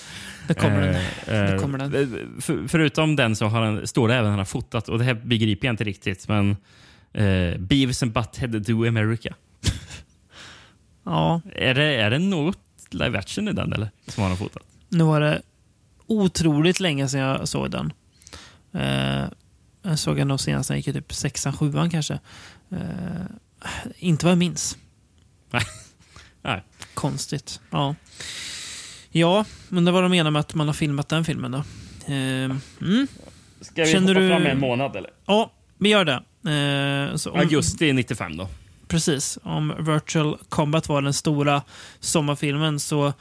Det 0.49 0.55
kommer 0.55 0.81
den. 0.81 0.95
Eh, 0.95 1.53
Det 1.53 1.59
kommer 1.59 1.79
den. 1.79 1.95
eh, 1.95 2.41
För, 2.41 2.69
förutom 2.69 3.17
den 3.17 3.37
så 3.37 3.47
har 3.47 3.63
han, 3.63 3.87
står 3.87 4.09
det 4.09 4.15
även 4.15 4.27
att 4.27 4.31
han 4.33 4.39
har 4.39 4.45
fotat, 4.45 4.89
och 4.89 4.99
det 4.99 5.05
här 5.05 5.15
begriper 5.15 5.67
jag 5.69 5.73
inte 5.73 5.85
riktigt, 5.85 6.29
men 6.29 6.51
eh, 7.13 7.59
Beavis 7.59 8.03
and 8.03 8.13
Butthead 8.13 8.49
Do 8.49 8.89
America. 8.89 9.35
Ja, 11.05 11.41
Är 11.55 11.75
det, 11.75 11.85
är 11.95 12.11
det 12.11 12.19
något 12.19 12.59
live 12.91 13.19
action 13.19 13.49
i 13.49 13.53
den 13.53 13.73
eller? 13.73 13.91
Som 14.09 14.23
han 14.23 14.31
har 14.31 14.37
fotat? 14.39 14.63
nu 14.89 15.05
var 15.05 15.21
det 15.21 15.43
otroligt 16.07 16.81
länge 16.81 17.09
sedan 17.09 17.21
jag 17.21 17.49
såg 17.49 17.71
den. 17.71 17.93
Eh, 18.75 19.25
jag 19.83 19.99
såg 19.99 20.17
den 20.17 20.29
nog 20.29 20.41
senast 20.41 20.71
när 20.71 20.77
jag 20.77 20.79
gick 20.79 20.89
i 20.89 20.93
typ 20.93 21.13
sexan, 21.13 21.53
sjuan 21.53 21.91
kanske. 21.91 22.19
Eh, 22.71 22.79
inte 23.99 24.27
vad 24.27 24.31
jag 24.31 24.39
minns. 24.39 24.79
Nej. 26.43 26.63
Konstigt. 26.95 27.61
Ja. 27.71 27.95
Ja, 29.11 29.45
men 29.69 29.85
det 29.85 29.91
var 29.93 30.03
de 30.03 30.11
menar 30.11 30.31
med 30.31 30.41
att 30.41 30.55
man 30.55 30.67
har 30.67 30.75
filmat 30.75 31.09
den 31.09 31.25
filmen 31.25 31.51
då. 31.51 31.59
Eh, 32.07 32.15
mm. 32.15 33.07
Ska 33.61 33.83
vi 33.85 33.93
Känner 33.93 34.09
hoppa 34.09 34.21
du- 34.21 34.29
fram 34.29 34.47
en 34.47 34.61
månad 34.61 34.97
eller? 34.97 35.11
Ja, 35.27 35.53
vi 35.79 35.89
gör 35.89 36.05
det. 36.05 36.23
Eh, 37.11 37.17
så 37.17 37.31
om- 37.31 37.39
Augusti 37.41 37.93
95 37.93 38.37
då. 38.37 38.49
Precis. 38.89 39.39
Om 39.43 39.75
Virtual 39.79 40.39
Combat 40.49 40.89
var 40.89 41.03
den 41.03 41.13
stora 41.13 41.63
sommarfilmen 42.01 42.81
så 42.81 43.13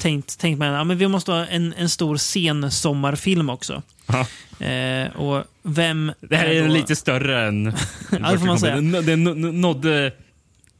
tänkt, 0.00 0.38
tänkt 0.38 0.58
man 0.58 0.68
att 0.68 0.74
ja, 0.74 0.84
men 0.84 0.98
vi 0.98 1.08
måste 1.08 1.32
ha 1.32 1.46
en, 1.46 1.72
en 1.78 1.88
stor 1.88 2.16
scen-sommarfilm 2.16 3.50
också. 3.50 3.82
Ja. 4.06 4.26
Eh, 4.66 5.16
och 5.16 5.44
vem 5.62 6.12
Det 6.20 6.36
här 6.36 6.46
är 6.46 6.62
då- 6.68 6.74
lite 6.74 6.96
större 6.96 7.46
än... 7.48 7.64
det 8.10 8.38
får 8.38 8.46
man 8.46 8.58
säga. 8.58 8.74
Den, 8.74 8.92
den 8.92 9.24
nå- 9.24 9.34
nådde 9.52 10.12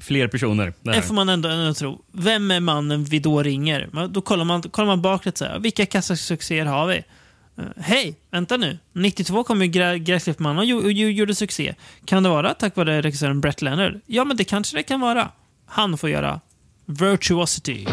fler 0.01 0.29
personer. 0.29 0.73
Det 0.83 0.93
Det 0.93 1.03
får 1.03 1.15
man 1.15 1.29
ändå, 1.29 1.49
ändå 1.49 1.75
tro. 1.75 2.01
Vem 2.13 2.51
är 2.51 2.61
mannen 2.61 3.05
vi 3.05 3.19
då 3.19 3.43
ringer? 3.43 4.09
Då 4.09 4.21
kollar 4.21 4.45
man, 4.45 4.63
kollar 4.63 4.87
man 4.87 5.03
bakåt 5.03 5.39
så 5.39 5.45
här. 5.45 5.59
Vilka 5.59 5.87
kassasuccéer 5.87 6.67
har 6.67 6.87
vi? 6.87 6.97
Eh, 7.59 7.65
Hej, 7.77 8.15
vänta 8.31 8.57
nu. 8.57 8.79
92 8.93 9.45
kom 9.45 9.63
ju 9.63 9.69
Grä- 9.69 9.99
Gräsklippmannen 9.99 10.59
och 10.59 10.65
ju- 10.93 11.11
gjorde 11.11 11.35
succé. 11.35 11.75
Kan 12.05 12.23
det 12.23 12.29
vara 12.29 12.55
tack 12.55 12.77
vare 12.77 13.03
regissören 13.03 13.41
Brett 13.41 13.63
Leonard? 13.63 14.01
Ja, 14.07 14.25
men 14.25 14.37
det 14.37 14.45
kanske 14.45 14.77
det 14.77 14.83
kan 14.83 15.01
vara. 15.01 15.29
Han 15.67 15.99
får 15.99 16.11
göra 16.11 16.41
Virtuosity. 16.87 17.87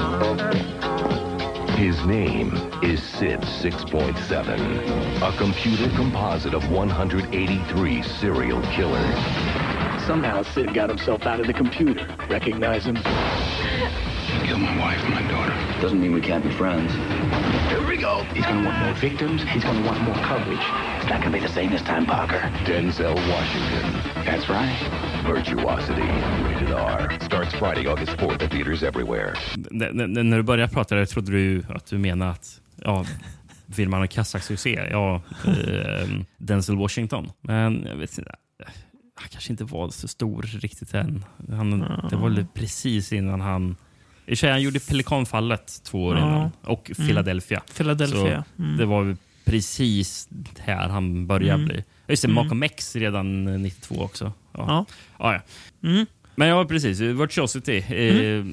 His 1.78 1.96
name 2.06 2.52
is 2.84 3.00
Sid 3.20 3.40
6.7, 3.62 5.22
a 5.22 5.32
computer 5.40 5.90
composite 5.98 6.56
of 6.58 6.64
183 6.64 8.04
serial 8.22 8.62
killers. 8.76 9.66
Somehow 10.08 10.42
Sid 10.54 10.74
got 10.74 10.90
himself 10.90 11.26
out 11.26 11.40
of 11.42 11.48
the 11.48 11.54
computer. 11.54 12.08
Recognize 12.30 12.86
him? 12.86 12.96
Kill 14.48 14.58
my 14.58 14.78
wife 14.80 15.04
and 15.04 15.14
my 15.14 15.22
daughter. 15.30 15.54
Doesn't 15.82 16.00
mean 16.00 16.14
we 16.14 16.22
can't 16.22 16.44
be 16.44 16.52
friends. 16.52 16.92
Here 17.70 17.86
we 17.86 17.98
go. 17.98 18.24
He's 18.34 18.46
gonna 18.46 18.66
want 18.66 18.78
more 18.86 18.94
victims. 18.94 19.44
He's 19.44 19.64
gonna 19.64 19.86
want 19.86 20.00
more 20.02 20.16
coverage. 20.16 20.66
It's 21.00 21.10
not 21.10 21.20
gonna 21.22 21.32
be 21.38 21.42
the 21.48 21.54
same 21.54 21.70
this 21.72 21.82
time, 21.82 22.06
Parker. 22.06 22.40
Denzel 22.66 23.16
Washington. 23.16 23.86
That's 24.26 24.48
right. 24.50 24.80
Virtuosity. 25.26 26.08
Rated 26.48 26.72
R. 26.72 27.18
Starts 27.22 27.54
Friday, 27.56 27.88
August 27.88 28.12
4th 28.18 28.42
at 28.44 28.52
theaters 28.52 28.84
everywhere. 28.84 29.34
N- 29.72 30.00
n- 30.18 30.30
när 30.30 30.38
du 30.38 30.44
började 30.44 30.74
prata 30.74 30.96
där 30.96 31.06
trodde 31.06 31.32
du 31.32 31.64
att 31.70 31.86
du 31.86 31.98
menade 31.98 32.32
att 32.32 32.62
ja, 32.78 33.06
vill 33.66 33.90
man 33.90 34.00
ha 34.00 34.08
kassasuccé, 34.08 34.88
ja, 34.92 35.22
eh, 35.46 36.08
Denzel 36.38 36.78
Washington. 36.78 37.32
Men 37.42 37.84
jag 37.88 37.96
vet 37.96 38.18
inte, 38.18 38.32
han 39.19 39.30
kanske 39.30 39.53
inte 39.53 39.64
var 39.64 39.89
så 39.89 40.07
stor 40.07 40.41
riktigt 40.41 40.94
än. 40.94 41.26
Han, 41.49 41.80
Det 42.10 42.15
var 42.15 42.45
precis 42.53 43.14
innan 43.14 43.41
han... 43.41 43.76
I 44.26 44.34
och 44.34 44.38
han 44.49 44.61
gjorde 44.61 44.80
Pelikanfallet 44.80 45.81
två 45.84 46.03
år 46.06 46.18
Ja. 46.18 46.27
innan 46.27 46.52
och 46.61 46.91
Mm. 46.98 47.07
Philadelphia. 47.07 47.61
Philadelphia, 47.77 48.44
mm. 48.60 48.77
Det 48.77 48.85
var 48.85 49.18
precis 49.45 50.30
här 50.60 50.89
han 50.89 51.27
började 51.27 51.53
Mm. 51.64 51.65
bli. 51.65 51.84
Just 52.07 52.22
det, 52.22 52.27
Mm. 52.27 52.35
Malcolm 52.35 52.64
X 52.64 52.95
redan 52.95 53.48
eh, 53.48 53.60
92 53.60 53.95
också. 54.02 54.26
Ja. 54.53 54.65
Ja. 54.68 54.85
Ja, 55.19 55.34
ja. 55.34 55.41
Mm. 55.89 56.06
Men 56.35 56.48
ja, 56.48 56.65
precis. 56.65 56.99
Virtuosity. 56.99 57.77
Eh, 57.77 58.45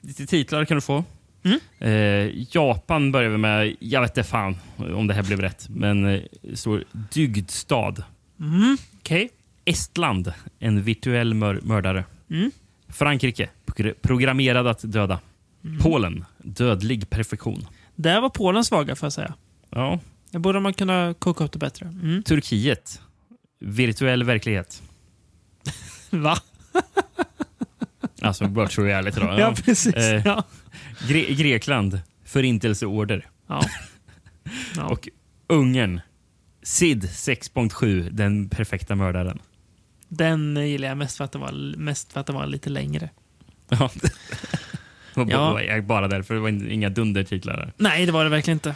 lite 0.00 0.26
titlar 0.26 0.64
kan 0.64 0.74
du 0.76 0.80
få. 0.80 1.04
Mm. 1.42 1.58
Eh, 1.78 2.46
Japan 2.56 3.12
börjar 3.12 3.30
vi 3.30 3.38
med. 3.38 3.76
Jag 3.80 4.00
vet 4.00 4.10
inte 4.10 4.28
fan 4.30 4.56
om 4.78 5.06
det 5.06 5.14
här 5.14 5.22
blev 5.22 5.40
rätt. 5.40 5.66
Men 5.70 6.04
eh, 6.06 6.20
står 6.54 6.84
dygdstad. 7.12 7.94
Mm. 8.40 8.76
Okej. 9.00 9.28
Estland, 9.68 10.32
en 10.58 10.82
virtuell 10.82 11.34
mör 11.34 11.60
mördare. 11.62 12.04
Mm. 12.30 12.50
Frankrike, 12.88 13.48
progr- 13.66 13.94
programmerad 14.02 14.66
att 14.66 14.80
döda. 14.92 15.20
Mm. 15.64 15.78
Polen, 15.78 16.24
dödlig 16.38 17.10
perfektion. 17.10 17.66
Där 17.94 18.20
var 18.20 18.28
Polen 18.30 18.64
svaga 18.64 18.96
får 18.96 19.06
jag 19.06 19.12
säga. 19.12 19.34
Ja. 19.70 20.00
Där 20.30 20.38
borde 20.38 20.60
man 20.60 20.72
kunna 20.72 21.14
koka 21.18 21.44
upp 21.44 21.52
det 21.52 21.58
bättre. 21.58 21.86
Mm. 21.86 22.22
Turkiet, 22.22 23.00
virtuell 23.60 24.24
verklighet. 24.24 24.82
Va? 26.10 26.38
Alltså 28.22 28.46
virtual 28.46 28.86
reality 28.86 29.20
då. 29.20 29.26
Ja, 29.38 29.54
precis. 29.64 29.94
Eh, 29.94 30.22
Ja. 30.24 30.44
Gre- 31.00 31.34
Grekland, 31.34 32.00
förintelseorder. 32.24 33.26
Ja. 33.46 33.62
Ja. 34.76 34.84
Och 34.88 35.08
Ungern, 35.46 36.00
SID 36.62 37.04
6.7, 37.04 38.10
den 38.10 38.48
perfekta 38.48 38.94
mördaren. 38.94 39.38
Den 40.08 40.56
gillar 40.68 40.88
jag 40.88 40.96
mest 40.96 41.16
för 41.16 41.24
att 41.24 41.32
det 41.32 41.38
var, 41.38 41.76
mest 41.76 42.12
för 42.12 42.20
att 42.20 42.26
det 42.26 42.32
var 42.32 42.46
lite 42.46 42.70
längre. 42.70 43.10
Ja. 43.68 43.90
Ja. 45.14 45.26
ja. 45.28 45.62
Jag 45.62 45.84
bara 45.86 46.08
därför 46.08 46.34
det 46.34 46.40
var 46.40 46.48
inga 46.72 46.88
dundertitlar 46.88 47.56
där. 47.56 47.72
Nej, 47.76 48.06
det 48.06 48.12
var 48.12 48.24
det 48.24 48.30
verkligen 48.30 48.56
inte. 48.56 48.68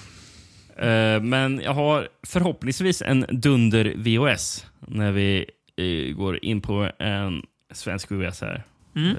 Eh, 0.87 1.21
Men 1.23 1.61
jag 1.65 1.75
har 1.75 2.09
förhoppningsvis 2.23 3.03
en 3.03 3.25
dunder-VOS 3.31 4.67
när 4.89 5.13
vi 5.13 5.47
eh, 5.77 6.15
går 6.17 6.45
in 6.45 6.61
på 6.61 6.91
en 6.99 7.43
svensk 7.73 8.11
VOS 8.11 8.41
här. 8.41 8.65
Mm. 8.97 9.17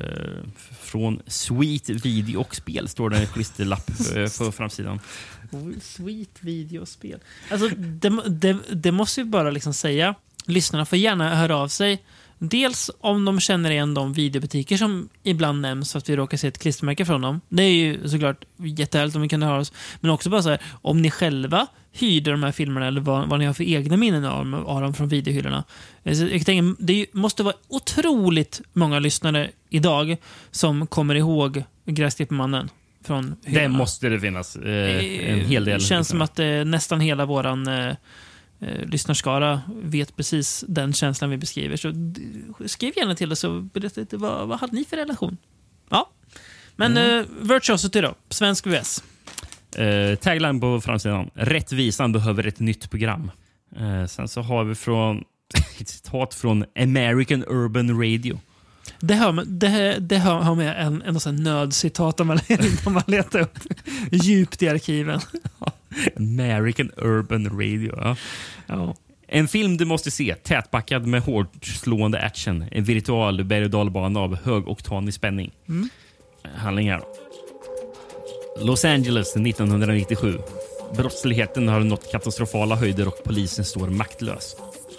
F- 0.56 0.78
Från 0.82 1.22
Sweet 1.28 1.90
Video 1.90 2.40
och 2.42 2.56
Spel 2.56 2.88
står 2.90 3.10
det 3.10 3.18
en 3.18 3.28
klisterlapp 3.28 3.86
på 4.40 4.52
framsidan. 4.52 5.00
Sweet 5.82 6.38
videospel. 6.44 7.20
Alltså, 7.52 7.68
det, 7.76 8.10
det, 8.30 8.58
det 8.74 8.92
måste 8.92 9.24
vi 9.24 9.30
bara 9.30 9.52
liksom 9.52 9.74
säga. 9.74 10.16
Lyssnarna 10.46 10.86
får 10.86 10.98
gärna 10.98 11.36
höra 11.36 11.58
av 11.58 11.68
sig. 11.68 12.04
Dels 12.38 12.92
om 13.00 13.26
de 13.26 13.40
känner 13.40 13.72
igen 13.72 13.94
de 13.94 14.14
videobutiker 14.14 14.78
som 14.78 15.10
ibland 15.24 15.62
nämns 15.62 15.92
för 15.92 16.00
att 16.00 16.10
vi 16.10 16.16
råkar 16.16 16.38
se 16.38 16.48
ett 16.48 16.60
klistermärke 16.60 17.06
från 17.06 17.22
dem. 17.22 17.42
Det 17.50 17.64
är 17.64 17.72
ju 17.72 18.10
såklart 18.10 18.46
jättehärligt 18.58 19.16
om 19.16 19.22
vi 19.22 19.30
kan 19.30 19.44
höra 19.44 19.60
oss. 19.60 19.74
Men 20.00 20.12
också 20.12 20.30
bara 20.30 20.44
så 20.44 20.50
här, 20.50 20.62
om 20.82 21.02
ni 21.02 21.12
själva 21.12 21.68
hyrde 21.92 22.32
de 22.32 22.44
här 22.44 22.52
filmerna 22.52 22.88
eller 22.88 23.02
vad, 23.02 23.30
vad 23.30 23.40
ni 23.40 23.46
har 23.46 23.54
för 23.54 23.64
egna 23.64 23.98
minnen 23.98 24.26
av, 24.26 24.64
av 24.68 24.82
dem 24.82 24.94
från 24.94 25.08
videohyllorna. 25.08 25.64
Alltså, 26.06 26.24
jag 26.28 26.46
tänker, 26.46 26.84
det 26.86 27.06
måste 27.14 27.44
vara 27.44 27.56
otroligt 27.68 28.62
många 28.74 29.00
lyssnare 29.00 29.50
idag 29.70 30.18
som 30.52 30.88
kommer 30.88 31.16
ihåg 31.16 31.64
Gräsklippermannen 31.86 32.70
från 33.04 33.36
Det 33.46 33.68
måste 33.68 34.10
det 34.10 34.20
finnas 34.20 34.56
eh, 34.56 35.30
en 35.30 35.40
hel 35.40 35.66
del. 35.66 35.80
Det 35.80 35.86
känns 35.86 36.08
som 36.08 36.22
att 36.22 36.40
eh, 36.40 36.48
nästan 36.48 37.00
hela 37.00 37.26
våran 37.26 37.68
eh, 37.68 37.96
eh, 38.64 38.86
lyssnarskara 38.88 39.62
vet 39.84 40.16
precis 40.16 40.64
den 40.68 40.94
känslan 40.94 41.30
vi 41.30 41.38
beskriver. 41.38 41.78
Så 41.78 41.94
skriv 42.68 42.94
gärna 42.98 43.16
till 43.16 43.32
oss 43.32 43.44
och 43.44 43.64
berätta 43.64 44.02
lite 44.02 44.18
vad, 44.18 44.48
vad 44.48 44.60
hade 44.60 44.74
ni 44.76 44.86
för 44.86 44.98
relation? 44.98 45.38
Ja. 45.90 46.10
Men 46.76 46.98
Mm. 46.98 47.20
eh, 47.20 47.26
Virtuosity 47.42 48.02
då, 48.02 48.16
svensk 48.30 48.68
VS. 48.68 49.04
Eh, 49.76 50.16
tagline 50.16 50.60
på 50.60 50.82
framsidan. 50.82 51.30
Rättvisan 51.34 52.12
behöver 52.12 52.48
ett 52.48 52.60
nytt 52.60 52.90
program. 52.90 53.32
Eh, 53.76 54.06
sen 54.06 54.28
så 54.28 54.42
har 54.42 54.64
vi 54.64 54.76
från 54.76 55.24
ett 55.80 55.88
citat 55.88 56.34
från 56.34 56.66
American 56.80 57.44
Urban 57.48 58.02
Radio. 58.02 58.40
Det 59.00 59.14
hör, 59.16 59.32
man- 59.32 59.60
det, 59.60 59.98
det 60.00 60.18
hör, 60.18 60.40
har 60.40 60.56
med 60.56 60.86
en, 60.88 61.02
en 61.26 61.36
nödcitat 61.44 62.20
om 62.20 62.28
man, 62.28 62.40
om 62.86 62.94
man 62.94 63.04
letar 63.08 63.40
upp 63.40 63.60
djupt 64.12 64.62
i 64.62 64.70
arkiven. 64.70 65.20
American 66.18 66.92
Urban 66.98 67.46
Radio. 67.46 67.94
Ja. 67.98 68.16
Ja. 68.68 68.96
En 69.28 69.48
film 69.48 69.78
du 69.78 69.86
måste 69.86 70.12
se, 70.12 70.36
tätpackad 70.36 71.08
med 71.08 71.22
hårdslående 71.22 72.22
action. 72.22 72.66
En 72.72 72.84
virtual 72.84 73.44
berg 73.44 73.64
och 73.64 73.70
dalbana 73.70 74.20
av 74.20 74.36
högoktanig 74.44 75.14
spänning. 75.14 75.52
Mm. 75.70 75.90
Handlingar. 76.56 77.04
Los 78.62 78.86
Angeles 78.86 79.36
1997. 79.36 80.38
Brottsligheten 80.98 81.68
har 81.68 81.80
nått 81.80 82.12
katastrofala 82.12 82.76
höjder 82.76 83.08
och 83.08 83.24
polisen 83.26 83.66
står 83.66 83.88
maktlös. 83.88 84.56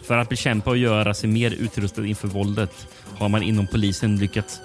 För 0.07 0.19
att 0.19 0.29
bekämpa 0.29 0.71
och 0.71 0.77
göra 0.77 1.15
sig 1.15 1.31
mer 1.31 1.51
utrustad 1.51 2.07
inför 2.07 2.29
våldet 2.29 2.89
har 3.19 3.29
man 3.29 3.43
inom 3.43 3.67
polisen 3.67 4.17
lyckats 4.17 4.61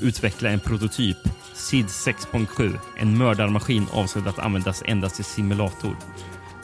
utveckla 0.00 0.50
en 0.50 0.60
prototyp, 0.60 1.16
SID 1.62 1.86
6.7, 1.86 2.78
en 2.96 3.18
mördarmaskin 3.18 3.86
avsedd 3.92 4.26
att 4.26 4.38
användas 4.38 4.82
endast 4.86 5.20
i 5.20 5.22
simulator. 5.22 5.96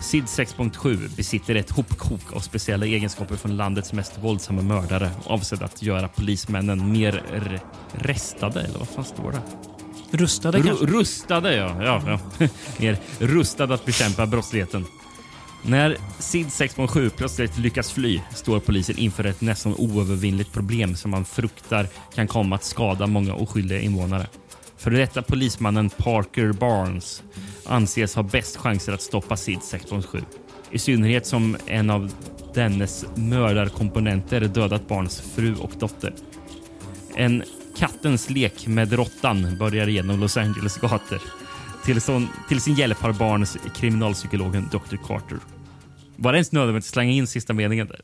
SID 0.01 0.25
6.7 0.25 1.17
besitter 1.17 1.55
ett 1.55 1.71
hopkok 1.71 2.33
av 2.33 2.41
speciella 2.41 2.87
egenskaper 2.87 3.37
från 3.37 3.57
landets 3.57 3.93
mest 3.93 4.19
våldsamma 4.19 4.63
mördare 4.63 5.11
avsedd 5.25 5.63
att 5.63 5.83
göra 5.83 6.09
polismännen 6.09 6.93
mer 6.93 7.23
restade, 7.93 8.61
eller 8.61 8.79
vad 8.79 8.89
fan 8.89 9.05
står 9.05 9.33
det? 9.33 9.43
Rustade 10.19 10.59
Ru- 10.59 10.67
kanske? 10.67 10.87
Rustade, 10.87 11.55
ja. 11.55 11.85
ja, 11.85 12.03
ja. 12.39 12.49
mer 12.79 12.99
rustade 13.19 13.75
att 13.75 13.85
bekämpa 13.85 14.27
brottsligheten. 14.27 14.87
När 15.63 15.97
SID 16.19 16.47
6.7 16.47 17.11
plötsligt 17.11 17.59
lyckas 17.59 17.93
fly 17.93 18.21
står 18.35 18.61
polisen 18.61 18.99
inför 18.99 19.25
ett 19.25 19.41
nästan 19.41 19.75
oövervinnligt 19.75 20.53
problem 20.53 20.97
som 20.97 21.11
man 21.11 21.25
fruktar 21.25 21.87
kan 22.15 22.27
komma 22.27 22.57
att 22.57 22.65
skada 22.65 23.07
många 23.07 23.35
oskyldiga 23.35 23.81
invånare. 23.81 24.27
För 24.79 24.91
detta 24.91 25.23
polismannen 25.23 25.91
Parker 25.91 26.53
Barnes 26.53 27.23
anses 27.67 28.15
ha 28.15 28.23
bäst 28.23 28.57
chanser 28.57 28.93
att 28.93 29.03
stoppa 29.03 29.37
SID 29.37 29.59
6.7. 29.59 30.25
I 30.71 30.79
synnerhet 30.79 31.27
som 31.27 31.57
en 31.67 31.91
av 31.91 32.13
dennes 32.55 33.05
mördarkomponenter 33.15 34.41
dödat 34.41 34.89
barns 34.89 35.21
fru 35.21 35.55
och 35.55 35.71
dotter. 35.79 36.15
En 37.15 37.43
kattens 37.77 38.31
lek 38.31 38.67
med 38.67 38.93
råttan 38.93 39.59
börjar 39.59 39.87
genom 39.87 40.21
Los 40.21 40.37
Angeles 40.37 40.77
gator. 40.77 41.21
Till, 41.85 42.01
till 42.49 42.61
sin 42.61 42.75
hjälp 42.75 42.99
har 42.99 43.13
Barnes 43.13 43.57
kriminalpsykologen 43.75 44.69
Dr. 44.73 44.97
Carter. 45.07 45.39
Var 46.21 46.33
det 46.33 46.37
ens 46.37 46.53
nödvändigt 46.53 46.85
att 46.85 46.89
slänga 46.91 47.13
in 47.13 47.27
sista 47.27 47.53
meningen 47.53 47.87
där? 47.87 48.01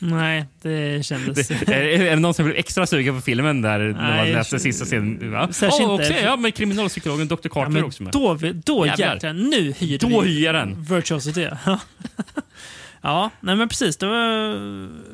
Nej, 0.00 0.44
det 0.62 1.06
kändes... 1.06 1.48
Det, 1.48 1.68
är, 1.68 1.82
är 1.82 2.10
det 2.10 2.16
någon 2.16 2.34
som 2.34 2.44
blev 2.44 2.56
extra 2.56 2.86
sugen 2.86 3.14
på 3.14 3.20
filmen 3.20 3.62
där 3.62 3.78
när 3.78 3.92
man 3.92 4.16
Nej, 4.16 4.32
läste 4.32 4.58
sista 4.58 4.84
scenen? 4.84 5.32
Ja, 5.32 5.48
Särskilt 5.52 5.88
oh, 5.88 5.94
också, 5.94 6.12
inte. 6.12 6.24
ja, 6.24 6.36
men 6.36 6.52
kriminalpsykologen 6.52 7.28
Dr. 7.28 7.48
Carter 7.48 7.78
Ja, 7.78 7.84
också 7.84 8.02
med. 8.02 8.12
då, 8.12 8.34
då 8.64 8.86
jäklar, 8.86 9.32
nu 9.32 9.72
hyr 9.78 9.98
Då 9.98 10.20
vi 10.20 10.28
hyr 10.46 10.52
den. 10.52 10.82
Virtuosity. 10.82 11.48
Ja. 13.02 13.30
nej 13.40 13.56
men 13.56 13.68
precis. 13.68 13.96
Det 13.96 14.06
var 14.06 14.56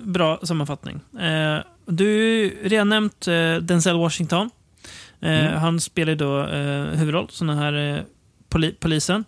bra 0.07 0.41
sammanfattning. 0.43 1.01
Eh, 1.21 1.59
du 1.87 2.05
har 2.65 2.69
redan 2.69 2.89
nämnt 2.89 3.29
eh, 3.29 3.55
Denzel 3.57 3.97
Washington. 3.99 4.51
Eh, 5.21 5.29
Mm. 5.47 5.61
Han 5.61 5.81
spelar 5.81 6.15
då 6.15 6.47
eh, 6.47 6.99
huvudroll 6.99 7.29
den 7.39 7.49
här 7.59 7.97
eh, 7.97 8.03
poli 8.49 8.75
polisen. 8.81 9.25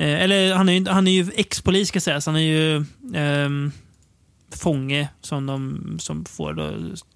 Eh, 0.00 0.22
eller 0.22 0.54
han 0.54 0.68
är 0.68 0.72
ju, 0.72 0.88
han 0.88 1.06
är 1.06 1.12
ju 1.12 1.30
ex-polis 1.34 1.88
ska 1.88 2.00
sägas. 2.00 2.26
Han 2.26 2.36
är 2.36 2.40
ju 2.40 2.84
ehm, 3.14 3.72
fånge 4.56 5.08
som 5.20 5.46
de 5.46 5.96
som 6.00 6.24
får 6.24 6.52
då 6.52 6.72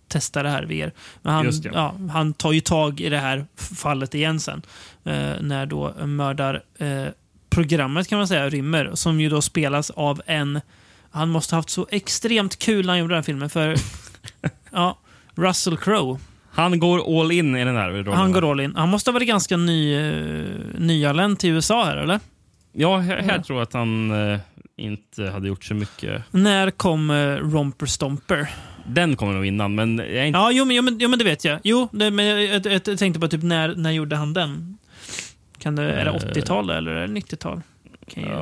testa 0.09 0.43
det 0.43 0.49
här 0.49 0.63
VR. 0.63 0.93
Men 1.23 1.35
han, 1.35 1.47
det. 1.47 1.71
ja, 1.75 1.95
han 2.13 2.35
tar 2.35 2.53
ju 2.53 2.61
tag 2.61 3.01
i 3.01 3.09
det 3.09 3.19
här 3.19 3.47
fallet 3.77 4.15
igen 4.15 4.41
sen. 4.41 4.63
Eh, 5.05 5.33
när 5.41 5.67
då 5.67 5.95
mördar 6.07 6.63
eh, 6.79 7.07
programmet 7.51 8.09
kan 8.09 8.19
man 8.19 8.29
säga 8.29 8.49
rymmer. 8.49 8.91
Som 8.95 9.21
ju 9.21 9.29
då 9.29 9.43
spelas 9.43 9.91
av 9.91 10.23
en... 10.27 10.61
Han 11.11 11.29
måste 11.29 11.55
ha 11.55 11.59
haft 11.59 11.71
så 11.71 11.87
extremt 11.91 12.59
kul 12.59 12.87
när 12.87 12.93
han 12.93 13.01
gjorde 13.01 13.15
den 13.15 13.19
här 13.19 13.23
filmen. 13.23 13.51
För 13.51 13.77
ja, 14.73 14.99
Russell 15.35 15.77
Crowe. 15.77 16.19
Han 16.51 16.79
går 16.79 17.21
all 17.21 17.33
in 17.33 17.57
i 17.57 17.65
den 17.65 17.77
här 17.77 17.91
rollen. 17.91 18.13
Han 18.13 18.33
går 18.33 18.51
all 18.51 18.61
in. 18.61 18.77
Han 18.77 18.89
måste 18.89 19.11
ha 19.11 19.13
varit 19.13 19.29
ganska 19.29 19.57
ny, 19.57 19.99
uh, 19.99 20.59
nyanländ 20.79 21.39
till 21.39 21.51
USA 21.51 21.85
här, 21.85 21.97
eller? 21.97 22.21
Ja, 22.77 22.97
här, 22.99 23.17
här 23.23 23.39
tror 23.39 23.59
jag 23.59 23.63
att 23.63 23.73
han 23.73 24.11
eh, 24.33 24.39
inte 24.77 25.25
hade 25.31 25.49
gjort 25.49 25.65
så 25.65 25.75
mycket. 25.75 26.23
När 26.31 26.71
kom 26.71 27.11
uh, 27.11 27.37
Romper 27.39 27.87
Stomper? 27.87 28.49
Den 28.87 29.17
kommer 29.17 29.33
nog 29.33 29.47
innan, 29.47 29.75
men 29.75 29.99
jag 29.99 30.09
är 30.09 30.25
inte... 30.25 30.39
Ja, 30.39 30.51
jo, 30.53 30.65
men, 30.65 30.77
jo, 30.77 30.83
men, 30.83 30.99
jo, 30.99 31.09
men 31.09 31.19
det 31.19 31.25
vet 31.25 31.45
jag. 31.45 31.61
Jo, 31.65 31.89
det, 31.93 32.11
men 32.11 32.27
jag, 32.27 32.43
jag, 32.43 32.67
jag, 32.67 32.81
jag 32.89 32.99
tänkte 32.99 33.21
på 33.21 33.29
typ 33.29 33.43
när, 33.43 33.75
när 33.75 33.91
gjorde 33.91 34.17
han 34.17 34.33
den? 34.33 34.79
Kan 35.59 35.77
det, 35.77 35.83
är 35.93 36.05
det 36.05 36.11
Eh. 36.11 36.15
80-tal 36.17 36.71
eller 36.71 36.91
är 36.91 37.07
det 37.07 37.15
90-tal? 37.15 37.61
Kan 38.15 38.23
jag 38.23 38.41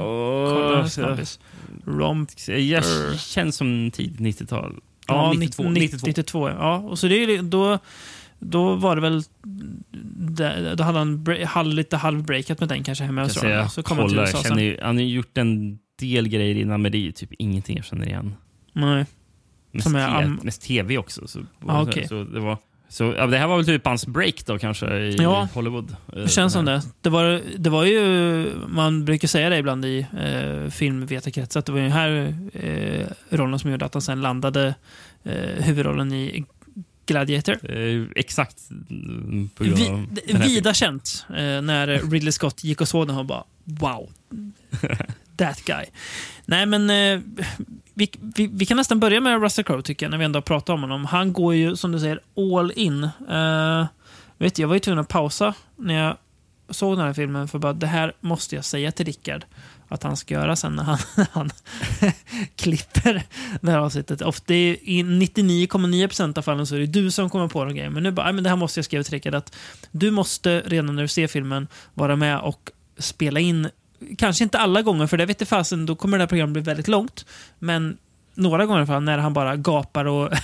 kolla 0.56 0.88
snabbis. 0.88 1.40
Romper. 1.86 2.52
Jag 2.52 2.84
känns 3.20 3.56
som 3.56 3.90
tidigt 3.90 4.40
90-tal. 4.40 4.74
Ja, 5.06 5.32
92. 5.36 5.62
92. 5.62 5.70
92. 5.72 6.06
92 6.06 6.48
ja. 6.48 6.76
Och 6.76 6.98
så 6.98 7.09
det 7.09 7.14
är, 7.24 7.28
ju- 7.28 7.42
då, 7.42 7.78
då 8.43 8.74
var 8.74 8.97
det 8.97 9.02
väl... 9.02 9.23
Då 10.77 10.85
hade 10.85 10.98
han 10.98 11.27
halv, 11.47 11.73
lite 11.74 11.97
halvbreakat 11.97 12.60
med 12.60 12.69
den 12.69 12.82
kanske 12.85 13.05
hemma 13.05 13.20
i 13.20 13.24
Australien. 13.24 13.70
Så 13.70 13.82
kom 13.82 13.98
han 13.98 14.09
till 14.09 14.19
USA 14.19 14.43
sen. 14.43 14.59
ju, 14.59 14.78
han 14.82 14.97
har 14.97 15.02
gjort 15.05 15.39
en 15.39 15.78
del 16.01 16.28
grejer 16.28 16.55
innan, 16.55 16.82
men 16.82 16.93
det 16.93 16.98
är 16.98 17.02
ju 17.02 17.12
typ 17.12 17.31
ingenting 17.39 17.77
jag 17.77 17.85
känner 17.85 18.06
igen. 18.06 18.35
Nej. 18.73 19.06
Mest, 19.73 19.85
Som 19.85 19.97
är 19.97 20.09
am- 20.09 20.40
mest 20.43 20.62
tv 20.62 20.98
också. 20.98 21.28
Så, 21.28 21.40
Ah, 21.66 21.82
okej. 21.82 22.09
så 22.09 22.24
det, 22.24 22.40
var, 22.40 22.59
så, 22.89 23.14
ja, 23.16 23.27
det 23.27 23.39
här 23.39 23.47
var 23.47 23.56
väl 23.56 23.66
typ 23.66 23.86
hans 23.86 24.06
break 24.06 24.47
då 24.47 24.59
kanske 24.59 24.97
i 24.98 25.16
Ja, 25.16 25.48
Hollywood. 25.55 25.97
Det 26.14 26.28
känns 26.31 26.52
som 26.52 26.64
det. 26.64 26.82
Det 27.01 27.10
var, 27.10 27.40
det 27.59 27.70
var 27.70 27.85
ju, 27.85 28.47
man 28.69 29.05
brukar 29.05 29.28
säga 29.28 29.48
det 29.51 29.59
ibland 29.59 29.85
i 29.85 30.06
eh, 30.20 30.70
filmvetarkretsar, 30.70 31.60
att 31.60 31.66
det 31.66 31.73
var 31.73 31.78
ju 31.78 31.85
den 31.85 31.93
här 31.93 32.35
eh, 32.52 33.06
rollen 33.36 33.59
som 33.59 33.70
gjorde 33.70 33.85
att 33.85 33.94
han 33.94 34.02
sen 34.02 34.20
landade 34.20 34.74
eh, 35.24 35.64
huvudrollen 35.64 36.12
i 36.12 36.44
Gladiator. 37.06 37.70
Eh, 37.76 38.04
exakt 38.16 38.70
mm, 38.70 39.50
på 39.54 39.64
grund 39.64 39.78
Vi, 40.24 40.34
av 40.34 40.40
vida 40.40 40.74
känt 40.74 41.26
eh, 41.28 41.34
när 41.36 41.86
Ridley 42.10 42.32
Scott 42.32 42.64
gick 42.64 42.80
och 42.80 42.88
såg 42.88 43.06
den 43.06 43.18
och 43.18 43.26
bara 43.26 43.44
wow. 43.64 44.10
That 45.36 45.64
guy. 45.64 45.84
Nej 46.46 46.66
men 46.66 46.90
eh, 46.90 47.20
vi, 47.94 48.10
vi, 48.20 48.46
vi 48.46 48.66
kan 48.66 48.76
nästan 48.76 49.00
börja 49.00 49.20
med 49.20 49.42
Russell 49.42 49.64
Crowe 49.64 49.82
tycker 49.82 50.06
jag, 50.06 50.10
när 50.10 50.18
vi 50.18 50.24
ändå 50.24 50.42
pratar 50.42 50.74
om 50.74 50.80
honom. 50.80 51.04
Han 51.04 51.32
går 51.32 51.54
ju 51.54 51.76
som 51.76 51.92
du 51.92 52.00
säger 52.00 52.20
all 52.36 52.72
in. 52.76 53.04
Eh, 53.30 53.86
vet 54.38 54.54
du, 54.54 54.62
jag 54.62 54.68
var 54.68 54.76
ju 54.76 54.80
tvungen 54.80 54.98
att 54.98 55.08
pausa 55.08 55.54
när 55.76 55.94
jag 55.94 56.16
såg 56.70 56.96
den 56.96 57.06
här 57.06 57.12
filmen 57.12 57.48
för 57.48 57.58
bara 57.58 57.72
det 57.72 57.86
här 57.86 58.12
måste 58.20 58.54
jag 58.54 58.64
säga 58.64 58.92
till 58.92 59.06
Rickard 59.06 59.44
att 59.93 60.02
han 60.02 60.16
ska 60.16 60.35
göra 60.35 60.56
sen 60.56 60.77
när 60.77 60.82
han, 60.85 60.98
han 61.32 61.51
klipper 62.56 63.23
det 63.60 63.70
här 63.70 63.78
avsnittet. 63.78 64.23
Ofta 64.23 64.55
är, 64.55 64.77
I 64.89 65.02
99,9% 65.02 66.39
av 66.39 66.43
fallen 66.43 66.66
så 66.66 66.74
är 66.74 66.81
det 66.81 66.86
du 66.86 67.10
som 67.10 67.31
kommer 67.31 67.48
på 67.48 67.64
de 67.64 67.74
grejer. 67.74 67.90
Men 67.90 68.02
nu 68.02 68.10
bara, 68.10 68.24
"Nej, 68.24 68.32
men 68.32 68.44
det 68.44 68.51
här 68.51 68.56
måste 68.56 68.78
jag 68.78 68.85
skriva 68.85 69.05
till 69.05 69.12
Rickard 69.12 69.35
att 69.35 69.56
du 69.90 70.10
måste 70.10 70.62
redan 70.66 70.97
när 70.97 71.02
du 71.02 71.09
ser 71.09 71.27
filmen 71.27 71.69
vara 71.94 72.16
med 72.16 72.39
och 72.39 72.70
spela 72.98 73.40
in, 73.40 73.69
kanske 74.19 74.44
inte 74.44 74.59
alla 74.59 74.82
gånger 74.82 75.06
för 75.06 75.16
det 75.16 75.27
vet 75.27 75.48
fasen, 75.48 75.86
då 75.86 75.94
kommer 75.97 76.19
det 76.19 76.23
här 76.23 76.28
programmet 76.28 76.52
bli 76.52 76.62
väldigt 76.62 76.89
långt. 76.89 77.27
Men 77.59 77.97
några 78.35 78.66
gånger 78.66 78.78
i 78.78 78.82
alla 78.82 78.86
fall 78.86 79.02
när 79.02 79.19
han 79.19 79.35
bara 79.35 79.56
gapar 79.56 80.05
och 80.05 80.31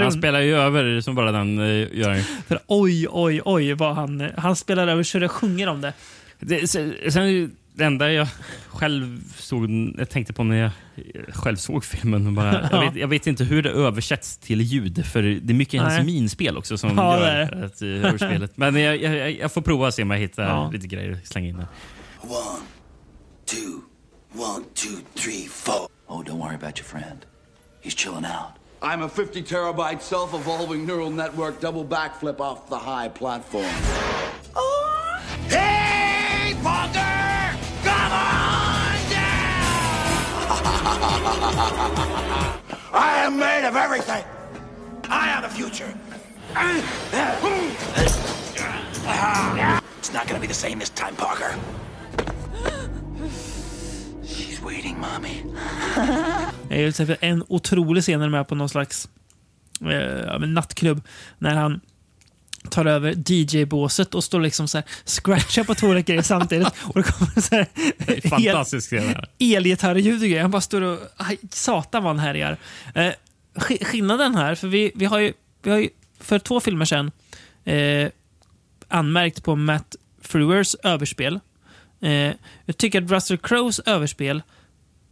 Han 0.00 0.12
spelar 0.12 0.40
ju 0.40 0.56
över 0.56 1.00
som 1.00 1.14
bara 1.14 1.32
den 1.32 1.58
eh, 1.58 1.98
gör. 1.98 2.14
För 2.48 2.60
oj, 2.66 3.06
oj, 3.10 3.40
oj 3.44 3.72
vad 3.72 3.94
han, 3.94 4.30
han 4.36 4.56
spelar 4.56 4.88
över 4.88 5.02
så 5.02 5.18
det 5.18 5.28
sjunger 5.28 5.66
om 5.68 5.80
det. 5.80 5.92
Det, 6.40 6.70
sen, 6.70 6.94
sen 7.08 7.56
det 7.76 7.84
enda 7.84 8.12
jag 8.12 8.28
själv 8.68 9.32
såg, 9.36 9.70
jag 9.98 10.10
tänkte 10.10 10.32
på 10.32 10.44
när 10.44 10.56
jag 10.56 10.70
själv 11.34 11.56
såg 11.56 11.84
filmen. 11.84 12.34
Bara, 12.34 12.68
jag, 12.72 12.80
vet, 12.84 12.96
jag 12.96 13.08
vet 13.08 13.26
inte 13.26 13.44
hur 13.44 13.62
det 13.62 13.70
översätts 13.70 14.38
till 14.38 14.60
ljud, 14.60 15.06
för 15.06 15.22
det 15.22 15.52
är 15.52 15.54
mycket 15.54 15.80
hans 15.82 15.94
Nej. 15.94 16.04
minspel 16.06 16.56
också 16.56 16.78
som 16.78 16.96
Ja, 16.98 17.18
gör 17.20 17.26
är 17.26 17.50
det. 17.50 17.66
att, 17.66 17.82
uh, 17.82 18.04
överspelet. 18.06 18.56
Men 18.56 18.76
jag, 18.76 18.96
jag, 19.02 19.32
jag 19.32 19.52
får 19.52 19.60
prova 19.62 19.86
och 19.86 19.94
se 19.94 20.02
om 20.02 20.10
jag 20.10 20.18
hittar 20.18 20.42
Ja. 20.42 20.70
lite 20.72 20.86
grejer 20.86 21.12
att 21.12 21.26
slänga 21.26 21.48
in 21.48 21.56
där. 21.56 21.66
One, 22.20 22.60
two, 23.44 23.80
one, 24.42 24.64
two, 24.74 24.96
three, 25.14 25.48
four. 25.48 25.88
Oh, 26.08 26.22
don't 26.24 26.38
worry 26.38 26.54
about 26.54 26.78
your 26.78 26.84
friend. 26.86 27.18
He's 27.82 27.94
chilling 27.96 28.24
out. 28.24 28.52
I'm 28.82 29.02
a 29.04 29.08
50 29.08 29.42
terabyte 29.42 30.00
self 30.02 30.34
evolving 30.34 30.86
neural 30.86 31.10
network 31.10 31.60
double 31.60 31.84
backflip 31.84 32.40
off 32.40 32.68
the 32.68 32.76
high 32.78 33.08
platform. 33.08 33.74
Hey, 35.48 36.54
Bunker! 36.62 37.15
I 41.46 43.24
am 43.24 43.38
made 43.38 43.68
of 43.68 43.76
everything. 43.76 44.24
I 45.08 45.28
am 45.28 45.42
the 45.42 45.48
future. 45.48 45.94
It's 49.98 50.12
not 50.12 50.26
gonna 50.26 50.40
be 50.40 50.46
the 50.46 50.54
same 50.54 50.78
this 50.78 50.90
time, 50.90 51.14
Parker. 51.16 51.54
She's 54.24 54.60
waiting, 54.62 55.00
mommy. 55.00 55.42
Det 56.68 57.00
är 57.00 57.16
en 57.20 57.44
otrolig 57.48 58.02
scen 58.02 58.20
när 58.20 58.26
de 58.26 58.34
är 58.34 58.44
på 58.44 58.54
någon 58.54 58.68
slags 58.68 59.08
eh, 59.80 60.38
nattklubb. 60.38 61.02
När 61.38 61.54
han 61.54 61.80
tar 62.66 62.84
över 62.84 63.14
DJ-båset 63.26 64.14
och 64.14 64.24
står 64.24 64.40
liksom 64.40 64.68
så 64.68 64.78
här 64.78 64.84
scratchar 65.04 65.64
på 65.64 65.74
två 65.74 65.88
grejer 65.92 66.22
samtidigt. 66.22 66.68
Och 66.84 66.94
det 66.94 67.02
kommer 67.12 67.40
så 67.40 67.54
här 67.54 67.66
Fantastisk 68.28 68.92
elgitarrljud 69.38 70.14
och 70.22 70.28
grejer. 70.28 70.42
Han 70.42 70.50
bara 70.50 70.60
står 70.60 70.80
och... 70.82 70.98
Aj, 71.16 71.38
satan 71.50 72.02
vad 72.04 72.16
han 72.16 72.18
härjar. 72.26 72.56
Eh, 72.94 73.12
sk- 73.54 73.84
skillnaden 73.84 74.34
här, 74.34 74.54
för 74.54 74.68
vi, 74.68 74.92
vi, 74.94 75.04
har 75.04 75.18
ju, 75.18 75.32
vi 75.62 75.70
har 75.70 75.78
ju 75.78 75.88
för 76.20 76.38
två 76.38 76.60
filmer 76.60 76.84
sedan 76.84 77.10
eh, 77.64 78.08
anmärkt 78.88 79.44
på 79.44 79.56
Matt 79.56 79.96
Fruers 80.22 80.74
överspel. 80.82 81.40
Eh, 82.00 82.10
jag 82.64 82.76
tycker 82.76 83.02
att 83.02 83.10
Russell 83.10 83.38
Crowes 83.38 83.78
överspel 83.78 84.42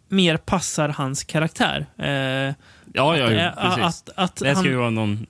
mer 0.09 0.37
passar 0.37 0.89
hans 0.89 1.25
karaktär. 1.25 1.87
Eh, 1.99 2.55
Ja, 2.97 3.17
ja, 3.19 3.25
att, 3.25 3.59
eh, 3.59 3.65
precis. 3.77 3.85
Att, 3.85 4.11
att 4.19 4.37
det 4.37 4.45
ska 4.51 4.55
han- 4.55 4.65
ju 4.65 4.75
vara 4.77 4.91
någon 4.91 5.27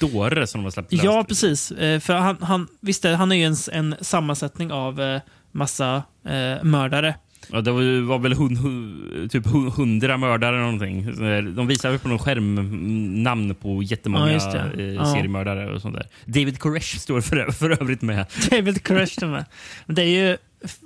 dåre 0.00 0.46
som 0.46 0.60
de 0.60 0.64
har 0.64 0.70
släppt 0.70 0.92
lös. 0.92 1.04
Ja, 1.04 1.24
precis. 1.28 1.70
Eh, 1.70 2.00
För 2.00 2.14
han, 2.14 2.36
han, 2.40 2.68
visst, 2.80 3.04
är- 3.04 3.14
han 3.14 3.32
är 3.32 3.36
ju 3.36 3.44
en, 3.44 3.56
en 3.72 3.94
sammansättning 4.00 4.72
av 4.72 5.00
eh, 5.00 5.20
massa 5.52 6.02
eh, 6.24 6.62
mördare. 6.64 7.14
Ja, 7.52 7.60
det 7.60 7.72
var, 7.72 8.00
var 8.06 8.18
väl 8.18 8.32
hund, 8.32 8.58
hu- 8.58 9.28
typ 9.28 9.46
hu- 9.46 9.70
hundra 9.70 10.16
mördare 10.16 10.48
eller 10.56 10.64
någonting. 10.64 11.54
De 11.54 11.66
visade 11.66 11.98
på 11.98 12.08
någon 12.08 12.18
skärm 12.18 13.22
namn 13.22 13.54
på 13.54 13.82
jättemånga 13.82 14.32
Ja, 14.32 14.56
eh, 14.78 14.84
Ja. 14.84 15.14
seriemördare 15.14 15.74
och 15.74 15.82
sånt 15.82 15.94
där. 15.94 16.06
David 16.24 16.58
Koresh 16.58 16.98
står 16.98 17.20
för, 17.20 17.50
för 17.52 17.70
övrigt 17.82 18.02
med. 18.02 18.26
David 18.50 18.86
Koresh 18.86 19.22
är 19.22 19.26
med. 19.26 19.44
Men 19.86 19.94
Det 19.96 20.02
är 20.02 20.06
ju 20.28 20.36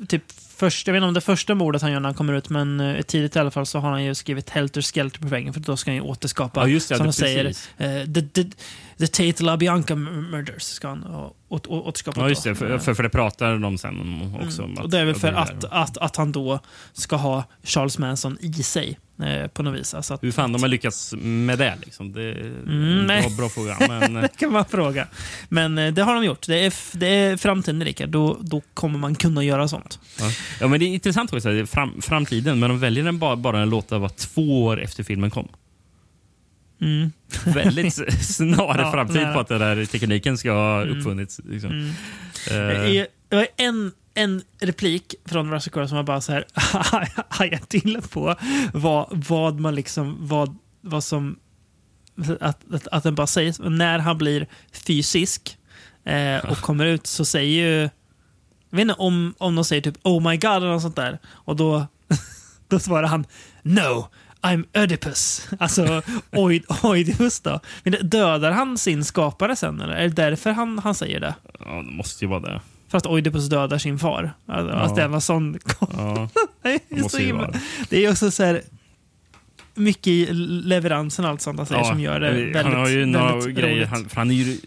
typ 0.09 0.23
först, 0.57 0.87
jag 0.87 0.93
vet 0.95 0.99
inte 1.01 1.09
om 1.09 1.15
det 1.15 1.21
första 1.21 1.55
mordet 1.55 1.83
han 1.83 1.93
gör 1.93 2.01
när 2.01 2.09
han 2.09 2.15
kommer 2.15 2.33
ut, 2.33 2.49
men 2.49 2.81
eh, 2.81 3.03
tidigt 3.03 3.37
i 3.37 3.39
alla 3.39 3.51
fall 3.51 3.67
så 3.67 3.79
har 3.79 3.91
han 3.91 4.05
ju 4.05 4.15
skrivit 4.15 4.51
Helter 4.51 4.83
Skelter 4.83 5.21
på 5.21 5.29
väggen 5.29 5.53
för 5.53 5.61
då 5.61 5.77
ska 5.77 5.91
han 5.91 5.97
ju 5.97 6.03
återskapa, 6.03 6.61
Ja, 6.61 6.67
just 6.69 6.89
det, 6.89 6.97
som 6.97 7.07
det- 7.07 7.09
de 7.09 7.13
säger, 7.13 7.45
eh, 7.79 8.05
the, 8.15 8.23
the, 8.23 8.45
the 9.01 9.07
Tate 9.07 9.43
LaBianca 9.45 9.95
Murders 9.97 10.63
ska 10.63 10.89
han 10.89 11.05
å- 11.05 11.35
å- 11.49 11.61
å- 11.69 11.81
återskapa. 11.89 12.21
Ja, 12.21 12.29
just 12.29 12.45
det. 12.45 12.55
För, 12.55 12.79
för, 12.79 12.95
för 12.95 13.03
det 13.03 13.09
pratar 13.09 13.59
de 13.59 13.79
sen 13.79 14.01
om 14.01 14.35
också. 14.35 14.63
Mm. 14.63 14.79
Och 14.79 14.91
det 14.91 14.99
är 14.99 15.05
väl 15.05 15.15
för 15.15 15.33
att, 15.33 15.65
att, 15.65 15.97
att 15.97 16.17
han 16.17 16.33
då 16.33 16.61
ska 16.93 17.17
ha 17.17 17.45
Charles 17.63 17.99
Manson 17.99 18.37
i 18.41 18.53
sig 18.53 18.99
eh, 19.23 19.47
på 19.49 19.63
något 19.63 19.81
vis. 19.81 19.95
Alltså 19.95 20.15
att, 20.15 20.23
Hur 20.23 20.33
fan 20.33 20.53
de 20.53 20.63
har 20.63 20.69
lyckats 20.69 21.15
med 21.19 21.59
det? 21.59 21.75
Liksom. 21.85 22.13
Det 22.13 22.23
är 22.23 22.41
Mm, 22.67 23.11
en 23.11 23.37
bra, 23.37 23.49
fråga. 23.49 23.77
Men, 23.89 24.15
det 24.23 24.37
kan 24.37 24.53
man 24.53 24.65
fråga. 24.65 25.07
Men 25.49 25.79
eh, 25.79 25.93
det 25.93 26.03
har 26.03 26.15
de 26.15 26.25
gjort. 26.25 26.47
Det 26.47 26.67
är, 26.67 26.73
det 26.99 27.07
är 27.07 27.37
framtiden, 27.37 27.85
Rickard. 27.85 28.09
Då, 28.09 28.37
då 28.41 28.63
kommer 28.75 28.99
man 28.99 29.15
kunna 29.15 29.45
göra 29.45 29.69
sånt. 29.69 29.99
ja. 30.19 30.31
ja, 30.61 30.69
men 30.69 30.81
det 30.81 30.87
är 30.87 30.89
intressant 30.95 31.33
också. 31.33 31.67
Fram, 31.67 32.03
framtiden, 32.03 32.59
men 32.59 32.69
de 32.71 32.79
väljer 32.79 33.05
den 33.05 33.19
bara, 33.19 33.37
bara 33.37 33.61
en 33.61 33.71
låta 33.71 33.99
vara 33.99 34.11
två 34.11 34.65
år 34.65 34.81
efter 34.83 35.03
filmen 35.05 35.31
kom. 35.31 35.49
Mm. 36.81 37.13
Väldigt 37.45 37.95
snar 38.25 38.79
Ja, 38.79 38.93
framtid 38.93 39.17
nära. 39.23 39.35
på 39.35 39.41
att 39.41 39.49
den 39.49 39.61
där 39.61 39.85
tekniken 39.85 40.39
ska 40.39 40.53
ha 40.53 40.83
Mm. 40.83 40.99
uppfunnits. 40.99 41.41
Liksom. 41.45 41.71
Mm. 41.71 41.89
Eh, 42.51 43.07
Det 43.29 43.37
var 43.37 43.47
en, 43.57 43.93
en 44.15 44.43
replik 44.61 45.15
från 45.25 45.51
Russell 45.53 45.73
Crowe 45.73 45.89
som 45.89 45.97
var 45.97 46.05
bara 46.05 46.21
så 46.21 46.33
här 46.33 46.45
hajade 47.29 47.67
till 47.67 47.99
på 48.11 48.35
vad, 48.73 49.07
vad 49.29 49.61
man 49.61 49.75
liksom, 49.75 50.17
vad, 50.21 50.57
vad 50.81 51.05
som, 51.05 51.39
att, 52.41 52.73
att, 52.75 52.89
att 52.89 53.03
den 53.03 53.15
bara 53.15 53.27
säger, 53.27 53.69
när 53.71 53.99
han 53.99 54.19
blir 54.19 54.47
fysisk 54.87 55.59
eh, 56.05 56.51
och 56.51 56.59
kommer 56.61 56.87
ut 56.87 57.07
så 57.07 57.25
säger 57.25 57.67
ju, 57.67 57.81
jag 58.71 58.77
vet 58.77 58.81
inte 58.81 58.95
om, 58.95 59.35
om 59.39 59.55
de 59.55 59.65
säger 59.65 59.83
typ 59.83 59.97
oh 60.03 60.31
my 60.31 60.37
god 60.37 60.51
eller 60.57 60.69
något 60.69 60.83
sånt 60.83 60.97
där 60.97 61.19
och 61.27 61.57
då, 61.57 61.87
då 62.69 62.79
svarar 62.79 63.09
han 63.09 63.25
no. 63.63 64.09
I'm 64.43 64.65
Oedipus. 64.79 65.49
Alltså 65.59 66.03
Oid, 66.33 66.65
Oidipus 66.83 67.41
då. 67.41 67.61
Men 67.83 67.97
dödar 68.09 68.51
han 68.51 68.79
sin 68.79 69.05
skapare 69.05 69.57
sen 69.57 69.81
eller? 69.81 69.95
Är 69.95 70.03
det 70.09 70.15
därför 70.15 70.51
han, 70.51 70.79
han 70.79 70.95
säger 70.95 71.21
det? 71.21 71.35
ja, 71.61 71.83
det 71.83 71.91
måste 71.97 72.25
ju 72.25 72.29
vara 72.29 72.41
det. 72.41 72.61
För 72.89 72.99
att 72.99 73.07
Oidipus 73.07 73.49
dödar 73.49 73.79
sin 73.79 73.99
far. 73.99 74.33
Alltså, 74.47 74.77
Ja. 74.77 74.81
Att 74.81 74.97
det 74.97 75.09
någon 75.09 75.21
sån... 75.21 75.59
Ja, 75.81 76.29
det, 76.63 76.71
är 76.89 77.09
så 77.09 77.19
himla... 77.19 77.43
vara 77.43 77.55
det. 77.89 78.05
är 78.05 78.11
också 78.11 78.31
så 78.31 78.45
här... 78.45 78.63
Mycket 79.75 80.07
i 80.07 80.27
leveransen 80.65 81.25
och 81.25 81.31
allt 81.31 81.41
sånt 81.41 81.59
han 81.59 81.67
säger 81.67 81.85
som 81.85 82.01
gör 82.01 82.21
det 82.21 82.31
väldigt, 82.33 82.57
Han 82.63 82.75
har 82.75 82.89
ju 82.89 83.07
några 83.07 83.41
grejer. 83.51 83.87
Han, 83.87 84.09
för 84.09 84.17
han 84.17 84.31
är 84.31 84.35
ju, 84.35 84.59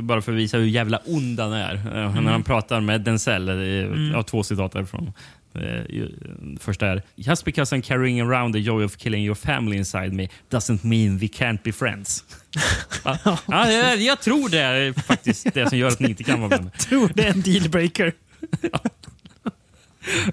bara 0.00 0.22
för 0.22 0.32
att 0.32 0.38
visa 0.38 0.56
hur 0.58 0.64
jävla 0.66 0.98
ond 1.06 1.40
han 1.40 1.52
är. 1.52 1.74
Eh, 1.74 2.10
Mm. 2.10 2.24
När 2.24 2.32
han 2.32 2.42
pratar 2.42 2.80
med 2.80 3.00
Denzel, 3.00 3.48
eh, 3.48 3.54
Mm. 3.54 4.08
jag 4.08 4.16
har 4.16 4.22
två 4.22 4.42
citat 4.42 4.72
därifrån. 4.72 5.12
Eh, 5.54 5.62
ju- 5.90 6.12
Första 6.60 6.86
är 6.86 7.02
Just 7.16 7.44
because 7.44 7.76
I'm 7.76 7.82
carrying 7.82 8.20
around 8.20 8.54
the 8.54 8.60
joy 8.60 8.84
of 8.84 8.96
killing 8.96 9.24
your 9.24 9.34
family 9.34 9.76
inside 9.76 10.12
me 10.12 10.28
doesn't 10.50 10.78
mean 10.86 11.18
we 11.18 11.26
can't 11.26 11.58
be 11.62 11.72
friends. 11.72 12.24
ja, 13.04 13.18
ja, 13.46 13.70
jag, 13.72 14.00
jag 14.02 14.20
tror 14.20 14.48
det 14.48 14.58
är 14.60 14.92
faktiskt 14.92 15.54
det 15.54 15.68
som 15.68 15.78
gör 15.78 15.88
att 15.88 16.00
ni 16.00 16.08
inte 16.08 16.24
kan 16.24 16.40
vara 16.40 16.48
vänner. 16.50 16.70
tror 16.70 17.10
det 17.14 17.26
är 17.26 17.30
en 17.30 17.40
dealbreaker. 17.42 18.12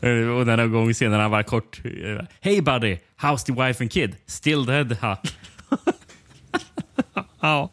Eh, 0.01 0.27
Och 0.27 0.45
den 0.45 0.59
här 0.59 0.67
gången 0.67 0.95
senare 0.95 1.21
han 1.21 1.31
var 1.31 1.43
kort. 1.43 1.81
eh, 1.85 2.25
Hey 2.41 2.61
buddy, 2.61 2.97
how's 3.21 3.45
the 3.45 3.51
wife 3.53 3.83
and 3.83 3.91
kid? 3.91 4.15
Still 4.27 4.65
dead? 4.65 4.97
Ha. 5.01 5.21
Ja, 7.41 7.69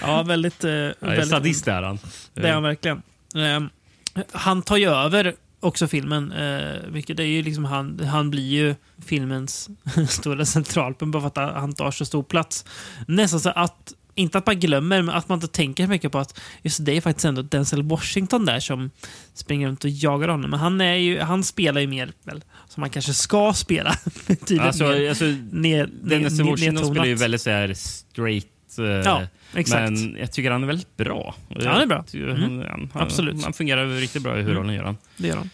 ja 0.00 0.22
väldigt... 0.22 0.64
eh, 0.64 0.70
Ja, 0.70 0.92
väldigt 1.00 1.28
sadist 1.28 1.68
är 1.68 1.82
han. 1.82 1.98
Det 2.34 2.48
är 2.48 2.52
han 2.52 2.62
verkligen. 2.62 3.02
Ehm, 3.36 3.68
han 4.32 4.62
tar 4.62 4.76
ju 4.76 4.88
över 4.90 5.34
också 5.60 5.88
filmen. 5.88 6.32
Uh, 6.32 6.90
vilket 6.90 7.18
är 7.20 7.24
ju 7.24 7.42
liksom 7.42 7.64
han, 7.64 8.00
han 8.00 8.30
blir 8.30 8.48
ju 8.48 8.74
filmens 9.06 9.70
stora 10.08 10.44
centralpunkt 10.44 11.12
bara 11.12 11.30
för 11.30 11.42
att 11.42 11.54
han 11.54 11.72
tar 11.72 11.90
så 11.90 12.04
stor 12.04 12.22
plats. 12.22 12.64
Nästan 13.08 13.40
så 13.40 13.50
att, 13.50 13.92
inte 14.14 14.38
att 14.38 14.46
man 14.46 14.60
glömmer, 14.60 15.02
men 15.02 15.14
att 15.14 15.28
man 15.28 15.36
inte 15.36 15.48
tänker 15.48 15.84
så 15.84 15.90
mycket 15.90 16.12
på 16.12 16.18
att 16.18 16.40
just 16.62 16.84
det 16.84 16.96
är 16.96 17.00
faktiskt 17.00 17.24
ändå 17.24 17.42
Denzel 17.42 17.82
Washington 17.82 18.46
där 18.46 18.60
som 18.60 18.90
springer 19.34 19.68
runt 19.68 19.84
och 19.84 19.90
jagar 19.90 20.28
honom. 20.28 20.50
Men 20.50 20.60
han, 20.60 20.80
är 20.80 20.94
ju, 20.94 21.20
han 21.20 21.44
spelar 21.44 21.80
ju 21.80 21.86
mer 21.86 22.12
väl, 22.24 22.44
som 22.68 22.80
man 22.80 22.90
kanske 22.90 23.14
ska 23.14 23.52
spela. 23.52 23.94
Tydligt 24.26 24.60
Alltså, 24.60 24.84
mer 24.84 25.08
alltså, 25.08 25.24
ner, 25.24 25.90
ner- 26.02 26.50
Washington 26.50 26.86
spelar 26.86 27.04
ju 27.06 27.14
väldigt 27.14 27.40
så 27.40 27.50
här 27.50 27.74
straight. 27.74 28.78
eh, 28.78 28.84
Ja, 28.84 29.22
exakt. 29.54 29.90
Men 29.92 30.16
jag 30.20 30.32
tycker 30.32 30.50
han 30.50 30.62
är 30.62 30.66
väldigt 30.66 30.96
bra. 30.96 31.34
Ja, 31.48 31.70
han 31.72 31.82
är 31.82 31.86
bra. 31.86 32.04
Mm. 32.14 32.40
Han, 32.42 32.90
han, 32.94 33.02
Absolut. 33.02 33.44
Han 33.44 33.52
fungerar 33.52 33.86
riktigt 33.86 34.22
bra 34.22 34.34
i 34.38 34.40
huvudrollen, 34.42 34.74
gör 34.74 34.84
han. 34.84 34.96
Det 35.16 35.28
gör 35.28 35.36
han. 35.36 35.50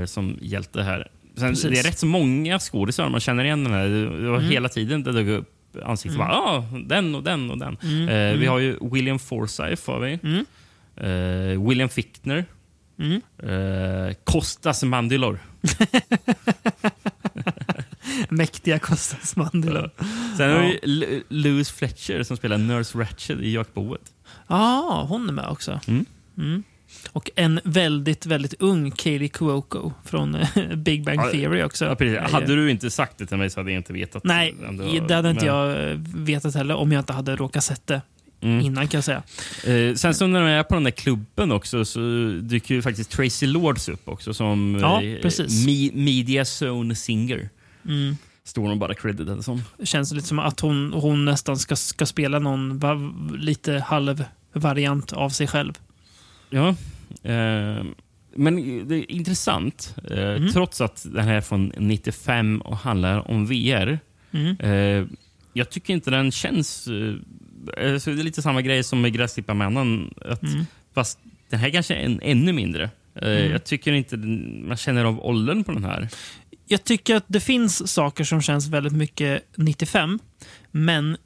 Eh, 0.00 0.06
som 0.06 0.38
hjälte 0.40 0.82
här. 0.82 1.08
Sen, 1.36 1.48
Precis. 1.48 1.70
det 1.70 1.78
är 1.78 1.82
rätt 1.82 1.98
så 1.98 2.06
många 2.06 2.58
skådisar 2.58 3.08
man 3.08 3.20
känner 3.20 3.44
igen 3.44 3.64
den 3.64 3.72
här. 3.72 3.88
Det 4.22 4.28
var 4.30 4.38
Mm. 4.38 4.50
hela 4.50 4.68
tiden 4.68 5.02
det 5.02 5.12
dök 5.12 5.26
upp 5.28 5.50
ansikten. 5.84 6.20
Mm. 6.20 6.28
Bara, 6.28 6.38
ah, 6.38 6.64
den 6.86 7.14
och 7.14 7.22
den 7.22 7.50
och 7.50 7.58
den. 7.58 7.76
Mm, 7.82 8.08
Eh, 8.08 8.14
Vi 8.14 8.34
mm. 8.36 8.48
har 8.48 8.58
ju 8.58 8.78
William 8.92 9.18
Forsyth. 9.18 9.90
Har 9.90 9.98
vi. 10.00 10.18
Mm. 10.22 10.44
Eh, 10.96 11.68
William 11.68 11.88
Fichtner. 11.88 12.44
Mm. 12.98 13.20
Kostas 14.24 14.82
Mandylor. 14.82 15.38
Mäktiga 18.28 18.78
Kostas 18.78 19.36
Mandela. 19.36 19.90
Sen 20.36 20.50
har 20.50 20.58
vi 20.60 20.78
L- 20.82 21.22
Louis 21.28 21.70
Fletcher 21.70 22.22
som 22.22 22.36
spelar 22.36 22.58
Nurse 22.58 22.98
Ratched 22.98 23.40
i 23.40 23.52
Jakboet. 23.54 24.00
Ja, 24.48 25.06
hon 25.08 25.28
är 25.28 25.32
med 25.32 25.48
också. 25.48 25.80
Mm. 25.86 26.04
Mm. 26.38 26.62
Och 27.12 27.30
en 27.36 27.60
väldigt, 27.64 28.26
väldigt 28.26 28.54
ung 28.58 28.90
Katie 28.90 29.28
Cuoco 29.28 29.92
från 30.04 30.34
eh, 30.34 30.48
Big 30.76 31.04
Bang 31.04 31.30
Theory 31.32 31.62
också. 31.62 31.84
Ja, 31.84 31.94
precis. 31.94 32.32
Hade 32.32 32.56
du 32.56 32.70
inte 32.70 32.90
sagt 32.90 33.18
det 33.18 33.26
till 33.26 33.36
mig 33.36 33.50
så 33.50 33.60
hade 33.60 33.70
jag 33.72 33.78
inte 33.78 33.92
vetat. 33.92 34.24
Nej, 34.24 34.54
var. 34.58 35.06
det 35.08 35.14
hade 35.14 35.30
inte 35.30 35.44
Men- 35.46 35.54
jag 35.54 35.90
eh, 35.90 35.96
vetat 36.14 36.54
heller 36.54 36.74
om 36.74 36.92
jag 36.92 37.00
inte 37.00 37.12
hade 37.12 37.36
råkat 37.36 37.64
sett 37.64 37.86
det 37.86 38.00
Mm. 38.40 38.60
innan 38.60 38.88
kan 38.88 38.98
jag 38.98 39.04
säga. 39.04 39.22
Eh, 39.76 39.94
sen 39.94 40.14
så 40.14 40.26
när 40.26 40.40
de 40.40 40.46
är 40.48 40.62
på 40.62 40.74
den 40.74 40.84
där 40.84 40.90
klubben 40.90 41.52
också 41.52 41.84
så 41.84 42.00
dyker 42.42 42.74
ju 42.74 42.82
faktiskt 42.82 43.10
Tracy 43.10 43.46
Lords 43.46 43.88
upp 43.88 44.08
också 44.08 44.34
som 44.34 44.78
Ja, 44.80 45.02
eh, 45.02 45.18
me- 45.66 45.96
Media 45.96 46.44
Zone 46.44 46.94
Singer. 46.94 47.48
Mm. 47.86 48.16
Står 48.44 48.68
hon 48.68 48.78
bara 48.78 48.94
creditad 48.94 49.44
som. 49.44 49.62
Känns 49.84 50.12
lite 50.12 50.26
som 50.26 50.38
att 50.38 50.60
hon, 50.60 50.92
hon 50.92 51.24
nästan 51.24 51.56
ska, 51.56 51.76
ska 51.76 52.06
spela 52.06 52.38
någon 52.38 52.78
va, 52.78 52.94
lite 53.38 53.72
halv 53.86 54.24
variant 54.52 55.12
av 55.12 55.28
sig 55.30 55.46
själv. 55.46 55.72
Ja. 56.50 56.68
Eh, 57.22 57.84
men 58.36 58.88
det 58.88 58.94
är 58.96 59.10
intressant. 59.10 59.96
Eh, 60.10 60.18
Mm. 60.18 60.52
Trots 60.52 60.80
att 60.80 61.06
den 61.12 61.24
här 61.24 61.34
är 61.34 61.40
från 61.40 61.72
95 61.78 62.60
och 62.60 62.76
handlar 62.76 63.30
om 63.30 63.46
VR. 63.46 63.98
Mm. 64.32 64.56
Eh, 64.60 65.06
jag 65.52 65.70
tycker 65.70 65.94
inte 65.94 66.10
den 66.10 66.32
känns... 66.32 66.86
Eh, 66.88 67.98
så 67.98 68.10
det 68.10 68.20
är 68.20 68.24
lite 68.24 68.42
samma 68.42 68.62
grej 68.62 68.82
som 68.82 69.00
med 69.00 69.12
Gräsklipparmännen. 69.12 70.14
Att, 70.30 70.42
Mm. 70.42 70.66
Fast 70.94 71.18
den 71.50 71.60
här 71.60 71.70
kanske 71.70 71.94
är 71.94 72.04
en, 72.04 72.20
ännu 72.22 72.52
mindre. 72.52 72.90
Eh, 73.14 73.28
Mm. 73.28 73.52
Jag 73.52 73.64
tycker 73.64 73.92
inte 73.92 74.16
man 74.16 74.76
känner 74.76 75.04
av 75.04 75.20
åldern 75.26 75.64
på 75.64 75.72
den 75.72 75.84
här. 75.84 76.08
Jag 76.66 76.84
tycker 76.84 77.16
att 77.16 77.24
det 77.26 77.40
finns 77.40 77.92
saker 77.92 78.24
som 78.24 78.42
känns 78.42 78.66
väldigt 78.68 78.92
mycket 78.92 79.42
95, 79.56 80.18
men 80.70 81.16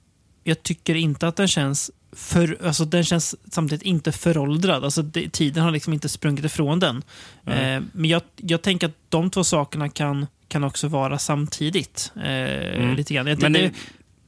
jag 0.44 0.62
tycker 0.62 0.94
inte 0.94 1.28
att 1.28 1.36
den 1.36 1.48
känns 1.48 1.90
för, 2.12 2.58
alltså 2.64 2.84
den 2.84 3.04
känns 3.04 3.34
samtidigt 3.50 3.82
inte 3.82 4.12
föråldrad. 4.12 4.84
Alltså 4.84 5.02
det, 5.02 5.28
tiden 5.32 5.62
har 5.62 5.70
liksom 5.70 5.92
inte 5.92 6.08
sprungit 6.08 6.44
ifrån 6.44 6.80
den. 6.80 7.02
Nej. 7.44 7.74
Eh, 7.74 7.82
men 7.92 8.10
jag, 8.10 8.22
jag 8.36 8.62
tänker 8.62 8.86
att 8.86 8.94
de 9.08 9.30
två 9.30 9.44
sakerna 9.44 9.88
kan, 9.88 10.26
kan 10.48 10.64
också 10.64 10.88
vara 10.88 11.18
samtidigt. 11.18 12.12
Eh, 12.16 12.22
Mm. 12.78 12.94
lite 12.96 13.14
grann. 13.14 13.26
Jag, 13.26 13.42
Men 13.42 13.52
det, 13.52 13.70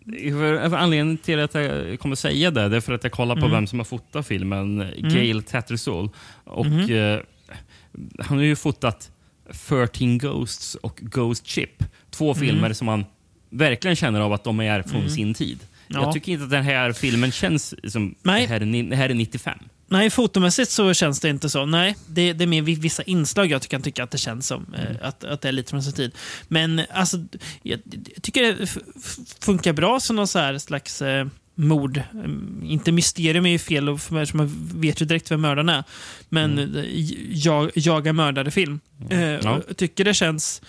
för, 0.04 0.68
för 0.70 0.76
anledningen 0.76 1.16
till 1.18 1.40
att 1.40 1.54
jag 1.54 2.00
kommer 2.00 2.14
säga 2.16 2.50
det, 2.50 2.68
det 2.68 2.76
är 2.76 2.80
för 2.80 2.92
att 2.92 3.02
jag 3.04 3.12
kollar 3.12 3.34
på 3.34 3.38
Mm. 3.40 3.50
vem 3.50 3.66
som 3.66 3.78
har 3.78 3.84
fotat 3.84 4.26
filmen. 4.26 4.86
Gail 4.98 5.42
Tattersall. 5.42 6.08
Och, 6.44 6.66
Mhm. 6.66 6.90
eh, 6.90 7.18
han 8.18 8.38
har 8.38 8.44
ju 8.44 8.56
fotat 8.56 9.10
13 9.68 10.18
Ghosts 10.18 10.74
och 10.74 10.98
Ghost 11.02 11.46
Chip. 11.46 11.84
Två 12.10 12.32
Mm. 12.32 12.40
filmer 12.46 12.72
som 12.72 12.86
man 12.86 13.04
verkligen 13.50 13.96
känner 13.96 14.20
av 14.20 14.32
att 14.32 14.44
de 14.44 14.60
är 14.60 14.82
från 14.82 15.00
Mm. 15.00 15.10
sin 15.10 15.34
tid. 15.34 15.58
Ja. 15.88 16.02
Jag 16.02 16.12
tycker 16.12 16.32
inte 16.32 16.44
att 16.44 16.50
den 16.50 16.64
här 16.64 16.92
filmen 16.92 17.32
känns 17.32 17.92
som 17.92 18.14
Nej. 18.22 18.46
Här 18.46 18.60
är, 18.60 18.94
här 18.94 19.08
är 19.08 19.14
95. 19.14 19.58
Nej, 19.88 20.10
fotomässigt 20.10 20.70
så 20.70 20.94
känns 20.94 21.20
det 21.20 21.28
inte 21.28 21.48
så. 21.50 21.66
Nej, 21.66 21.96
det, 22.06 22.32
det 22.32 22.44
är 22.44 22.46
mer 22.46 22.62
vissa 22.62 23.02
inslag 23.02 23.46
jag 23.46 23.62
kan 23.62 23.82
tycka 23.82 24.04
att 24.04 24.10
det 24.10 24.18
känns 24.18 24.46
som. 24.46 24.74
Eh, 24.74 25.08
att, 25.08 25.24
att 25.24 25.40
det 25.40 25.48
är 25.48 25.52
lite 25.52 25.70
från 25.70 25.82
sin 25.82 25.92
tid. 25.92 26.12
Men 26.48 26.80
alltså, 26.92 27.16
jag, 27.62 27.80
jag 28.14 28.22
tycker 28.22 28.42
det 28.42 28.66
funkar 29.40 29.72
bra 29.72 30.00
som 30.00 30.16
någon 30.16 30.28
så 30.28 30.38
här 30.38 30.58
slags 30.58 31.02
eh, 31.02 31.26
mord. 31.60 32.02
Mm, 32.12 32.62
Inte 32.64 32.92
mysterium 32.92 33.46
är 33.46 33.50
ju 33.50 33.58
fel, 33.58 33.88
och 33.88 34.00
för 34.00 34.36
man 34.36 34.70
vet 34.74 35.02
ju 35.02 35.06
direkt 35.06 35.30
vem 35.30 35.40
mördaren 35.40 35.68
är. 35.68 35.84
Men 36.28 36.58
mm. 36.58 36.84
jag, 37.30 37.70
jaga 37.74 38.12
mördare-film. 38.12 38.80
Eh, 39.10 39.20
Ja. 39.20 39.60
Tycker 39.76 40.04
det 40.04 40.14
känns... 40.14 40.62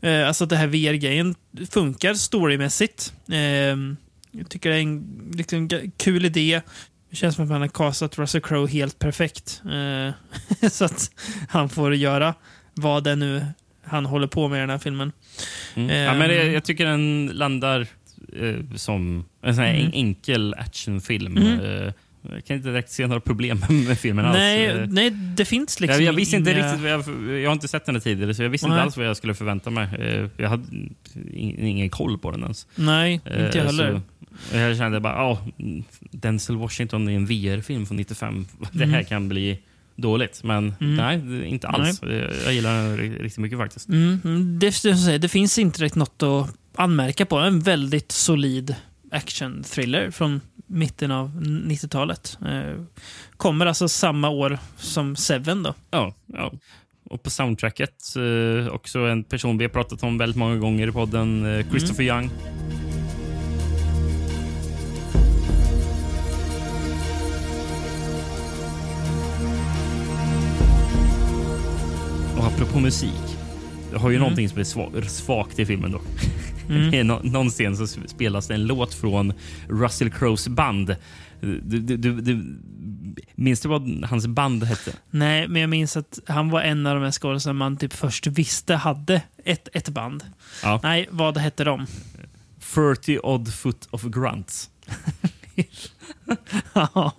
Eh, 0.00 0.28
alltså 0.28 0.44
att 0.44 0.50
det 0.50 0.56
här 0.56 0.66
VR-grejen 0.66 1.34
funkar 1.70 2.14
storymässigt. 2.14 3.12
Eh, 3.28 3.36
jag 4.30 4.48
tycker 4.48 4.70
det 4.70 4.76
är 4.76 4.80
en 4.80 5.30
liksom, 5.34 5.68
kul 5.96 6.24
idé. 6.24 6.60
Det 7.10 7.16
känns 7.16 7.34
som 7.34 7.44
att 7.44 7.50
man 7.50 7.60
har 7.60 7.68
castat 7.68 8.18
Russell 8.18 8.40
Crowe 8.40 8.70
helt 8.70 8.98
perfekt. 8.98 9.62
Eh, 9.64 10.68
så 10.70 10.84
att 10.84 11.10
han 11.48 11.68
får 11.68 11.94
göra 11.94 12.34
vad 12.74 13.04
det 13.04 13.16
nu 13.16 13.46
han 13.86 14.06
håller 14.06 14.26
på 14.26 14.48
med 14.48 14.56
i 14.56 14.60
den 14.60 14.70
här 14.70 14.78
filmen. 14.78 15.12
Mm. 15.74 15.96
Ja, 15.96 16.14
men 16.14 16.28
det, 16.28 16.42
Ehm, 16.42 16.52
jag 16.52 16.64
tycker 16.64 16.86
den 16.86 17.30
landar 17.34 17.80
eh, 17.80 17.86
som 18.74 19.24
en 19.42 19.54
sån 19.54 19.64
Mm. 19.64 19.86
en, 19.86 19.92
enkel 19.92 20.54
actionfilm. 20.58 21.36
Mm. 21.36 21.60
Eh, 21.60 21.92
jag 22.32 22.44
kan 22.44 22.56
inte 22.56 22.68
direkt 22.68 22.90
se 22.90 23.06
några 23.06 23.20
problem 23.20 23.60
med 23.88 23.98
filmen 23.98 24.24
nej, 24.32 24.70
alls. 24.70 24.80
Eh, 24.80 24.86
nej, 24.88 25.10
det 25.10 25.44
finns 25.44 25.80
liksom 25.80 26.02
jag, 26.02 26.08
jag 26.12 26.16
visste 26.16 26.36
inte 26.36 26.50
inga- 26.50 26.66
riktigt, 26.66 26.82
vad 26.82 26.90
jag, 26.92 27.40
jag 27.42 27.48
har 27.48 27.52
inte 27.52 27.68
sett 27.68 27.86
den 27.86 28.00
tidigare, 28.00 28.34
så 28.34 28.42
jag 28.42 28.50
visste 28.50 28.66
inte 28.66 28.74
Nej. 28.76 28.82
alls 28.84 28.96
vad 28.96 29.06
jag 29.06 29.16
skulle 29.16 29.34
förvänta 29.34 29.70
mig. 29.70 29.88
Eh, 29.98 30.28
Jag 30.36 30.48
hade 30.48 30.62
in- 31.32 31.66
ingen 31.66 31.90
koll 31.90 32.18
på 32.18 32.30
den 32.30 32.42
ens. 32.42 32.66
Nej, 32.74 33.12
inte 33.12 33.30
jag 33.34 33.56
Eh, 33.56 33.64
heller. 33.64 34.00
Så 34.50 34.56
jag 34.56 34.76
kände 34.76 35.00
bara, 35.00 35.12
ja, 35.14 35.38
Denzel 36.10 36.56
Washington 36.56 37.08
i 37.08 37.14
en 37.14 37.26
VR-film 37.26 37.86
från 37.86 37.96
95. 37.96 38.46
Det 38.72 38.78
här 38.84 38.92
Mm. 38.94 39.04
kan 39.04 39.28
bli 39.28 39.58
dåligt. 39.96 40.40
Men 40.44 40.74
Mm. 40.80 40.94
nej, 40.94 41.46
inte 41.48 41.68
alls. 41.68 42.02
Jag, 42.02 42.30
jag 42.44 42.54
gillar 42.54 42.74
den 42.82 42.96
ri- 42.98 43.22
riktigt 43.22 43.38
mycket 43.38 43.58
faktiskt. 43.58 43.88
Mm, 43.88 44.20
mm, 44.24 44.58
det, 44.58 45.18
det, 45.18 45.28
finns 45.28 45.58
inte 45.58 45.78
direkt 45.78 45.94
något 45.94 46.22
att 46.22 46.56
anmärka 46.78 47.26
på. 47.26 47.36
En 47.38 47.60
väldigt 47.60 48.12
solid 48.12 48.74
action-thriller 49.12 50.10
från 50.10 50.40
mitten 50.66 51.10
av 51.10 51.40
90-talet. 51.42 52.38
Eh, 52.46 52.82
kommer 53.36 53.66
alltså 53.66 53.88
samma 53.88 54.28
år 54.28 54.58
som 54.76 55.16
Seven 55.16 55.62
då. 55.62 55.74
Ja, 55.90 56.14
ja. 56.26 56.52
Och 57.10 57.22
på 57.22 57.30
soundtracket, 57.30 57.94
eh, 58.16 58.68
också 58.74 58.98
en 58.98 59.24
person 59.24 59.58
vi 59.58 59.64
har 59.64 59.70
pratat 59.70 60.02
om 60.02 60.18
väldigt 60.18 60.36
många 60.36 60.56
gånger 60.56 60.88
i 60.88 60.92
podden, 60.92 61.58
eh, 61.58 61.66
Christopher 61.70 62.02
Young. 62.04 62.30
Och 72.38 72.44
apropå 72.46 72.80
musik. 72.80 73.36
Det 73.92 73.98
har 73.98 74.10
ju 74.10 74.16
Mm. 74.16 74.22
någonting 74.22 74.48
som 74.48 74.58
är 74.58 74.64
sva- 74.64 75.02
svagt 75.08 75.58
i 75.58 75.66
filmen 75.66 75.90
då. 75.92 76.00
Mm. 76.68 77.06
Nå- 77.06 77.20
någon 77.22 77.50
scen 77.50 77.76
så 77.76 77.86
spelas 77.86 78.46
det 78.46 78.54
en 78.54 78.66
låt 78.66 78.94
från 78.94 79.32
Russell 79.68 80.10
Crowes 80.10 80.48
band. 80.48 80.96
Du, 81.40 81.60
du, 81.60 81.96
du, 81.96 82.20
du, 82.20 82.58
minns 83.34 83.60
du 83.60 83.68
vad 83.68 84.04
hans 84.04 84.26
band 84.26 84.64
hette? 84.64 84.92
Nej, 85.10 85.48
men 85.48 85.60
jag 85.60 85.70
minns 85.70 85.96
att 85.96 86.18
han 86.26 86.50
var 86.50 86.62
en 86.62 86.86
av 86.86 86.94
de 86.94 87.04
här 87.04 87.10
skådespelarna 87.10 87.58
man 87.58 87.76
typ 87.76 87.92
först 87.92 88.26
visste 88.26 88.74
hade 88.74 89.22
ett, 89.44 89.68
ett 89.72 89.88
band. 89.88 90.24
Ja. 90.62 90.80
Nej, 90.82 91.08
vad 91.10 91.38
hette 91.38 91.64
de? 91.64 91.86
30 92.74 93.18
Odd 93.22 93.54
Foot 93.54 93.88
of 93.90 94.02
Grunts. 94.02 94.70
Ja. 96.72 97.12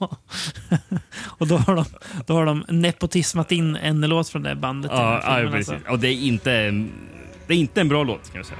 Och 1.23 1.47
då 1.47 1.57
har, 1.57 1.75
de, 1.75 1.85
då 2.25 2.33
har 2.33 2.45
de 2.45 2.65
nepotismat 2.69 3.51
in 3.51 3.75
en 3.75 4.01
låt 4.01 4.29
från 4.29 4.43
det 4.43 4.55
bandet. 4.55 4.91
i 4.91 4.95
Ja, 4.95 5.21
ja 5.41 5.55
alltså. 5.55 5.79
Och 5.89 5.99
det 5.99 6.07
är, 6.07 6.13
inte, 6.13 6.51
det 7.47 7.53
är 7.53 7.57
inte 7.57 7.81
en 7.81 7.89
bra 7.89 8.03
låt 8.03 8.31
kan 8.31 8.37
jag 8.37 8.45
säga. 8.45 8.59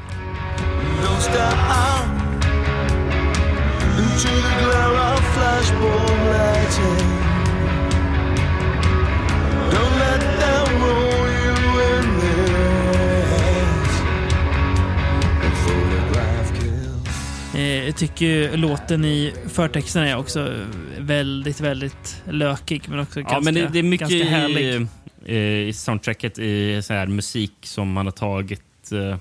Eh, 17.56 17.86
Jag 17.86 17.96
tycker 17.96 18.58
låten 18.58 19.06
i 19.06 19.34
förtexten 19.48 20.04
är 20.04 20.18
också 20.18 20.54
väldigt, 21.00 21.60
väldigt 21.62 22.24
lökig. 22.30 22.82
Men 22.90 23.00
också 23.00 23.20
Ja, 23.20 23.26
ganska, 23.30 23.42
men 23.42 23.54
det, 23.54 23.70
det 23.74 23.80
är 23.80 23.84
mycket 23.84 24.10
ganska 24.10 24.30
härlig. 24.30 24.88
i, 25.26 25.68
i 25.68 25.74
soundtracket 25.74 26.40
i 26.40 26.82
så 26.82 26.94
här 26.94 27.08
musik 27.08 27.54
som 27.62 27.92
man 27.92 28.06
har 28.06 28.12
tagit 28.12 28.62
eh, 28.92 29.18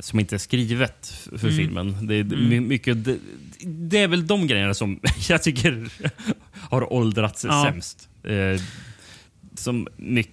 som 0.00 0.20
inte 0.20 0.36
är 0.36 0.38
skrivet 0.38 1.06
för 1.36 1.48
Mm. 1.48 1.56
filmen. 1.56 2.06
Det 2.06 2.14
är, 2.14 2.20
Mm. 2.20 2.48
my- 2.48 2.60
mycket, 2.60 3.04
det, 3.04 3.18
det 3.64 3.98
är 3.98 4.08
väl 4.08 4.26
de 4.26 4.46
grejerna 4.46 4.74
som 4.74 5.00
jag 5.28 5.42
tycker 5.42 5.88
har 6.54 6.92
åldrats 6.92 7.44
Ja. 7.44 7.64
sämst. 7.72 8.08
Eh, 8.24 8.60
som 9.54 9.88
mycket 9.96 10.32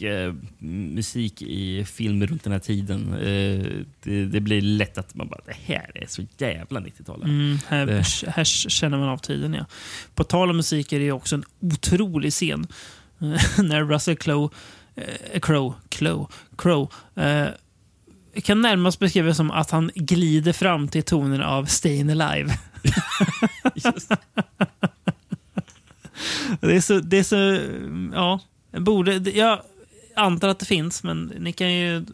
eh, 0.00 0.34
musik 0.68 1.42
i 1.42 1.84
film 1.84 2.26
runt 2.26 2.44
den 2.44 2.52
här 2.52 2.60
tiden. 2.60 3.12
Eh, 3.14 3.66
det, 4.02 4.24
det 4.26 4.40
blir 4.40 4.60
lätt 4.60 4.98
att 4.98 5.14
man 5.14 5.28
bara, 5.28 5.40
det 5.46 5.56
här 5.74 5.90
är 5.94 6.06
så 6.06 6.22
jävla 6.38 6.80
90-tal. 6.80 7.22
Mm, 7.22 7.58
här, 7.68 7.86
Det- 7.86 8.30
här 8.30 8.44
känner 8.44 8.98
man 8.98 9.08
av 9.08 9.18
tiden, 9.18 9.54
ja. 9.54 9.66
På 10.14 10.24
tal 10.24 10.50
om 10.50 10.56
musik 10.56 10.92
är 10.92 11.00
det 11.00 11.12
också 11.12 11.34
en 11.36 11.44
otrolig 11.60 12.32
scen. 12.32 12.66
när 13.58 13.84
Russell 13.84 14.16
Crowe, 14.16 14.48
eh, 14.98 15.40
Crow, 15.40 15.74
Crow, 15.88 16.30
Crow 16.56 16.88
eh, 17.14 17.48
kan 18.42 18.62
närmast 18.62 18.98
beskrivas 18.98 19.36
som 19.36 19.50
att 19.50 19.70
han 19.70 19.90
glider 19.94 20.52
fram 20.52 20.88
till 20.88 21.02
tonen 21.02 21.42
av 21.42 21.64
Stayin' 21.64 22.22
Alive. 22.22 22.58
det 26.60 26.76
är 26.76 26.80
så, 26.80 26.98
det 26.98 27.18
är 27.18 27.22
så, 27.22 27.60
ja, 28.12 28.40
borde, 28.70 29.30
jag 29.30 29.60
antar 30.16 30.48
att 30.48 30.58
det 30.58 30.66
finns, 30.66 31.02
men 31.02 31.32
ni 31.38 31.52
kan 31.52 31.74
ju 31.74 32.04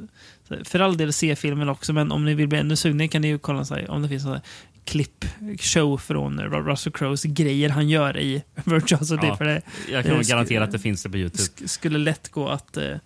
för 0.64 0.80
all 0.80 0.96
del 0.96 1.12
se 1.12 1.36
filmen 1.36 1.68
också, 1.68 1.92
men 1.92 2.12
om 2.12 2.24
ni 2.24 2.34
vill 2.34 2.48
bli 2.48 2.58
ännu 2.58 2.76
sugnare 2.76 3.08
kan 3.08 3.22
ni 3.22 3.28
ju 3.28 3.38
kolla 3.38 3.64
så 3.64 3.74
här, 3.74 3.90
om 3.90 4.02
det 4.02 4.08
finns 4.08 4.22
sådana 4.22 4.42
klipp, 4.84 5.24
show 5.60 5.98
från 5.98 6.40
Ru- 6.40 6.64
Russell 6.70 6.92
Crowes 6.92 7.22
grejer 7.22 7.68
han 7.68 7.88
gör 7.88 8.18
i 8.18 8.42
Virtuosity. 8.64 9.26
Ja, 9.26 9.36
för 9.36 9.44
det, 9.44 9.62
jag 9.92 10.04
kan 10.04 10.18
det 10.18 10.28
garantera 10.28 10.64
att 10.64 10.72
det 10.72 10.78
finns 10.78 11.02
det 11.02 11.10
på 11.10 11.16
Youtube. 11.16 11.42
sk- 11.42 11.66
skulle 11.66 11.98
lätt 11.98 12.28
gå 12.28 12.48
att, 12.48 12.76
eh, 12.76 12.96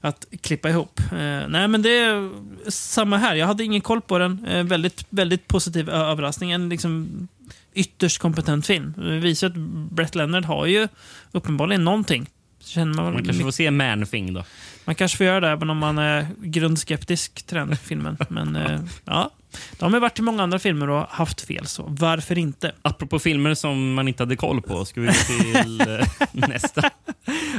att 0.00 0.26
klippa 0.40 0.68
ihop. 0.70 1.00
Eh, 1.12 1.48
nej, 1.48 1.68
men 1.68 1.82
det 1.82 1.98
är 1.98 2.30
samma 2.70 3.16
här. 3.16 3.34
Jag 3.34 3.46
hade 3.46 3.64
ingen 3.64 3.80
koll 3.80 4.00
på 4.00 4.18
den. 4.18 4.46
Eh, 4.46 4.64
väldigt, 4.64 5.06
väldigt 5.10 5.48
positiv 5.48 5.90
överraskning. 5.90 6.50
En 6.50 6.68
liksom 6.68 7.28
ytterst 7.74 8.18
kompetent 8.18 8.66
film. 8.66 8.94
Det 8.96 9.18
visar 9.18 9.46
att 9.46 9.56
Brett 9.90 10.14
Leonard 10.14 10.44
har 10.44 10.66
ju 10.66 10.88
uppenbarligen 11.32 11.84
någonting. 11.84 12.26
Känner 12.60 12.94
man, 12.94 13.12
Man 13.12 13.24
kanske 13.24 13.42
får 13.42 13.50
se 13.50 13.70
Man-Thing 13.70 14.34
då. 14.34 14.44
Man 14.86 14.94
kanske 14.94 15.16
får 15.16 15.26
göra 15.26 15.40
det 15.40 15.48
även 15.48 15.70
om 15.70 15.78
man 15.78 15.98
är 15.98 16.26
grundskeptisk 16.42 17.46
till 17.46 17.56
den 17.56 17.76
filmen. 17.76 18.16
Men 18.28 18.56
eh, 18.56 18.80
ja, 19.04 19.30
de 19.78 19.92
har 19.92 20.00
varit 20.00 20.18
i 20.18 20.22
många 20.22 20.42
andra 20.42 20.58
filmer 20.58 20.90
och 20.90 21.06
haft 21.10 21.40
fel, 21.40 21.66
så 21.66 21.86
varför 21.88 22.38
inte? 22.38 22.72
Apropå 22.82 23.18
filmer 23.18 23.54
som 23.54 23.94
man 23.94 24.08
inte 24.08 24.22
hade 24.22 24.36
koll 24.36 24.62
på, 24.62 24.84
ska 24.84 25.00
vi 25.00 25.06
gå 25.06 25.12
till 25.12 25.80
eh, 26.34 26.48
nästa? 26.48 26.90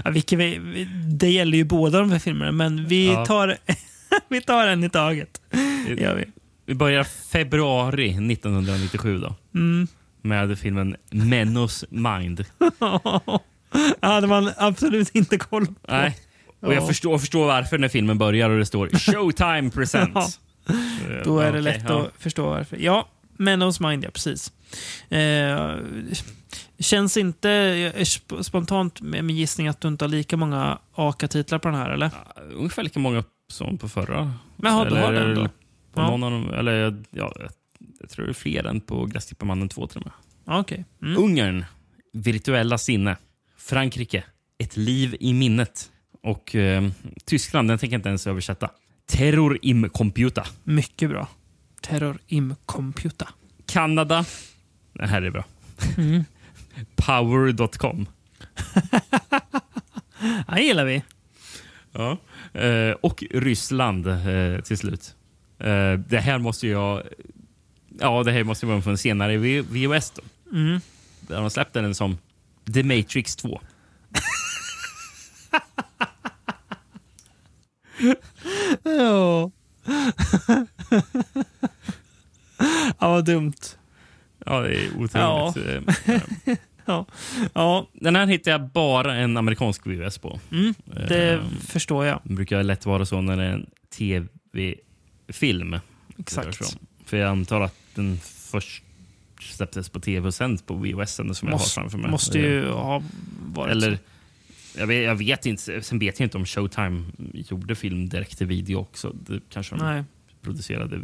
Ja, 0.03 0.11
vi, 0.11 0.85
det 1.19 1.29
gäller 1.29 1.57
ju 1.57 1.63
båda 1.63 1.99
de 1.99 2.11
här 2.11 2.19
filmerna, 2.19 2.51
men 2.51 2.85
vi, 2.87 3.07
Ja. 3.07 3.25
tar, 3.25 3.57
vi 4.29 4.41
tar 4.41 4.67
en 4.67 4.83
i 4.83 4.89
taget. 4.89 5.41
Gör 5.97 6.15
vi. 6.15 6.25
Vi 6.65 6.75
börjar 6.75 7.03
februari 7.03 8.09
1997 8.09 9.17
då. 9.17 9.35
Mm. 9.55 9.87
Med 10.21 10.59
filmen 10.59 10.95
Menos 11.11 11.85
Mind. 11.89 12.45
Ja, 12.79 13.41
hade 14.01 14.27
man 14.27 14.51
absolut 14.57 15.15
inte 15.15 15.37
koll 15.37 15.65
på. 15.65 15.73
Nej. 15.87 16.17
Och 16.67 16.73
jag 16.73 16.83
Ja. 16.83 16.87
förstår, 16.87 17.17
förstår 17.17 17.47
varför 17.47 17.77
när 17.77 17.87
filmen 17.87 18.17
börjar 18.17 18.49
och 18.49 18.57
det 18.59 18.65
står 18.65 18.89
Showtime 18.99 19.69
Presents. 19.71 20.39
Eh, 20.69 20.75
Då 21.25 21.39
är 21.39 21.43
det 21.43 21.49
okej, 21.49 21.61
lätt 21.61 21.83
ja. 21.89 22.01
att 22.01 22.11
förstå 22.21 22.49
varför. 22.49 22.77
Ja, 22.77 23.07
Menos 23.37 23.79
Mind, 23.79 24.03
ja 24.03 24.09
precis. 24.13 24.51
Eh, 25.09 25.75
känns 26.79 27.17
inte 27.17 27.51
eh, 27.51 27.99
sp- 28.01 28.43
spontant 28.43 29.01
med 29.01 29.23
min 29.25 29.35
gissning 29.35 29.67
att 29.67 29.81
du 29.81 29.87
inte 29.87 30.05
har 30.05 30.09
lika 30.09 30.37
många 30.37 30.77
AKA-titlar 30.93 31.59
på 31.59 31.67
den 31.67 31.77
här, 31.77 31.89
eller? 31.89 32.09
Ungefär 32.53 32.83
lika 32.83 32.99
många 32.99 33.23
som 33.51 33.77
på 33.77 33.89
förra. 33.89 34.33
Jaha, 34.63 34.85
du 34.89 34.95
har 34.95 35.13
den 35.13 35.35
då? 35.35 35.43
På 35.93 36.01
Ja. 36.01 36.09
någon 36.09 36.23
av 36.23 36.31
dem, 36.31 36.53
eller 36.53 37.03
ja, 37.11 37.33
jag, 37.99 38.09
tror 38.09 38.25
det 38.25 38.31
är 38.31 38.33
fler 38.33 38.63
än 38.63 38.81
på 38.81 39.05
Gräsklipparmannen 39.05 39.69
2 39.69 39.87
till 39.87 39.97
och 39.97 40.05
med. 40.05 40.13
Ja, 40.45 40.59
Okej. 40.59 40.85
Mm. 41.01 41.17
Ungern, 41.23 41.65
Virtuella 42.13 42.77
sinne. 42.77 43.17
Frankrike, 43.57 44.23
Ett 44.59 44.77
liv 44.77 45.15
i 45.19 45.33
minnet. 45.33 45.91
Och 46.27 46.55
eh, 46.55 46.89
Tyskland, 47.25 47.69
den 47.69 47.77
tänker 47.77 47.93
jag 47.93 47.99
inte 47.99 48.09
ens 48.09 48.27
översätta. 48.27 48.71
Terror 49.05 49.59
im 49.61 49.89
computa. 49.89 50.45
Mycket 50.63 51.09
bra. 51.09 51.27
Terror 51.81 52.17
im 52.27 52.55
computa. 52.65 53.29
Kanada, 53.65 54.25
det 54.93 55.07
här 55.07 55.21
är 55.21 55.29
bra. 55.29 55.45
Mm. 55.97 56.23
Power.com. 56.95 58.05
Ja, 60.47 60.59
gillar 60.59 60.85
vi. 60.85 61.03
Ja. 61.91 62.17
Eh, 62.61 62.91
och 62.91 63.23
Ryssland 63.31 64.07
eh, 64.07 64.61
till 64.63 64.77
slut. 64.77 65.15
Eh, 65.59 65.93
det 65.93 66.19
här 66.19 66.37
måste 66.37 66.67
jag 66.67 67.03
Ja, 67.99 68.23
det 68.23 68.31
här 68.31 68.43
måste 68.43 68.65
vara 68.65 68.81
från 68.81 68.97
senare 68.97 69.37
VHS. 69.61 70.11
Då. 70.11 70.21
Mm. 70.57 70.81
Där 71.19 71.41
de 71.41 71.49
släppte 71.49 71.81
den 71.81 71.95
som 71.95 72.17
The 72.73 72.83
Matrix 72.83 73.35
2. 73.35 73.61
Ja. 78.83 79.51
ja, 82.99 83.09
vad 83.09 83.25
dumt. 83.25 83.53
Ja, 84.45 84.59
det 84.59 84.75
är 84.75 84.89
otroligt. 84.89 85.13
Ja. 85.13 85.53
Eh, 86.45 86.57
Ja. 86.89 87.05
ja, 87.53 87.87
Den 87.93 88.15
här 88.15 88.27
hittar 88.27 88.51
jag 88.51 88.69
bara 88.69 89.15
en 89.15 89.37
amerikansk 89.37 89.87
VHS 89.87 90.17
på. 90.17 90.39
mm, 90.51 90.73
det 91.07 91.33
Eh, 91.33 91.41
förstår 91.67 92.05
jag. 92.05 92.19
Det 92.23 92.33
brukar 92.33 92.63
lätt 92.63 92.85
vara 92.85 93.05
så 93.05 93.21
när 93.21 93.37
det 93.37 93.43
är 93.43 93.51
en 93.51 93.65
tv-film. 93.97 95.79
Exakt. 96.17 96.77
För 97.05 97.17
jag 97.17 97.29
antar 97.29 97.61
att 97.61 97.75
den 97.95 98.17
först 98.51 98.83
släpptes 99.41 99.89
på 99.89 99.99
tv 99.99 100.27
och 100.27 100.33
sen 100.33 100.57
på 100.57 100.73
VHS 100.73 101.13
som 101.15 101.27
jag 101.41 101.45
har 101.45 101.51
Måste, 101.51 101.73
framför 101.73 101.97
mig. 101.97 102.11
måste 102.11 102.39
ju 102.39 102.69
ha 102.69 103.03
varit 103.53 103.71
Eller, 103.71 103.95
så. 103.95 104.01
Jag 104.77 104.87
vet, 104.87 105.03
jag 105.03 105.15
vet 105.15 105.45
inte. 105.45 105.81
Sen 105.81 105.99
vet 105.99 106.19
jag 106.19 106.25
inte 106.25 106.37
om 106.37 106.45
Showtime 106.45 107.03
gjorde 107.33 107.75
film 107.75 108.09
direkt 108.09 108.37
till 108.37 108.47
video 108.47 108.79
också. 108.79 109.15
Det 109.27 109.39
kanske 109.49 109.75
de 109.75 109.85
Nej. 109.85 110.03
producerade. 110.41 111.01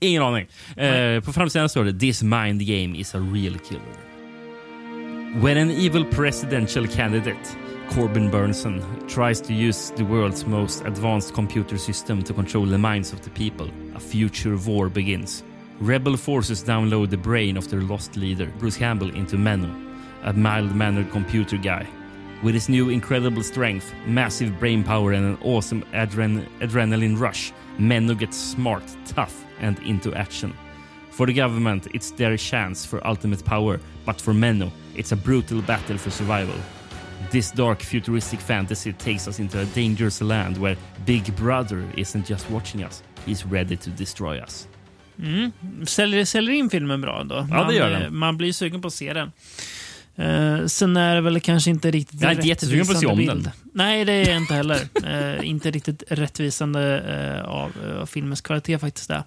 Ingen 0.00 0.22
aning. 0.22 0.46
Eh, 0.76 1.20
på 1.20 1.32
framsidan 1.32 1.68
står 1.68 1.84
det 1.84 1.98
“This 1.98 2.22
mind 2.22 2.66
game 2.66 2.98
is 2.98 3.14
a 3.14 3.18
real 3.18 3.58
killer”. 3.58 4.16
When 5.42 5.58
an 5.58 5.70
evil 5.70 6.04
presidential 6.04 6.88
candidate, 6.88 7.56
Corbin 7.90 8.30
Burnson, 8.30 8.82
tries 9.08 9.40
to 9.40 9.52
use 9.52 9.92
the 9.96 10.02
world's 10.02 10.46
most 10.48 10.84
advanced 10.84 11.34
computer 11.34 11.76
system 11.76 12.22
to 12.22 12.34
control 12.34 12.70
the 12.70 12.78
minds 12.78 13.12
of 13.12 13.20
the 13.20 13.30
people, 13.30 13.66
a 13.96 14.00
future 14.00 14.56
war 14.56 14.88
begins. 14.88 15.44
Rebel 15.80 16.16
forces 16.16 16.64
download 16.64 17.10
the 17.10 17.16
brain 17.16 17.58
of 17.58 17.68
their 17.68 17.82
lost 17.82 18.16
leader, 18.16 18.50
Bruce 18.58 18.78
Campbell, 18.78 19.14
into 19.14 19.36
Menno, 19.36 19.70
a 20.24 20.32
mild-mannered 20.32 21.10
computer 21.10 21.58
guy. 21.58 21.86
With 22.42 22.54
his 22.54 22.68
new 22.68 22.90
incredible 22.90 23.42
strength, 23.42 23.94
massive 24.06 24.58
brain 24.60 24.84
power, 24.84 25.12
and 25.12 25.24
an 25.24 25.38
awesome 25.42 25.82
adren- 25.92 26.46
adrenaline 26.60 27.18
rush, 27.18 27.52
Menno 27.78 28.14
gets 28.18 28.36
smart, 28.36 28.82
tough, 29.06 29.44
and 29.60 29.78
into 29.80 30.14
action. 30.14 30.52
For 31.10 31.26
the 31.26 31.32
government, 31.32 31.86
it's 31.94 32.10
their 32.10 32.36
chance 32.36 32.84
for 32.84 33.06
ultimate 33.06 33.44
power, 33.44 33.80
but 34.04 34.20
for 34.20 34.34
Menno, 34.34 34.70
it's 34.94 35.12
a 35.12 35.16
brutal 35.16 35.62
battle 35.62 35.98
for 35.98 36.10
survival. 36.10 36.54
This 37.30 37.50
dark 37.50 37.82
futuristic 37.82 38.40
fantasy 38.40 38.92
takes 38.92 39.26
us 39.28 39.40
into 39.40 39.58
a 39.58 39.64
dangerous 39.64 40.20
land 40.20 40.58
where 40.58 40.76
Big 41.06 41.34
Brother 41.36 41.84
isn't 41.96 42.26
just 42.26 42.50
watching 42.50 42.84
us, 42.84 43.02
he's 43.24 43.46
ready 43.46 43.76
to 43.76 43.90
destroy 43.90 44.38
us. 44.38 44.68
Mm. 45.18 45.52
Säljer, 45.86 46.24
säljer 46.24 46.54
in 46.54 46.70
filmen 46.70 47.00
bra 47.00 47.24
då? 47.24 47.46
Ja, 47.50 47.56
man, 47.56 47.74
den. 47.74 48.16
Man 48.16 48.36
blir 48.36 48.52
sugen 48.52 48.82
på 48.82 48.88
att 48.88 48.94
se 48.94 49.12
den. 49.12 49.32
Uh, 50.18 50.66
sen 50.66 50.96
är 50.96 51.14
det 51.14 51.20
väl 51.20 51.40
kanske 51.40 51.70
inte 51.70 51.90
riktigt 51.90 52.20
Jag 52.20 52.30
är 52.30 52.34
inte 52.34 52.48
jättesugen 52.48 52.86
på 52.86 52.92
att 52.92 53.00
se 53.00 53.06
om 53.06 53.18
rättvisande 53.18 53.42
den. 53.42 53.52
bild. 53.62 53.72
Nej, 53.74 54.04
det 54.04 54.12
är 54.12 54.28
jag 54.28 54.36
inte 54.36 54.54
heller. 54.54 54.80
Eh, 55.06 55.48
inte 55.48 55.70
riktigt 55.70 56.02
rättvisande 56.08 57.00
eh, 57.00 57.48
av, 57.48 57.72
eh, 57.84 58.00
av 58.02 58.06
filmens 58.06 58.40
kvalitet 58.40 58.78
faktiskt. 58.78 59.08
Där. 59.08 59.22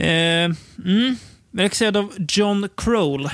Uh, 0.00 0.54
mm. 0.84 1.16
Regisserad 1.52 1.96
av 1.96 2.12
John 2.28 2.68
Kroll. 2.76 3.30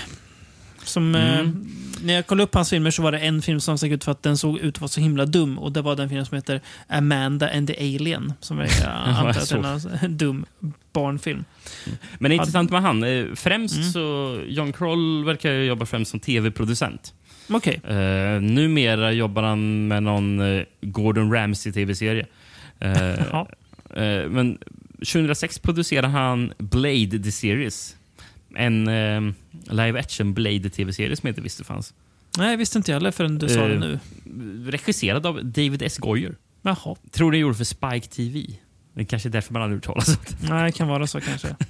Som, 0.85 1.14
eh, 1.14 1.39
Mm. 1.39 1.66
När 2.07 2.15
jag 2.15 2.27
kollade 2.27 2.43
upp 2.45 2.55
hans 2.55 2.70
filmer 2.70 2.91
så 2.91 3.03
var 3.03 3.12
det 3.12 3.19
en 3.19 3.43
film 3.43 3.61
som 3.61 3.78
såg 3.78 3.93
ut 3.93 4.05
för 4.05 4.12
att 4.12 4.23
den 4.23 4.39
såg 4.39 4.59
ut 4.59 4.74
att 4.77 4.81
vara 4.81 4.89
så 4.89 5.01
himla 5.01 5.27
dum. 5.27 5.59
Och 5.59 5.73
det 5.73 5.83
var 5.83 5.97
den 5.97 6.09
film 6.09 6.24
som 6.27 6.35
heter 6.37 6.61
Amanda 6.89 7.51
and 7.57 7.69
the 7.69 7.77
Alien. 7.77 8.33
Som 8.41 8.59
jag 8.59 8.69
antar 8.87 9.28
att 9.41 9.53
är 9.85 10.05
en 10.05 10.16
dum 10.16 10.45
barnfilm. 10.93 11.45
Men 12.19 12.28
det 12.31 12.35
är 12.35 12.37
intressant 12.37 12.70
med 12.70 12.83
han. 12.83 13.05
eh, 13.05 13.24
Främst 13.35 13.77
Mm. 13.77 13.89
så, 13.91 14.39
John 14.47 14.73
Kroll 14.73 15.24
verkar 15.24 15.53
ju 15.53 15.65
jobba 15.65 15.87
främst 15.87 16.11
som 16.11 16.20
tv-producent. 16.20 17.15
Okej. 17.49 17.81
Uh, 17.91 18.41
numera 18.41 19.12
jobbar 19.12 19.43
han 19.43 19.89
med 19.89 20.03
någon 20.03 20.41
eh, 20.41 20.62
Gordon 20.81 21.33
Ramsay-tv-serie. 21.33 22.27
Eh, 22.81 22.91
Ja. 23.33 23.49
eh, 23.95 24.28
men 24.28 24.59
2006 24.99 25.59
producerade 25.59 26.09
han 26.09 26.53
Blade 26.59 27.19
the 27.24 27.33
Series. 27.33 27.95
En 28.57 28.89
uh, 28.89 29.33
live 29.70 30.01
action 30.01 30.35
Blade-tv-serie 30.35 31.16
som 31.16 31.27
jag 31.27 31.31
inte 31.31 31.41
visste 31.41 31.65
fanns. 31.65 31.95
Nej, 32.39 32.57
visste 32.57 32.78
inte 32.78 32.91
jag 32.91 32.97
heller 32.97 33.11
förrän 33.11 33.39
du 33.39 33.49
sa 33.49 33.69
det 33.69 33.74
Eh, 33.74 33.81
nu. 33.81 33.99
Regisserad 34.70 35.27
av 35.27 35.45
David 35.45 35.83
S. 35.83 35.99
Goyer. 35.99 36.35
Jaha. 36.62 36.97
Tror 37.11 37.33
det 37.33 37.39
gjorde 37.39 37.55
för 37.55 37.65
Spike 37.65 38.09
TV. 38.09 38.47
Det 38.95 39.01
är 39.01 39.05
kanske 39.05 39.28
därför 39.28 39.53
man 39.53 39.62
aldrig 39.62 39.77
hört 39.77 39.85
talas 39.85 40.09
om 40.09 40.15
det. 40.28 40.49
Nej, 40.49 40.65
det 40.65 40.73
kan 40.73 40.89
vara 40.89 41.07
så 41.07 41.20
kanske. 41.20 41.57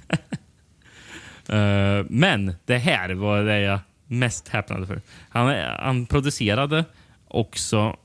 Eh, 1.49 2.05
men 2.09 2.55
det 2.65 2.77
här 2.77 3.09
var 3.13 3.43
det 3.43 3.59
jag 3.59 3.79
mest 4.07 4.47
häpnade 4.47 4.87
för. 4.87 5.01
Han, 5.29 5.55
han 5.79 6.05
producerade 6.05 6.85
också, 7.27 7.97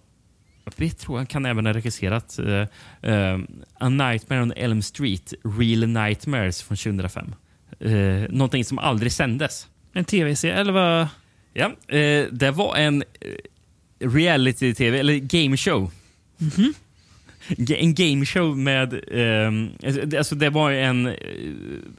jag 0.76 0.98
tror 0.98 1.16
han 1.16 1.26
kan 1.26 1.46
även 1.46 1.66
ha 1.66 1.72
regisserat 1.72 2.38
uh, 2.38 3.38
A 3.78 3.88
Nightmare 3.88 4.42
on 4.42 4.52
Elm 4.56 4.82
Street, 4.82 5.34
Real 5.44 5.88
Nightmares 5.88 6.62
från 6.62 6.76
2005. 6.76 7.34
Uh, 7.84 8.26
någonting 8.30 8.64
som 8.64 8.78
aldrig 8.78 9.12
sändes. 9.12 9.66
En 9.92 10.04
tv-serie, 10.04 10.54
eller 10.54 10.72
vad? 10.72 11.08
Ja, 11.54 11.66
eh, 11.96 12.26
det 12.32 12.50
var 12.50 12.76
en 12.76 13.02
eh, 13.20 14.08
reality-tv, 14.08 14.98
eller 14.98 15.14
gameshow. 15.14 15.90
Mhm. 16.38 16.74
Ga- 17.48 17.76
En 17.76 17.94
gameshow 17.94 18.56
med... 18.58 19.00
ehm, 19.12 19.70
alltså, 19.86 20.16
alltså 20.18 20.34
det 20.34 20.50
var 20.50 20.70
en, 20.72 21.06
eh, 21.06 21.14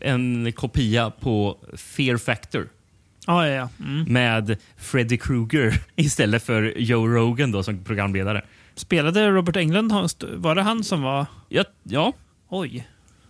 en 0.02 0.52
kopia 0.54 1.10
på 1.10 1.58
Fear 1.78 2.18
Factor. 2.18 2.70
Ja, 3.28 3.48
ja, 3.48 3.54
ja. 3.54 3.70
Mm. 3.86 4.04
Med 4.14 4.58
Freddy 4.78 5.18
Krueger 5.18 5.80
istället 5.96 6.44
för 6.44 6.74
Joe 6.78 7.08
Rogan 7.08 7.52
då, 7.52 7.64
som 7.64 7.84
programledare. 7.84 8.42
Spelade 8.76 9.30
Robert 9.30 9.56
Englund, 9.56 9.92
var 10.36 10.56
det 10.56 10.62
han 10.62 10.84
som 10.84 11.02
var... 11.02 11.26
Ja. 11.50 11.64
ja. 11.84 12.14
Oj. 12.50 12.88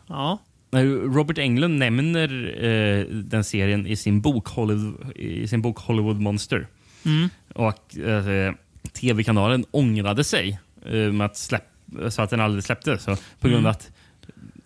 Ja. 0.08 0.40
Robert 0.82 1.38
Englund 1.38 1.78
nämner 1.78 2.30
eh, 2.64 3.06
den 3.06 3.44
serien 3.44 3.88
i 3.88 3.96
sin 3.96 4.22
bok 4.22 4.48
Hollywood, 4.48 5.12
i 5.18 5.48
sin 5.48 5.62
bok 5.62 5.78
Hollywood 5.80 6.22
Monster. 6.22 6.68
Mm. 7.06 7.30
Och 7.56 7.98
eh, 7.98 8.54
tv-kanalen 8.94 9.66
ångrade 9.72 10.24
sig 10.24 10.60
eh, 10.86 10.94
med 10.94 11.26
att 11.26 11.38
släpp, 11.38 11.64
så 12.10 12.22
att 12.22 12.30
den 12.30 12.40
aldrig 12.40 12.64
släpptes. 12.64 13.04
Så 13.04 13.16
på 13.40 13.48
grund 13.48 13.54
Mm. 13.60 13.66
av 13.66 13.72
att 13.72 13.92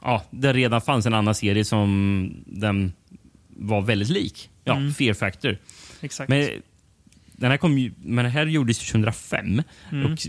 ja, 0.01 0.23
det 0.31 0.53
redan 0.53 0.81
fanns 0.81 1.05
en 1.05 1.13
annan 1.13 1.35
serie 1.35 1.65
som 1.65 2.29
den 2.45 2.93
var 3.47 3.81
väldigt 3.81 4.09
lik. 4.09 4.49
Ja, 4.63 4.75
Mm. 4.77 4.93
Fear 4.93 5.13
Factor. 5.13 5.57
Exakt. 6.01 6.29
Men 6.29 6.49
den 7.31 7.51
här, 7.51 7.57
kom 7.57 7.77
ju, 7.77 7.91
men 7.97 8.25
den 8.25 8.31
här 8.31 8.45
gjordes 8.45 8.79
2005. 8.79 9.61
Mm. 9.91 10.05
Och 10.13 10.19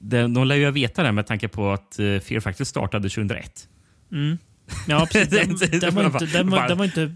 de, 0.00 0.34
de 0.34 0.46
lär 0.46 0.56
ju 0.56 0.70
veta 0.70 1.02
det 1.02 1.12
med 1.12 1.26
tanke 1.26 1.48
på 1.48 1.70
att 1.72 1.98
eh, 1.98 2.18
Fear 2.18 2.40
Factor 2.40 2.64
startade 2.64 3.08
2001. 3.08 3.68
Mm. 4.12 4.38
Ja, 4.86 5.06
precis. 5.12 5.60
Den, 5.60 5.80
den, 5.80 5.94
var 5.94 6.04
inte, 6.04 6.26
den, 6.26 6.50
var, 6.50 6.68
den 6.68 6.78
var 6.78 6.84
inte 6.84 7.14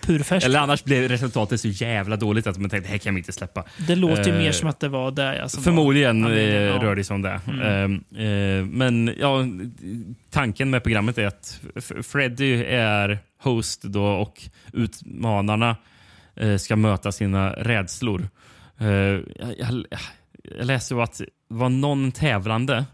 purfärsk. 0.00 0.46
Eller 0.46 0.60
annars 0.60 0.84
blev 0.84 1.08
resultatet 1.08 1.60
så 1.60 1.68
jävla 1.68 2.16
dåligt 2.16 2.46
att 2.46 2.58
man 2.58 2.70
tänkte 2.70 2.88
det 2.88 2.92
här 2.92 2.98
kan 2.98 3.14
vi 3.14 3.18
inte 3.20 3.32
släppa. 3.32 3.64
Det 3.86 3.96
låter 3.96 4.24
ju 4.24 4.34
Eh, 4.34 4.38
mer 4.38 4.52
som 4.52 4.68
att 4.68 4.80
det 4.80 4.88
var 4.88 5.10
det. 5.10 5.42
Alltså, 5.42 5.60
Förmodligen 5.60 6.24
var, 6.24 6.30
eh, 6.30 6.52
ja. 6.52 6.82
rör 6.82 6.96
det 6.96 7.04
sig 7.04 7.14
om 7.14 7.22
det. 7.22 7.40
Mm. 7.46 8.04
Eh, 8.14 8.26
eh, 8.26 8.64
men 8.64 9.14
ja, 9.18 9.44
tanken 10.30 10.70
med 10.70 10.82
programmet 10.82 11.18
är 11.18 11.26
att 11.26 11.60
Freddy 12.02 12.64
är 12.64 13.18
host 13.42 13.82
då 13.82 14.04
och 14.04 14.42
utmanarna 14.72 15.76
ska 16.58 16.76
möta 16.76 17.12
sina 17.12 17.50
rädslor. 17.50 18.28
Jag, 18.78 19.22
jag, 19.58 19.84
jag 20.58 20.66
läste 20.66 21.02
att 21.02 21.18
det 21.18 21.26
var 21.48 21.68
någon 21.68 22.12
tävlande 22.12 22.84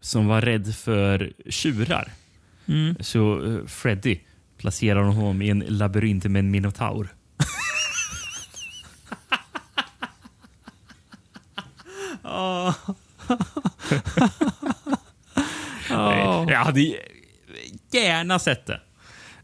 som 0.00 0.26
var 0.26 0.40
rädd 0.40 0.74
för 0.74 1.32
tjurar. 1.48 2.08
Mm. 2.70 2.96
Så 3.00 3.44
eh, 3.44 3.66
Freddy 3.66 4.18
placerar 4.58 5.02
honom 5.02 5.42
i 5.42 5.50
en 5.50 5.64
labyrint 5.68 6.24
med 6.24 6.40
en 6.40 6.50
minotaur. 6.50 7.08
Ja. 12.22 12.74
Ja. 15.88 16.50
Jag 16.50 16.58
hade 16.58 16.80
gärna 17.90 18.38
sett 18.38 18.66
det. 18.66 18.80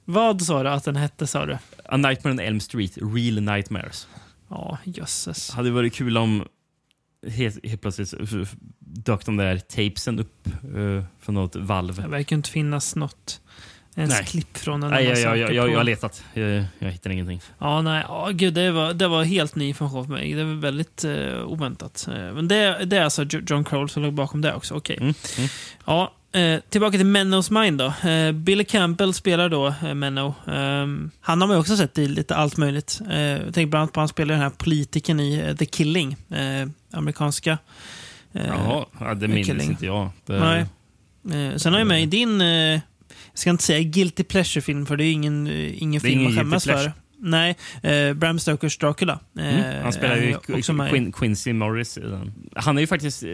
Vad 0.05 0.43
sa 0.43 0.63
du 0.63 0.69
att 0.69 0.85
den 0.85 0.97
hette? 0.97 1.27
sa 1.27 1.47
du? 1.47 1.59
A 1.85 1.97
Nightmare 1.97 2.33
on 2.33 2.41
Elm 2.41 2.61
Street, 2.61 2.93
Real 2.97 3.41
Nightmares. 3.43 4.09
Ja, 4.49 4.79
jösses. 4.85 5.51
hade 5.51 5.71
varit 5.71 5.95
kul 5.95 6.19
om 6.19 6.45
helt, 7.31 7.67
helt 7.67 7.81
plötsligt 7.81 8.15
dök 8.79 9.27
de 9.27 9.37
där 9.37 9.59
tapesen 9.59 10.19
upp 10.19 10.49
uh, 10.77 11.05
från 11.21 11.35
något 11.35 11.57
valv. 11.57 11.95
Det 12.03 12.09
verkar 12.09 12.37
inte 12.37 12.51
finnas 12.51 12.97
något 12.97 13.41
ens 13.97 14.11
Nej. 14.15 14.25
klipp 14.27 14.59
från 14.59 14.81
den. 14.81 14.91
Nej, 14.91 15.05
jag, 15.05 15.19
jag, 15.19 15.39
jag, 15.39 15.55
jag, 15.55 15.71
jag 15.71 15.77
har 15.77 15.85
letat. 15.85 16.23
Jag, 16.35 16.65
jag 16.79 16.91
hittar 16.91 17.11
ingenting. 17.11 17.41
Ja, 17.59 17.83
nej. 17.83 18.05
Ja, 18.09 18.29
gud, 18.33 18.55
det, 18.55 18.71
var, 18.71 18.93
det 18.95 19.09
var 19.09 19.25
helt 19.25 19.55
ny 19.55 19.69
information 19.69 20.05
för 20.07 20.13
mig. 20.13 20.33
Det 20.33 20.45
var 20.45 20.55
väldigt 20.55 21.05
eh, 21.05 21.47
oväntat. 21.47 22.09
Eh, 22.09 22.15
men 22.35 22.49
det, 22.49 22.85
det 22.85 22.97
är 22.97 23.05
alltså 23.05 23.23
Jo- 23.31 23.41
John 23.47 23.65
Crowell 23.65 23.89
som 23.89 24.03
låg 24.03 24.13
bakom 24.15 24.41
det 24.41 24.55
också. 24.55 24.75
Okej. 24.75 24.97
Mm, 25.01 25.15
Ja, 25.87 26.13
Eh, 26.33 26.61
tillbaka 26.69 26.97
till 26.97 27.07
Mennos 27.07 27.51
Mind 27.51 27.79
då. 27.79 28.09
Eh, 28.11 28.33
Billy 28.33 28.65
Campbell 28.65 29.15
spelar 29.15 29.49
då 29.49 29.67
eh, 29.67 29.95
Menno. 29.95 30.27
Eh, 30.47 30.87
han 31.21 31.41
har 31.41 31.47
man 31.47 31.51
ju 31.51 31.57
också 31.61 31.77
sett 31.77 31.99
i 31.99 32.09
lite 32.09 32.37
allt 32.37 32.57
möjligt. 32.57 33.01
Eh, 33.11 33.19
jag 33.21 33.41
tänker 33.55 33.67
bland 33.67 33.83
annat 33.83 33.93
på 33.93 34.01
han 34.01 34.09
spelar 34.09 34.35
den 34.35 34.43
här 34.43 34.51
politikern 34.51 35.21
i 35.21 35.57
The 35.59 35.67
Killing. 35.67 36.17
Eh, 36.97 36.99
amerikanska. 36.99 37.59
eh, 38.33 38.47
Jaha, 38.47 38.87
ja, 39.01 39.15
det 39.15 39.29
minns 39.29 39.47
Killing. 39.47 39.71
inte 39.71 39.87
jag. 39.87 40.11
Det, 40.27 40.39
Nej. 40.41 40.61
Eh, 41.51 41.57
sen 41.57 41.73
har 41.73 41.81
jag 41.81 41.87
med 41.89 42.03
i 42.03 42.07
din, 42.07 42.41
eh, 42.41 42.47
jag 42.47 42.81
ska 43.35 43.51
inte 43.51 43.63
säga 43.65 43.83
guilty 43.83 44.23
pleasure-film, 44.25 44.87
för 44.87 44.97
det 44.97 45.05
är 45.05 45.13
ingen, 45.13 45.47
eh, 45.47 45.83
ingen 45.83 46.01
Det 46.03 46.09
är 46.09 46.11
film 46.11 46.21
ingen 46.21 46.33
att 46.33 46.39
skämmas 46.39 46.65
för. 46.65 46.93
Nej, 47.19 47.57
eh, 47.83 48.13
Bram 48.15 48.39
Stokers 48.39 48.79
Dracula. 48.79 49.19
Eh, 49.39 49.59
Mm, 49.65 49.83
han 49.83 49.93
spelar 49.93 50.17
är 50.17 50.23
ju. 50.23 50.89
Quin 50.91 51.13
Quincy 51.13 51.53
Morris 51.53 51.99
i 51.99 52.01
den. 52.01 52.33
Han 52.55 52.77
är 52.77 52.81
ju 52.81 52.87
faktiskt... 52.87 53.23
eh, 53.23 53.29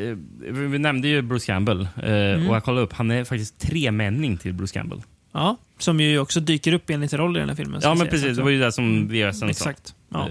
Vi 0.50 0.78
nämnde 0.78 1.08
ju 1.08 1.22
Bruce 1.22 1.46
Campbell. 1.46 1.80
eh, 2.02 2.12
Mm. 2.12 2.48
Och 2.48 2.56
jag 2.56 2.64
kollade 2.64 2.82
upp, 2.82 2.92
han 2.92 3.10
är 3.10 3.24
faktiskt 3.24 3.58
tremänning 3.58 4.36
till 4.36 4.52
Bruce 4.54 4.74
Campbell. 4.74 5.02
Ja, 5.32 5.56
som 5.78 6.00
ju 6.00 6.18
också 6.18 6.40
dyker 6.40 6.72
upp 6.72 6.90
i 6.90 6.92
en 6.92 7.00
liten 7.00 7.18
roll 7.18 7.36
i 7.36 7.40
den 7.40 7.48
här 7.48 7.56
filmen. 7.56 7.80
Ja, 7.84 7.94
men 7.94 8.06
precis. 8.06 8.36
Det 8.36 8.42
var 8.42 8.50
ju 8.50 8.58
det 8.60 8.72
som 8.72 9.08
VSN 9.08 9.32
sa. 9.38 9.48
Exakt. 9.48 9.94
Ja. 10.08 10.28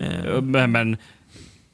Eh, 0.00 0.18
eh, 0.34 0.42
men 0.66 0.96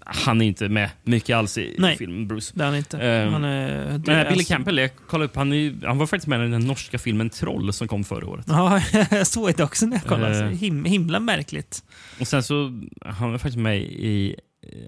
han 0.05 0.43
är 0.43 0.47
inte 0.47 0.69
med 0.69 0.91
mycket 1.03 1.37
alls 1.37 1.59
i 1.59 1.75
Nej, 1.79 1.97
filmen, 1.97 2.29
Bruce. 2.29 2.53
är 2.61 2.65
han 2.65 2.77
inte. 2.77 2.99
Eh, 2.99 3.31
Han 3.31 3.45
är- 3.45 3.87
men 3.91 4.01
Billy 4.03 4.15
alltså- 4.15 4.53
Campbell, 4.53 4.79
jag 4.79 4.91
kollade 5.09 5.25
upp, 5.25 5.37
han, 5.37 5.53
är, 5.53 5.87
han 5.87 5.99
var 5.99 6.07
faktiskt 6.07 6.27
med 6.27 6.49
i 6.49 6.51
den 6.51 6.61
norska 6.67 6.99
filmen 6.99 7.31
Troll 7.31 7.73
som 7.73 7.89
kom 7.89 8.05
förra 8.05 8.27
året. 8.27 8.45
Ja, 8.49 8.83
jag 9.11 9.27
såg 9.27 9.55
det 9.57 9.65
också 9.65 9.87
när 9.87 9.97
jag 9.97 10.05
kollade. 10.05 10.39
Eh. 10.39 10.47
Uh, 10.47 10.53
him 10.57 10.85
himla 10.85 11.21
märkligt. 11.21 11.83
Och 12.21 12.29
sen 12.29 12.43
så 12.43 12.83
han 13.01 13.31
var 13.31 13.39
faktiskt 13.39 13.59
med 13.59 13.79
i 13.83 14.37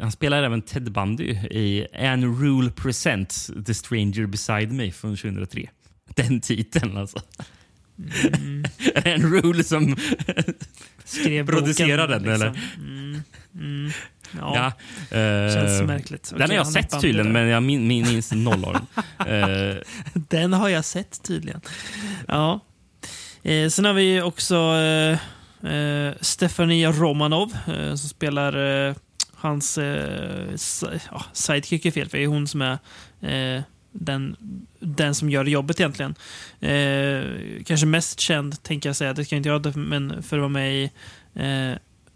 han 0.00 0.12
spelar 0.12 0.42
även 0.42 0.62
Ted 0.62 0.92
Bundy 0.92 1.24
i 1.50 1.86
Anne 1.98 2.26
Rule 2.26 2.70
Presents 2.70 3.50
The 3.66 3.74
Stranger 3.74 4.26
Beside 4.26 4.72
Me 4.72 4.90
från 4.92 5.16
2003. 5.16 5.68
Den 6.14 6.40
titeln 6.40 6.96
alltså. 6.96 7.18
Mm. 8.36 8.64
Anne 9.04 9.16
Rule 9.40 9.64
som 9.64 9.96
Skrev 11.04 11.46
producerar 11.50 12.06
boken, 12.08 12.22
den 12.22 12.34
eller? 12.34 12.52
liksom. 12.52 12.84
Mm, 12.86 13.22
mm, 13.58 13.90
ja. 14.40 14.72
Ja, 15.10 15.16
eh, 15.18 15.54
Känns 15.54 15.82
märkligt. 15.82 16.32
Den 16.36 16.50
har 16.50 16.56
jag 16.56 16.66
sett 16.66 17.00
tydligen, 17.00 17.32
men 17.32 17.46
jag 17.48 17.62
min, 17.62 17.86
min, 17.86 18.06
minns 18.06 18.32
noll 18.32 18.64
av 18.64 18.72
den. 19.18 19.50
Eh, 19.70 19.76
Den 20.14 20.52
har 20.52 20.68
jag 20.68 20.84
sett 20.84 21.22
tydligen. 21.22 21.60
Ja. 22.28 22.60
Eh, 23.42 23.68
sen 23.68 23.84
har 23.84 23.92
vi 23.92 24.22
också 24.22 24.56
eh, 24.56 25.18
eh, 25.72 26.14
Stefania 26.20 26.92
Romanov 26.92 27.56
eh, 27.66 27.94
som 27.94 28.08
spelar 28.08 28.86
eh, 28.88 28.94
hans 29.34 29.78
sidekick 31.32 31.86
är 31.86 31.90
fel, 31.90 32.08
för 32.08 32.18
det 32.18 32.24
är 32.24 32.28
hon 32.28 32.48
som 32.48 32.62
är 32.62 32.78
den, 33.92 34.36
den 34.80 35.14
som 35.14 35.30
gör 35.30 35.44
jobbet 35.44 35.80
egentligen. 35.80 36.14
Kanske 37.64 37.86
mest 37.86 38.20
känd, 38.20 38.62
tänker 38.62 38.88
jag 38.88 38.96
säga, 38.96 39.12
det 39.12 39.24
kan 39.24 39.36
inte 39.36 39.48
jag, 39.48 39.76
men 39.76 40.22
för 40.22 40.36
att 40.36 40.40
vara 40.40 40.48
med 40.48 40.74
i 40.74 40.90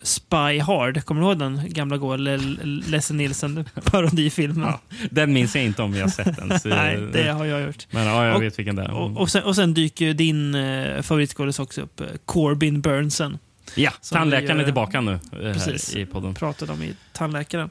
Spy 0.03 0.59
Hard. 0.61 1.05
Kommer 1.05 1.21
du 1.21 1.27
ihåg 1.27 1.39
den 1.39 1.61
gamla 1.69 1.97
goa 1.97 2.17
Le- 2.17 2.37
Le- 2.37 2.83
Leslie 2.87 3.17
Nielsen 3.17 3.65
parodifilmen? 3.85 4.69
ja, 4.69 4.81
den 5.11 5.33
minns 5.33 5.55
jag 5.55 5.65
inte 5.65 5.83
om 5.83 5.95
jag 5.95 6.03
har 6.05 6.11
sett 6.11 6.37
den. 6.37 6.61
så- 6.61 6.69
Nej, 6.69 6.99
det 7.13 7.29
har 7.33 7.45
jag 7.45 7.63
gjort. 7.63 7.87
Men 7.91 8.07
ja, 8.07 8.27
jag 8.27 8.37
Och- 8.37 8.43
vet 8.43 8.59
vilken 8.59 8.77
det 8.77 8.83
är. 8.83 8.91
Och, 8.91 9.17
och, 9.21 9.31
sen, 9.31 9.43
och 9.43 9.57
sen 9.57 9.75
dyker 9.75 10.05
ju 10.05 10.13
din 10.13 10.55
eh, 10.55 11.03
favoritskådis 11.03 11.59
också 11.59 11.83
upp, 11.83 12.01
eh, 12.01 12.07
Corbin 12.25 12.81
Burnson. 12.81 13.39
Ja, 13.75 13.91
tandläkaren 14.13 14.57
vi, 14.57 14.63
är 14.63 14.67
tillbaka 14.67 15.01
nu 15.01 15.13
eh, 15.13 15.19
Precis. 15.53 15.97
i 15.97 16.07
podden. 16.07 16.35
Pratade 16.35 16.73
om 16.73 16.83
i 16.83 16.95
Tandläkaren. 17.13 17.71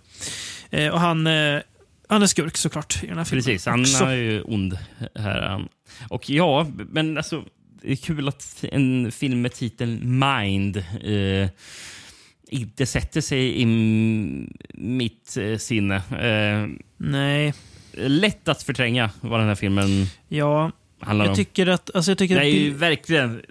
Eh, 0.70 0.88
och 0.90 1.00
han, 1.00 1.28
eh, 1.28 1.60
han 2.08 2.22
är 2.24 2.28
skurk 2.28 2.58
såklart 2.58 3.04
i 3.04 3.08
den 3.08 3.18
här 3.18 3.24
filmen. 3.26 3.44
Precis, 3.44 3.66
han 3.66 3.82
också. 3.82 4.04
är 4.04 4.16
ju 4.16 4.42
ond 4.42 4.78
här. 5.16 5.66
Och 6.10 6.30
ja, 6.30 6.68
men 6.92 7.18
alltså 7.18 7.44
det 7.82 7.92
är 7.92 7.96
kul 7.96 8.28
att 8.28 8.64
en 8.72 9.12
film 9.12 9.42
med 9.42 9.54
titeln 9.54 10.20
Mind 10.20 10.78
eh, 10.78 11.50
inte 12.50 12.86
sätter 12.86 13.22
sig 13.22 13.62
i 13.62 13.66
mitt 14.74 15.38
eh, 15.38 15.58
sinne. 15.58 15.96
Eh, 15.96 16.68
Nej. 16.98 17.54
Lätt 17.94 18.48
att 18.48 18.64
förtränga 18.64 19.10
vad 19.22 19.40
den 19.40 19.48
här 19.48 19.56
filmen 19.56 20.06
Ja, 20.28 20.72
handlar 21.00 21.26
jag 21.26 21.30
om. 21.32 21.36
tycker 21.36 21.68
att... 21.68 21.96
Alltså 21.96 22.12
jag 22.12 22.18
tycker 22.18 22.36
det 22.36 22.42
är 22.46 22.50
ju 22.60 22.74
verkligen 22.74 23.42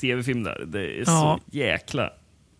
tv-film 0.00 0.42
där. 0.42 0.64
Det 0.66 0.80
är 0.80 0.98
Ja. 0.98 1.04
så 1.04 1.56
jäkla... 1.56 2.10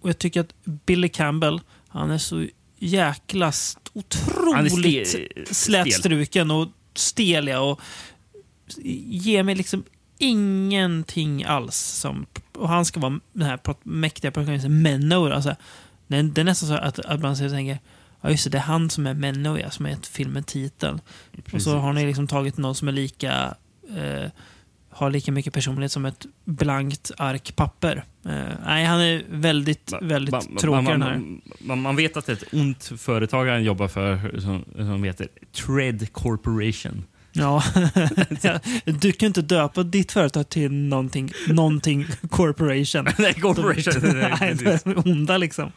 Och 0.01 0.09
jag 0.09 0.19
tycker 0.19 0.41
att 0.41 0.55
Billy 0.65 1.09
Campbell, 1.09 1.61
han 1.89 2.11
är 2.11 2.19
så 2.19 2.47
jäkla 2.79 3.53
otroligt 3.93 5.09
stel- 5.09 5.47
slätstruken 5.51 6.51
och 6.51 6.69
stel. 6.95 7.49
ja, 7.49 7.61
Och 7.61 7.81
ger 9.07 9.43
mig 9.43 9.55
liksom 9.55 9.85
ingenting 10.19 11.45
alls. 11.45 11.77
Som, 11.77 12.27
och 12.55 12.69
han 12.69 12.85
ska 12.85 13.01
vara 13.01 13.21
den 13.33 13.43
här 13.47 13.59
mäktiga 13.83 14.31
protagonisten 14.31 14.83
Menno. 14.83 15.33
Alltså, 15.33 15.57
det, 16.09 16.17
är, 16.17 16.23
det 16.23 16.41
är 16.41 16.45
nästan 16.45 16.69
så 16.69 16.75
att, 16.75 16.99
att 16.99 17.21
man 17.21 17.37
tänker 17.37 17.79
Ja 18.21 18.31
just 18.31 18.45
det, 18.45 18.51
det 18.51 18.59
är 18.59 18.63
han 18.63 18.91
som 18.91 19.07
är 19.07 19.15
Menno, 19.15 19.59
ja, 19.59 19.71
som 19.71 19.87
är 19.87 19.97
filmen 20.11 20.45
titeln. 20.45 21.01
Och 21.39 21.45
Precis. 21.45 21.65
så 21.65 21.79
har 21.79 21.93
ni 21.93 22.07
liksom 22.07 22.27
tagit 22.27 22.57
någon 22.57 22.75
som 22.75 22.89
är 22.89 22.93
lika 22.93 23.55
eh, 23.97 24.31
har 24.91 25.11
lika 25.11 25.33
mycket 25.33 25.53
personlighet 25.55 25.93
som 25.93 26.05
ett 26.05 26.27
blankt 26.45 27.11
ark 27.19 27.57
papper. 27.57 28.05
Eh, 28.25 28.33
nej, 28.65 28.85
han 28.85 29.01
är 29.01 29.23
väldigt, 29.31 29.93
väldigt 30.01 30.33
Man- 30.33 30.43
man- 30.49 30.57
tråkig 30.57 30.85
man, 30.99 31.03
här. 31.03 31.23
man, 31.61 31.81
man 31.83 31.97
vet 31.97 32.17
att 32.17 32.27
det 32.27 32.33
är 32.33 32.37
ett 32.37 32.53
ont 32.55 32.93
företag 32.97 33.47
han 33.47 33.65
jobbar 33.65 33.89
för 33.89 34.41
som, 34.41 34.65
som 34.77 35.05
heter 35.05 35.29
Tread 35.53 36.13
Corporation. 36.13 37.05
Ja. 38.43 38.61
du 38.85 39.13
kan 39.13 39.27
inte 39.27 39.43
döpa 39.43 39.83
ditt 39.83 40.13
företag 40.13 40.49
till 40.49 40.73
någonting, 40.73 41.33
någonting 41.49 42.07
corporation. 42.31 43.07
Nej, 43.19 43.35
corporation. 43.35 43.93
De, 44.03 44.09
Nej, 44.41 44.57
nej, 44.63 44.79
de 44.85 44.91
är 44.91 45.09
onda 45.09 45.37
liksom. 45.39 45.73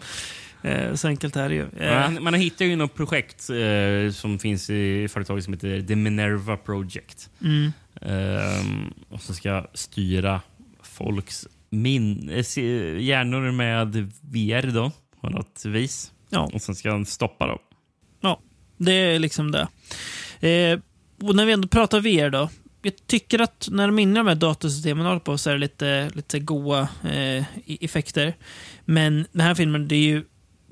Eh, 0.63 0.93
så 0.95 1.07
enkelt 1.07 1.35
är 1.35 1.49
det 1.49 1.55
ju. 1.55 1.65
Eh, 1.79 1.99
Man, 2.13 2.23
man 2.23 2.33
hittar 2.33 2.65
ju 2.65 2.75
något 2.75 2.95
projekt 2.95 3.49
eh, 3.49 4.11
som 4.13 4.39
finns 4.39 4.69
i 4.69 5.07
företaget 5.07 5.43
som 5.43 5.53
heter 5.53 5.81
The 5.81 5.95
Minerva 5.95 6.57
Project. 6.57 7.29
Mm. 7.41 7.71
Ehm, 8.01 8.93
och 9.09 9.21
som 9.21 9.35
ska 9.35 9.65
styra 9.73 10.41
folks 10.83 11.47
min 11.69 12.29
eh, 12.29 12.43
hjärnor 12.99 13.51
med 13.51 14.11
VR 14.21 14.71
då, 14.71 14.91
på 15.21 15.29
något 15.29 15.65
vis. 15.65 16.11
Ja. 16.29 16.49
Och 16.53 16.61
sen 16.61 16.75
ska 16.75 16.91
han 16.91 17.05
stoppa 17.05 17.47
dem. 17.47 17.59
Ja, 18.21 18.39
det 18.77 18.91
är 18.93 19.19
liksom 19.19 19.51
det. 19.51 19.67
Eh, 20.49 20.79
och 21.23 21.35
när 21.35 21.45
vi 21.45 21.51
ändå 21.51 21.67
pratar 21.67 21.99
VR 21.99 22.29
då. 22.29 22.49
Jag 22.81 22.93
tycker 23.07 23.41
att 23.41 23.67
när 23.71 23.87
de 23.87 23.99
inne 23.99 24.19
de 24.19 24.27
här 24.27 24.35
datorsystemen 24.35 25.05
håller 25.05 25.19
på 25.19 25.37
så 25.37 25.49
är 25.49 25.53
det 25.53 25.59
lite, 25.59 26.11
lite 26.13 26.39
goa 26.39 26.87
eh, 27.03 27.43
effekter. 27.67 28.33
Men 28.85 29.25
den 29.31 29.41
här 29.41 29.55
filmen, 29.55 29.87
det 29.87 29.95
är 29.95 29.99
ju 29.99 30.23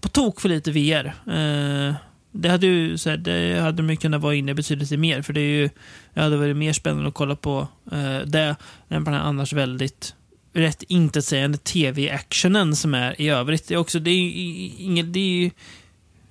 på 0.01 0.09
tok 0.09 0.41
för 0.41 0.49
lite 0.49 0.71
VR. 0.71 1.05
Eh, 1.05 1.95
det 2.31 2.49
hade 2.49 2.67
ju 2.67 2.97
så 2.97 3.09
här, 3.09 3.17
det 3.17 3.59
hade 3.61 3.83
de 3.83 3.97
kunnat 3.97 4.21
vara 4.21 4.35
inne 4.35 4.53
betydligt 4.53 4.99
mer. 4.99 5.21
För 5.21 5.33
det 5.33 5.41
är 5.41 5.61
ju, 5.61 5.69
det 6.13 6.21
hade 6.21 6.37
varit 6.37 6.57
mer 6.57 6.73
spännande 6.73 7.07
att 7.07 7.13
kolla 7.13 7.35
på 7.35 7.67
eh, 7.91 8.19
det 8.25 8.55
än 8.89 9.05
på 9.05 9.11
den 9.11 9.19
här 9.19 9.27
annars 9.27 9.53
väldigt 9.53 10.15
rätt 10.53 10.83
intetsägande 10.83 11.57
tv-actionen 11.57 12.75
som 12.75 12.93
är 12.93 13.21
i 13.21 13.29
övrigt. 13.29 13.67
Det 13.67 13.73
är 13.73 13.77
också, 13.77 13.99
det 13.99 14.11
är 14.11 14.15
ju 14.15 14.31
inget, 14.77 15.13
det 15.13 15.19
är 15.19 15.43
ju 15.43 15.51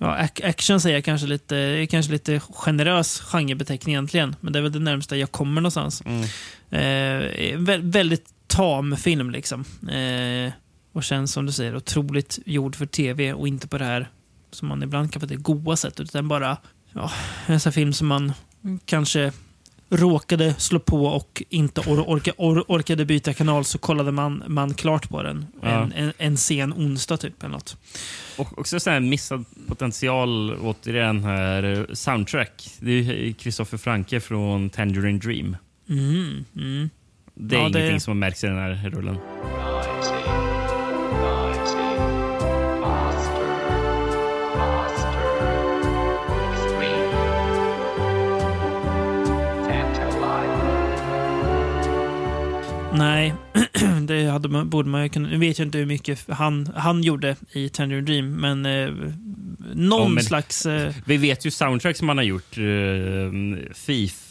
Ja, 0.01 0.17
ac- 0.17 0.45
action 0.49 0.81
säger 0.81 0.95
jag 0.97 1.03
kanske 1.05 1.27
lite, 1.27 1.87
kanske 1.89 2.11
lite 2.11 2.39
generös 2.39 3.19
genrebeteckning 3.19 3.95
egentligen. 3.95 4.35
Men 4.41 4.53
det 4.53 4.59
är 4.59 4.63
väl 4.63 4.71
det 4.71 4.79
närmsta 4.79 5.17
jag 5.17 5.31
kommer 5.31 5.61
någonstans. 5.61 6.01
Eh, 6.01 6.79
vä- 7.57 7.91
väldigt 7.91 8.25
tam 8.47 8.97
film 8.97 9.29
liksom. 9.31 9.65
Eh, 9.91 10.51
och 10.93 11.03
känns 11.03 11.31
som 11.31 11.45
du 11.45 11.51
säger 11.51 11.75
otroligt 11.75 12.39
gjord 12.45 12.75
för 12.75 12.85
tv 12.85 13.33
och 13.33 13.47
inte 13.47 13.67
på 13.67 13.77
det 13.77 13.85
här 13.85 14.09
som 14.51 14.67
man 14.67 14.83
ibland 14.83 15.11
kan 15.13 15.19
få 15.19 15.25
det 15.25 15.35
goa 15.35 15.75
sättet. 15.75 15.99
Utan 15.99 16.27
bara 16.27 16.57
ja, 16.93 17.11
en 17.45 17.59
sån 17.59 17.71
film 17.73 17.93
som 17.93 18.07
man 18.07 18.33
kanske 18.85 19.31
råkade 19.89 20.53
slå 20.57 20.79
på 20.79 21.05
och 21.05 21.43
inte 21.49 21.81
or 21.81 22.09
orka, 22.09 22.31
or 22.37 22.65
orkade 22.67 23.05
byta 23.05 23.33
kanal 23.33 23.65
så 23.65 23.77
kollade 23.77 24.11
man, 24.11 24.43
man 24.47 24.73
klart 24.73 25.09
på 25.09 25.23
den. 25.23 25.45
Ja. 25.61 25.67
En, 25.67 25.91
en, 25.93 26.13
en 26.17 26.37
sen 26.37 26.73
onsdag 26.73 27.17
typ 27.17 27.43
eller 27.43 27.51
något. 27.51 27.77
Och 28.37 28.59
också 28.59 28.79
så 28.79 28.89
här 28.89 28.99
missad 28.99 29.45
potential 29.67 30.55
återigen 30.61 31.23
här. 31.23 31.87
Soundtrack. 31.93 32.69
Det 32.79 32.91
är 32.91 33.31
Kristoffer 33.33 33.77
Franke 33.77 34.19
från 34.19 34.69
Tangerine 34.69 35.19
Dream. 35.19 35.57
Mm, 35.89 36.45
mm. 36.55 36.89
Det 37.33 37.55
är 37.55 37.59
Ja, 37.59 37.69
det- 37.69 37.79
ingenting 37.79 37.99
som 37.99 38.11
har 38.11 38.15
märkts 38.15 38.43
i 38.43 38.47
den 38.47 38.57
här 38.57 38.89
rullen. 38.89 39.17
Nej, 52.93 53.33
det 54.07 54.25
hade 54.25 54.49
man, 54.49 54.69
borde 54.69 54.89
man 54.89 55.03
ju 55.03 55.09
kunna... 55.09 55.29
Nu 55.29 55.37
vet 55.37 55.59
jag 55.59 55.67
inte 55.67 55.77
hur 55.77 55.85
mycket 55.85 56.25
han, 56.29 56.67
han 56.75 57.03
gjorde 57.03 57.35
i 57.51 57.69
Tangerine 57.69 58.05
Dream, 58.05 58.31
men 58.35 58.65
eh, 58.65 58.89
någon 59.73 60.01
Ja, 60.01 60.07
men- 60.09 60.23
slags... 60.23 60.65
Eh, 60.65 60.93
Vi 61.05 61.17
vet 61.17 61.45
ju 61.45 61.51
soundtrack 61.51 61.97
som 61.97 62.07
han 62.09 62.17
har 62.17 62.25
gjort. 62.25 62.51
Thief 63.85 64.13
uh, 64.25 64.28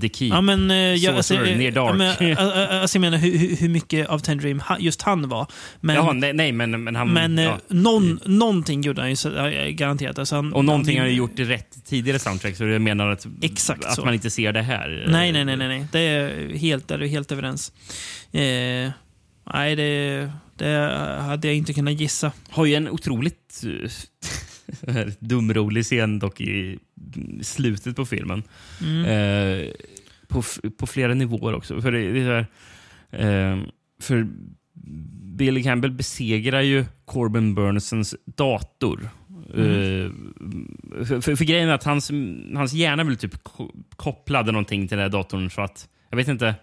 the 0.00 0.08
Key. 0.08 0.28
Ja, 0.28 0.40
men, 0.40 0.70
eh, 0.70 0.76
jag, 0.76 1.16
alltså, 1.16 1.34
eh, 1.34 1.56
Near 1.58 1.70
Dark. 1.70 1.96
men, 1.96 2.16
eh, 2.16 2.30
eh, 2.30 2.82
alltså, 2.82 2.96
jag 2.96 3.00
menar 3.00 3.18
hur, 3.18 3.56
hur- 3.56 3.68
mycket 3.68 4.08
av 4.08 4.18
Ten 4.18 4.38
Dream 4.38 4.62
just 4.78 5.02
han 5.02 5.28
var. 5.28 5.46
Men, 5.80 5.96
Jaha, 5.96 6.12
nej, 6.12 6.32
nej, 6.32 6.52
men, 6.52 6.84
men 6.84 6.96
han... 6.96 7.08
men 7.12 7.38
eh, 7.38 7.44
ja. 7.44 7.58
någon, 7.68 8.20
någonting 8.24 8.82
gjorde 8.82 9.00
han 9.00 9.10
ju 9.14 9.36
eh, 9.36 9.68
garanterat. 9.68 10.18
Alltså, 10.18 10.34
han, 10.34 10.52
Och 10.52 10.64
någonting 10.64 10.94
har 10.98 11.00
han, 11.04 11.10
han 11.10 11.16
gjort 11.16 11.38
i 11.38 11.44
rätt 11.44 11.84
tidigare 11.86 12.18
soundtrack, 12.18 12.56
så 12.56 12.64
jag 12.64 12.82
menar 12.82 13.08
att, 13.10 13.26
Exakt 13.42 13.84
att 13.84 13.94
så. 13.94 14.04
man 14.04 14.14
inte 14.14 14.30
ser 14.30 14.52
det 14.52 14.62
här. 14.62 15.04
Nej, 15.08 15.32
nej, 15.32 15.44
nej, 15.44 15.56
nej, 15.56 15.68
nej. 15.68 15.86
Det 15.92 16.00
är 16.00 16.54
helt, 16.56 16.88
där 16.88 17.02
är 17.02 17.06
helt 17.06 17.32
överens. 17.32 17.72
Eh, 18.32 18.90
nej, 19.52 19.76
det, 19.76 20.30
det 20.56 20.96
hade 21.20 21.48
jag 21.48 21.56
inte 21.56 21.72
kunnat 21.72 22.00
gissa. 22.00 22.32
Har 22.50 22.64
ju 22.66 22.74
en 22.74 22.88
otroligt 22.88 23.64
eh, 23.64 23.90
dumrolig 25.20 25.84
scen 25.84 26.18
dock 26.18 26.40
i 26.40 26.78
slutet 27.42 27.96
på 27.96 28.06
filmen. 28.06 28.42
Mm. 28.80 29.04
Eh, 29.04 29.70
på, 30.28 30.42
på 30.78 30.86
flera 30.86 31.14
nivåer 31.14 31.54
också. 31.54 31.80
För, 31.80 31.92
det, 31.92 32.12
det 32.12 32.20
här, 32.20 32.46
eh, 33.10 33.58
för 34.00 34.26
Billy 35.36 35.62
Campbell 35.62 35.92
besegrar 35.92 36.60
ju 36.60 36.84
Corbin 37.04 37.54
Burnsons 37.54 38.14
dator. 38.24 39.10
Mm. 39.54 39.70
Eh, 39.70 40.10
för, 41.04 41.20
för, 41.20 41.36
för 41.36 41.44
grejen 41.44 41.68
är 41.68 41.72
att 41.74 41.84
hans, 41.84 42.10
hans 42.54 42.72
hjärna 42.72 43.04
vill 43.04 43.16
typ 43.16 43.42
ko- 43.42 43.72
kopplade 43.96 44.52
någonting 44.52 44.88
till 44.88 44.96
den 44.98 45.02
här 45.02 45.08
datorn 45.08 45.50
så 45.50 45.60
att, 45.60 45.88
jag 46.10 46.16
vet 46.16 46.28
inte. 46.28 46.54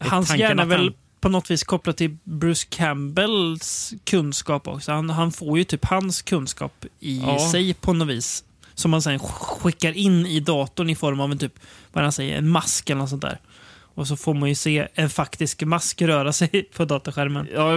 Hans 0.00 0.36
hjärna 0.36 0.62
är 0.62 0.66
att 0.66 0.72
väl 0.72 0.80
han- 0.80 0.94
på 1.24 1.30
något 1.30 1.50
vis 1.50 1.64
kopplat 1.64 1.96
till 1.96 2.16
Bruce 2.24 2.66
Campbells 2.70 3.94
kunskap 4.04 4.68
också. 4.68 4.92
Han, 4.92 5.10
han 5.10 5.32
får 5.32 5.58
ju 5.58 5.64
typ 5.64 5.84
hans 5.84 6.22
kunskap 6.22 6.84
i 7.00 7.18
Ja. 7.20 7.48
sig 7.52 7.74
på 7.74 7.92
något 7.92 8.08
vis. 8.08 8.44
Som 8.74 8.90
man 8.90 9.02
sen 9.02 9.18
sk- 9.18 9.58
skickar 9.60 9.92
in 9.92 10.26
i 10.26 10.40
datorn 10.40 10.90
i 10.90 10.94
form 10.94 11.20
av 11.20 11.32
en 11.32 11.38
typ, 11.38 11.54
vad 11.92 12.04
han 12.04 12.12
säger, 12.12 12.38
en 12.38 12.48
mask 12.48 12.90
eller 12.90 12.98
något 13.00 13.10
sånt 13.10 13.22
där. 13.22 13.38
Och 13.94 14.08
så 14.08 14.16
får 14.16 14.34
man 14.34 14.48
ju 14.48 14.54
se 14.54 14.88
en 14.94 15.10
faktisk 15.10 15.62
mask 15.62 16.02
röra 16.02 16.32
sig 16.32 16.62
på 16.76 16.84
datorskärmen. 16.84 17.48
Ja, 17.54 17.76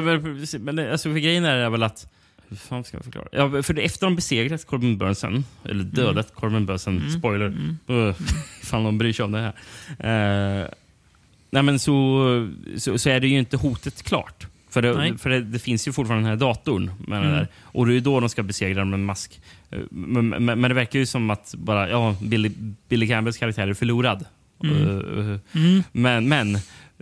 men, 0.59 0.91
alltså, 0.91 1.09
för 1.13 1.19
grejen 1.19 1.45
är 1.45 1.69
väl 1.69 1.83
att... 1.83 2.07
Hur 2.49 2.57
fan 2.57 2.83
ska 2.83 2.97
jag 2.97 3.03
förklara? 3.03 3.27
Ja, 3.31 3.63
för 3.63 3.73
det, 3.73 3.81
efter 3.81 4.05
de 4.05 4.15
besegrat 4.15 4.65
Corbin 4.67 4.97
Burnson, 4.97 5.45
eller 5.65 5.83
dödat 5.83 6.33
Corbin 6.35 6.65
Burnson, 6.65 6.97
Mm. 6.97 7.19
spoiler, 7.19 7.45
Mm. 7.45 7.77
uh, 7.89 8.15
ifall 8.61 8.81
någon 8.81 8.97
bryr 8.97 9.13
sig 9.13 9.25
om 9.25 9.31
det 9.31 9.53
här. 9.99 10.61
Eh, 10.61 10.67
nej, 11.49 11.63
men 11.63 11.79
så, 11.79 12.49
så, 12.77 12.97
så 12.97 13.09
är 13.09 13.19
det 13.19 13.27
ju 13.27 13.39
inte 13.39 13.57
hotet 13.57 14.03
klart. 14.03 14.47
För, 14.69 14.81
Nej. 14.95 15.11
det, 15.11 15.17
för 15.17 15.29
det, 15.29 15.39
det 15.41 15.59
finns 15.59 15.87
ju 15.87 15.91
fortfarande 15.93 16.29
den 16.29 16.39
här 16.39 16.47
datorn. 16.47 16.91
Med 17.07 17.19
Mm. 17.19 17.31
där. 17.31 17.47
Och 17.61 17.85
det 17.85 17.91
är 17.91 17.93
ju 17.93 17.99
då 17.99 18.19
de 18.19 18.29
ska 18.29 18.43
besegra 18.43 18.79
den 18.79 18.89
med 18.89 18.99
mask. 18.99 19.39
Eh, 19.71 19.79
Men, 19.91 20.29
men, 20.29 20.45
men 20.45 20.61
det 20.61 20.73
verkar 20.73 20.99
ju 20.99 21.05
som 21.05 21.29
att 21.29 21.55
bara, 21.57 21.89
ja, 21.89 22.15
Billy, 22.21 22.51
Billy 22.89 23.07
Campbells 23.07 23.37
karaktär 23.37 23.67
är 23.67 23.73
förlorad. 23.73 24.25
Mm. 24.63 24.83
Eh, 25.31 25.37
Mm. 25.53 25.83
Men, 25.91 26.27
men 26.29 26.57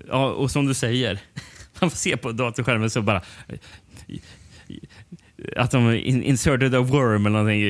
ja, 0.09 0.25
och 0.29 0.51
som 0.51 0.65
du 0.65 0.73
säger, 0.73 1.19
man 1.79 1.89
får 1.89 1.97
se 1.97 2.17
på 2.17 2.31
datorskärmen 2.31 2.89
så 2.89 3.01
bara 3.01 3.21
att 5.57 5.71
de 5.71 5.93
in- 5.95 6.23
inserted 6.23 6.75
a 6.75 6.81
worm 6.81 7.25
eller 7.25 7.37
någonting 7.37 7.61
i, 7.61 7.65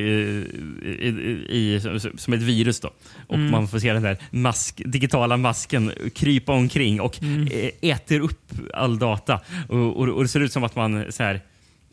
i, 1.00 1.10
i, 1.50 1.80
som 2.18 2.34
ett 2.34 2.42
virus. 2.42 2.80
då. 2.80 2.94
Och 3.28 3.36
Mm. 3.36 3.52
man 3.52 3.68
får 3.68 3.80
se 3.80 3.94
den 3.94 4.04
där 4.04 4.18
mask, 4.32 4.82
digitala 4.86 5.38
masken 5.38 5.92
krypa 6.16 6.52
omkring 6.54 7.02
och 7.02 7.22
Mm. 7.24 7.48
ä- 7.52 7.72
äter 7.82 8.20
upp 8.20 8.52
all 8.74 9.00
data. 9.00 9.40
Och, 9.70 10.00
och, 10.00 10.08
och 10.10 10.24
det 10.24 10.28
ser 10.30 10.40
ut 10.40 10.52
som 10.54 10.64
att 10.64 10.76
man 10.76 11.06
så 11.12 11.24
här, 11.24 11.42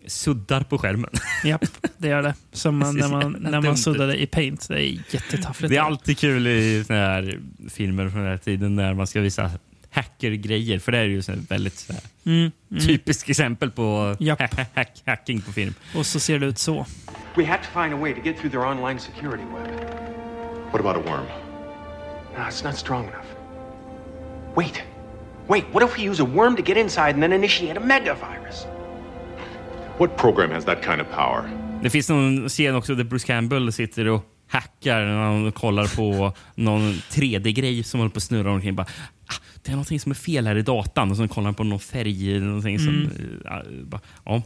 suddar 0.07 0.61
på 0.63 0.79
skärmen. 0.79 1.11
Japp, 1.45 1.65
det 1.99 2.09
gör 2.09 2.23
det. 2.23 2.35
Som 2.53 2.79
man, 2.79 2.97
när 2.97 3.09
man, 3.09 3.37
när 3.41 3.61
man 3.61 3.77
suddade 3.77 4.23
i 4.23 4.27
Paint. 4.27 4.69
Det 4.69 4.75
är 4.85 4.99
jättetaffligt. 5.11 5.71
Det 5.71 5.77
är 5.77 5.81
alltid 5.83 6.19
kul 6.19 6.47
i 6.47 6.85
såna 6.87 6.99
här 6.99 7.39
filmer 7.71 8.09
från 8.09 8.21
den 8.21 8.31
här 8.31 8.39
tiden 8.39 8.77
när 8.77 8.95
man 8.95 9.07
ska 9.07 9.21
visa 9.21 9.51
hackergrejer. 9.93 10.79
För 10.79 10.93
det 10.93 10.99
är 10.99 11.05
ju 11.05 11.23
så 11.23 11.33
här 11.33 11.39
väldigt 11.49 11.75
så 11.79 11.93
här, 11.93 12.03
Mm, 12.27 12.51
mm. 12.71 12.87
typiskt 12.87 13.31
exempel 13.31 13.71
på 13.71 14.17
Japp. 14.21 14.41
ha- 14.41 14.65
hack, 14.75 15.03
hacking 15.07 15.41
på 15.41 15.53
film. 15.53 15.75
Och 15.97 16.07
så 16.07 16.21
ser 16.21 16.39
det 16.39 16.47
ut 16.47 16.59
så. 16.59 16.87
We 17.37 17.45
have 17.47 17.59
to 17.63 17.81
find 17.83 17.95
a 17.95 17.97
way 17.97 18.15
to 18.15 18.21
get 18.25 18.37
through 18.39 18.53
their 18.53 18.67
online 18.67 18.99
security 19.01 19.43
web. 19.45 19.69
What 20.73 20.81
about 20.81 20.97
a 20.97 21.11
worm? 21.11 21.27
No, 22.39 22.45
it's 22.51 22.65
not 22.65 22.77
strong 22.79 23.03
enough. 23.05 23.27
Wait. 24.57 24.83
Wait, 25.49 25.65
what 25.73 25.83
if 25.91 25.99
we 25.99 26.11
use 26.11 26.23
a 26.23 26.27
worm 26.27 26.57
to 26.57 26.63
get 26.63 26.77
inside 26.77 27.15
and 27.15 27.23
then 27.23 27.33
initiate 27.33 27.77
a 27.77 27.81
megavirus? 27.81 28.67
What 29.99 30.17
program 30.17 30.51
has 30.51 30.65
that 30.65 30.85
kind 30.85 31.01
of 31.01 31.07
power? 31.17 31.43
Det 31.83 31.91
finns 31.91 32.09
någon 32.09 32.49
scen 32.49 32.75
också 32.75 32.95
där 32.95 33.05
Bruce 33.05 33.27
Campbell 33.27 33.73
sitter 33.73 34.09
och 34.09 34.25
hackar 34.49 35.01
när 35.05 35.17
han 35.23 35.53
kollar 35.53 35.97
på 35.97 36.33
någon 36.55 36.93
3D-grej 36.93 37.83
som 37.83 38.01
håller 38.01 38.11
på 38.11 38.17
att 38.17 38.23
snurra 38.23 38.53
omkring. 38.53 38.75
Bara, 38.75 38.87
det 39.63 39.69
är 39.71 39.73
någonting 39.73 40.01
som 40.01 40.11
är 40.13 40.17
fel 40.17 40.47
här 40.47 40.57
i 40.57 40.63
datan. 40.63 41.11
Och 41.11 41.17
så 41.17 41.29
kollar 41.29 41.45
han 41.45 41.55
på 41.55 41.65
någon 41.65 41.81
färg. 41.81 42.41
Någonting 42.41 42.79
som, 42.79 42.89
Mm. 42.89 43.43
ja, 43.45 44.01
ja. 44.25 44.43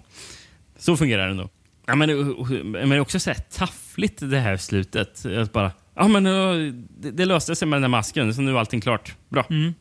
Så 0.78 0.96
fungerar 0.96 1.28
det 1.28 1.34
nog. 1.34 1.48
Ja, 1.86 1.94
men, 1.94 2.08
det 2.08 2.96
är 2.96 3.00
också 3.00 3.20
så 3.20 3.30
här 3.30 3.38
taffligt 3.50 4.30
det 4.30 4.38
här 4.40 4.56
slutet. 4.56 5.26
Att 5.26 5.52
bara, 5.52 5.72
ja, 5.94 6.08
men, 6.08 6.24
ja, 6.24 6.52
det, 7.00 7.10
det 7.10 7.24
löste 7.24 7.56
sig 7.56 7.68
med 7.68 7.76
den 7.76 7.82
här 7.82 7.88
masken, 7.88 8.34
så 8.34 8.40
nu 8.42 8.50
är 8.54 8.58
allting 8.58 8.80
klart. 8.80 9.14
Bra. 9.28 9.46
Mm. 9.50 9.74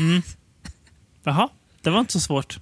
Mm. 0.00 0.22
Jaha, 1.24 1.48
det 1.82 1.90
var 1.90 2.00
inte 2.00 2.12
så 2.12 2.20
svårt. 2.20 2.58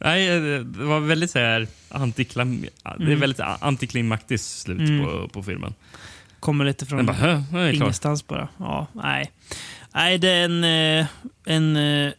Nej, 0.00 0.40
det 0.40 0.84
var 0.84 1.00
väldigt 1.00 1.30
så 1.30 1.38
här 1.38 1.66
antiklim, 1.88 2.60
det 2.60 2.88
är 2.88 2.94
Mm. 3.00 3.20
väldigt 3.20 3.40
antiklimaktiskt 3.40 4.58
slut 4.60 4.78
Mm. 4.88 5.04
på, 5.04 5.28
på 5.28 5.42
filmen. 5.42 5.74
Kommer 6.40 6.64
lite 6.64 6.86
från 6.86 7.06
bara, 7.06 7.44
ingenstans 7.72 8.26
bara. 8.26 8.48
Ja, 8.58 8.86
nej. 8.92 9.30
Nej, 9.94 10.18
det 10.18 10.30
är 10.30 10.44
en, 10.44 10.64
eh, 10.64 11.06
en 11.46 11.76
eh, 11.76 12.12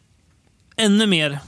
ännu 0.78 1.08
mer 1.08 1.40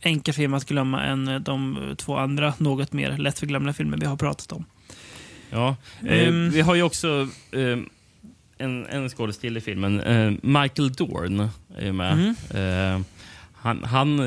enkel 0.00 0.34
film 0.34 0.54
att 0.54 0.64
glömma 0.64 1.02
än 1.04 1.28
eh, 1.28 1.40
de 1.40 1.94
två 1.98 2.16
andra 2.16 2.54
något 2.58 2.92
mer 2.92 3.16
lättförglömda 3.16 3.72
filmer 3.72 3.96
vi 3.96 4.06
har 4.06 4.16
pratat 4.16 4.52
om. 4.52 4.64
Ja, 5.50 5.76
Ehm. 6.08 6.50
vi 6.50 6.60
har 6.60 6.74
ju 6.74 6.82
också 6.82 7.28
eh, 7.52 7.78
en, 8.58 8.86
en 8.86 9.08
skådespelare 9.08 9.58
i 9.58 9.60
filmen. 9.60 10.00
Eh, 10.00 10.32
Michael 10.42 10.92
Dorn 10.92 11.48
är 11.78 11.92
med. 11.92 12.12
Mm. 12.12 12.96
Eh, 12.98 13.06
han, 13.54 13.84
han, 13.84 14.18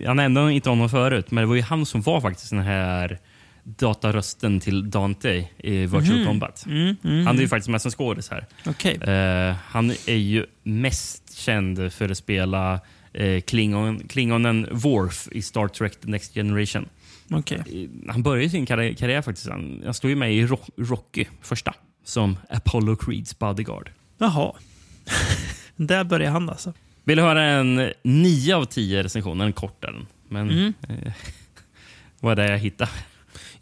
jag 0.00 0.16
nämnde 0.16 0.52
inte 0.52 0.68
honom 0.68 0.88
förut, 0.90 1.30
men 1.30 1.42
det 1.42 1.48
var 1.48 1.54
ju 1.54 1.62
han 1.62 1.86
som 1.86 2.02
var 2.02 2.20
faktiskt 2.20 2.50
den 2.50 2.58
här 2.60 3.18
datarösten 3.64 4.60
till 4.60 4.90
Dante 4.90 5.48
i 5.58 5.70
Virtual 5.86 6.16
Mhm. 6.18 6.26
Combat. 6.26 6.66
Mm, 6.66 6.96
mm. 7.04 7.26
Han 7.26 7.36
är 7.36 7.40
ju 7.40 7.48
faktiskt 7.48 7.68
med 7.68 7.82
som 7.82 7.90
skådis 7.90 8.30
här. 8.30 8.46
Okej. 8.66 8.94
Eh, 9.02 9.54
han 9.66 9.90
är 9.90 10.14
ju 10.16 10.46
mest 10.62 11.38
känd 11.38 11.92
för 11.92 12.08
att 12.08 12.18
spela 12.18 12.80
eh, 13.12 13.40
Klingon, 13.40 14.08
Klingonen 14.08 14.66
Worf 14.72 15.28
i 15.32 15.42
Star 15.42 15.68
Trek 15.68 16.00
The 16.00 16.08
Next 16.08 16.34
Generation. 16.34 16.88
Okej. 17.30 17.58
Eh, 18.06 18.12
Han 18.12 18.22
började 18.22 18.50
sin 18.50 18.66
karriär, 18.66 18.92
karriär 18.94 19.22
faktiskt. 19.22 19.48
Han, 19.48 19.82
han 19.84 19.94
stod 19.94 20.10
ju 20.10 20.16
med 20.16 20.34
i 20.34 20.46
Ro- 20.46 20.70
Rocky, 20.76 21.24
första, 21.42 21.74
som 22.04 22.36
Apollo 22.50 22.96
Creeds 22.96 23.38
bodyguard. 23.38 23.90
Jaha. 24.18 24.52
Där 25.76 26.04
börjar 26.04 26.30
han 26.30 26.48
alltså. 26.50 26.72
Vill 27.04 27.16
du 27.16 27.22
höra 27.22 27.42
en 27.44 27.92
9 28.02 28.54
av 28.56 28.64
10 28.64 29.02
recensioner? 29.02 29.44
En 29.46 29.52
kort 29.52 29.84
är 29.84 29.92
den. 29.92 30.06
Men 30.28 30.50
Mm. 30.50 30.72
eh, 30.88 31.12
vad 32.20 32.38
är 32.38 32.44
det 32.46 32.50
jag 32.52 32.58
hittar? 32.58 32.88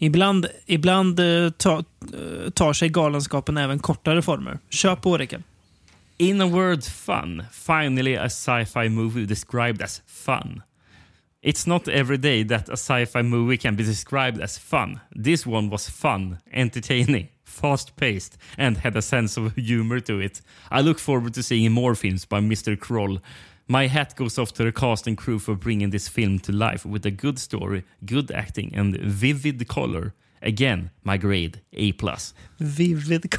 Ibland, 0.03 0.47
ibland 0.67 1.21
eh, 1.21 1.51
ta, 1.51 1.85
eh, 2.15 2.51
tar 2.51 2.73
sig 2.73 2.89
galenskapen 2.93 3.57
även 3.57 3.79
kortare 3.79 4.23
former. 4.23 4.59
Köp 4.71 5.03
på 5.03 5.19
Rickard. 5.19 5.43
In 6.19 6.41
a 6.41 6.47
word 6.47 6.85
fun. 6.85 7.43
Finally 7.53 8.17
a 8.17 8.25
sci-fi 8.25 8.89
movie 8.89 9.27
described 9.27 9.83
as 9.83 10.03
fun. 10.07 10.63
It's 11.43 11.69
not 11.69 11.89
every 11.89 12.17
day 12.17 12.45
that 12.45 12.69
a 12.69 12.77
sci-fi 12.77 13.23
movie 13.23 13.57
can 13.57 13.77
be 13.77 13.85
described 13.85 14.43
as 14.43 14.59
fun. 14.59 14.99
This 15.25 15.47
one 15.47 15.71
was 15.71 15.89
fun, 15.89 16.39
entertaining, 16.53 17.29
fast-paced 17.45 18.39
and 18.59 18.77
had 18.79 18.97
a 18.97 19.03
sense 19.03 19.41
of 19.41 19.55
humor 19.57 20.01
to 20.01 20.21
it. 20.21 20.43
I 20.71 20.81
look 20.81 20.99
forward 20.99 21.35
to 21.35 21.43
seeing 21.43 21.73
more 21.73 21.95
films 21.95 22.25
by 22.25 22.41
Mr. 22.41 22.77
Kroll. 22.77 23.19
My 23.73 23.89
hat 23.89 24.17
goes 24.17 24.39
off 24.39 24.53
to 24.53 24.65
the 24.65 24.73
cast 24.73 25.07
and 25.07 25.17
crew 25.17 25.39
for 25.39 25.55
bringing 25.55 25.91
this 25.91 26.09
film 26.09 26.39
to 26.41 26.53
life 26.53 26.85
with 26.85 27.07
a 27.07 27.11
good 27.11 27.39
story, 27.39 27.85
good 28.01 28.31
acting 28.31 28.75
and 28.75 28.97
vivid 28.97 29.67
color. 29.67 30.13
Again, 30.43 30.91
my 31.03 31.17
grade 31.17 31.61
A+. 31.73 31.93
Vivid. 32.59 33.35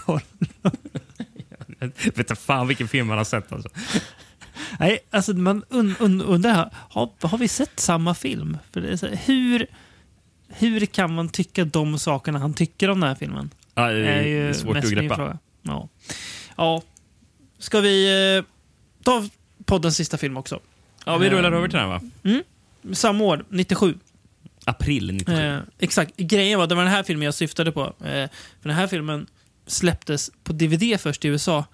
Jag 1.79 1.91
vet 2.03 2.17
inte 2.17 2.35
fan 2.35 2.67
vilken 2.67 2.87
film 2.87 3.07
man 3.07 3.17
har 3.17 3.25
sett 3.25 3.51
alltså. 3.51 3.69
Nej, 4.79 4.99
alltså 5.09 5.33
man 5.33 5.63
un, 5.69 5.95
un, 5.99 6.21
undrar, 6.21 6.69
har, 6.89 7.09
har 7.21 7.37
vi 7.37 7.47
sett 7.47 7.79
samma 7.79 8.13
film? 8.13 8.57
För 8.71 8.81
det 8.81 8.89
är 8.89 8.97
så 8.97 9.07
hur, 9.07 9.67
hur 10.47 10.85
kan 10.85 11.13
man 11.13 11.29
tycka 11.29 11.65
de 11.65 11.99
sakerna 11.99 12.39
han 12.39 12.53
tycker 12.53 12.89
om 12.89 12.99
den 12.99 13.09
här 13.09 13.15
filmen? 13.15 13.49
Ja, 13.75 13.87
det 13.87 14.07
är 14.07 14.23
ju 14.23 14.53
svårt 14.53 14.77
att 14.77 14.91
greppa. 14.91 15.37
Ja. 15.61 15.89
ja. 16.57 16.81
Ska 17.59 17.81
vi 17.81 18.35
eh, 18.37 18.45
ta 19.03 19.29
poddens 19.65 19.95
sista 19.95 20.17
film 20.17 20.37
också? 20.37 20.59
Ja, 21.05 21.17
vi 21.17 21.29
rullar 21.29 21.51
Eh, 21.51 21.57
över 21.57 21.67
till 21.67 21.77
den 21.77 21.89
va? 21.89 22.01
Mm. 22.23 22.43
Samma 22.93 23.23
år, 23.23 23.45
97. 23.49 23.95
April 24.65 25.11
97. 25.13 25.41
Eh, 25.41 25.59
exakt. 25.79 26.17
Grejen 26.17 26.59
var, 26.59 26.67
det 26.67 26.75
var 26.75 26.83
den 26.83 26.91
här 26.91 27.03
filmen 27.03 27.25
jag 27.25 27.33
syftade 27.33 27.71
på. 27.71 27.81
Eh, 27.85 28.29
för 28.61 28.69
den 28.69 28.73
här 28.77 28.87
filmen 28.87 29.27
släpptes 29.67 30.31
på 30.43 30.53
DVD 30.53 30.99
först 30.99 31.25
i 31.25 31.27
USA 31.27 31.65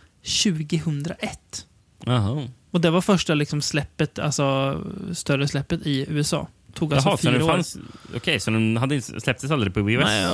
2001. 0.43 1.65
Jaha. 2.05 2.47
Och 2.71 2.81
det 2.81 2.89
var 2.89 3.01
första 3.01 3.33
liksom 3.33 3.61
släppet, 3.61 4.19
alltså 4.19 4.77
större 5.13 5.47
släppet 5.47 5.85
i 5.85 6.05
USA. 6.09 6.47
Tog 6.73 6.93
alltså 6.93 7.09
Jaha, 7.09 7.17
så 7.17 7.21
fyra 7.21 7.31
den 7.31 7.41
år. 7.41 7.47
fanns... 7.47 7.77
Okej, 8.15 8.39
så 8.39 8.51
den 8.51 8.77
hade 8.77 9.01
släpptes 9.01 9.51
aldrig 9.51 9.73
på 9.73 9.81
VHS? 9.81 10.03
Nej, 10.05 10.27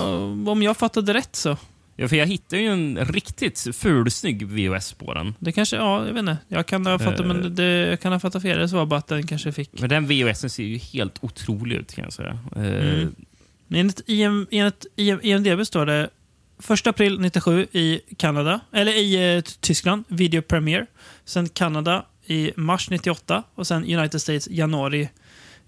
om 0.52 0.64
jag 0.64 0.78
fattade 0.78 1.14
rätt 1.14 1.36
så. 1.36 1.58
Ja, 1.96 2.08
för 2.08 2.16
jag 2.16 2.28
hittade 2.28 2.62
ju 2.62 2.68
en 2.68 3.06
riktigt 3.06 3.68
fulsnygg 3.76 4.48
VHS 4.48 4.94
på 4.94 5.14
den. 5.14 5.36
Det 5.40 5.52
kanske, 5.52 5.76
ja, 5.76 6.06
jag 6.06 6.14
vet 6.14 6.20
inte. 6.20 6.38
Jag 6.48 6.66
kan 6.66 6.86
ha 6.86 7.00
fattat, 7.00 7.20
Eh. 7.20 7.26
men 7.26 7.56
det, 7.56 7.64
jag 7.64 8.00
kan 8.00 8.12
ha 8.12 8.20
fattat 8.20 8.42
fel. 8.42 8.60
Det 8.60 8.68
var 8.74 8.86
bara 8.86 8.98
att 9.00 9.08
den 9.08 9.28
kanske 9.28 9.52
fick... 9.52 9.80
Men 9.80 9.90
den 9.90 10.08
VHSen 10.08 10.50
ser 10.50 10.64
ju 10.64 10.78
helt 10.78 11.24
otrolig 11.24 11.76
ut 11.76 11.94
kan 11.96 12.04
jag 12.04 12.14
säga. 12.14 12.40
Mm. 12.56 13.16
Enligt, 13.70 14.02
IM, 14.08 14.48
enligt 14.52 14.86
IM, 14.96 15.20
IMDB 15.24 15.66
står 15.68 15.86
det 15.86 16.10
1 16.70 16.88
april 16.88 17.20
97 17.20 17.68
i 17.72 18.00
Kanada, 18.18 18.60
eller 18.72 18.92
i 18.92 19.36
eh, 19.36 19.42
Tyskland, 19.42 20.04
video 20.08 20.42
premiere. 20.42 20.86
Sen 21.26 21.50
Kanada 21.50 22.06
i 22.26 22.52
mars 22.56 22.90
98 22.90 23.44
och 23.56 23.68
sen 23.68 23.84
United 23.98 24.22
States 24.22 24.48
januari 24.52 25.10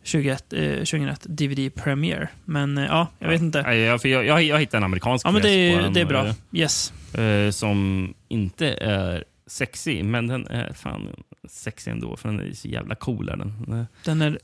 21, 0.08 0.54
eh, 0.54 0.76
2001 0.78 1.26
DVD 1.30 1.76
premiere. 1.76 2.30
Men 2.46 2.78
eh, 2.78 2.86
ja, 2.86 3.08
jag 3.20 3.30
vet 3.30 3.42
inte. 3.42 3.58
Jag, 3.60 4.02
för 4.02 4.10
jag, 4.10 4.26
jag, 4.26 4.44
jag 4.44 4.60
hittade 4.60 4.78
en 4.78 4.84
amerikansk 4.84 5.26
Ja, 5.28 5.32
men 5.32 5.42
det, 5.42 5.50
är- 5.50 5.82
den, 5.82 5.94
det 5.94 6.02
är 6.02 6.06
bra. 6.06 6.28
eh, 6.28 6.34
Yes. 6.52 6.94
eh, 7.14 7.52
som 7.52 8.14
inte 8.28 8.68
är 8.74 9.24
sexig, 9.48 10.06
men 10.06 10.28
den 10.28 10.48
är 10.48 10.74
fan 10.74 11.10
sexig 11.50 11.92
ändå. 11.92 12.18
För 12.18 12.30
den 12.30 12.40
är 12.40 12.54
så 12.54 12.68
jävla 12.68 12.96
cool. 12.96 13.30
Är 13.30 13.38
den. 13.38 13.88
Den 14.04 14.22
är, 14.22 14.40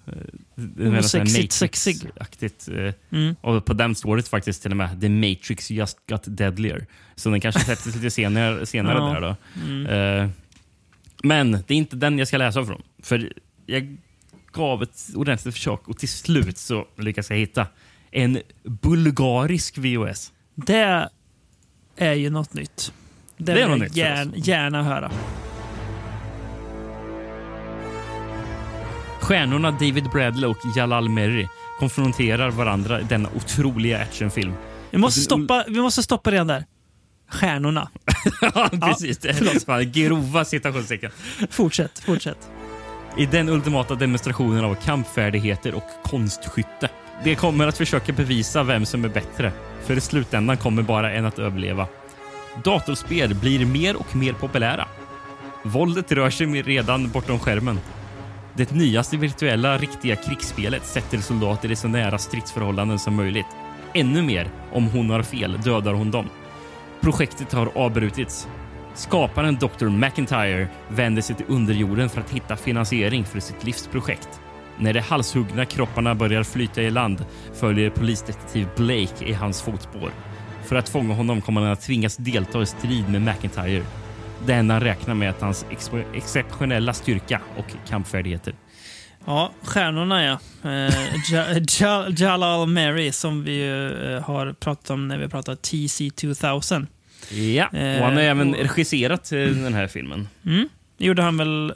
Den 0.56 0.94
är 0.96 1.00
osexigt 1.00 1.38
Matrix- 1.38 1.58
sexig. 1.58 2.02
Aktigt, 2.20 2.68
eh, 2.68 2.94
Mm. 3.12 3.36
Och 3.42 3.66
på 3.66 3.74
den 3.74 3.96
står 3.96 4.18
det 4.18 4.24
faktiskt 4.30 4.62
till 4.62 4.72
och 4.72 4.78
med 4.78 5.02
The 5.02 5.10
Matrix 5.10 5.72
just 5.72 5.98
got 6.08 6.22
deadlier. 6.28 6.86
Så 7.16 7.30
den 7.30 7.42
kanske 7.42 7.62
släpptes 7.62 7.96
lite 7.96 8.12
senare, 8.12 8.66
senare 8.66 8.98
Ja. 8.98 9.14
där. 9.14 9.22
då. 9.22 9.36
Mm. 9.66 9.86
Eh, 10.24 10.30
men 11.24 11.52
det 11.52 11.74
är 11.74 11.78
inte 11.78 11.96
den 11.96 12.20
jag 12.20 12.28
ska 12.28 12.38
läsa 12.38 12.66
från. 12.66 12.82
För 13.04 13.34
jag 13.66 13.98
gav 14.54 14.84
ett 14.84 15.10
ordentligt 15.16 15.56
försök 15.56 15.88
och 15.88 15.98
till 15.98 16.10
slut 16.10 16.58
så 16.58 16.86
lyckades 16.98 17.30
jag 17.30 17.38
hitta 17.38 17.68
en 18.12 18.40
bulgarisk 18.64 19.78
VHS. 19.78 20.32
Det 20.56 21.10
är 21.96 22.14
ju 22.14 22.30
något 22.30 22.54
nytt. 22.54 22.94
Det, 23.38 23.54
Det 23.54 23.62
är 23.62 23.68
något 23.68 23.80
nytt 23.80 23.96
gärna, 23.96 24.32
gärna 24.36 24.84
höra. 24.84 25.12
Stjärnorna 29.22 29.72
David 29.72 30.10
Bradley 30.10 30.50
och 30.50 30.58
Jalal 30.76 31.10
Merri 31.10 31.50
konfronterar 31.80 32.52
varandra 32.52 33.02
i 33.02 33.04
denna 33.04 33.30
otroliga 33.36 34.00
actionfilm. 34.00 34.54
Vi 34.92 34.98
måste, 34.98 35.22
stoppa, 35.22 35.66
vi 35.68 35.82
måste 35.82 36.04
stoppa 36.04 36.32
redan 36.32 36.48
där. 36.48 36.66
Stjärnorna. 37.32 37.90
ja, 38.42 38.70
precis. 38.82 39.18
Det 39.18 39.34
förlåt. 39.34 39.56
är 39.56 39.60
fan 39.60 39.92
grova 39.92 40.46
citationstecken. 40.46 41.12
Fortsätt, 41.50 42.00
fortsätt. 42.00 42.50
I 43.18 43.26
den 43.26 43.50
ultimata 43.50 43.96
demonstrationen 43.96 44.66
av 44.66 44.76
kampfärdigheter 44.76 45.74
och 45.74 45.88
konstskytte. 46.04 46.90
De 47.24 47.36
kommer 47.36 47.68
att 47.68 47.78
försöka 47.78 48.14
bevisa 48.14 48.64
vem 48.64 48.86
som 48.86 49.06
är 49.06 49.10
bättre. 49.10 49.52
För 49.84 49.98
i 49.98 50.02
slutändan 50.02 50.58
kommer 50.58 50.82
bara 50.82 51.12
en 51.12 51.26
att 51.26 51.40
överleva. 51.40 51.88
Datorspel 52.64 53.36
blir 53.36 53.66
mer 53.66 53.96
och 53.96 54.16
mer 54.16 54.34
populära. 54.34 54.88
Våldet 55.64 56.12
rör 56.12 56.30
sig 56.30 56.48
redan 56.48 57.10
bortom 57.10 57.40
skärmen. 57.40 57.80
Det 58.54 58.72
nyaste 58.72 59.18
virtuella 59.18 59.78
riktiga 59.78 60.16
krigsspelet 60.16 60.86
sätter 60.86 61.18
soldater 61.18 61.72
i 61.72 61.76
så 61.76 61.88
nära 61.88 62.18
stridsförhållanden 62.18 63.00
som 63.00 63.16
möjligt. 63.16 63.46
Ännu 63.94 64.22
mer, 64.22 64.50
om 64.72 64.88
hon 64.88 65.10
har 65.10 65.24
fel, 65.24 65.62
dödar 65.64 65.94
hon 65.94 66.12
dem. 66.12 66.30
Projektet 67.02 67.54
har 67.54 67.70
avbrutits. 67.76 68.48
Skaparen 68.96 69.56
Dr. 69.56 69.90
McIntyre 69.90 70.68
vänder 70.90 71.22
sig 71.22 71.36
till 71.36 71.46
underjorden 71.50 72.10
för 72.10 72.22
att 72.22 72.30
hitta 72.30 72.56
finansiering 72.56 73.26
för 73.26 73.40
sitt 73.40 73.64
livsprojekt. 73.64 74.42
När 74.78 74.94
de 74.94 75.00
halshuggna 75.00 75.66
kropparna 75.66 76.16
börjar 76.16 76.44
flyta 76.44 76.82
i 76.82 76.90
land 76.90 77.26
följer 77.54 77.90
polisdetektiv 77.90 78.68
Blake 78.76 79.26
i 79.26 79.34
hans 79.34 79.62
fotspår. 79.62 80.12
För 80.64 80.76
att 80.76 80.90
fånga 80.90 81.14
honom 81.14 81.42
kommer 81.42 81.62
han 81.62 81.72
att 81.72 81.82
tvingas 81.82 82.18
delta 82.18 82.62
i 82.62 82.66
strid 82.66 83.10
med 83.10 83.22
McIntyre. 83.22 83.84
Det 84.46 84.54
enda 84.54 84.74
han 84.74 84.84
räknar 84.84 85.14
med 85.14 85.28
är 85.28 85.30
att 85.30 85.42
hans 85.42 85.66
exceptionella 86.14 86.94
styrka 86.94 87.42
och 87.58 87.90
kampfärdigheter. 87.90 88.54
Ja, 89.26 89.52
stjärnorna 89.62 90.24
ja. 90.24 90.40
Eh, 90.70 92.14
Jalal 92.18 92.68
Mary 92.68 93.12
som 93.12 93.44
vi 93.44 93.52
ju, 93.52 94.14
eh, 94.16 94.22
har 94.24 94.54
pratat 94.54 94.90
om 94.90 95.08
när 95.08 95.18
vi 95.18 95.30
pratat 95.30 95.62
TC2000. 95.62 96.88
Ja, 97.32 97.68
och 97.68 97.74
Eh, 97.74 98.04
han 98.04 98.14
har 98.14 98.24
även 98.24 98.56
regisserat 98.56 99.32
eh, 99.32 99.40
den 99.40 99.74
här 99.74 99.88
filmen. 99.88 100.28
Mm. 100.46 100.70
Gjorde 100.98 101.22
han 101.22 101.38
väl... 101.38 101.74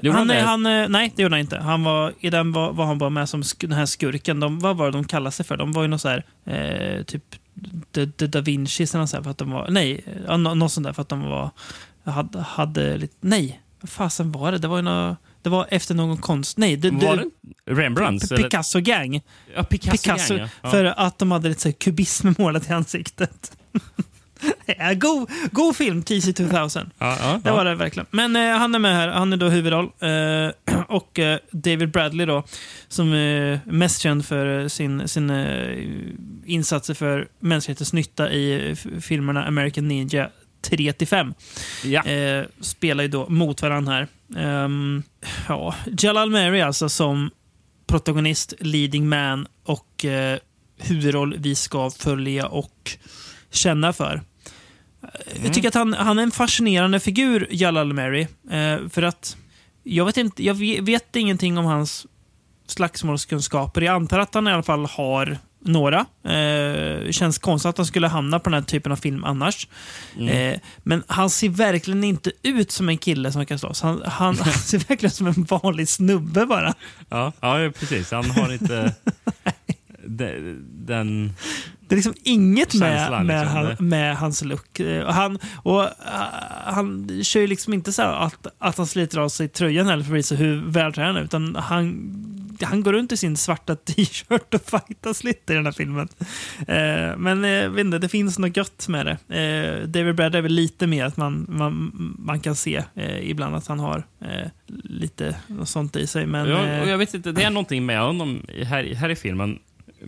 Gjorde 0.00 0.18
han, 0.18 0.30
han 0.30 0.62
det? 0.62 0.70
han, 0.72 0.92
nej, 0.92 1.12
det 1.16 1.22
gjorde 1.22 1.34
han 1.34 1.40
inte. 1.40 1.58
Han 1.58 1.84
var, 1.84 2.12
I 2.20 2.30
den 2.30 2.52
var, 2.52 2.72
var 2.72 2.86
han 2.86 2.98
bara 2.98 3.10
med 3.10 3.28
som 3.28 3.42
den 3.60 3.72
här 3.72 3.86
skurken. 3.86 4.40
De, 4.40 4.58
vad 4.58 4.76
var 4.76 4.86
det 4.86 4.92
de 4.92 5.04
kallade 5.04 5.32
sig 5.32 5.46
för? 5.46 5.56
De 5.56 5.72
var 5.72 5.82
ju 5.82 5.88
något 5.88 6.00
så 6.00 6.08
här, 6.08 6.24
eh, 6.44 7.02
typ 7.02 7.22
The, 7.92 8.06
The 8.06 8.26
Da 8.26 8.40
Vinci 8.40 8.82
eller 8.82 8.98
något 8.98 9.10
för 9.10 9.30
att 9.30 9.38
de 9.38 9.50
var... 9.50 9.68
Nej, 9.70 10.04
något 10.38 10.72
sånt 10.72 10.86
där 10.86 10.92
för 10.92 11.02
att 11.02 11.08
de 11.08 11.22
var... 11.22 11.50
Hade, 12.04 12.40
hade 12.40 12.96
lite... 12.96 13.14
Nej, 13.20 13.60
vad 13.80 13.90
fasen 13.90 14.32
var 14.32 14.52
det? 14.52 14.58
Det 14.58 14.68
var 14.68 14.76
ju 14.76 14.82
nå 14.82 15.16
Det 15.42 15.48
var 15.48 15.66
efter 15.70 15.94
någon 15.94 16.16
konst... 16.16 16.58
Nej, 16.58 16.76
det, 16.76 16.90
Var 16.90 17.16
det 17.16 17.30
Rembrandts? 17.74 18.28
Picasso-gang. 18.28 19.20
Ja, 19.54 19.62
Picasso-gang, 19.62 20.38
ja. 20.38 20.48
Ja. 20.62 20.70
För 20.70 20.84
att 20.84 21.18
de 21.18 21.30
hade 21.30 21.48
lite 21.48 21.60
så 21.60 21.68
här 21.68 21.72
kubism 21.72 22.28
målat 22.38 22.70
i 22.70 22.72
ansiktet. 22.72 23.56
ja, 24.66 24.94
god, 24.94 25.30
god 25.52 25.76
film, 25.76 26.02
TC2000. 26.02 26.90
Ja, 26.98 27.16
ja, 27.20 27.40
Det 27.42 27.48
ja. 27.48 27.56
var 27.56 27.64
det 27.64 27.74
verkligen. 27.74 28.06
Men 28.10 28.36
eh, 28.36 28.58
han 28.58 28.74
är 28.74 28.78
med 28.78 28.94
här. 28.94 29.08
Han 29.08 29.32
är 29.32 29.36
då 29.36 29.48
huvudroll. 29.48 29.90
Eh, 30.00 30.80
och 30.88 31.18
eh, 31.18 31.38
David 31.50 31.90
Bradley 31.90 32.26
då, 32.26 32.44
som 32.88 33.12
är 33.12 33.60
mest 33.64 34.00
känd 34.00 34.26
för 34.26 34.60
eh, 34.60 34.68
sin, 34.68 35.08
sin 35.08 35.30
eh, 35.30 35.78
insatser 36.46 36.94
för 36.94 37.28
mänsklighetens 37.40 37.92
nytta 37.92 38.30
i 38.30 38.70
eh, 38.70 39.00
filmerna 39.00 39.44
American 39.44 39.88
Ninja 39.88 40.30
3-5. 40.70 41.34
Ja. 41.84 42.04
Eh, 42.04 42.44
spelar 42.60 43.04
ju 43.04 43.08
då 43.08 43.28
mot 43.28 43.62
varandra 43.62 43.92
här. 43.92 44.08
Ehm, 44.36 45.02
ja, 45.48 45.74
Jalal 45.98 46.30
Mary 46.30 46.60
alltså 46.60 46.88
som 46.88 47.30
protagonist, 47.86 48.54
leading 48.60 49.08
man 49.08 49.46
och 49.64 50.04
eh, 50.04 50.38
huvudroll 50.78 51.36
vi 51.38 51.54
ska 51.54 51.90
följa 51.90 52.46
och 52.46 52.90
känna 53.56 53.92
för. 53.92 54.22
Jag 55.42 55.54
tycker 55.54 55.68
att 55.68 55.74
han, 55.74 55.92
han 55.94 56.18
är 56.18 56.22
en 56.22 56.30
fascinerande 56.30 57.00
figur, 57.00 57.48
Jalal 57.50 57.92
Mary. 57.92 58.26
Eh, 58.50 58.88
för 58.88 59.02
att 59.02 59.36
jag 59.82 60.04
vet, 60.04 60.16
inte, 60.16 60.44
jag 60.44 60.54
vet, 60.82 61.16
ingenting 61.16 61.58
om 61.58 61.64
hans 61.64 62.06
slagsmålskunskaper. 62.66 63.80
Jag 63.80 63.94
antar 63.94 64.18
att 64.18 64.34
han 64.34 64.48
i 64.48 64.52
alla 64.52 64.62
fall 64.62 64.86
har 64.86 65.38
några. 65.64 66.06
Eh, 66.24 67.10
känns 67.10 67.38
konstigt 67.38 67.68
att 67.68 67.76
han 67.76 67.86
skulle 67.86 68.08
hamna 68.08 68.38
på 68.38 68.50
den 68.50 68.54
här 68.54 68.66
typen 68.66 68.92
av 68.92 68.96
film 68.96 69.24
annars. 69.24 69.68
Mm. 70.16 70.28
Eh, 70.28 70.60
men 70.78 71.02
han 71.06 71.30
ser 71.30 71.48
verkligen 71.48 72.04
inte 72.04 72.32
ut 72.42 72.70
som 72.70 72.88
en 72.88 72.98
kille 72.98 73.32
som 73.32 73.46
kan 73.46 73.58
slåss. 73.58 73.82
Han, 73.82 74.02
han, 74.06 74.38
han 74.40 74.52
ser 74.52 74.78
verkligen 74.78 75.10
som 75.10 75.26
en 75.26 75.44
vanlig 75.44 75.88
snubbe 75.88 76.46
bara. 76.46 76.74
Ja, 77.08 77.32
ja, 77.40 77.70
precis. 77.78 78.10
Han 78.10 78.30
har 78.30 78.52
inte 78.52 78.94
de- 80.06 80.56
den... 80.86 81.32
Det 81.88 81.94
är 81.94 81.96
liksom 81.96 82.14
inget 82.22 82.74
med, 82.74 82.98
Känslan, 82.98 83.26
med, 83.26 83.40
liksom. 83.40 83.56
han, 83.56 83.88
med 83.88 84.16
hans 84.16 84.44
look. 84.44 84.80
Han, 85.06 85.38
och, 85.62 85.82
uh, 85.82 85.88
han 86.64 87.08
kör 87.24 87.40
ju 87.40 87.46
liksom 87.46 87.74
inte 87.74 87.92
så 87.92 88.02
att, 88.02 88.46
att 88.58 88.78
han 88.78 88.86
sliter 88.86 89.18
av 89.18 89.28
sig 89.28 89.48
tröjan 89.48 89.86
heller 89.86 90.04
för 90.04 90.12
att 90.12 90.18
visa 90.18 90.34
hur 90.34 90.62
vältränad 90.70 91.24
utan 91.24 91.56
han, 91.56 92.12
han 92.62 92.82
går 92.82 92.92
runt 92.92 93.12
i 93.12 93.16
sin 93.16 93.36
svarta 93.36 93.76
t-shirt 93.84 94.54
och 94.54 94.62
fightas 94.62 95.24
lite 95.24 95.52
i 95.52 95.56
den 95.56 95.64
här 95.64 95.72
filmen. 95.72 96.08
Eh, 96.58 97.16
men 97.16 97.42
vet 97.74 97.84
inte, 97.84 97.98
det 97.98 98.08
finns 98.08 98.38
något 98.38 98.56
gött 98.56 98.88
med 98.88 99.06
det. 99.06 99.36
Eh, 99.36 99.88
David 99.88 100.14
Brad 100.14 100.34
är 100.34 100.42
väl 100.42 100.52
lite 100.52 100.86
mer 100.86 101.04
att 101.04 101.16
man, 101.16 101.46
man, 101.48 101.92
man 102.18 102.40
kan 102.40 102.56
se 102.56 102.82
ibland 103.20 103.56
att 103.56 103.66
han 103.66 103.80
har 103.80 104.02
lite 104.82 105.36
sånt 105.64 105.96
i 105.96 106.06
sig. 106.06 106.26
Men, 106.26 106.48
ja, 106.48 106.80
och 106.82 106.88
jag 106.88 106.98
vet 106.98 107.14
inte, 107.14 107.32
det 107.32 107.42
är 107.42 107.50
någonting 107.50 107.86
med 107.86 108.00
honom 108.00 108.42
här, 108.64 108.94
här 108.94 109.08
i 109.08 109.16
filmen. 109.16 109.58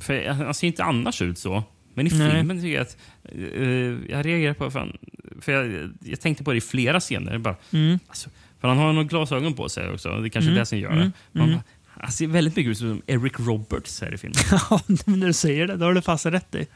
För 0.00 0.28
han 0.28 0.54
ser 0.54 0.66
inte 0.66 0.84
annars 0.84 1.22
ut 1.22 1.38
så. 1.38 1.62
Men 1.94 2.06
i 2.06 2.10
Nej. 2.10 2.30
filmen 2.30 2.56
tycker 2.62 2.74
jag 2.74 2.82
att... 2.82 2.96
eh, 3.32 4.12
jag 4.12 4.26
reagerar 4.26 4.54
på... 4.54 4.70
Fan, 4.70 4.96
för 5.40 5.52
jag, 5.52 5.90
jag 6.04 6.20
tänkte 6.20 6.44
på 6.44 6.50
det 6.52 6.56
i 6.56 6.60
flera 6.60 7.00
scener. 7.00 7.38
Bara, 7.38 7.56
Mm. 7.72 7.98
alltså, 8.08 8.30
för 8.60 8.68
han 8.68 8.78
har 8.78 8.92
nog 8.92 9.08
glasögon 9.08 9.54
på 9.54 9.68
sig 9.68 9.90
också. 9.90 10.08
Det 10.20 10.28
är 10.28 10.30
kanske 10.30 10.48
är 10.48 10.52
Mm, 10.52 10.58
det 10.60 10.66
som 10.66 10.78
gör 10.78 10.90
mm, 10.92 11.12
det. 11.32 11.38
Mm. 11.40 11.50
bara, 11.52 11.62
han 12.00 12.12
ser 12.12 12.26
väldigt 12.26 12.56
mycket 12.56 12.70
ut 12.70 12.78
som 12.78 13.02
Eric 13.06 13.32
Roberts 13.38 14.00
här 14.00 14.14
i 14.14 14.18
filmen. 14.18 14.38
ja, 14.70 14.80
när 15.06 15.26
du 15.26 15.32
säger 15.32 15.66
det, 15.66 15.76
då 15.76 15.84
har 15.84 15.94
du 15.94 16.00
passat 16.02 16.32
rätt 16.32 16.54
i. 16.54 16.66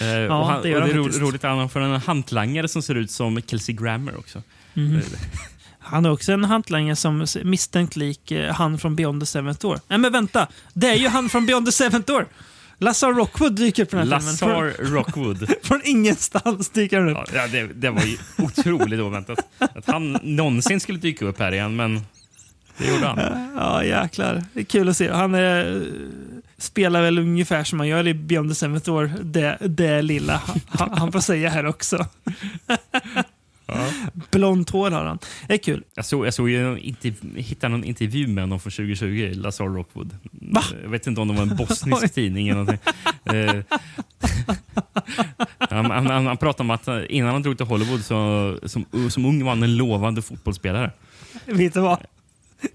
Eh, 0.00 0.06
Ja, 0.08 0.38
och 0.38 0.46
han, 0.46 0.62
det 0.62 0.68
gör 0.68 0.82
och 0.82 0.88
det 0.88 0.94
är 0.94 0.96
ro, 0.98 1.08
roligt 1.08 1.44
att 1.44 1.56
han 1.56 1.68
får 1.68 1.80
en 1.80 2.00
hantlangare 2.00 2.68
som 2.68 2.82
ser 2.82 2.94
ut 2.94 3.10
som 3.10 3.42
Kelsey 3.42 3.74
Grammer 3.74 4.18
också. 4.18 4.42
Mhm. 4.74 4.96
Eh, 4.96 5.02
Han 5.86 6.06
är 6.06 6.10
också 6.12 6.32
en 6.32 6.44
hantlangare 6.44 6.96
som 6.96 7.26
misstänkt 7.44 7.96
lik 7.96 8.30
eh, 8.30 8.54
han 8.54 8.78
från 8.78 8.96
Beyond 8.96 9.22
the 9.22 9.26
Seventh 9.26 9.60
Door. 9.60 9.80
Nej 9.88 9.98
men 9.98 10.12
vänta, 10.12 10.48
det 10.72 10.88
är 10.88 10.94
ju 10.94 11.08
han 11.08 11.28
från 11.28 11.46
Beyond 11.46 11.66
the 11.66 11.72
Seventh 11.72 12.06
Door! 12.06 12.26
Lazar 12.84 13.12
Rockwood 13.12 13.52
dyker 13.52 13.82
upp 13.82 13.88
i 13.92 13.96
den 13.96 13.98
här 13.98 14.06
Lazar 14.06 14.72
filmen. 14.76 14.94
Rockwood. 14.94 15.38
Från, 15.38 15.56
från 15.62 15.80
ingenstans 15.84 16.68
dyker 16.68 17.00
han 17.00 17.08
upp. 17.08 17.28
Ja, 17.34 17.46
det, 17.46 17.66
det 17.74 17.90
var 17.90 18.02
ju 18.02 18.16
otroligt 18.38 19.00
oväntat. 19.00 19.38
Att 19.58 19.86
han 19.86 20.18
någonsin 20.22 20.80
skulle 20.80 20.98
dyka 20.98 21.24
upp 21.24 21.38
här 21.38 21.52
igen, 21.52 21.76
men 21.76 22.00
det 22.78 22.88
gjorde 22.88 23.06
han. 23.06 23.48
Ja, 23.56 23.84
jäklar. 23.84 24.44
Det 24.52 24.60
är 24.60 24.64
kul 24.64 24.88
att 24.88 24.96
se. 24.96 25.10
Han 25.10 25.34
är, 25.34 25.86
spelar 26.58 27.02
väl 27.02 27.18
ungefär 27.18 27.64
som 27.64 27.78
man 27.78 27.88
gör 27.88 28.06
i 28.06 28.14
Beyond 28.14 28.50
the 28.50 28.54
Seventh 28.54 28.86
Door. 28.86 29.12
Det, 29.22 29.58
det 29.60 30.02
lilla. 30.02 30.42
Han, 30.68 30.90
han 30.92 31.12
får 31.12 31.20
säga 31.20 31.48
här 31.48 31.66
också. 31.66 32.06
Blont 34.30 34.70
hår 34.70 34.90
har 34.90 35.04
han. 35.04 35.18
Det 35.48 35.54
är 35.54 35.58
kul. 35.58 35.84
Jag 35.94 36.04
såg, 36.04 36.26
jag 36.26 36.34
såg 36.34 36.48
interv- 36.48 37.36
hittade 37.36 37.70
någon 37.72 37.84
intervju 37.84 38.26
med 38.26 38.44
honom 38.44 38.60
från 38.60 38.70
2020, 38.70 39.32
Lazar 39.34 39.64
Rockwood. 39.64 40.16
Va? 40.30 40.62
Jag 40.82 40.90
vet 40.90 41.06
inte 41.06 41.20
om 41.20 41.28
det 41.28 41.34
var 41.34 41.42
en 41.42 41.56
bosnisk 41.56 42.14
tidning 42.14 42.48
eller 42.48 42.60
någonting. 42.60 42.92
Eh, 43.24 43.62
han, 45.58 45.90
han, 45.90 46.06
han, 46.06 46.26
han 46.26 46.36
pratade 46.36 46.62
om 46.62 46.70
att 46.70 46.88
innan 47.10 47.32
han 47.32 47.42
drog 47.42 47.56
till 47.56 47.66
Hollywood 47.66 48.04
så, 48.04 48.58
som, 48.62 48.84
som 49.10 49.24
ung 49.24 49.44
var 49.44 49.50
han 49.50 49.62
en 49.62 49.76
lovande 49.76 50.22
fotbollsspelare. 50.22 50.90
Vet 51.46 51.74
du 51.74 51.80
vad? 51.80 51.98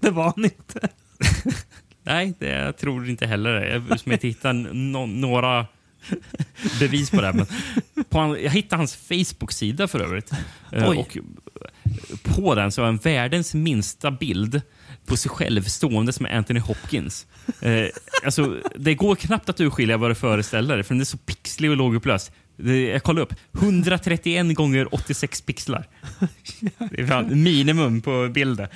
Det 0.00 0.10
var 0.10 0.24
han 0.24 0.44
inte. 0.44 0.88
Nej, 2.02 2.34
det 2.38 2.48
jag 2.48 2.76
tror 2.76 3.08
inte 3.08 3.26
heller 3.26 3.52
det. 3.52 3.68
Jag 3.88 4.00
som 4.00 4.12
inte 4.12 4.28
hittar 4.28 4.52
no, 4.52 5.06
några 5.06 5.66
bevis 6.80 7.10
på 7.10 7.20
det. 7.20 7.32
Men 7.32 7.46
på 8.04 8.18
han, 8.18 8.30
jag 8.42 8.50
hittade 8.50 8.80
hans 8.80 8.96
Facebook-sida 8.96 9.88
för 9.88 10.00
övrigt. 10.00 10.32
Eh, 10.72 10.90
Oj. 10.90 10.98
Och 10.98 11.18
på 12.22 12.54
den 12.54 12.72
så 12.72 12.82
har 12.82 12.86
han 12.86 12.96
världens 12.96 13.54
minsta 13.54 14.10
bild 14.10 14.62
på 15.06 15.16
sig 15.16 15.30
själv 15.30 15.62
stående 15.62 16.12
som 16.12 16.26
Anthony 16.26 16.60
Hopkins. 16.60 17.26
Eh, 17.60 17.86
alltså, 18.24 18.56
det 18.76 18.94
går 18.94 19.16
knappt 19.16 19.48
att 19.48 19.60
urskilja 19.60 19.96
vad 19.96 20.10
det 20.10 20.14
föreställer, 20.14 20.82
för 20.82 20.94
den 20.94 21.00
är 21.00 21.04
så 21.04 21.18
pixlig 21.18 21.70
och 21.70 21.76
lågupplöst. 21.76 22.32
Jag 22.92 23.02
kollade 23.02 23.22
upp. 23.22 23.34
131 23.52 24.54
gånger 24.54 24.94
86 24.94 25.40
pixlar. 25.40 25.88
Det 26.90 27.00
är 27.00 27.34
minimum 27.34 28.02
på 28.02 28.28
bilden. 28.28 28.68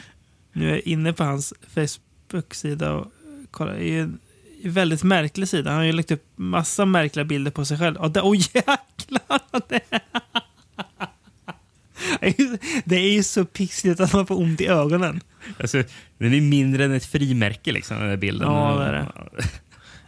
Nu 0.52 0.66
är 0.66 0.70
jag 0.70 0.80
inne 0.80 1.12
på 1.12 1.24
hans 1.24 1.54
Facebook-sida 1.74 2.92
och 2.92 3.06
kollar. 3.50 3.74
Det 3.74 3.90
är 3.90 4.00
en 4.00 4.18
väldigt 4.68 5.02
märklig 5.02 5.48
sida. 5.48 5.70
Han 5.70 5.78
har 5.78 5.84
ju 5.86 5.92
lagt 5.92 6.10
upp 6.10 6.24
massa 6.36 6.84
märkliga 6.84 7.24
bilder 7.24 7.50
på 7.50 7.64
sig 7.64 7.78
själv. 7.78 7.96
Åh 8.00 8.06
oh, 8.22 8.36
jäklar! 8.54 9.60
Det 9.68 9.80
är, 12.20 12.40
ju- 12.40 12.58
det 12.84 12.96
är 12.96 13.12
ju 13.12 13.22
så 13.22 13.44
pixligt 13.44 14.00
att 14.00 14.12
man 14.12 14.26
får 14.26 14.40
ont 14.40 14.60
i 14.60 14.66
ögonen. 14.66 15.20
Alltså, 15.60 15.82
den 16.18 16.34
är 16.34 16.40
mindre 16.40 16.84
än 16.84 16.92
ett 16.92 17.06
frimärke, 17.06 17.72
liksom, 17.72 17.98
den 17.98 18.08
där 18.08 18.16
bilden. 18.16 18.48
Ja, 18.52 18.74
det 18.78 18.84
är 18.84 18.92
det. 18.92 19.08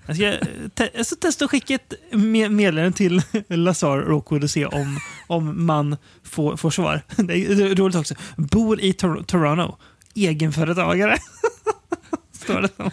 Jag 0.06 0.16
ska, 0.16 0.46
te 0.74 0.90
jag 0.94 1.06
ska 1.06 1.16
testa 1.16 1.44
att 1.44 1.50
skicka 1.50 1.74
ett 1.74 1.92
me- 2.12 2.48
meddelande 2.48 2.96
till 2.96 3.22
Lazar 3.48 3.98
Rockwood 3.98 4.44
och 4.44 4.50
se 4.50 4.66
om, 4.66 5.00
om 5.26 5.66
man 5.66 5.96
får, 6.24 6.56
får 6.56 6.70
svar. 6.70 7.02
Det 7.16 7.34
är 7.34 7.74
roligt 7.74 7.96
också. 7.96 8.14
Bor 8.36 8.80
i 8.80 8.92
Tor 8.92 9.22
Toronto. 9.22 9.76
Egenföretagare. 10.14 11.16
Står 12.32 12.60
det 12.62 12.68
som. 12.76 12.90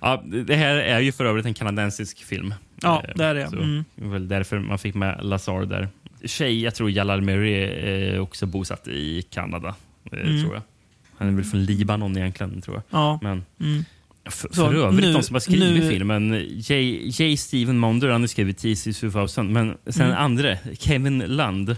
Ja, 0.00 0.22
det 0.46 0.56
här 0.56 0.74
är 0.76 1.00
ju 1.00 1.12
för 1.12 1.24
övrigt 1.24 1.46
en 1.46 1.54
kanadensisk 1.54 2.18
film. 2.24 2.54
Ja, 2.82 3.02
Eh, 3.08 3.14
det 3.16 3.24
är 3.24 3.34
det. 3.34 3.42
Mm. 3.42 3.84
Det 3.94 4.04
var 4.04 4.10
väl 4.12 4.28
därför 4.28 4.58
man 4.58 4.78
fick 4.78 4.94
med 4.94 5.20
Lazar 5.24 5.64
där. 5.66 5.88
Tjej, 6.24 6.62
jag 6.62 6.74
tror 6.74 6.90
Jalal 6.90 7.22
Murray 7.22 7.52
är 7.54 8.18
också 8.20 8.46
bosatt 8.46 8.88
i 8.88 9.22
Kanada. 9.22 9.74
eh, 10.12 10.18
Mm. 10.20 10.40
tror 10.42 10.54
jag. 10.54 10.62
Han 11.18 11.28
är 11.28 11.32
väl 11.32 11.44
från 11.44 11.64
Libanon 11.64 12.16
egentligen, 12.16 12.60
tror 12.62 12.76
jag. 12.76 13.00
Ja. 13.00 13.18
Men 13.22 13.44
Mm. 13.60 13.84
för, 14.24 14.48
Så, 14.48 14.54
för 14.54 14.74
övrigt, 14.74 15.00
nu- 15.04 15.12
de 15.12 15.22
som 15.22 15.34
har 15.34 15.40
skrivit 15.40 15.82
nu- 15.82 15.90
filmen, 15.90 16.44
J. 16.50 17.00
J. 17.10 17.36
Steven 17.36 17.78
Monder, 17.78 18.08
han 18.08 18.20
har 18.20 18.28
skrivit 18.28 18.58
TC 18.58 18.92
2000, 18.92 19.52
men 19.52 19.76
sen 19.86 20.06
Mm. 20.06 20.18
andra, 20.18 20.56
Kevin 20.78 21.18
Land, 21.18 21.76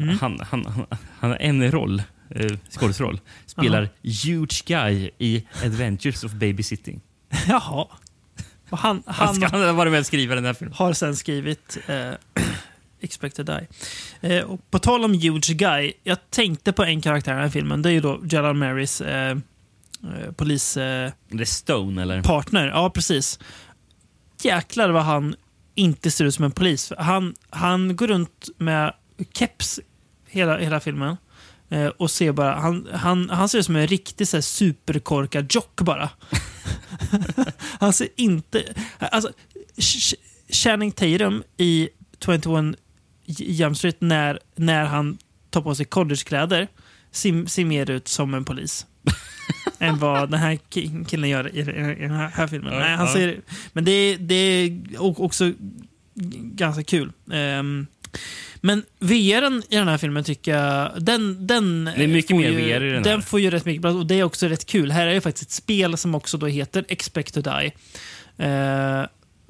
Mm. 0.00 0.18
han, 0.18 0.38
han, 0.50 0.64
han, 0.66 0.86
han 1.18 1.30
har 1.30 1.38
en 1.40 1.70
roll, 1.72 2.02
eh, 2.30 2.50
skådisroll, 2.70 3.20
spelar 3.46 3.82
Aha. 3.82 3.88
Huge 4.02 4.62
Guy 4.66 5.10
i 5.18 5.44
Adventures 5.64 6.24
of 6.24 6.32
Babysitting. 6.32 7.00
Jaha. 7.48 7.86
Och 8.70 8.78
han, 8.78 9.02
Han 9.06 9.26
han 9.26 9.34
ska 9.34 9.48
han 9.48 9.62
ha 9.62 9.72
varit 9.72 9.92
med 9.92 10.30
och 10.30 10.36
den 10.36 10.44
här 10.44 10.54
filmen. 10.54 10.74
har 10.76 10.92
sen 10.92 11.16
skrivit 11.16 11.78
eh, 11.86 12.10
Expect 13.00 13.36
to 13.36 13.42
Die. 13.42 13.66
Eh, 14.20 14.44
och 14.44 14.70
på 14.70 14.78
tal 14.78 15.04
om 15.04 15.14
Huge 15.14 15.52
Guy. 15.54 15.92
Jag 16.02 16.30
tänkte 16.30 16.72
på 16.72 16.84
en 16.84 17.00
karaktär 17.00 17.32
i 17.32 17.34
den 17.34 17.42
här 17.42 17.50
filmen. 17.50 17.82
Det 17.82 17.88
är 17.88 17.92
ju 17.92 18.00
då 18.00 18.20
Jalal 18.30 18.54
Marys 18.54 19.00
eh, 19.00 19.30
eh, 19.30 20.32
polispartner. 20.36 21.12
Det 21.28 21.42
är 21.42 21.44
Stone, 21.44 22.02
eller? 22.02 22.22
Ja, 22.68 22.90
precis. 22.90 23.38
Jäklar 24.42 24.90
vad 24.90 25.02
han 25.02 25.36
inte 25.74 26.10
ser 26.10 26.24
ut 26.24 26.34
som 26.34 26.44
en 26.44 26.50
polis. 26.50 26.92
Han, 26.98 27.34
han 27.50 27.96
går 27.96 28.06
runt 28.06 28.48
med 28.58 28.94
keps 29.32 29.80
hela, 30.28 30.58
hela 30.58 30.80
filmen. 30.80 31.16
Eh, 31.68 31.86
och 31.86 32.10
ser 32.10 32.32
bara, 32.32 32.54
han, 32.54 32.88
han, 32.92 33.30
han 33.30 33.48
ser 33.48 33.58
ut 33.58 33.66
som 33.66 33.76
en 33.76 33.86
riktig 33.86 34.28
så 34.28 34.36
här, 34.36 34.42
superkorkad 34.42 35.54
jock 35.54 35.80
bara. 35.80 36.10
han 37.80 37.92
ser 37.92 38.08
inte... 38.16 38.74
Alltså, 38.98 39.32
Ch- 39.76 40.14
Channing 40.48 40.92
Tatum 40.92 41.42
i 41.56 41.88
21 42.24 42.44
Jump 43.26 43.76
Street 43.76 44.00
när, 44.00 44.38
när 44.56 44.84
han 44.84 45.18
tar 45.50 45.60
på 45.62 45.74
sig 45.74 45.86
collegekläder 45.86 46.68
ser, 47.10 47.46
ser 47.46 47.64
mer 47.64 47.90
ut 47.90 48.08
som 48.08 48.34
en 48.34 48.44
polis. 48.44 48.86
än 49.78 49.98
vad 49.98 50.30
den 50.30 50.40
här 50.40 50.58
ki- 50.70 51.04
killen 51.04 51.30
gör 51.30 51.56
i, 51.56 51.62
den 51.62 52.10
här, 52.10 52.46
filmen. 52.46 52.72
Ja, 52.72 52.78
Nej, 52.78 52.96
han 52.96 53.06
ja. 53.06 53.12
ser, 53.12 53.40
men 53.72 53.84
det, 53.84 53.92
är- 53.92 54.18
det 54.18 54.34
är 54.34 54.82
också 55.22 55.52
ganska 56.36 56.82
kul. 56.84 57.12
Ehm, 57.32 57.86
men 58.60 58.82
VRen 58.98 59.62
i 59.68 59.76
den 59.76 59.88
här 59.88 59.98
filmen 59.98 60.24
tycker 60.24 60.56
jag, 60.56 60.90
den, 61.02 61.46
den 61.46 61.84
Det 61.84 62.04
är 62.04 62.08
mycket 62.08 62.36
mer 62.36 62.50
ju, 62.50 62.54
VR 62.56 62.84
i 62.84 62.90
den 62.90 63.02
Den 63.02 63.14
här. 63.14 63.20
får 63.20 63.40
ju 63.40 63.50
rätt 63.50 63.64
mycket 63.64 63.82
plats 63.82 63.94
och 63.96 64.06
det 64.06 64.14
är 64.14 64.22
också 64.24 64.46
rätt 64.48 64.66
kul. 64.66 64.90
Här 64.90 65.06
är 65.06 65.12
ju 65.12 65.20
faktiskt 65.20 65.48
ett 65.50 65.52
spel 65.54 65.96
som 65.96 66.14
också 66.14 66.38
då 66.38 66.46
heter 66.46 66.84
Expect 66.88 67.34
to 67.34 67.40
Die. 67.40 67.72
Eh, 68.44 69.04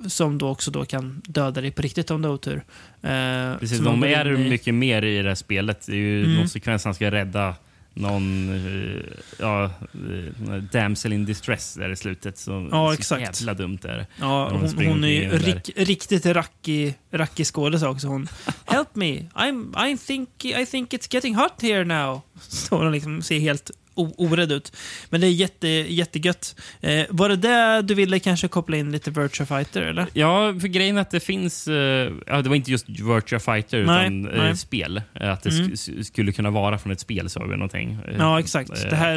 som 0.08 0.38
då 0.38 0.48
också 0.48 0.70
då 0.70 0.84
kan 0.84 1.22
döda 1.24 1.60
dig 1.60 1.70
på 1.70 1.82
riktigt 1.82 2.10
om 2.10 2.22
du 2.22 2.28
har 2.28 2.34
otur. 2.34 2.64
Eh, 3.02 3.58
Precis, 3.60 3.78
de 3.78 4.02
är 4.04 4.24
mycket 4.36 4.74
mer 4.74 5.02
i 5.02 5.22
det 5.22 5.28
här 5.28 5.34
spelet. 5.34 5.86
Det 5.86 5.92
är 5.92 5.96
ju 5.96 6.24
Mm. 6.24 6.36
någon 6.36 6.48
sekvens 6.48 6.84
han 6.84 6.94
ska 6.94 7.10
rädda 7.10 7.54
någon 7.94 8.48
eh, 8.54 9.02
ja, 9.38 9.64
eh, 9.64 10.54
damsel 10.72 11.12
in 11.12 11.24
distress 11.24 11.74
där 11.74 11.90
i 11.90 11.96
slutet. 11.96 12.38
Så, 12.38 12.68
Ja, 12.72 12.88
så 12.88 12.92
exakt. 12.92 13.40
jävla 13.40 13.54
dumt 13.54 13.78
är 13.84 13.96
det. 13.96 14.06
Ja, 14.20 14.48
hon, 14.50 14.68
springer 14.68 14.90
hon 14.92 15.04
är 15.04 15.08
ju 15.08 15.30
där. 15.30 15.38
rik, 15.38 15.70
riktigt 15.76 16.26
rackig, 16.26 16.94
rackig 17.10 17.46
skådis 17.46 17.82
också. 17.82 18.06
Hon, 18.06 18.28
Help 18.64 18.94
me, 18.94 19.20
I'm, 19.34 19.88
I, 19.92 19.98
think, 19.98 20.44
I 20.44 20.66
think 20.66 20.92
it's 20.92 21.08
getting 21.14 21.34
hot 21.34 21.62
here 21.62 21.84
now. 21.84 22.20
Så 22.48 22.76
hon 22.76 22.92
liksom 22.92 23.22
ser 23.22 23.38
helt 23.38 23.70
orädd 23.94 24.52
ut. 24.52 24.76
Men 25.10 25.20
det 25.20 25.26
är 25.26 25.30
jätte, 25.30 25.68
jättegött. 25.68 26.56
Eh, 26.80 27.04
var 27.08 27.28
det 27.28 27.36
det 27.36 27.82
du 27.82 27.94
ville 27.94 28.18
kanske 28.18 28.48
koppla 28.48 28.76
in 28.76 28.92
lite 28.92 29.10
Virtua 29.10 29.46
Fighter, 29.46 29.82
eller? 29.82 30.06
Ja, 30.12 30.54
för 30.60 30.68
grejen 30.68 30.96
är 30.96 31.00
att 31.00 31.10
det 31.10 31.20
finns... 31.20 31.68
eh, 31.68 32.12
ja, 32.26 32.42
det 32.42 32.48
var 32.48 32.56
inte 32.56 32.70
just 32.70 32.88
Virtua 32.88 33.38
Fighter, 33.40 33.84
Nej, 33.84 34.06
utan 34.06 34.28
eh, 34.28 34.42
nej. 34.42 34.56
spel. 34.56 35.02
Eh, 35.20 35.32
Att 35.32 35.42
det 35.42 35.50
Mm. 35.50 35.70
sk- 35.70 36.02
skulle 36.02 36.32
kunna 36.32 36.50
vara 36.50 36.78
från 36.78 36.92
ett 36.92 37.00
spel, 37.00 37.30
sa 37.30 37.44
vi 37.44 37.50
någonting. 37.56 37.98
eh, 38.08 38.16
Ja, 38.18 38.40
exakt. 38.40 38.70
eh, 38.70 38.90
Det 38.90 38.96
här, 38.96 39.16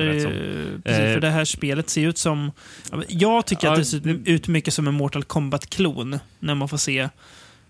precis, 0.83 1.13
för 1.13 1.19
det 1.19 1.29
här 1.29 1.45
spelet 1.45 1.89
ser 1.89 2.07
ut 2.07 2.17
som... 2.17 2.51
Jag 3.07 3.45
tycker 3.45 3.67
Ja, 3.67 3.73
att 3.73 3.79
det 3.79 3.85
ser 3.85 4.19
ut 4.29 4.47
mycket 4.47 4.73
som 4.73 4.87
en 4.87 4.93
Mortal 4.93 5.23
Kombat-klon. 5.23 6.19
När 6.39 6.55
man 6.55 6.69
får 6.69 6.77
se... 6.77 7.09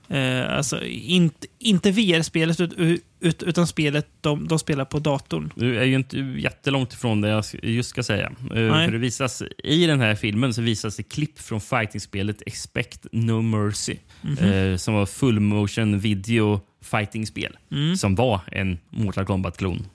Eh, 0.09 0.53
alltså, 0.57 0.83
inte, 0.85 1.47
inte 1.59 1.91
VR-spelet, 1.91 2.59
ut, 2.61 3.01
ut, 3.19 3.43
utan 3.43 3.67
spelet 3.67 4.07
de, 4.21 4.47
de 4.47 4.59
spelar 4.59 4.85
på 4.85 4.99
datorn. 4.99 5.53
Du 5.55 5.79
är 5.79 5.83
ju 5.83 5.95
inte 5.95 6.17
jättelångt 6.19 6.93
ifrån 6.93 7.21
det 7.21 7.29
jag 7.29 7.43
just 7.63 7.89
ska 7.89 8.03
säga. 8.03 8.25
Eh, 8.41 8.49
För 8.85 8.91
det 8.91 8.97
visas, 8.97 9.43
I 9.63 9.85
den 9.87 9.99
här 9.99 10.15
filmen 10.15 10.53
så 10.53 10.61
visas 10.61 10.95
det 10.95 11.03
klipp 11.03 11.39
från 11.39 11.61
fighting-spelet 11.61 12.41
Expect 12.45 13.05
No 13.11 13.41
Mercy. 13.41 13.95
Mhm. 14.21 14.37
eh, 14.37 14.77
som 14.77 14.93
var 14.93 15.05
full 15.05 15.39
motion 15.39 15.99
video 15.99 16.61
fighting-spel. 16.81 17.57
Mm. 17.71 17.95
Som 17.97 18.15
var 18.15 18.41
en 18.51 18.77
Mortal 18.89 19.25
Kombat-klon 19.25 19.85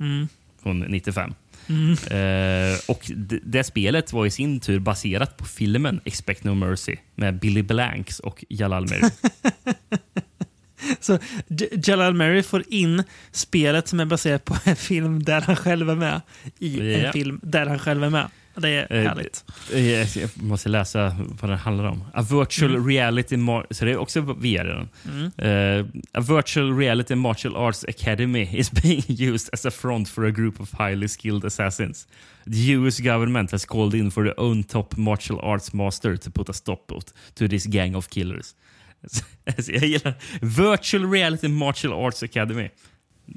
Mm. 0.00 0.28
från 0.62 0.80
95. 0.80 1.34
Mm. 1.68 1.90
Eh, 1.92 2.78
och 2.88 3.10
d- 3.16 3.38
det 3.44 3.64
spelet 3.64 4.12
var 4.12 4.26
i 4.26 4.30
sin 4.30 4.60
tur 4.60 4.78
baserat 4.78 5.36
på 5.36 5.44
filmen 5.44 6.00
Expect 6.04 6.44
No 6.44 6.54
Mercy 6.54 6.96
med 7.14 7.38
Billy 7.38 7.62
Blanks 7.62 8.18
och 8.20 8.44
Jalal 8.48 8.82
Murray. 8.88 9.10
Så 11.00 11.18
Jalal 11.84 12.14
Murray 12.14 12.42
får 12.42 12.64
in 12.68 13.02
spelet 13.32 13.88
som 13.88 14.00
är 14.00 14.04
baserat 14.04 14.44
på 14.44 14.56
en 14.64 14.76
film 14.76 15.22
där 15.22 15.40
han 15.40 15.56
själv 15.56 15.90
är 15.90 15.94
med 15.94 16.20
i 16.58 16.92
Ja. 16.92 16.98
en 17.06 17.12
film 17.12 17.40
där 17.42 17.66
han 17.66 17.78
själv 17.78 18.04
är 18.04 18.10
med. 18.10 18.28
det 18.60 18.68
är 18.68 18.92
Eh, 18.92 19.02
härligt. 19.08 19.44
eh, 19.72 20.18
Jag 20.18 20.30
måste 20.42 20.68
läsa 20.68 21.16
vad 21.40 21.50
den 21.50 21.58
handlar 21.58 21.84
om. 21.84 22.04
A 22.14 22.22
virtual 22.22 22.70
Mm. 22.74 22.88
reality... 22.88 23.36
Så 23.70 23.84
det 23.84 23.90
är 23.90 23.96
också 23.96 24.20
VR. 24.20 24.88
Mm. 25.04 25.30
Eh, 25.38 25.86
a 26.12 26.20
virtual 26.20 26.78
reality 26.78 27.14
martial 27.14 27.56
arts 27.56 27.84
academy 27.88 28.48
is 28.52 28.70
being 28.82 29.02
used 29.08 29.48
as 29.52 29.66
a 29.66 29.70
front 29.70 30.08
for 30.08 30.26
a 30.26 30.30
group 30.30 30.60
of 30.60 30.70
highly 30.78 31.08
skilled 31.08 31.44
assassins. 31.44 32.06
The 32.44 32.72
US 32.72 32.98
government 33.00 33.52
has 33.52 33.64
called 33.64 33.94
in 33.94 34.10
for 34.10 34.24
their 34.24 34.40
own 34.40 34.64
top 34.64 34.96
martial 34.96 35.38
arts 35.42 35.72
master 35.72 36.16
to 36.16 36.30
put 36.30 36.48
a 36.48 36.52
stop 36.52 36.92
to 37.34 37.48
this 37.48 37.64
gang 37.66 37.94
of 37.96 38.08
killers. 38.08 38.54
Jag 39.66 39.84
gillar 39.84 40.14
Virtual 40.40 41.10
reality 41.10 41.48
martial 41.48 41.92
arts 41.92 42.22
academy. 42.22 42.70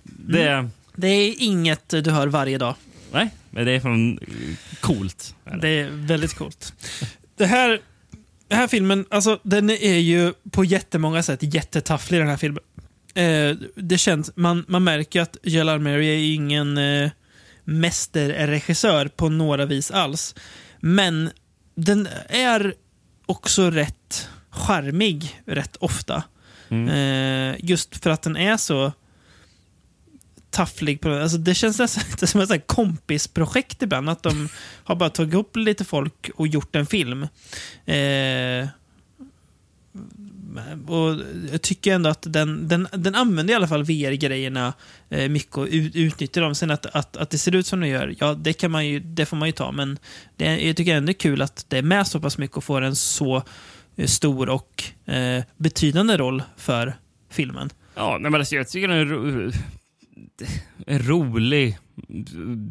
Det, 0.04 0.50
Mm. 0.50 0.72
Det 0.96 1.08
är 1.08 1.36
inget 1.38 1.90
du 1.90 2.12
hör 2.12 2.28
varje 2.28 2.58
dag. 2.58 2.76
Nej, 3.12 3.30
men 3.50 3.66
det 3.66 3.72
är 3.72 3.80
från 3.80 4.20
coolt. 4.80 5.36
Det 5.62 5.68
är 5.70 5.90
väldigt 5.90 6.34
coolt. 6.34 6.74
Det 7.38 7.46
här, 7.46 7.80
den 8.48 8.58
här 8.58 8.68
filmen, 8.68 9.06
alltså 9.10 9.40
den 9.44 9.70
är 9.70 9.98
ju 9.98 10.34
på 10.52 10.66
jättemånga 10.66 11.24
sätt 11.24 11.40
jättetafflig 11.42 12.20
den 12.22 12.28
här 12.28 12.38
filmen. 12.38 12.64
Eh, 13.14 13.56
det 13.76 13.98
känns, 13.98 14.32
man, 14.36 14.66
man 14.68 14.84
märker 14.84 15.22
att 15.22 15.38
Jalal 15.44 15.80
Mary 15.80 16.08
är 16.08 16.36
ingen 16.36 16.78
eh, 16.78 17.10
mästerregissör 17.64 19.08
på 19.08 19.30
några 19.30 19.66
vis 19.66 19.92
alls. 19.92 20.36
Men 20.80 21.30
den 21.76 22.08
är 22.30 22.74
också 23.26 23.70
rätt 23.72 24.30
charmig 24.52 25.42
rätt 25.46 25.76
ofta. 25.76 26.24
Eh, 26.72 27.56
just 27.60 28.04
för 28.04 28.10
att 28.10 28.22
den 28.22 28.38
är 28.38 28.58
så 28.58 28.92
tafflig. 30.50 31.02
På, 31.02 31.10
alltså 31.10 31.38
det 31.38 31.54
känns 31.54 31.80
nästan 31.80 32.04
lite 32.12 32.28
som 32.28 32.42
ett 32.42 32.68
kompisprojekt 32.68 33.82
ibland. 33.82 34.10
Att 34.10 34.24
de 34.24 34.50
har 34.84 34.96
bara 34.96 35.10
tagit 35.10 35.36
upp 35.36 35.56
lite 35.56 35.86
folk 35.86 36.30
och 36.36 36.48
gjort 36.48 36.76
en 36.76 36.86
film. 36.86 37.28
Eh, 37.86 38.68
och 40.88 41.16
jag 41.52 41.62
tycker 41.62 41.94
ändå 41.94 42.10
att 42.10 42.26
den, 42.30 42.68
den, 42.68 42.88
den 42.94 43.16
använder 43.16 43.54
i 43.54 43.56
alla 43.56 43.68
fall 43.68 43.84
VR-grejerna 43.84 44.74
eh, 45.10 45.30
mycket 45.30 45.58
och 45.58 45.68
ut, 45.72 45.96
utnyttjar 45.96 46.42
dem. 46.42 46.56
Sen 46.56 46.72
att, 46.72 46.86
att, 46.86 47.18
att 47.18 47.30
det 47.30 47.38
ser 47.38 47.56
ut 47.56 47.68
som 47.68 47.80
det 47.80 47.88
gör, 47.88 48.16
ja 48.20 48.34
det, 48.34 48.54
kan 48.54 48.72
man 48.72 48.88
ju, 48.88 49.00
det 49.00 49.26
får 49.26 49.38
man 49.38 49.48
ju 49.48 49.52
ta. 49.52 49.72
Men 49.72 50.00
det, 50.38 50.68
jag 50.68 50.76
tycker 50.76 50.96
ändå 50.96 51.06
det 51.06 51.12
är 51.12 51.14
kul 51.14 51.42
att 51.42 51.66
det 51.68 51.78
är 51.78 51.82
med 51.82 52.08
så 52.08 52.20
pass 52.20 52.38
mycket 52.38 52.58
och 52.58 52.64
får 52.64 52.82
en 52.82 52.96
så 52.96 53.44
stor 54.08 54.50
och 54.50 54.84
eh, 55.14 55.44
betydande 55.58 56.18
roll 56.18 56.44
för 56.58 56.94
filmen. 57.30 57.70
Ja, 57.96 58.18
men 58.22 58.36
alltså, 58.36 58.56
jag 58.56 58.68
tycker 58.70 58.88
den 58.88 58.98
är 58.98 59.06
ro 59.06 59.52
en 60.88 61.00
rolig 61.08 61.78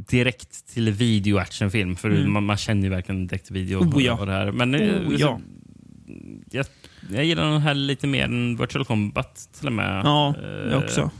direkt 0.08 0.66
till 0.74 0.90
video 0.90 1.38
actionfilm. 1.38 1.96
För 1.96 2.10
Mm. 2.10 2.32
man, 2.32 2.44
man 2.44 2.56
känner 2.56 2.82
ju 2.82 2.88
verkligen 2.88 3.26
direkt 3.26 3.44
till 3.44 3.54
video 3.54 3.78
Oh, 3.78 4.02
ja. 4.02 4.14
och 4.20 4.26
det 4.26 4.32
här. 4.32 4.52
Men 4.52 4.74
eh, 4.74 4.80
Oh, 5.08 5.14
ja. 5.20 5.40
jag, 6.50 6.66
jag 7.12 7.24
gillar 7.24 7.50
den 7.50 7.60
här 7.60 7.74
lite 7.74 8.06
mer 8.06 8.24
än 8.24 8.56
Virtual 8.56 8.84
Combat 8.84 9.48
till 9.58 9.66
och 9.66 9.72
med. 9.72 10.02
Ja, 10.04 10.34
Eh, 10.42 10.72
jag 10.72 10.82
också. 10.84 11.10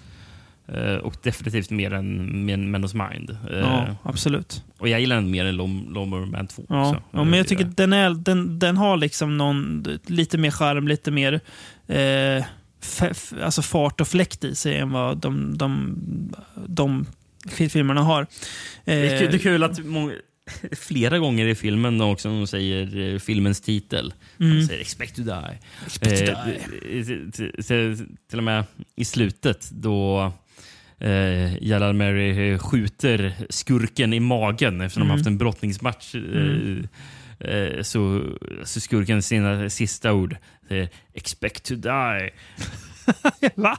Eh, 0.74 0.94
och 0.94 1.14
definitivt 1.22 1.70
mer 1.70 1.92
än 1.92 2.44
Men 2.46 2.70
Men 2.70 2.80
Mind. 2.94 3.30
Eh, 3.50 3.58
Ja, 3.58 3.96
absolut. 4.02 4.64
Och 4.78 4.88
jag 4.88 5.00
gillar 5.00 5.16
den 5.16 5.30
mer 5.30 5.44
än 5.44 5.56
Lomer 5.56 6.26
Man 6.26 6.46
2 6.46 6.62
Ja, 6.68 6.88
också. 6.90 7.02
ja 7.10 7.24
men 7.24 7.38
jag 7.38 7.48
tycker 7.48 7.64
att 7.64 7.76
den, 7.76 7.92
är, 7.92 8.10
den, 8.10 8.58
den 8.58 8.76
har 8.76 8.96
liksom 8.96 9.36
någon, 9.38 9.86
lite 10.06 10.38
mer 10.38 10.50
charm, 10.50 10.88
lite 10.88 11.10
mer 11.10 11.40
eh, 11.86 12.44
alltså 13.42 13.62
fart 13.62 14.00
och 14.00 14.08
fläkt 14.08 14.44
i 14.44 14.54
sig 14.54 14.76
än 14.78 14.90
vad 14.90 15.18
de, 15.18 15.58
de, 15.58 15.96
de 16.66 17.06
filmerna 17.68 18.00
har. 18.02 18.26
Det 18.84 18.92
är, 18.92 19.18
kul, 19.20 19.28
det 19.30 19.34
är 19.34 19.38
Eh, 19.38 19.42
kul 19.42 19.62
att 19.62 19.84
många, 19.84 20.12
flera 20.72 21.18
gånger 21.18 21.46
i 21.46 21.54
filmen 21.54 22.00
också 22.00 22.28
de 22.28 22.46
säger 22.46 23.12
eh, 23.14 23.18
filmens 23.18 23.60
titel. 23.60 24.14
Mm. 24.40 24.56
De 24.56 24.66
säger 24.66 24.80
“Expect 24.80 25.16
to 25.16 25.22
die”. 25.22 25.58
Expect 25.86 26.26
to 26.26 26.32
Eh, 26.32 26.44
die. 26.46 27.04
t- 27.04 27.30
t- 27.32 27.62
t- 27.62 28.04
till 28.30 28.38
och 28.38 28.44
med 28.44 28.64
i 28.96 29.04
slutet 29.04 29.70
då 29.70 30.32
eh, 31.00 31.62
Jalal 31.62 31.94
Mary 31.94 32.58
skjuter 32.58 33.34
skurken 33.50 34.12
i 34.12 34.20
magen 34.20 34.80
efter 34.80 35.00
att 35.00 35.02
de 35.02 35.10
Mm. 35.10 35.10
haft 35.16 35.26
en 35.26 35.38
brottningsmatch. 35.38 36.14
Eh, 36.14 36.20
Mm. 36.20 36.86
eh, 37.40 37.82
så, 37.82 38.22
så 38.64 38.80
skurken 38.80 39.22
sina 39.22 39.70
sista 39.70 40.12
ord 40.12 40.36
säger 40.68 40.88
“Expect 41.14 41.64
to 41.64 41.74
die”. 41.74 42.30
Va? 43.54 43.78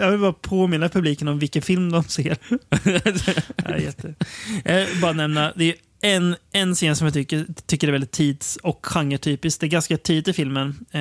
Jag 0.00 0.10
vill 0.10 0.20
bara 0.20 0.32
påminna 0.32 0.88
publiken 0.88 1.28
om 1.28 1.38
vilken 1.38 1.62
film 1.62 1.92
de 1.92 2.04
ser. 2.04 2.36
ja, 3.64 3.78
jätte. 3.78 4.14
Eh, 4.64 4.86
bara 5.00 5.12
nämna, 5.12 5.52
det 5.56 5.64
är 5.64 5.74
en, 6.16 6.36
en 6.52 6.74
scen 6.74 6.96
som 6.96 7.04
jag 7.06 7.14
tycker, 7.14 7.46
tycker 7.66 7.88
är 7.88 7.92
väldigt 7.92 8.10
tids 8.12 8.56
och 8.56 8.86
genretypisk. 8.86 9.60
Det 9.60 9.66
är 9.66 9.68
ganska 9.68 9.96
tidigt 9.96 10.28
i 10.28 10.32
filmen 10.32 10.68
eh, 10.90 11.00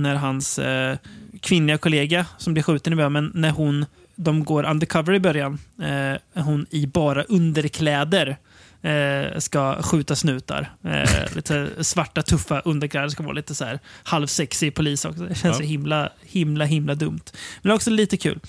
när 0.00 0.14
hans 0.14 0.58
eh, 0.58 0.96
kvinnliga 1.40 1.78
kollega 1.78 2.26
som 2.38 2.52
blir 2.54 2.62
skjuten 2.62 2.92
i 2.92 2.96
början, 2.96 3.12
men 3.12 3.30
när 3.34 3.50
hon, 3.50 3.86
de 4.16 4.44
går 4.44 4.64
undercover 4.70 5.12
i 5.14 5.20
början, 5.20 5.58
eh, 5.82 6.42
hon 6.42 6.66
i 6.70 6.86
bara 6.86 7.22
underkläder 7.22 8.36
eh, 8.82 9.38
ska 9.38 9.82
skjuta 9.82 10.16
snutar. 10.16 10.72
Eh, 10.84 11.34
lite 11.36 11.84
svarta 11.84 12.22
tuffa 12.22 12.60
underkläder 12.60 13.08
ska 13.08 13.22
vara 13.22 13.32
lite 13.32 13.54
så 13.54 13.64
här 13.64 13.78
halvsexy 14.04 14.70
polis 14.70 15.04
också. 15.04 15.22
Det 15.22 15.34
känns 15.34 15.42
Ja. 15.44 15.54
så 15.54 15.62
himla, 15.62 16.10
himla, 16.22 16.64
himla 16.64 16.94
dumt. 16.94 17.20
Men 17.62 17.72
också 17.72 17.90
lite 17.90 18.16
kul 18.16 18.40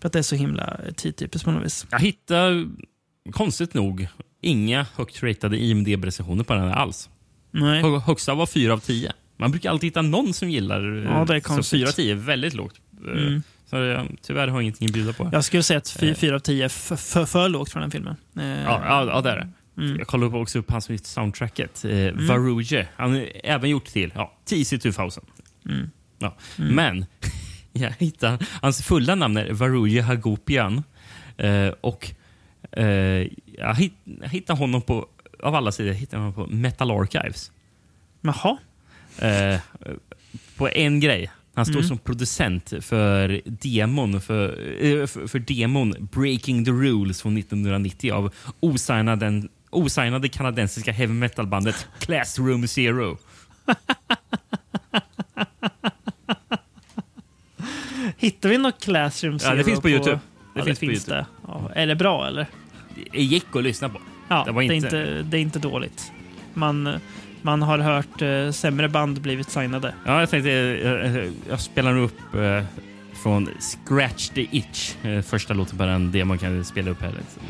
för 0.00 0.06
att 0.06 0.12
det 0.12 0.18
är 0.18 0.22
så 0.22 0.36
himla 0.36 0.76
tidtypiskt 0.96 1.44
på 1.44 1.50
något 1.50 1.64
vis. 1.64 1.86
Jag 1.90 1.98
hittar 2.00 2.66
konstigt 3.32 3.74
nog 3.74 4.08
inga 4.42 4.86
högt 4.96 5.22
ratade 5.22 5.56
IMDB-recensioner 5.56 6.44
på 6.44 6.52
den 6.54 6.62
här 6.62 6.74
alls. 6.76 7.08
Nej. 7.50 7.82
Hö- 7.82 7.98
Högsta 7.98 8.34
var 8.34 8.46
4 8.46 8.72
av 8.72 8.78
10. 8.78 9.12
Man 9.36 9.50
brukar 9.50 9.70
alltid 9.70 9.86
hitta 9.86 10.02
någon 10.02 10.34
som 10.34 10.50
gillar 10.50 10.98
eh, 10.98 11.04
Ja, 11.04 11.24
det 11.24 11.36
är 11.36 11.40
så 11.40 11.46
konstigt. 11.48 11.80
4 11.80 11.88
av 11.88 11.92
10 11.92 12.12
är 12.12 12.16
väldigt 12.16 12.54
lågt. 12.54 12.80
Eh, 13.06 13.12
Mm. 13.12 13.42
Så 13.66 13.76
jag, 13.76 14.16
tyvärr 14.22 14.48
har 14.48 14.56
jag 14.56 14.62
ingenting 14.62 14.88
att 14.88 14.92
bjuda 14.94 15.12
på. 15.12 15.28
Jag 15.32 15.44
skulle 15.44 15.62
säga 15.62 15.78
att 15.78 15.88
4 15.90 16.34
av 16.34 16.38
10 16.38 16.64
är 16.64 16.68
för, 16.68 17.26
för, 17.26 17.48
lågt 17.48 17.72
från 17.72 17.80
den 17.82 17.90
filmen. 17.90 18.16
Eh, 18.36 18.44
Ja, 18.44 18.82
ja, 18.86 19.06
ja, 19.06 19.20
det 19.20 19.30
är 19.30 19.36
det. 19.36 19.48
Mm. 19.82 19.98
Jag 19.98 20.06
kollade 20.06 20.36
också 20.36 20.58
upp 20.58 20.70
hans 20.70 21.08
soundtracket. 21.08 21.84
Eh, 21.84 22.12
Varuje. 22.12 22.88
Han 22.96 23.10
har 23.12 23.28
även 23.44 23.70
gjort 23.70 23.84
till 23.84 24.12
ja, 24.14 24.32
TC 24.44 24.78
2000. 24.78 25.24
Mm. 25.68 25.90
Ja. 26.18 26.36
Mm. 26.58 26.74
Men 26.74 27.06
jag 27.72 27.90
hittade, 27.98 28.46
hans 28.62 28.82
fulla 28.82 29.14
namn 29.14 29.36
är 29.36 29.52
Varuje 29.52 30.02
Hagopian. 30.02 30.82
Eh, 31.36 31.68
och 31.80 32.10
eh, 32.72 32.86
jag 33.58 33.74
hittade 34.22 34.58
honom 34.58 34.82
på, 34.82 35.06
av 35.42 35.54
alla 35.54 35.72
sidor, 35.72 35.92
hittade 35.92 36.22
honom 36.22 36.34
på 36.34 36.46
Metal 36.46 36.90
Archives. 36.90 37.52
Jaha. 38.20 38.56
Eh, 39.18 39.56
på 40.56 40.68
en 40.68 41.00
grej. 41.00 41.30
Han 41.54 41.66
står 41.66 41.74
Mm. 41.74 41.88
som 41.88 41.98
producent 41.98 42.72
för 42.80 43.40
demon, 43.44 44.20
för, 44.20 44.48
eh, 44.84 45.06
för, 45.06 45.26
för 45.26 45.38
demon 45.38 46.08
Breaking 46.12 46.64
the 46.64 46.70
Rules 46.70 47.22
från 47.22 47.34
1990 47.38 48.12
av 48.12 48.34
osignade, 48.60 49.42
osignade 49.70 50.28
kanadensiska 50.28 50.92
heavy 50.92 51.12
metal-bandet 51.12 51.86
Classroom 52.00 52.68
Zero. 52.68 53.18
Hittar 58.18 58.48
vi 58.48 58.58
något 58.58 58.84
Classroom 58.84 59.32
Ja, 59.42 59.50
det 59.50 59.56
Zero 59.56 59.64
finns 59.64 59.80
på 59.80 59.88
YouTube. 59.90 60.18
Det 60.54 60.60
ja, 60.60 60.64
finns 60.64 60.78
det 60.78 60.86
på 60.86 60.90
finns 60.92 61.04
det. 61.04 61.26
Ja, 61.46 61.70
är 61.74 61.86
det 61.86 61.96
bra 61.96 62.26
eller? 62.26 62.46
Det 63.12 63.22
gick 63.22 63.56
att 63.56 63.62
lyssna 63.62 63.88
på. 63.88 64.00
Ja, 64.28 64.44
Det 64.46 64.52
var 64.52 64.62
det, 64.62 64.74
inte- 64.74 64.96
är 64.98 65.00
inte, 65.16 65.22
det 65.30 65.36
är 65.36 65.40
inte 65.40 65.58
dåligt. 65.58 66.12
Man, 66.54 66.94
man 67.44 67.62
har 67.62 67.78
hört 67.78 68.22
eh, 68.22 68.50
sämre 68.50 68.88
band 68.88 69.20
blivit 69.20 69.50
signade. 69.50 69.94
Ja, 70.06 70.20
jag 70.20 70.30
tänkte, 70.30 70.50
eh, 70.50 71.30
jag 71.50 71.60
spelar 71.60 71.96
upp 71.98 72.34
eh, 72.34 72.64
från 73.22 73.48
Scratch 73.60 74.28
the 74.28 74.46
Itch. 74.50 74.94
Eh, 75.04 75.22
första 75.22 75.54
låten 75.54 75.78
på 75.78 75.84
den 75.84 76.12
demon 76.12 76.38
kan 76.38 76.56
jag 76.56 76.66
spela 76.66 76.90
upp 76.90 77.00
här. 77.00 77.08
lite. 77.10 77.40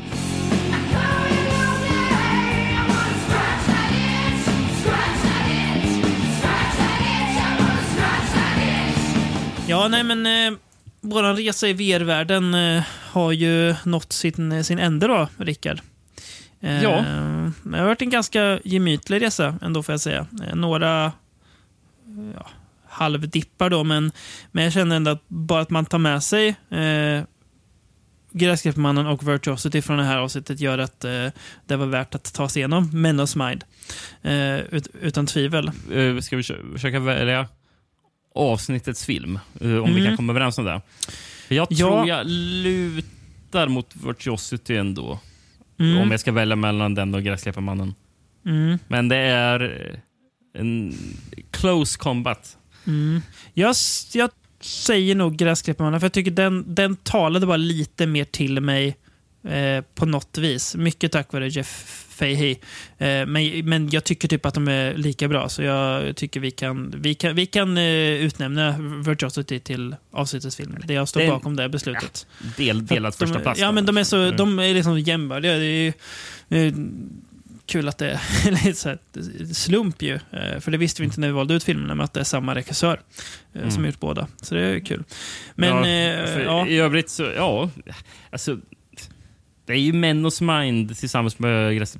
Ja, 9.67 9.87
nej 9.87 10.03
men 10.03 10.25
eh, 10.25 10.57
våran 11.01 11.35
resa 11.37 11.67
i 11.67 11.73
VR-världen 11.73 12.53
eh, 12.53 12.83
har 13.11 13.31
ju 13.31 13.75
nått 13.85 14.13
sin, 14.13 14.63
sin 14.63 14.79
ände 14.79 15.07
då, 15.07 15.27
Rickard. 15.37 15.81
Ja. 16.83 17.05
Det 17.63 17.77
har 17.77 17.85
varit 17.85 18.01
en 18.01 18.09
ganska 18.09 18.59
gemytlig 18.63 19.21
resa 19.21 19.55
ändå 19.61 19.83
får 19.83 19.93
jag 19.93 19.99
säga. 20.01 20.27
Eh, 20.47 20.55
några 20.55 21.11
ja, 22.35 22.47
halvdippar 22.89 23.69
då, 23.69 23.83
men, 23.83 24.11
men 24.51 24.63
jag 24.63 24.73
känner 24.73 24.95
ändå 24.95 25.11
att 25.11 25.23
bara 25.27 25.61
att 25.61 25.69
man 25.69 25.85
tar 25.85 25.97
med 25.97 26.23
sig 26.23 26.47
eh, 26.69 27.23
Gräsklippmannen 28.31 29.07
och 29.07 29.29
Virtuosity 29.29 29.81
från 29.81 29.97
det 29.97 30.03
här 30.03 30.17
avsnittet 30.17 30.59
gör 30.59 30.77
att 30.77 31.03
eh, 31.05 31.27
det 31.65 31.75
var 31.75 31.85
värt 31.85 32.15
att 32.15 32.33
ta 32.33 32.49
sig 32.49 32.59
igenom 32.59 33.01
Menos 33.01 33.35
Mind. 33.35 33.63
Eh, 34.21 34.55
ut, 34.59 34.87
utan 35.01 35.25
tvivel. 35.25 35.71
Eh, 35.91 36.19
ska 36.19 36.35
vi 36.37 36.43
försöka 36.73 36.99
välja 36.99 37.47
avsnittets 38.35 39.05
film? 39.05 39.39
eh, 39.61 39.67
om 39.77 39.85
vi 39.93 39.99
Mm. 39.99 40.05
kan 40.05 40.17
komma 40.17 40.33
överens 40.33 40.57
om 40.57 40.65
det. 40.65 40.81
Jag 41.47 41.67
Ja. 41.69 41.87
tror 41.87 42.07
jag 42.07 42.25
lutar 42.27 43.67
mot 43.67 43.95
Virtuosity 44.07 44.75
ändå. 44.75 45.19
Mm. 45.79 46.01
Om 46.01 46.11
jag 46.11 46.19
ska 46.19 46.31
välja 46.31 46.55
mellan 46.55 46.95
den 46.95 47.15
och 47.15 47.23
Gräsklipparmannen. 47.23 47.93
Mm. 48.45 48.79
Men 48.87 49.07
det 49.07 49.17
är 49.17 49.99
en 50.57 50.93
close 51.51 51.97
combat. 51.97 52.57
Mm. 52.87 53.21
Jag, 53.53 53.75
jag 54.13 54.29
säger 54.61 55.15
nog 55.15 55.35
Gräsklipparmannen, 55.35 55.99
för 55.99 56.05
jag 56.05 56.13
tycker 56.13 56.31
den, 56.31 56.75
den 56.75 56.95
talade 56.95 57.45
bara 57.45 57.57
lite 57.57 58.07
mer 58.07 58.25
till 58.25 58.61
mig 58.61 58.97
eh, 59.43 59.83
på 59.95 60.05
något 60.05 60.37
vis. 60.37 60.75
Mycket 60.75 61.11
tack 61.11 61.33
vare 61.33 61.47
Jeff 61.47 62.04
Fahey. 62.15 62.51
Eh, 62.97 63.25
men, 63.25 63.65
men 63.69 63.89
jag 63.89 64.03
tycker 64.03 64.27
typ 64.27 64.45
att 64.45 64.53
de 64.53 64.67
är 64.67 64.93
lika 64.93 65.27
bra, 65.27 65.49
så 65.49 65.61
jag 65.61 66.15
tycker 66.15 66.39
vi 66.39 66.51
kan, 66.51 66.93
vi 66.97 67.13
kan, 67.15 67.35
vi 67.35 67.45
kan 67.45 67.77
eh, 67.77 67.83
utnämna 68.13 68.75
Virtuosity 69.07 69.59
till 69.59 69.95
avsnittets 70.11 70.55
film. 70.55 70.77
Det 70.83 70.93
jag 70.93 71.07
står 71.07 71.21
Det 71.21 71.27
bakom 71.27 71.55
det 71.55 71.69
beslutet. 71.69 72.27
Del, 72.57 72.85
delad 72.85 73.15
För 73.15 73.23
att 73.25 73.29
första 73.29 73.39
plats. 73.43 73.59
Ja, 73.59 73.71
men 73.71 73.85
de 73.85 73.97
är, 73.97 74.03
så, 74.03 74.17
Mm. 74.17 74.37
de 74.37 74.59
är 74.59 74.73
liksom 74.73 74.99
jämbördiga. 74.99 75.53
Det 75.57 75.65
är 75.65 75.93
ju 76.63 76.73
kul 77.65 77.87
att 77.87 77.97
det 77.97 78.09
är 78.45 78.51
lite 78.51 78.73
så 78.73 78.89
här, 78.89 78.97
slump 79.53 80.01
ju. 80.01 80.13
Eh, 80.13 80.59
För 80.59 80.71
det 80.71 80.77
visste 80.77 81.01
vi 81.01 81.05
inte 81.05 81.19
när 81.19 81.27
vi 81.27 81.33
valde 81.33 81.53
ut 81.53 81.63
filmerna, 81.63 81.95
men 81.95 82.03
att 82.03 82.13
det 82.13 82.19
är 82.19 82.23
samma 82.23 82.55
regissör 82.55 83.01
eh, 83.53 83.61
som 83.61 83.69
Mm. 83.71 83.85
gjort 83.85 83.99
båda. 83.99 84.27
Så 84.41 84.55
det 84.55 84.61
är 84.61 84.79
kul. 84.79 85.03
Men 85.55 85.69
ja, 85.69 85.87
eh, 85.87 86.41
ja, 86.43 86.67
I 86.67 86.77
övrigt 86.77 87.09
så, 87.09 87.23
ja. 87.35 87.69
Alltså, 88.29 88.57
det 89.65 89.73
är 89.73 89.77
ju 89.77 89.93
Mennos 89.93 90.41
Mind 90.41 90.97
tillsammans 90.97 91.39
med 91.39 91.75
Gräs, 91.77 91.97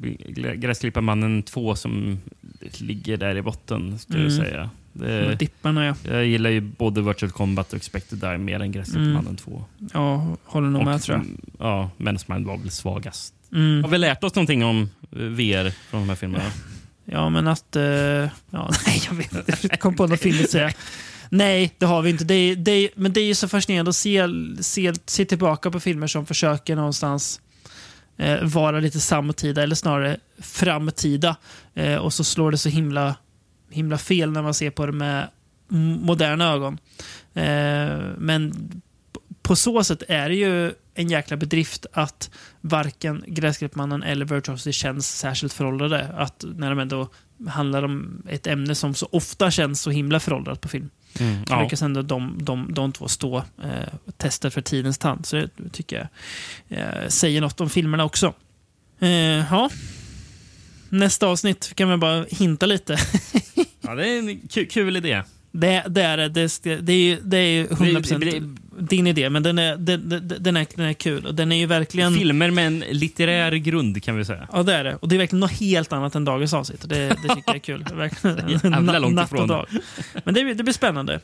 Gräsklipparmannen 0.56 1.44
2 1.44 1.76
som 1.76 2.20
ligger 2.78 3.18
där 3.18 3.36
i 3.38 3.42
botten, 3.42 4.00
skulle 4.00 4.24
jag 4.24 4.32
Mm. 4.32 4.46
säga. 4.46 4.70
med 4.94 5.28
Det, 5.30 5.36
dipparna 5.36 5.86
ja. 5.86 5.96
jag 6.04 6.26
gillar 6.26 6.50
ju 6.50 6.62
både 6.62 7.02
Virtual 7.02 7.32
Combat 7.32 7.70
och 7.74 7.78
Expected 7.78 8.20
Die 8.20 8.38
mer 8.38 8.60
än 8.60 8.72
Gräsklipparmannen 8.72 9.36
2. 9.36 9.66
Ja, 9.94 10.36
håller 10.46 10.70
nog 10.70 10.86
med 10.86 11.02
tror 11.02 11.18
jag. 11.18 11.26
mm, 11.26 11.42
Ja, 11.60 11.90
Mennos 11.98 12.28
Mind 12.28 12.46
var 12.48 12.58
väl 12.58 12.72
svagast. 12.72 13.34
Mm. 13.54 13.84
Har 13.84 13.90
vi 13.90 13.98
lärt 13.98 14.24
oss 14.24 14.36
någonting 14.36 14.64
om 14.66 14.90
eh, 15.12 15.18
VR 15.18 15.70
från 15.90 16.00
de 16.02 16.10
här 16.10 16.16
filmerna? 16.16 16.44
Ja, 17.08 17.30
men 17.30 17.48
att... 17.48 17.76
eh, 17.76 17.84
ja, 17.84 18.30
nej, 18.88 19.02
jag 19.10 19.16
vet 19.16 19.34
inte. 19.36 19.58
Jag 19.62 19.80
kom 19.80 19.96
på 19.96 20.08
något 20.08 20.20
film 20.20 20.38
att 20.44 20.50
säga. 20.50 20.72
Nej, 21.30 21.74
det 21.78 21.86
har 21.86 22.02
vi 22.02 22.10
inte. 22.10 22.24
Det 22.24 22.34
är, 22.34 22.56
det 22.56 22.72
är, 22.72 22.90
men 22.96 23.14
det 23.14 23.20
är 23.22 23.26
ju 23.26 23.36
så 23.36 23.48
fascinerande 23.48 23.90
att 23.90 23.96
se, 23.96 24.28
se, 24.60 24.94
se 25.06 25.26
tillbaka 25.26 25.72
på 25.72 25.80
filmer 25.80 26.08
som 26.08 26.26
försöker 26.26 26.76
någonstans 26.76 27.42
Eh, 28.18 28.44
vara 28.44 28.80
lite 28.80 29.00
samtida, 29.00 29.64
eller 29.64 29.76
snarare 29.76 30.18
framtida. 30.40 31.36
Eh, 31.74 31.96
och 31.96 32.14
så 32.14 32.24
slår 32.24 32.52
det 32.52 32.58
så 32.58 32.70
himla, 32.70 33.16
himla 33.70 33.98
fel 33.98 34.32
när 34.32 34.42
man 34.42 34.54
ser 34.54 34.70
på 34.70 34.86
det 34.86 34.92
med 34.92 35.28
moderna 36.02 36.52
ögon. 36.52 36.78
Eh, 37.34 37.98
men 38.18 38.72
på 39.42 39.56
så 39.56 39.84
sätt 39.84 40.04
är 40.08 40.30
det 40.30 40.36
ju 40.36 40.74
en 40.94 41.10
jäkla 41.10 41.38
bedrift 41.38 41.86
att 41.94 42.30
varken 42.62 43.24
Gräsklippmannen 43.28 44.04
eller 44.04 44.26
Virtuosity 44.26 44.72
känns 44.72 45.18
särskilt 45.18 45.54
föråldrade. 45.54 46.10
Att 46.18 46.46
när 46.56 46.70
de 46.70 46.80
ändå 46.80 47.10
handlar 47.48 47.84
om 47.84 48.24
ett 48.30 48.48
ämne 48.48 48.76
som 48.76 48.94
så 48.94 49.08
ofta 49.12 49.52
känns 49.52 49.82
så 49.82 49.92
himla 49.92 50.20
föråldrat 50.20 50.62
på 50.62 50.68
film. 50.68 50.90
Mm, 51.20 51.44
ja. 51.50 51.62
lyckas 51.64 51.82
ändå 51.82 52.02
de, 52.02 52.38
de, 52.42 52.74
de 52.74 52.92
två 52.92 53.08
stå 53.08 53.38
eh, 53.38 53.94
testet 54.18 54.54
för 54.54 54.62
tidens 54.62 54.98
tand. 54.98 55.26
Så 55.26 55.36
det 55.36 55.50
tycker 55.72 56.08
jag 56.68 56.80
eh, 56.80 57.08
säger 57.08 57.42
något 57.42 57.62
om 57.62 57.70
filmerna 57.70 58.04
också. 58.06 58.34
Eh, 59.00 59.10
ja. 59.10 59.70
Nästa 60.90 61.28
avsnitt 61.28 61.74
kan 61.76 61.90
vi 61.90 61.98
bara 61.98 62.26
hinta 62.30 62.66
lite. 62.66 62.98
Ja, 63.82 63.96
det 63.96 64.08
är 64.10 64.20
en 64.20 64.40
kul, 64.48 64.68
kul 64.68 64.98
idé. 64.98 65.22
Det, 65.52 65.84
det 65.90 66.02
är 66.02 66.18
det. 66.18 66.30
Det, 66.30 66.76
det 66.76 66.94
är 66.94 66.98
ju 66.98 67.20
det 67.24 67.38
är 67.38 67.48
ju 67.52 67.68
100% 67.68 68.20
Det- 68.20 68.40
det- 68.40 68.56
din 68.80 69.08
idé, 69.08 69.30
men 69.30 69.44
den 69.44 69.60
är, 69.60 69.78
den, 69.78 70.10
den, 70.40 70.58
är, 70.58 70.68
den 70.76 70.86
är 70.86 70.94
kul. 70.94 71.26
Och 71.26 71.36
den 71.36 71.52
är 71.52 71.56
ju 71.56 71.66
verkligen... 71.66 72.14
Filmer 72.14 72.52
med 72.52 72.68
en 72.68 72.80
litterär 72.80 73.52
grund 73.52 74.04
kan 74.04 74.16
vi 74.16 74.26
säga. 74.26 74.48
Ja, 74.52 74.64
det 74.64 74.74
är 74.74 74.84
det. 74.84 74.96
Och 74.96 75.08
det 75.08 75.16
är 75.16 75.18
verkligen 75.18 75.40
något 75.40 75.52
helt 75.52 75.94
annat 75.94 76.16
än 76.16 76.26
dagens 76.26 76.54
avsnitt. 76.54 76.90
Det, 76.90 77.08
det 77.08 77.36
tycker 77.36 77.44
jag 77.46 77.56
är 77.56 77.60
kul. 77.60 77.86
Verkligen. 77.94 78.50
Jävla 78.50 79.00
långt 79.00 79.16
natt 79.16 79.32
ifrån. 79.32 79.48
dag. 79.48 79.68
Men 80.24 80.34
det, 80.34 80.54
det 80.54 80.64
blir 80.64 80.74
spännande. 80.74 81.20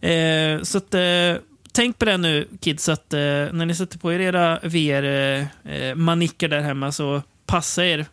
Eh, 0.00 0.62
så 0.62 0.78
att, 0.78 0.94
eh, 0.94 1.34
tänk 1.72 1.98
på 1.98 2.04
det 2.04 2.16
nu, 2.16 2.48
kids, 2.60 2.88
att 2.88 3.12
eh, 3.12 3.18
när 3.20 3.66
ni 3.66 3.74
sätter 3.74 3.98
på 3.98 4.12
er 4.12 4.20
era 4.20 4.58
VR-manicker 4.62 6.48
där 6.48 6.60
hemma 6.60 6.92
så 6.92 7.22
passa 7.46 7.86
er 7.86 8.06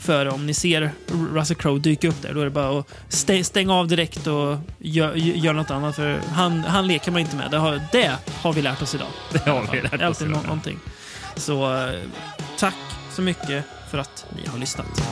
för 0.00 0.28
om 0.28 0.46
ni 0.46 0.54
ser 0.54 0.90
Russell 1.34 1.56
Crowe 1.56 1.78
dyka 1.80 2.08
upp 2.08 2.22
där. 2.22 2.34
Då 2.34 2.40
är 2.40 2.44
det 2.44 2.50
bara 2.50 2.78
att 2.78 2.86
stä- 3.08 3.42
stänga 3.42 3.74
av 3.74 3.88
direkt 3.88 4.26
och 4.26 4.56
gö- 4.78 5.14
gö- 5.14 5.36
göra 5.36 5.56
något 5.56 5.70
annat. 5.70 5.96
För 5.96 6.20
han, 6.32 6.64
han 6.64 6.86
leker 6.86 7.10
man 7.10 7.20
inte 7.20 7.36
med. 7.36 7.50
Det 7.50 7.58
har, 7.58 7.80
det 7.92 8.10
har 8.42 8.52
vi 8.52 8.62
lärt 8.62 8.82
oss 8.82 8.94
idag. 8.94 9.08
Det 9.32 9.50
har 9.50 9.68
vi 9.72 9.80
lärt 9.80 9.94
oss 9.94 10.00
alltid 10.02 10.26
idag. 10.28 10.36
nå- 10.42 10.46
någonting. 10.46 10.78
Så 11.36 11.74
eh, 11.86 11.92
tack 12.58 12.74
så 13.12 13.22
mycket 13.22 13.64
för 13.90 13.98
att 13.98 14.26
ni 14.36 14.48
har 14.48 14.58
lyssnat. 14.58 14.86
I 14.86 15.02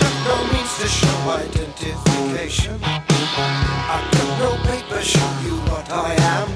got 0.00 0.14
no 0.26 0.36
means 0.52 0.78
to 0.80 0.86
show 0.88 1.40
identification. 1.40 2.74
I 2.84 3.98
got 4.12 4.38
no 4.38 4.50
paper 4.66 5.02
show 5.02 5.30
you 5.46 5.56
what 5.70 5.88
I 5.90 6.14
am. 6.22 6.48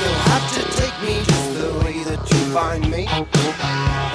You'll 0.00 0.20
have 0.30 0.46
to 0.54 0.62
take 0.80 0.96
me 1.06 1.14
just 1.18 1.60
the 1.60 1.68
way 1.84 2.04
that 2.04 2.32
you 2.32 2.40
find 2.54 2.90
me. 2.90 3.08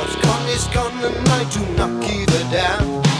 What's 0.03 0.17
gone 0.17 0.49
is 0.49 0.65
gone, 0.65 0.91
and 1.01 1.29
I 1.29 1.49
do 1.49 1.65
not 1.77 2.01
give 2.01 2.27
a 2.27 2.43
damn. 2.51 3.12